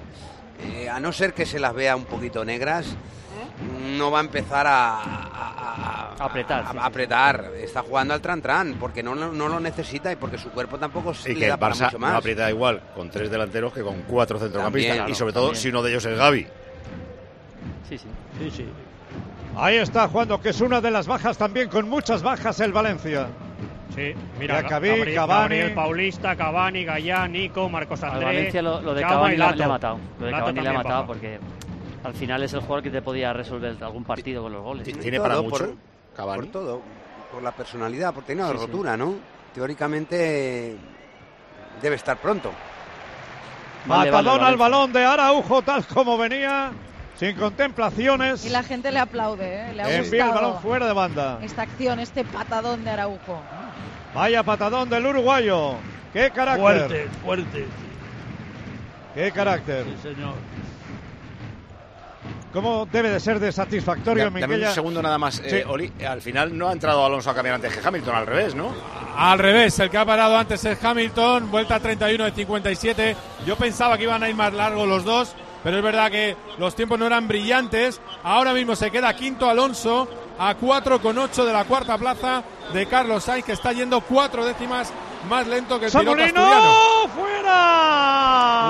Eh, 0.64 0.90
a 0.90 1.00
no 1.00 1.12
ser 1.12 1.34
que 1.34 1.46
se 1.46 1.60
las 1.60 1.74
vea 1.74 1.96
un 1.96 2.06
poquito 2.06 2.44
negras, 2.46 2.88
no 3.98 4.12
va 4.12 4.20
a 4.20 4.22
empezar 4.22 4.66
a, 4.68 4.96
a- 5.02 6.12
a- 6.18 6.26
Apretar, 6.26 6.66
a- 6.66 6.72
sí, 6.72 6.78
a 6.78 6.86
apretar. 6.86 7.52
Está 7.60 7.82
jugando 7.82 8.14
al 8.14 8.22
tran-tran 8.22 8.76
porque 8.80 9.04
no, 9.04 9.14
lo- 9.16 9.32
no 9.34 9.48
lo 9.50 9.60
necesita 9.60 10.12
y 10.12 10.16
porque 10.16 10.38
su 10.38 10.50
cuerpo 10.50 10.78
tampoco 10.78 11.14
Y 11.26 11.30
le 11.30 11.36
que 11.36 11.44
el 11.46 11.50
da 11.52 11.58
para 11.58 11.76
mucho 11.76 11.92
no 11.92 12.00
más. 12.00 12.16
aprieta 12.16 12.50
igual 12.50 12.82
con 12.96 13.10
tres 13.10 13.30
delanteros 13.30 13.74
que 13.74 13.82
con 13.82 14.02
cuatro 14.04 14.40
centrocampistas. 14.40 14.98
También, 14.98 15.12
y 15.14 15.16
sobre 15.16 15.34
claro, 15.34 15.42
todo 15.42 15.48
también. 15.52 15.62
si 15.62 15.70
uno 15.70 15.84
de 15.84 15.90
ellos 15.92 16.06
es 16.06 16.18
Gaby. 16.18 16.48
Sí, 17.90 17.98
sí. 17.98 18.08
Sí, 18.40 18.52
sí. 18.52 18.66
Ahí 19.58 19.76
está 19.78 20.08
jugando, 20.08 20.42
que 20.42 20.50
es 20.50 20.62
una 20.62 20.82
de 20.82 20.92
las 20.92 21.06
bajas 21.08 21.38
también, 21.38 21.70
con 21.70 21.88
muchas 21.90 22.22
bajas 22.24 22.60
el 22.62 22.72
Valencia. 22.74 23.28
Sí, 23.94 24.14
mira, 24.40 24.62
Gabriel, 24.64 25.14
Cavani. 25.14 25.42
Gabriel 25.42 25.74
Paulista, 25.74 26.36
Cavani, 26.36 26.84
Gallá, 26.84 27.28
Nico, 27.28 27.70
Marcos 27.70 28.02
Al 28.04 28.12
André. 28.12 28.26
Valencia 28.26 28.62
lo, 28.62 28.82
lo 28.82 28.94
de 28.94 29.02
Cavani 29.02 29.38
le 29.38 29.44
ha- 29.44 29.68
matado. 29.68 30.00
Lo 30.20 30.26
de 30.26 30.32
Lato 30.32 30.46
Cavani 30.46 30.62
le 30.62 30.70
ha 30.70 30.74
matado 30.74 30.96
baja. 30.96 31.08
porque 31.08 31.40
al 32.04 32.14
final 32.14 32.44
es 32.44 32.54
el 32.54 32.60
jugador 32.62 32.84
que 32.84 32.90
te 32.90 33.02
podía 33.02 33.32
resolver 33.32 33.76
algún 33.82 34.04
partido 34.04 34.44
con 34.44 34.52
los 34.52 34.64
goles. 34.64 35.00
¿Tiene 35.00 35.20
para 35.20 35.42
mucho? 35.42 35.50
Por, 35.50 35.76
Cavani. 36.16 36.42
por 36.44 36.52
todo, 36.52 36.82
por 37.32 37.42
la 37.44 37.52
personalidad, 37.52 38.14
porque 38.14 38.28
tiene 38.28 38.42
una 38.44 38.52
Sí, 38.52 38.58
sí. 38.60 38.66
rotura, 38.66 38.98
¿no? 38.98 39.14
Teóricamente 39.54 40.76
debe 41.82 41.96
estar 41.96 42.18
pronto. 42.18 42.52
Vale, 43.86 44.10
Valencia. 44.10 44.48
al 44.48 44.58
balón 44.58 44.92
de 44.94 45.06
Araujo, 45.06 45.62
tal 45.62 45.86
como 45.86 46.18
venía, 46.18 46.72
sin 47.18 47.36
contemplaciones. 47.36 48.44
Y 48.46 48.50
la 48.50 48.64
gente 48.64 48.92
le 48.92 49.00
aplaude, 49.00 49.70
¿eh? 49.70 49.74
le 49.74 49.84
ha 49.84 49.98
Envía 49.98 50.26
el 50.26 50.32
balón 50.32 50.60
fuera 50.60 50.88
de 50.88 50.94
banda. 50.94 51.40
esta 51.44 51.62
acción, 51.62 52.00
este 52.00 52.24
patadón 52.26 52.84
de 52.84 52.90
Araujo. 52.90 53.40
Vaya 54.16 54.42
patadón 54.44 54.90
del 54.90 55.06
uruguayo. 55.06 55.74
¡Qué 56.14 56.32
carácter! 56.32 56.62
Fuerte, 56.62 57.08
fuerte. 57.24 57.66
¡Qué 59.14 59.32
carácter! 59.32 59.86
Sí, 59.86 60.10
señor. 60.14 60.34
¿Cómo 62.54 62.86
debe 62.90 63.10
de 63.10 63.20
ser 63.20 63.38
de 63.42 63.52
satisfactorio, 63.52 64.32
Da- 64.32 64.40
Dame 64.40 64.56
un 64.66 64.74
segundo 64.74 65.02
nada 65.02 65.18
más, 65.18 65.40
eh, 65.40 65.50
Sí. 65.50 65.70
Oli. 65.70 65.92
Al 66.08 66.22
final 66.22 66.58
no 66.58 66.70
ha 66.70 66.72
entrado 66.72 67.06
Alonso 67.06 67.30
a 67.30 67.36
cambiar 67.36 67.56
antes 67.56 67.76
que 67.76 67.86
Hamilton, 67.86 68.16
al 68.16 68.26
revés, 68.26 68.56
¿no? 68.56 68.74
Al 69.18 69.38
revés, 69.40 69.78
el 69.80 69.90
que 69.90 69.98
ha 69.98 70.06
parado 70.06 70.38
antes 70.38 70.64
es 70.64 70.82
Hamilton, 70.82 71.52
vuelta 71.52 71.82
31 71.82 72.24
de 72.24 72.32
57. 72.32 73.18
Yo 73.46 73.58
pensaba 73.58 73.98
que 73.98 74.04
iban 74.04 74.24
a 74.24 74.30
ir 74.30 74.36
más 74.36 74.54
largos 74.54 74.88
los 74.88 75.04
dos, 75.04 75.36
pero 75.66 75.78
es 75.78 75.84
verdad 75.84 76.12
que 76.12 76.38
los 76.60 76.76
tiempos 76.76 77.00
no 77.00 77.08
eran 77.08 77.28
brillantes. 77.28 78.00
Ahora 78.22 78.54
mismo 78.54 78.76
se 78.76 78.92
queda 78.92 79.12
quinto 79.16 79.50
Alonso 79.50 80.08
a 80.38 80.56
4,8 80.56 81.44
de 81.44 81.52
la 81.52 81.64
cuarta 81.64 81.98
plaza 81.98 82.44
de 82.72 82.86
Carlos 82.86 83.24
Sainz, 83.24 83.44
que 83.44 83.54
está 83.54 83.74
yendo 83.74 84.02
cuatro 84.02 84.46
décimas 84.46 84.94
más 85.28 85.48
lento 85.48 85.80
que 85.80 85.88
el 85.88 85.92
piloto 85.92 86.22
asturiano. 86.22 86.72
¡Fuera! 87.16 88.70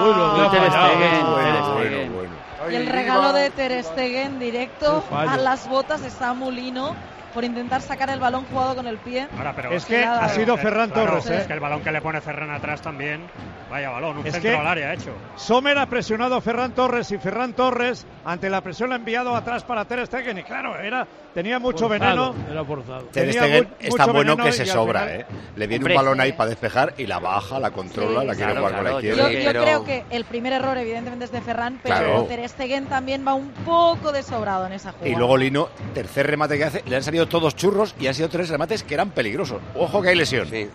Ter. 0.52 0.72
Stegen, 0.72 1.26
Bueno, 1.26 1.36
Ter 1.36 1.52
bueno, 1.52 1.76
Stegen. 1.76 2.14
bueno. 2.14 2.32
Y 2.72 2.76
el 2.76 2.88
regalo 2.88 3.34
de 3.34 3.50
Ter 3.50 3.84
Stegen 3.84 4.40
directo 4.40 5.04
a 5.12 5.36
las 5.36 5.68
botas 5.68 6.02
de 6.02 6.10
Samulino 6.10 6.96
por 7.36 7.44
intentar 7.44 7.82
sacar 7.82 8.10
el 8.10 8.20
balón 8.20 8.46
jugado 8.46 8.76
con 8.76 8.88
el 8.88 8.98
pie. 8.98 9.28
Ahora, 9.38 9.54
pero 9.56 9.72
Es 9.72 9.86
que 9.86 10.02
Claro. 10.02 10.22
ha 10.26 10.30
sido 10.30 10.58
Ferran 10.58 10.90
Claro, 10.90 11.10
Torres, 11.12 11.30
¿eh? 11.30 11.38
Es 11.42 11.48
que 11.48 11.54
el 11.54 11.60
balón 11.60 11.82
que 11.84 11.92
le 11.92 12.02
pone 12.02 12.20
Ferran 12.22 12.50
atrás 12.50 12.82
también. 12.82 13.28
Vaya 13.70 13.90
balón, 13.90 14.18
un 14.20 14.26
Es 14.28 14.34
centro 14.34 14.60
al 14.60 14.68
área 14.68 14.94
hecho. 14.94 15.12
Sommer 15.36 15.78
ha 15.78 15.86
presionado 15.88 16.36
a 16.36 16.42
Ferran 16.42 16.72
Torres 16.74 17.12
y 17.12 17.18
Ferran 17.18 17.54
Torres, 17.54 18.06
ante 18.24 18.50
la 18.50 18.62
presión, 18.62 18.90
la 18.90 18.96
ha 18.96 19.00
enviado 19.00 19.36
atrás 19.36 19.64
para 19.64 19.86
Ter 19.86 20.06
Stegen. 20.08 20.38
Y 20.38 20.44
claro, 20.44 20.78
era, 20.80 21.06
tenía 21.34 21.60
mucho 21.60 21.88
Forzado, 21.90 22.34
veneno. 22.34 22.52
Era 22.52 22.64
forzado. 22.64 23.02
Ter 23.12 23.34
Stegen 23.34 23.68
es 23.80 23.96
tan 23.96 24.14
bueno 24.14 24.38
que 24.38 24.52
se 24.54 24.66
sobra, 24.66 25.02
final- 25.02 25.20
¿eh? 25.22 25.26
Le 25.58 25.68
viene 25.68 25.84
Hombre. 25.84 25.94
un 25.94 25.98
balón 26.06 26.22
ahí 26.22 26.32
para 26.34 26.50
despejar 26.52 26.94
y 26.98 27.06
la 27.08 27.20
baja, 27.20 27.60
la 27.60 27.72
controla, 27.72 28.22
Sí, 28.22 28.28
la 28.28 28.36
quiere 28.36 28.52
claro, 28.54 28.60
jugar 28.68 28.76
con 28.76 28.84
la 28.84 28.90
claro, 28.92 29.00
Yo, 29.02 29.10
izquierda. 29.10 29.32
Yo 29.32 29.52
pero- 29.52 29.64
creo 29.64 29.84
que 29.84 30.06
el 30.16 30.26
primer 30.26 30.54
error, 30.54 30.78
evidentemente, 30.78 31.26
es 31.26 31.32
de 31.32 31.42
Ferran, 31.42 31.80
pero 31.84 31.96
Claro. 31.96 32.24
Ter 32.26 32.48
Stegen 32.48 32.86
también 32.86 33.26
va 33.28 33.34
un 33.34 33.50
poco 33.66 34.12
de 34.14 34.24
sobrado 34.24 34.68
en 34.68 34.74
esa 34.74 34.92
jugada. 34.92 35.10
Y 35.10 35.16
luego 35.16 35.36
Lino, 35.36 35.70
tercer 35.94 36.28
remate 36.28 36.58
que 36.58 36.64
hace, 36.64 36.84
le 36.86 36.96
han 36.96 37.04
salido 37.04 37.25
todos 37.28 37.56
churros 37.56 37.96
y 38.00 38.08
han 38.08 38.14
sido 38.14 38.30
tres 38.30 38.50
remates 38.50 38.84
que 38.84 38.94
eran 38.94 39.10
peligrosos. 39.12 39.62
Ojo 39.76 40.02
que 40.02 40.10
hay 40.10 40.16
lesión. 40.16 40.48
Sí. 40.48 40.70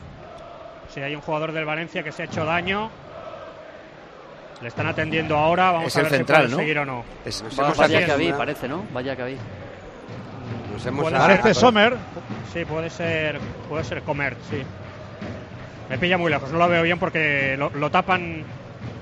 Si 0.95 1.01
hay 1.01 1.15
un 1.15 1.21
jugador 1.21 1.53
del 1.53 1.65
Valencia 1.65 2.03
que 2.03 2.13
se 2.13 2.23
ha 2.23 2.25
hecho 2.27 2.45
daño. 2.45 2.91
Le 4.61 4.69
están 4.69 4.87
atendiendo 4.87 5.37
ahora. 5.37 5.71
Vamos 5.73 5.87
Es 5.89 5.97
a 5.97 6.01
el 6.01 6.05
ver 6.07 6.17
central, 6.17 6.45
si 6.45 6.51
¿no? 6.51 6.57
puede 6.57 6.67
seguir 6.67 6.79
o 6.81 6.85
no. 6.85 7.05
Es- 7.25 7.43
Va- 7.59 7.73
Vaya 7.75 8.05
que 8.05 8.13
había, 8.13 8.37
parece, 8.37 8.69
¿no? 8.69 8.85
Vaya 8.93 9.17
que 9.17 9.23
había. 9.23 9.39
Parece 11.13 11.55
Sommer. 11.55 11.97
Sí, 12.53 12.65
puede 12.65 12.91
ser, 12.91 13.39
puede 13.69 13.85
ser 13.85 14.03
comer, 14.03 14.37
sí. 14.51 14.63
Me 15.89 15.99
pilla 15.99 16.17
muy 16.19 16.31
lejos, 16.31 16.51
no 16.53 16.59
lo 16.59 16.69
veo 16.69 16.83
bien 16.83 16.99
porque 16.99 17.57
lo, 17.59 17.71
lo 17.71 17.91
tapan 17.91 18.45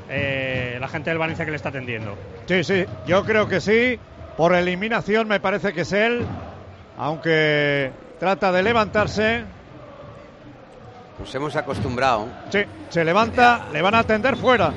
eh, 0.08 0.78
la 0.80 0.88
gente 0.88 1.10
del 1.10 1.18
Valencia 1.18 1.44
que 1.44 1.50
le 1.50 1.56
está 1.56 1.68
atendiendo. 1.68 2.16
Sí, 2.46 2.64
sí, 2.64 2.84
yo 3.06 3.24
creo 3.24 3.48
que 3.48 3.60
sí. 3.60 3.98
Por 4.36 4.54
eliminación 4.54 5.28
me 5.28 5.40
parece 5.40 5.72
que 5.72 5.80
es 5.82 5.92
él. 5.92 6.24
Aunque 6.98 7.92
trata 8.18 8.50
de 8.50 8.62
levantarse. 8.62 9.44
Nos 11.18 11.32
hemos 11.34 11.54
acostumbrado. 11.54 12.26
Sí, 12.50 12.58
se 12.90 13.04
levanta, 13.04 13.66
le 13.72 13.80
van 13.82 13.94
a 13.94 14.00
atender 14.00 14.36
fuera. 14.36 14.72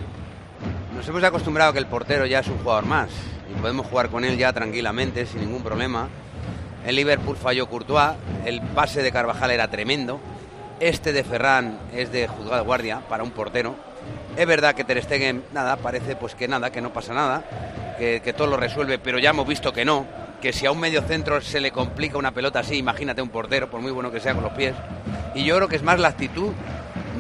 Nos 0.96 1.08
hemos 1.08 1.24
acostumbrado 1.24 1.72
a 1.72 1.74
que 1.74 1.80
el 1.80 1.88
portero 1.88 2.28
ya 2.28 2.40
es 2.40 2.48
un 2.48 2.60
jugador 2.60 2.86
más 2.86 3.10
y 3.50 3.60
podemos 3.60 3.88
jugar 3.88 4.10
con 4.10 4.24
él 4.24 4.38
ya 4.38 4.54
tranquilamente, 4.54 5.26
sin 5.26 5.42
ningún 5.42 5.64
problema. 5.64 6.10
El 6.86 6.96
Liverpool 6.96 7.38
falló 7.38 7.68
Courtois, 7.68 8.14
el 8.46 8.62
pase 8.62 9.02
de 9.02 9.12
Carvajal 9.12 9.52
era 9.52 9.68
tremendo. 9.70 10.20
Este 10.80 11.14
de 11.14 11.24
Ferran 11.24 11.80
es 11.94 12.12
de 12.12 12.28
juzgado 12.28 12.64
guardia 12.64 13.02
para 13.10 13.24
un 13.24 13.32
portero. 13.32 13.76
Es 14.36 14.48
verdad 14.48 14.76
que 14.76 14.84
Ter 14.84 15.02
Stegen, 15.04 15.44
nada, 15.54 15.76
parece 15.78 16.16
pues 16.16 16.36
que 16.36 16.48
nada, 16.48 16.72
que 16.72 16.82
no 16.82 16.94
pasa 16.94 17.14
nada, 17.14 17.44
que, 17.98 18.22
que 18.24 18.34
todo 18.34 18.48
lo 18.48 18.58
resuelve, 18.58 18.98
pero 19.00 19.20
ya 19.20 19.32
hemos 19.32 19.48
visto 19.48 19.74
que 19.74 19.86
no, 19.86 20.06
que 20.42 20.52
si 20.52 20.66
a 20.66 20.72
un 20.72 20.80
medio 20.80 21.02
centro 21.04 21.40
se 21.40 21.62
le 21.62 21.72
complica 21.72 22.18
una 22.18 22.34
pelota 22.34 22.60
así, 22.60 22.76
imagínate 22.76 23.22
un 23.22 23.30
portero, 23.30 23.70
por 23.70 23.80
muy 23.80 23.92
bueno 23.92 24.12
que 24.12 24.20
sea 24.20 24.34
con 24.34 24.44
los 24.44 24.54
pies. 24.54 24.74
Y 25.36 25.46
yo 25.46 25.56
creo 25.56 25.68
que 25.68 25.78
es 25.78 25.84
más 25.84 26.00
la 26.00 26.10
actitud 26.10 26.52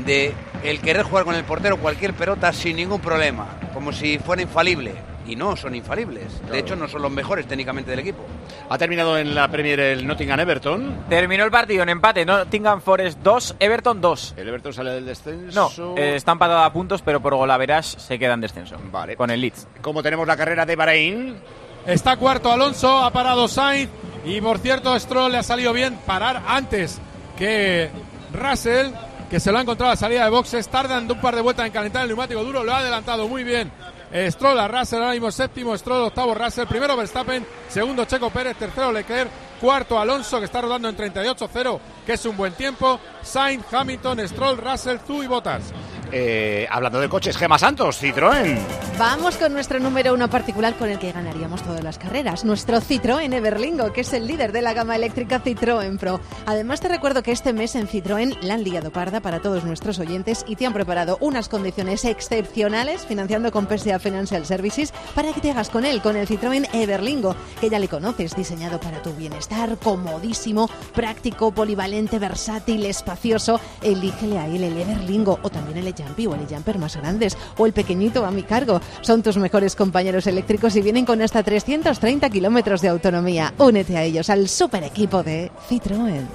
de 0.05 0.33
el 0.63 0.81
querer 0.81 1.03
jugar 1.03 1.23
con 1.23 1.35
el 1.35 1.43
portero 1.43 1.77
cualquier 1.77 2.13
pelota 2.13 2.51
sin 2.51 2.75
ningún 2.75 2.99
problema, 2.99 3.47
como 3.73 3.93
si 3.93 4.17
fuera 4.19 4.41
infalible. 4.41 4.93
Y 5.27 5.35
no 5.35 5.55
son 5.55 5.75
infalibles. 5.75 6.41
De 6.49 6.57
hecho, 6.57 6.75
no 6.75 6.87
son 6.87 7.03
los 7.03 7.11
mejores 7.11 7.45
técnicamente 7.45 7.91
del 7.91 7.99
equipo. 7.99 8.25
Ha 8.69 8.77
terminado 8.79 9.19
en 9.19 9.35
la 9.35 9.47
Premier 9.49 9.79
el 9.79 10.05
Nottingham 10.05 10.39
Everton. 10.39 11.05
Terminó 11.09 11.45
el 11.45 11.51
partido 11.51 11.83
en 11.83 11.89
empate. 11.89 12.25
Nottingham 12.25 12.81
Forest 12.81 13.19
2, 13.19 13.55
Everton 13.59 14.01
2. 14.01 14.33
El 14.37 14.47
Everton 14.49 14.73
sale 14.73 14.89
del 14.91 15.05
descenso. 15.05 15.71
No, 15.77 15.95
eh, 15.95 16.15
está 16.15 16.31
empatado 16.31 16.63
a 16.63 16.73
puntos, 16.73 17.03
pero 17.03 17.21
por 17.21 17.35
golaveras 17.35 17.85
se 17.85 18.17
queda 18.17 18.33
en 18.33 18.41
descenso. 18.41 18.77
Vale. 18.91 19.15
Con 19.15 19.29
el 19.29 19.39
Leeds. 19.39 19.67
Como 19.81 20.01
tenemos 20.01 20.27
la 20.27 20.35
carrera 20.35 20.65
de 20.65 20.75
Bahrein, 20.75 21.37
Está 21.85 22.15
cuarto 22.17 22.51
Alonso, 22.51 22.97
ha 22.99 23.11
parado 23.11 23.47
Sainz 23.47 23.89
y 24.23 24.39
por 24.39 24.59
cierto 24.59 24.97
Stroll 24.99 25.31
le 25.31 25.39
ha 25.39 25.43
salido 25.43 25.73
bien 25.73 25.97
parar 26.05 26.43
antes 26.47 26.99
que 27.37 27.89
Russell, 28.33 28.91
que 29.29 29.39
se 29.39 29.51
lo 29.51 29.57
ha 29.57 29.61
encontrado 29.61 29.91
a 29.91 29.93
la 29.95 29.99
salida 29.99 30.23
de 30.23 30.29
boxes, 30.29 30.67
tardan 30.67 31.09
un 31.11 31.19
par 31.19 31.35
de 31.35 31.41
vueltas 31.41 31.65
en 31.65 31.71
calentar 31.71 32.03
el 32.03 32.09
neumático 32.09 32.43
duro, 32.43 32.63
lo 32.63 32.71
ha 32.71 32.77
adelantado 32.79 33.27
muy 33.27 33.43
bien. 33.43 33.71
eh, 34.13 34.29
Stroll 34.29 34.59
a 34.59 34.67
Russell, 34.67 34.99
ahora 34.99 35.13
mismo 35.13 35.31
séptimo, 35.31 35.75
Stroll 35.75 36.03
octavo 36.03 36.35
Russell, 36.35 36.67
primero 36.67 36.95
Verstappen, 36.95 37.45
segundo 37.67 38.05
Checo 38.05 38.29
Pérez, 38.29 38.57
tercero 38.57 38.91
Leclerc, 38.91 39.29
cuarto 39.59 39.97
Alonso 39.99 40.37
que 40.37 40.45
está 40.45 40.61
rodando 40.61 40.87
en 40.87 40.95
38-0, 40.97 41.79
que 42.05 42.13
es 42.13 42.25
un 42.25 42.37
buen 42.37 42.53
tiempo, 42.53 42.99
Sainz, 43.23 43.65
Hamilton, 43.73 44.27
Stroll, 44.27 44.57
Russell, 44.57 44.97
Zu 45.07 45.23
y 45.23 45.27
Bottas. 45.27 45.73
Eh, 46.11 46.67
hablando 46.69 46.99
de 46.99 47.09
coches, 47.09 47.37
Gema 47.37 47.57
Santos, 47.57 48.01
Citroën. 48.01 48.57
Vamos 48.97 49.37
con 49.37 49.53
nuestro 49.53 49.79
número 49.79 50.13
uno 50.13 50.29
particular 50.29 50.75
con 50.75 50.89
el 50.89 50.99
que 50.99 51.11
ganaríamos 51.11 51.63
todas 51.63 51.83
las 51.83 51.97
carreras, 51.97 52.45
nuestro 52.45 52.79
Citroën 52.81 53.33
Everlingo, 53.33 53.93
que 53.93 54.01
es 54.01 54.13
el 54.13 54.27
líder 54.27 54.51
de 54.51 54.61
la 54.61 54.73
gama 54.73 54.95
eléctrica 54.95 55.43
Citroën 55.43 55.97
Pro. 55.97 56.19
Además 56.45 56.81
te 56.81 56.89
recuerdo 56.89 57.23
que 57.23 57.31
este 57.31 57.53
mes 57.53 57.75
en 57.75 57.87
Citroën 57.87 58.37
la 58.41 58.55
han 58.55 58.63
liado 58.63 58.91
parda 58.91 59.21
para 59.21 59.41
todos 59.41 59.63
nuestros 59.63 59.99
oyentes 59.99 60.43
y 60.47 60.55
te 60.55 60.65
han 60.65 60.73
preparado 60.73 61.17
unas 61.21 61.49
condiciones 61.49 62.05
excepcionales 62.05 63.05
financiando 63.05 63.51
con 63.51 63.67
PSA 63.67 63.99
Financial 63.99 64.45
Services 64.45 64.93
para 65.15 65.33
que 65.33 65.41
te 65.41 65.51
hagas 65.51 65.69
con 65.69 65.85
él, 65.85 66.01
con 66.01 66.15
el 66.15 66.27
Citroën 66.27 66.67
Everlingo, 66.73 67.35
que 67.59 67.69
ya 67.69 67.79
le 67.79 67.87
conoces, 67.87 68.35
diseñado 68.35 68.79
para 68.79 69.01
tu 69.01 69.13
bienestar, 69.13 69.77
comodísimo, 69.77 70.69
práctico, 70.93 71.51
polivalente, 71.51 72.19
versátil, 72.19 72.85
espacioso. 72.85 73.59
Elígele 73.81 74.37
a 74.37 74.47
él 74.47 74.63
el 74.63 74.77
Everlingo 74.77 75.39
o 75.41 75.49
también 75.49 75.77
el 75.77 75.87
Jumpy 76.01 76.27
o 76.27 76.35
el 76.35 76.47
Jumper 76.47 76.77
más 76.77 76.95
grandes 76.95 77.37
o 77.57 77.65
el 77.65 77.73
pequeñito 77.73 78.25
a 78.25 78.31
mi 78.31 78.43
cargo. 78.43 78.81
Son 79.01 79.21
tus 79.23 79.37
mejores 79.37 79.75
compañeros 79.75 80.27
eléctricos 80.27 80.75
y 80.75 80.81
vienen 80.81 81.05
con 81.05 81.21
hasta 81.21 81.43
330 81.43 82.29
kilómetros 82.29 82.81
de 82.81 82.89
autonomía. 82.89 83.53
Únete 83.57 83.97
a 83.97 84.03
ellos, 84.03 84.29
al 84.29 84.47
super 84.49 84.83
equipo 84.83 85.23
de 85.23 85.51
Citroën. 85.69 86.25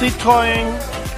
Citroën. 0.00 0.66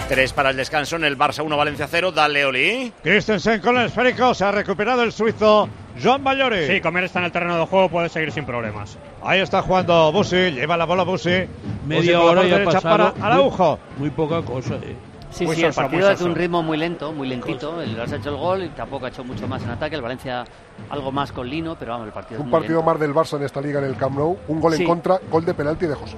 Tres 0.09 0.33
para 0.33 0.51
el 0.51 0.57
descanso 0.57 0.97
en 0.97 1.05
el 1.05 1.19
Barça 1.19 1.45
1, 1.45 1.55
Valencia 1.57 1.87
0. 1.91 2.13
Dale, 2.13 2.45
Oli. 2.47 2.93
Christensen 3.03 3.61
con 3.61 3.77
el 3.77 3.87
esférico, 3.87 4.33
se 4.33 4.45
ha 4.45 4.53
recuperado 4.53 5.03
el 5.03 5.13
suizo 5.13 5.69
Joan 6.03 6.25
Bayori. 6.25 6.67
Sí, 6.67 6.81
Comer 6.81 7.05
está 7.05 7.19
en 7.19 7.27
el 7.27 7.33
terreno 7.33 7.59
de 7.59 7.67
juego, 7.67 7.91
puede 7.91 8.09
seguir 8.09 8.33
sin 8.33 8.47
problemas. 8.47 8.97
Ahí 9.23 9.41
está 9.41 9.61
jugando 9.61 10.11
Busi, 10.13 10.53
lleva 10.53 10.77
la 10.79 10.87
bola 10.87 11.03
Busi. 11.03 11.31
Busi 11.31 11.49
Media 11.87 12.13
la 12.13 12.21
hora 12.25 12.47
ya 12.47 12.55
ha 12.55 12.59
derecha 12.61 12.81
pasado. 12.81 13.13
para 13.15 13.27
Araujo. 13.27 13.79
Muy, 13.99 14.09
muy 14.09 14.11
poca 14.11 14.41
cosa, 14.43 14.77
eh. 14.77 14.97
Sí, 15.39 15.47
Muy 15.47 15.55
sí, 15.55 15.63
el 15.65 15.73
partido 15.73 16.11
es 16.11 16.19
de 16.19 16.25
un 16.25 16.35
ritmo 16.35 16.63
muy 16.65 16.77
lento, 16.77 17.13
muy 17.13 17.29
lentito. 17.29 17.81
El 17.81 17.97
Barça 17.97 18.15
ha 18.15 18.17
hecho 18.17 18.31
el 18.31 18.37
gol 18.37 18.65
y 18.65 18.69
tampoco 18.71 19.07
ha 19.07 19.09
hecho 19.09 19.23
mucho 19.23 19.47
más 19.47 19.63
en 19.63 19.71
ataque. 19.71 19.95
El 19.95 20.03
Valencia 20.03 20.45
algo 20.91 21.13
más 21.13 21.31
con 21.31 21.49
Lino, 21.49 21.77
pero 21.79 21.93
vamos, 21.93 22.09
el 22.09 22.13
partido 22.13 22.39
es 22.39 22.41
Un 22.45 22.51
muy 22.51 22.59
partido 22.61 22.79
lento. 22.81 22.91
más 22.91 23.01
del 23.01 23.15
Barça 23.15 23.37
en 23.37 23.45
esta 23.45 23.61
liga 23.61 23.79
en 23.79 23.85
el 23.87 23.97
Camp 23.97 24.17
Nou. 24.19 24.37
Un 24.49 24.61
gol 24.61 24.75
Sí. 24.75 24.83
en 24.83 24.89
contra, 24.89 25.21
gol 25.31 25.45
de 25.45 25.55
penalti 25.55 25.87
de 25.87 25.95
José. 25.95 26.17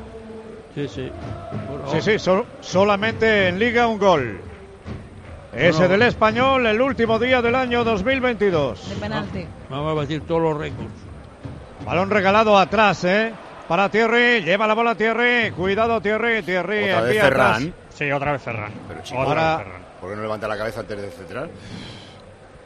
Sí, 0.74 0.88
sí. 0.88 1.12
Sí, 1.90 2.00
sí, 2.00 2.18
sol- 2.18 2.46
solamente 2.60 3.48
en 3.48 3.58
Liga 3.58 3.86
un 3.88 3.98
gol. 3.98 4.40
Ese 5.52 5.88
del 5.88 6.02
español, 6.02 6.64
el 6.66 6.80
último 6.80 7.18
día 7.18 7.42
del 7.42 7.56
año 7.56 7.82
2022. 7.84 8.88
De 8.88 8.94
penalti. 8.96 9.46
Vamos 9.68 9.90
a 9.90 9.94
batir 9.94 10.22
todos 10.22 10.40
los 10.40 10.56
récords. 10.56 10.92
Balón 11.84 12.08
regalado 12.08 12.56
atrás, 12.56 13.04
¿eh? 13.04 13.32
Para 13.66 13.88
Thierry, 13.88 14.42
lleva 14.42 14.66
la 14.66 14.74
bola 14.74 14.94
Thierry. 14.94 15.50
Cuidado 15.50 16.00
Thierry, 16.00 16.42
Thierry 16.42 16.84
Otra 16.84 17.00
vez 17.02 17.06
envía 17.16 17.26
atrás. 17.26 17.62
Sí, 17.94 18.10
otra 18.10 18.32
vez 18.32 18.42
Ferran. 18.42 18.72
Pero 18.88 19.00
ahora, 19.20 19.56
vez 19.56 19.66
Ferran. 19.66 19.82
¿por 20.00 20.10
qué 20.10 20.16
no 20.16 20.22
levanta 20.22 20.48
la 20.48 20.56
cabeza 20.56 20.80
antes 20.80 21.00
de 21.00 21.10
centrar? 21.10 21.48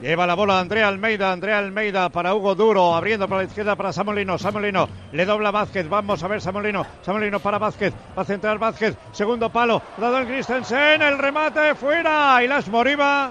Lleva 0.00 0.26
la 0.26 0.34
bola 0.34 0.58
Andrea 0.58 0.88
Almeida, 0.88 1.32
Andrea 1.32 1.58
Almeida 1.58 2.08
para 2.10 2.34
Hugo 2.34 2.54
Duro, 2.54 2.94
abriendo 2.94 3.28
para 3.28 3.42
la 3.42 3.46
izquierda 3.48 3.76
para 3.76 3.92
Samolino, 3.92 4.36
Samolino, 4.38 4.88
le 5.12 5.24
dobla 5.24 5.50
Vázquez, 5.52 5.88
vamos 5.88 6.22
a 6.22 6.28
ver 6.28 6.40
Samolino, 6.42 6.84
Samolino 7.02 7.38
para 7.40 7.58
Vázquez, 7.58 7.94
va 8.16 8.22
a 8.22 8.24
centrar 8.24 8.58
Vázquez, 8.58 8.96
segundo 9.12 9.50
palo, 9.50 9.80
dado 9.96 10.18
el 10.18 10.26
Christensen, 10.26 11.00
el 11.00 11.16
remate 11.16 11.74
fuera, 11.76 12.42
y 12.42 12.48
las 12.48 12.66
Moriba 12.68 13.30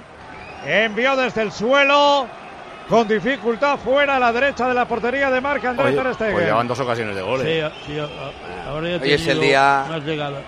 envió 0.66 1.16
desde 1.18 1.42
el 1.44 1.52
suelo, 1.52 2.28
con 2.90 3.08
dificultad 3.10 3.78
fuera 3.78 4.16
a 4.16 4.20
la 4.20 4.32
derecha 4.32 4.68
de 4.68 4.74
la 4.74 4.88
portería 4.88 5.30
de 5.30 5.42
Marc 5.42 5.64
André 5.66 5.88
Oye, 5.88 5.98
Ter 6.02 6.14
Stegen. 6.16 6.34
pues 6.34 6.46
llevan 6.46 6.68
dos 6.68 6.80
ocasiones 6.80 7.16
de 7.16 7.22
goles. 7.22 7.46
Sí, 7.46 7.60
a- 7.60 7.72
sí, 7.86 8.00
ahora 8.68 8.88
ya 8.90 9.04
Hoy 9.04 9.12
es 9.12 9.28
el 9.28 9.40
día- 9.42 9.86
Más 9.90 10.04
llegada. 10.04 10.40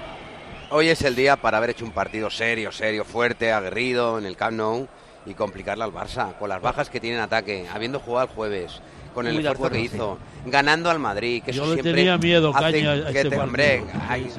Hoy 0.72 0.89
es 0.89 1.01
el 1.03 1.16
día 1.16 1.36
para 1.38 1.57
haber 1.57 1.70
hecho 1.72 1.86
un 1.86 1.91
partido 1.91 2.30
serio, 2.30 2.72
serio, 2.72 3.05
fuerte, 3.05 3.51
aguerrido 3.51 4.18
en 4.18 4.26
el 4.26 4.36
Camp 4.36 4.57
Nou 4.57 4.88
y 5.26 5.34
complicarle 5.34 5.84
al 5.84 5.91
Barça 5.93 6.34
con 6.38 6.49
las 6.49 6.61
bajas 6.61 6.89
que 6.89 6.99
tiene 6.99 7.18
en 7.18 7.24
ataque, 7.24 7.66
habiendo 7.74 7.99
jugado 7.99 8.28
el 8.28 8.34
jueves, 8.36 8.82
con 9.13 9.28
el 9.28 9.36
Muy 9.36 9.45
esfuerzo 9.47 9.70
que 9.74 9.80
hizo, 9.80 10.18
ganando 10.45 10.89
al 10.89 10.99
Madrid, 10.99 11.43
que 11.43 11.51
Yo 11.51 11.63
eso 11.63 11.76
le 11.76 11.82
siempre 11.82 12.01
tenía 12.01 12.18
miedo, 12.18 12.51
hace 12.53 12.84
Caña, 12.84 13.11
que 13.11 13.18
este 13.22 13.30
te- 13.30 13.39
hombre, 13.39 13.84
sí. 14.16 14.30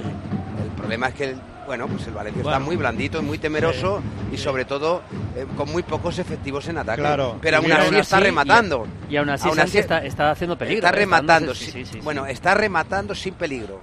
el 0.63 0.71
problema 0.77 1.09
es 1.09 1.15
que 1.15 1.25
el- 1.25 1.41
bueno, 1.67 1.89
pues 1.89 2.07
el 2.07 2.13
Valencia 2.15 2.43
Bueno. 2.43 2.57
está 2.59 2.65
muy 2.65 2.77
blandito 2.77 3.19
y 3.19 3.23
muy 3.23 3.39
temeroso 3.39 4.01
y 4.33 4.37
sobre 4.37 4.65
todo 4.65 5.03
eh, 5.37 5.47
con 5.57 5.71
muy 5.73 5.83
pocos 5.83 6.19
efectivos 6.21 6.69
en 6.69 6.79
ataque. 6.79 7.01
Claro. 7.03 7.39
Pero 7.41 7.57
aún 7.57 7.73
así 7.73 7.97
está 7.97 8.21
rematando. 8.21 8.87
Y, 9.11 9.15
y 9.15 9.17
aún 9.17 9.31
así 9.31 9.49
Aún 9.49 9.57
Santi 9.57 9.71
así- 9.71 9.79
está, 9.79 10.05
está 10.05 10.31
haciendo 10.31 10.57
peligro. 10.57 10.79
Está 10.87 10.91
¿eh? 10.97 11.01
rematando, 11.01 11.53
dándose- 11.53 11.65
sí, 11.65 11.71
sí, 11.73 11.85
sí, 11.85 11.93
sí. 11.95 12.01
bueno, 12.03 12.25
está 12.27 12.55
rematando 12.55 13.15
sin 13.17 13.35
peligro. 13.35 13.81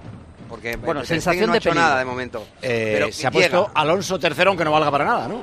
Porque 0.54 0.76
Bueno, 0.76 1.04
sensación 1.04 1.46
no 1.46 1.52
de 1.52 1.56
ha 1.56 1.58
hecho 1.58 1.74
nada 1.74 1.98
de 1.98 2.04
momento. 2.04 2.46
Eh, 2.62 2.92
pero 2.94 3.12
se 3.12 3.26
ha 3.26 3.30
llega. 3.30 3.50
puesto 3.50 3.70
Alonso 3.74 4.18
tercero, 4.18 4.50
aunque 4.50 4.64
no 4.64 4.70
valga 4.70 4.90
para 4.90 5.04
nada, 5.04 5.26
¿no? 5.28 5.42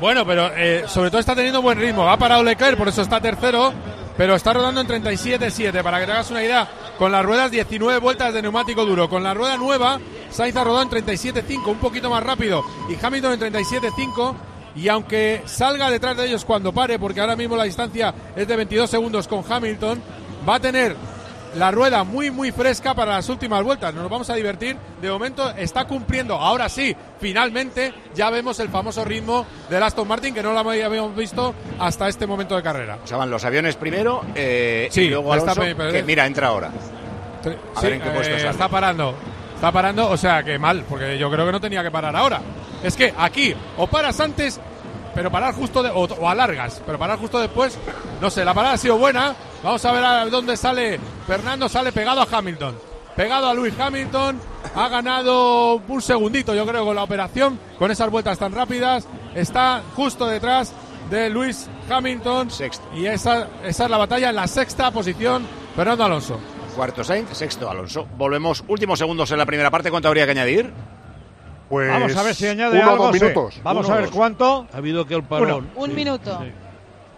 Bueno, 0.00 0.24
pero 0.24 0.50
eh, 0.56 0.84
sobre 0.86 1.10
todo 1.10 1.20
está 1.20 1.34
teniendo 1.34 1.60
buen 1.60 1.78
ritmo. 1.78 2.08
Ha 2.08 2.16
parado 2.16 2.42
Leclerc, 2.42 2.78
por 2.78 2.88
eso 2.88 3.02
está 3.02 3.20
tercero, 3.20 3.70
pero 4.16 4.34
está 4.34 4.54
rodando 4.54 4.80
en 4.80 4.86
37.7. 4.86 5.82
Para 5.82 6.00
que 6.00 6.06
te 6.06 6.12
hagas 6.12 6.30
una 6.30 6.42
idea, 6.42 6.66
con 6.98 7.12
las 7.12 7.22
ruedas 7.22 7.50
19 7.50 7.98
vueltas 8.00 8.32
de 8.32 8.40
neumático 8.40 8.86
duro. 8.86 9.10
Con 9.10 9.22
la 9.22 9.34
rueda 9.34 9.58
nueva, 9.58 10.00
Sainz 10.30 10.56
ha 10.56 10.64
rodado 10.64 10.82
en 10.96 11.04
37.5, 11.06 11.66
un 11.66 11.78
poquito 11.78 12.08
más 12.08 12.22
rápido. 12.22 12.64
Y 12.88 12.96
Hamilton 13.04 13.42
en 13.42 13.52
37.5. 13.52 14.34
Y 14.76 14.88
aunque 14.88 15.42
salga 15.46 15.90
detrás 15.90 16.16
de 16.16 16.26
ellos 16.26 16.44
cuando 16.46 16.72
pare, 16.72 16.98
porque 16.98 17.20
ahora 17.20 17.36
mismo 17.36 17.56
la 17.56 17.64
distancia 17.64 18.14
es 18.36 18.48
de 18.48 18.56
22 18.56 18.88
segundos 18.88 19.28
con 19.28 19.44
Hamilton, 19.46 20.00
va 20.48 20.54
a 20.54 20.60
tener 20.60 20.96
la 21.56 21.70
rueda 21.70 22.04
muy 22.04 22.30
muy 22.30 22.52
fresca 22.52 22.94
para 22.94 23.12
las 23.14 23.28
últimas 23.28 23.62
vueltas. 23.62 23.92
Nos 23.94 24.08
vamos 24.08 24.28
a 24.30 24.34
divertir. 24.34 24.76
De 25.00 25.10
momento 25.10 25.50
está 25.56 25.84
cumpliendo. 25.86 26.34
Ahora 26.36 26.68
sí, 26.68 26.94
finalmente 27.20 27.92
ya 28.14 28.30
vemos 28.30 28.58
el 28.60 28.68
famoso 28.68 29.04
ritmo 29.04 29.46
del 29.68 29.82
Aston 29.82 30.06
Martin 30.06 30.34
que 30.34 30.42
no 30.42 30.52
lo 30.52 30.58
habíamos 30.60 31.14
visto 31.16 31.54
hasta 31.78 32.08
este 32.08 32.26
momento 32.26 32.56
de 32.56 32.62
carrera. 32.62 32.98
O 33.02 33.06
sea, 33.06 33.16
van 33.16 33.30
los 33.30 33.44
aviones 33.44 33.76
primero 33.76 34.22
eh, 34.34 34.88
Sí, 34.90 35.02
y 35.02 35.08
luego 35.10 35.32
Alonso, 35.32 35.60
que 35.62 36.02
mira, 36.06 36.26
entra 36.26 36.48
ahora. 36.48 36.70
Tre- 37.42 37.56
A 37.74 37.80
sí, 37.80 37.86
ver 37.86 37.92
en 37.94 38.00
qué 38.02 38.10
puesto 38.10 38.34
eh, 38.34 38.48
está 38.50 38.68
parando. 38.68 39.14
Está 39.54 39.72
parando, 39.72 40.08
o 40.08 40.16
sea 40.16 40.42
que 40.42 40.58
mal, 40.58 40.84
porque 40.88 41.18
yo 41.18 41.30
creo 41.30 41.44
que 41.46 41.52
no 41.52 41.60
tenía 41.60 41.82
que 41.82 41.90
parar 41.90 42.16
ahora. 42.16 42.40
Es 42.82 42.96
que 42.96 43.12
aquí 43.18 43.54
o 43.76 43.86
paras 43.86 44.18
antes, 44.20 44.58
pero 45.14 45.30
parar 45.30 45.54
justo 45.54 45.82
de, 45.82 45.90
o, 45.90 46.04
o 46.04 46.28
alargas, 46.28 46.82
pero 46.84 46.98
parar 46.98 47.18
justo 47.18 47.38
después, 47.38 47.78
no 48.20 48.30
sé, 48.30 48.44
la 48.44 48.54
parada 48.54 48.74
ha 48.74 48.78
sido 48.78 48.98
buena. 48.98 49.34
Vamos 49.62 49.84
a 49.84 49.92
ver 49.92 50.04
a 50.04 50.26
dónde 50.26 50.56
sale 50.56 50.98
Fernando, 51.26 51.68
sale 51.68 51.92
pegado 51.92 52.20
a 52.22 52.28
Hamilton. 52.30 52.90
Pegado 53.16 53.48
a 53.48 53.54
Luis 53.54 53.78
Hamilton, 53.78 54.40
ha 54.74 54.88
ganado 54.88 55.74
un 55.74 56.00
segundito, 56.00 56.54
yo 56.54 56.64
creo, 56.64 56.84
con 56.84 56.94
la 56.94 57.02
operación, 57.02 57.58
con 57.78 57.90
esas 57.90 58.08
vueltas 58.08 58.38
tan 58.38 58.52
rápidas. 58.52 59.06
Está 59.34 59.82
justo 59.94 60.26
detrás 60.26 60.72
de 61.10 61.28
Luis 61.28 61.68
Hamilton. 61.90 62.50
Sexto. 62.50 62.86
Y 62.94 63.06
esa, 63.06 63.48
esa 63.64 63.84
es 63.84 63.90
la 63.90 63.98
batalla 63.98 64.30
en 64.30 64.36
la 64.36 64.46
sexta 64.46 64.90
posición, 64.90 65.46
Fernando 65.76 66.04
Alonso. 66.04 66.38
Cuarto 66.74 67.02
Sainz, 67.04 67.36
sexto 67.36 67.68
Alonso. 67.68 68.06
Volvemos, 68.16 68.64
últimos 68.68 68.98
segundos 68.98 69.30
en 69.32 69.38
la 69.38 69.44
primera 69.44 69.70
parte. 69.70 69.90
¿Cuánto 69.90 70.08
habría 70.08 70.24
que 70.24 70.30
añadir? 70.30 70.72
Pues 71.70 71.88
Vamos 71.88 72.16
a 72.16 72.22
ver 72.24 72.34
si 72.34 72.46
añade 72.48 72.78
uno 72.80 72.90
algo. 72.90 73.06
dos 73.06 73.16
sí. 73.16 73.22
minutos. 73.22 73.60
Vamos 73.62 73.86
Uno 73.86 73.94
a 73.94 73.96
ver 73.98 74.06
dos. 74.08 74.14
cuánto. 74.16 74.66
Ha 74.72 74.76
habido 74.76 75.06
que 75.06 75.14
el 75.14 75.22
parón. 75.22 75.70
Un 75.76 75.90
Sí, 75.90 75.96
minuto. 75.96 76.38
sí. 76.42 76.52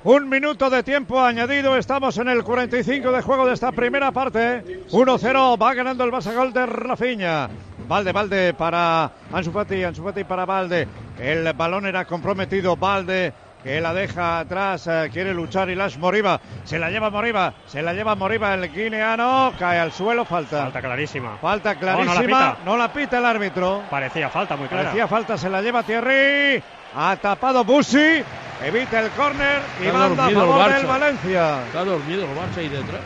Un 0.05 0.28
minuto 0.28 0.68
de 0.68 0.82
tiempo 0.82 1.20
añadido, 1.20 1.76
estamos 1.76 2.18
en 2.18 2.28
el 2.28 2.42
45 2.44 3.12
de 3.12 3.22
juego 3.22 3.46
de 3.46 3.55
esta 3.55 3.70
primera 3.72 4.11
parte. 4.12 4.84
1-0, 4.90 5.57
va 5.62 5.74
ganando 5.74 6.03
el 6.05 6.11
Barça 6.11 6.34
gol 6.34 6.53
de 6.53 6.66
Rafinha. 6.66 7.48
Valde, 7.88 8.12
Valde 8.12 8.53
para 8.55 9.11
Ansu 9.32 9.53
Fati, 9.53 9.84
Ansu 9.84 10.03
Fati 10.03 10.24
para 10.24 10.44
Valde. 10.44 10.86
El 11.20 11.50
balón 11.55 11.86
era 11.86 12.05
comprometido, 12.05 12.76
Valde 12.76 13.32
que 13.62 13.80
la 13.80 13.94
deja 13.94 14.40
atrás, 14.40 14.86
eh, 14.86 15.08
quiere 15.12 15.32
luchar 15.32 15.70
y 15.70 15.74
las 15.74 15.96
Moriba. 15.98 16.40
Se 16.64 16.78
la 16.78 16.90
lleva 16.90 17.10
Moriba, 17.10 17.54
se 17.66 17.82
la 17.82 17.92
lleva 17.92 18.14
Moriba, 18.14 18.54
el 18.54 18.72
guineano 18.72 19.52
cae 19.58 19.78
al 19.78 19.92
suelo, 19.92 20.24
falta. 20.24 20.62
Falta 20.64 20.80
clarísima. 20.80 21.36
Falta 21.40 21.74
No, 21.74 21.80
clarísima, 21.80 22.14
no 22.14 22.20
la 22.20 22.26
pita. 22.26 22.58
no 22.64 22.76
la 22.76 22.92
pita 22.92 23.18
el 23.18 23.24
árbitro. 23.26 23.82
Parecía 23.90 24.28
falta 24.28 24.56
muy 24.56 24.68
clara. 24.68 24.84
Parecía 24.84 25.06
falta, 25.08 25.36
se 25.38 25.48
la 25.48 25.62
lleva 25.62 25.82
Thierry. 25.82 26.62
Ha 26.96 27.16
tapado 27.16 27.64
Busi. 27.64 28.22
Evita 28.64 29.00
el 29.00 29.10
córner 29.10 29.60
y 29.82 29.86
Está 29.86 29.98
manda 29.98 30.26
a 30.26 30.30
favor 30.30 30.72
del. 30.72 30.86
Valencia. 30.86 31.62
Está 31.66 31.84
dormido 31.84 32.22
el 32.24 32.30
Barça 32.30 32.58
ahí 32.58 32.68
detrás. 32.68 33.00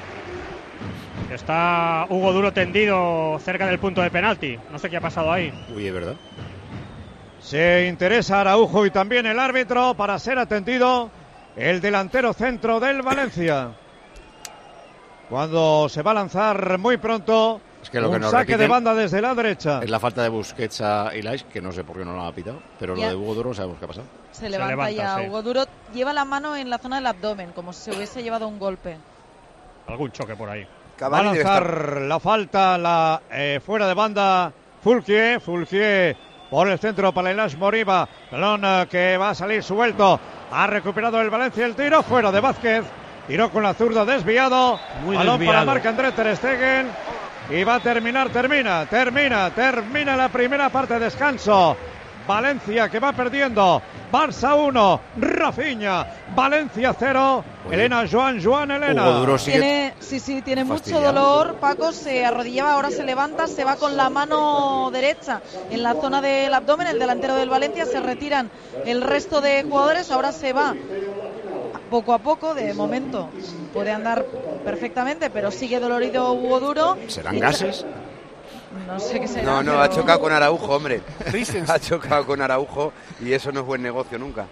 Está 1.30 2.06
Hugo 2.08 2.32
Duro 2.32 2.52
tendido 2.52 3.38
cerca 3.42 3.66
del 3.66 3.78
punto 3.78 4.00
de 4.02 4.10
penalti. 4.10 4.58
No 4.70 4.78
sé 4.78 4.88
qué 4.90 4.98
ha 4.98 5.00
pasado 5.00 5.32
ahí. 5.32 5.52
Uy, 5.74 5.86
es 5.86 5.92
verdad. 5.94 6.14
Se 7.46 7.86
interesa 7.86 8.40
Araujo 8.40 8.86
y 8.86 8.90
también 8.90 9.24
el 9.24 9.38
árbitro 9.38 9.94
para 9.94 10.18
ser 10.18 10.36
atendido 10.36 11.08
el 11.54 11.80
delantero 11.80 12.32
centro 12.32 12.80
del 12.80 13.02
Valencia. 13.02 13.70
Cuando 15.30 15.88
se 15.88 16.02
va 16.02 16.10
a 16.10 16.14
lanzar 16.14 16.76
muy 16.78 16.96
pronto 16.96 17.60
Es 17.80 17.88
que 17.88 18.00
lo 18.00 18.10
que 18.10 18.16
un 18.16 18.22
nos 18.22 18.32
saque 18.32 18.56
de 18.56 18.66
banda 18.66 18.94
desde 18.96 19.20
la 19.22 19.32
derecha. 19.32 19.78
Es 19.80 19.88
la 19.88 20.00
falta 20.00 20.24
de 20.24 20.28
Busquets 20.28 20.80
a 20.80 21.14
Ilais, 21.14 21.44
que 21.44 21.60
no 21.60 21.70
sé 21.70 21.84
por 21.84 21.96
qué 21.96 22.04
no 22.04 22.14
lo 22.16 22.22
ha 22.24 22.32
pitado, 22.32 22.58
pero 22.80 22.96
Ya. 22.96 23.04
lo 23.04 23.10
de 23.10 23.14
Hugo 23.14 23.34
Duro 23.36 23.54
sabemos 23.54 23.78
qué 23.78 23.84
ha 23.84 23.88
pasado. 23.88 24.06
Se 24.32 24.50
levanta, 24.50 24.70
levanta, 24.72 24.90
ya. 24.90 25.16
sí. 25.18 25.28
Hugo 25.28 25.42
Duro 25.42 25.64
lleva 25.94 26.12
la 26.12 26.24
mano 26.24 26.56
en 26.56 26.68
la 26.68 26.78
zona 26.78 26.96
del 26.96 27.06
abdomen, 27.06 27.52
como 27.52 27.72
si 27.72 27.82
se 27.92 27.96
hubiese 27.96 28.24
llevado 28.24 28.48
un 28.48 28.58
golpe. 28.58 28.96
Algún 29.86 30.10
choque 30.10 30.34
por 30.34 30.48
ahí. 30.50 30.66
Va 31.00 31.18
a 31.20 31.22
lanzar 31.22 32.00
la 32.00 32.18
falta, 32.18 32.76
la 32.76 33.22
eh, 33.30 33.60
fuera 33.64 33.86
de 33.86 33.94
banda 33.94 34.52
Fulquier, 34.82 35.40
Fulquier 35.40 36.16
por 36.56 36.68
el 36.68 36.78
centro 36.78 37.12
para 37.12 37.30
Elas 37.30 37.54
Moriba, 37.54 38.08
balón 38.32 38.62
eh, 38.64 38.86
que 38.90 39.18
va 39.18 39.28
a 39.28 39.34
salir 39.34 39.62
suelto, 39.62 40.18
ha 40.50 40.66
recuperado 40.66 41.20
el 41.20 41.28
Valencia 41.28 41.66
el 41.66 41.76
tiro, 41.76 42.02
fuera 42.02 42.32
de 42.32 42.40
Vázquez, 42.40 42.82
tiró 43.26 43.50
con 43.50 43.62
la 43.62 43.74
zurda 43.74 44.06
desviado, 44.06 44.80
Muy 45.04 45.16
balón 45.16 45.34
para 45.34 45.38
desviado. 45.38 45.66
Marc 45.66 45.84
André 45.84 46.12
Ter 46.12 46.34
Stegen. 46.34 46.88
Y 47.50 47.62
va 47.62 47.74
a 47.74 47.80
terminar, 47.80 48.30
termina, 48.30 48.86
termina, 48.86 49.50
termina 49.50 50.16
la 50.16 50.30
primera 50.30 50.70
parte, 50.70 50.98
descanso. 50.98 51.76
Valencia 52.26 52.88
que 52.88 52.98
va 52.98 53.12
perdiendo. 53.12 53.80
Barça 54.12 54.54
1, 54.54 55.00
Rafinha. 55.18 56.06
Valencia 56.34 56.94
0. 56.98 57.44
Oye. 57.66 57.74
Elena 57.74 58.04
Joan, 58.10 58.42
Joan 58.42 58.70
Elena. 58.70 59.24
Tiene, 59.44 59.94
sí, 60.00 60.20
sí, 60.20 60.42
tiene 60.42 60.64
mucho 60.64 61.00
dolor. 61.00 61.56
Paco 61.56 61.92
se 61.92 62.24
arrodillaba, 62.24 62.72
ahora 62.74 62.90
se 62.90 63.04
levanta, 63.04 63.46
se 63.46 63.64
va 63.64 63.76
con 63.76 63.96
la 63.96 64.08
mano 64.10 64.90
derecha 64.92 65.40
en 65.70 65.82
la 65.82 65.94
zona 65.94 66.20
del 66.20 66.52
abdomen. 66.54 66.86
El 66.86 66.98
delantero 66.98 67.34
del 67.34 67.48
Valencia 67.50 67.84
se 67.86 68.00
retiran 68.00 68.50
el 68.84 69.02
resto 69.02 69.40
de 69.40 69.62
jugadores. 69.64 70.10
Ahora 70.10 70.32
se 70.32 70.52
va 70.52 70.74
poco 71.90 72.12
a 72.14 72.18
poco, 72.18 72.54
de 72.54 72.74
momento 72.74 73.28
puede 73.72 73.92
andar 73.92 74.24
perfectamente, 74.64 75.30
pero 75.30 75.50
sigue 75.50 75.78
dolorido 75.80 76.32
Hugo 76.32 76.60
Duro. 76.60 76.96
¿Serán 77.08 77.36
Y- 77.36 77.40
gases? 77.40 77.84
No 78.86 78.98
sé 79.00 79.20
qué 79.20 79.28
será. 79.28 79.42
No, 79.44 79.62
no, 79.62 79.72
pero- 79.72 79.82
ha 79.82 79.88
chocado 79.90 80.20
con 80.20 80.32
Araujo, 80.32 80.74
hombre. 80.76 81.00
ha 81.68 81.78
chocado 81.78 82.26
con 82.26 82.40
Araujo 82.42 82.92
y 83.20 83.32
eso 83.32 83.52
no 83.52 83.60
es 83.60 83.66
buen 83.66 83.82
negocio 83.82 84.18
nunca. 84.18 84.46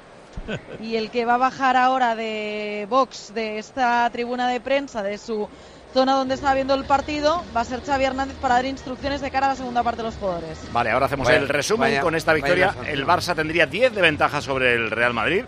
Y 0.80 0.96
el 0.96 1.10
que 1.10 1.24
va 1.24 1.34
a 1.34 1.38
bajar 1.38 1.76
ahora 1.76 2.16
de 2.16 2.86
Vox, 2.90 3.32
de 3.34 3.58
esta 3.58 4.08
tribuna 4.10 4.48
de 4.48 4.60
prensa, 4.60 5.02
de 5.02 5.16
su 5.16 5.48
zona 5.92 6.14
donde 6.14 6.34
estaba 6.34 6.54
viendo 6.54 6.74
el 6.74 6.84
partido, 6.84 7.44
va 7.56 7.60
a 7.60 7.64
ser 7.64 7.80
Xavi 7.84 8.04
Hernández 8.04 8.36
para 8.40 8.56
dar 8.56 8.64
instrucciones 8.66 9.20
de 9.20 9.30
cara 9.30 9.46
a 9.46 9.50
la 9.50 9.54
segunda 9.56 9.82
parte 9.84 9.98
de 9.98 10.08
los 10.08 10.16
jugadores. 10.16 10.58
Vale, 10.72 10.90
ahora 10.90 11.06
hacemos 11.06 11.26
Vaya- 11.28 11.38
el 11.38 11.48
resumen. 11.48 11.88
vaya- 11.90 12.00
Con 12.00 12.16
esta 12.16 12.32
victoria, 12.32 12.74
el 12.86 13.06
Barça 13.06 13.34
tendría 13.36 13.66
10 13.66 13.94
de 13.94 14.02
ventaja 14.02 14.40
sobre 14.40 14.74
el 14.74 14.90
Real 14.90 15.14
Madrid. 15.14 15.44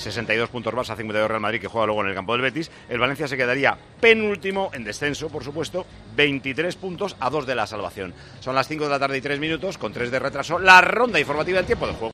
62 0.00 0.48
puntos 0.48 0.72
Barça, 0.72 0.96
52 0.96 1.28
Real 1.28 1.40
Madrid, 1.40 1.60
que 1.60 1.68
juega 1.68 1.86
luego 1.86 2.02
en 2.02 2.08
el 2.08 2.14
campo 2.14 2.32
del 2.32 2.42
Betis. 2.42 2.70
El 2.88 2.98
Valencia 2.98 3.28
se 3.28 3.36
quedaría 3.36 3.76
penúltimo 4.00 4.70
en 4.72 4.84
descenso, 4.84 5.28
por 5.28 5.44
supuesto, 5.44 5.86
23 6.16 6.74
puntos 6.76 7.16
a 7.20 7.30
2 7.30 7.46
de 7.46 7.54
la 7.54 7.66
salvación. 7.66 8.14
Son 8.40 8.54
las 8.54 8.66
5 8.66 8.84
de 8.84 8.90
la 8.90 8.98
tarde 8.98 9.18
y 9.18 9.20
3 9.20 9.38
minutos, 9.38 9.78
con 9.78 9.92
3 9.92 10.10
de 10.10 10.18
retraso, 10.18 10.58
la 10.58 10.80
ronda 10.80 11.20
informativa 11.20 11.58
del 11.58 11.66
tiempo 11.66 11.86
de 11.86 11.92
juego. 11.92 12.08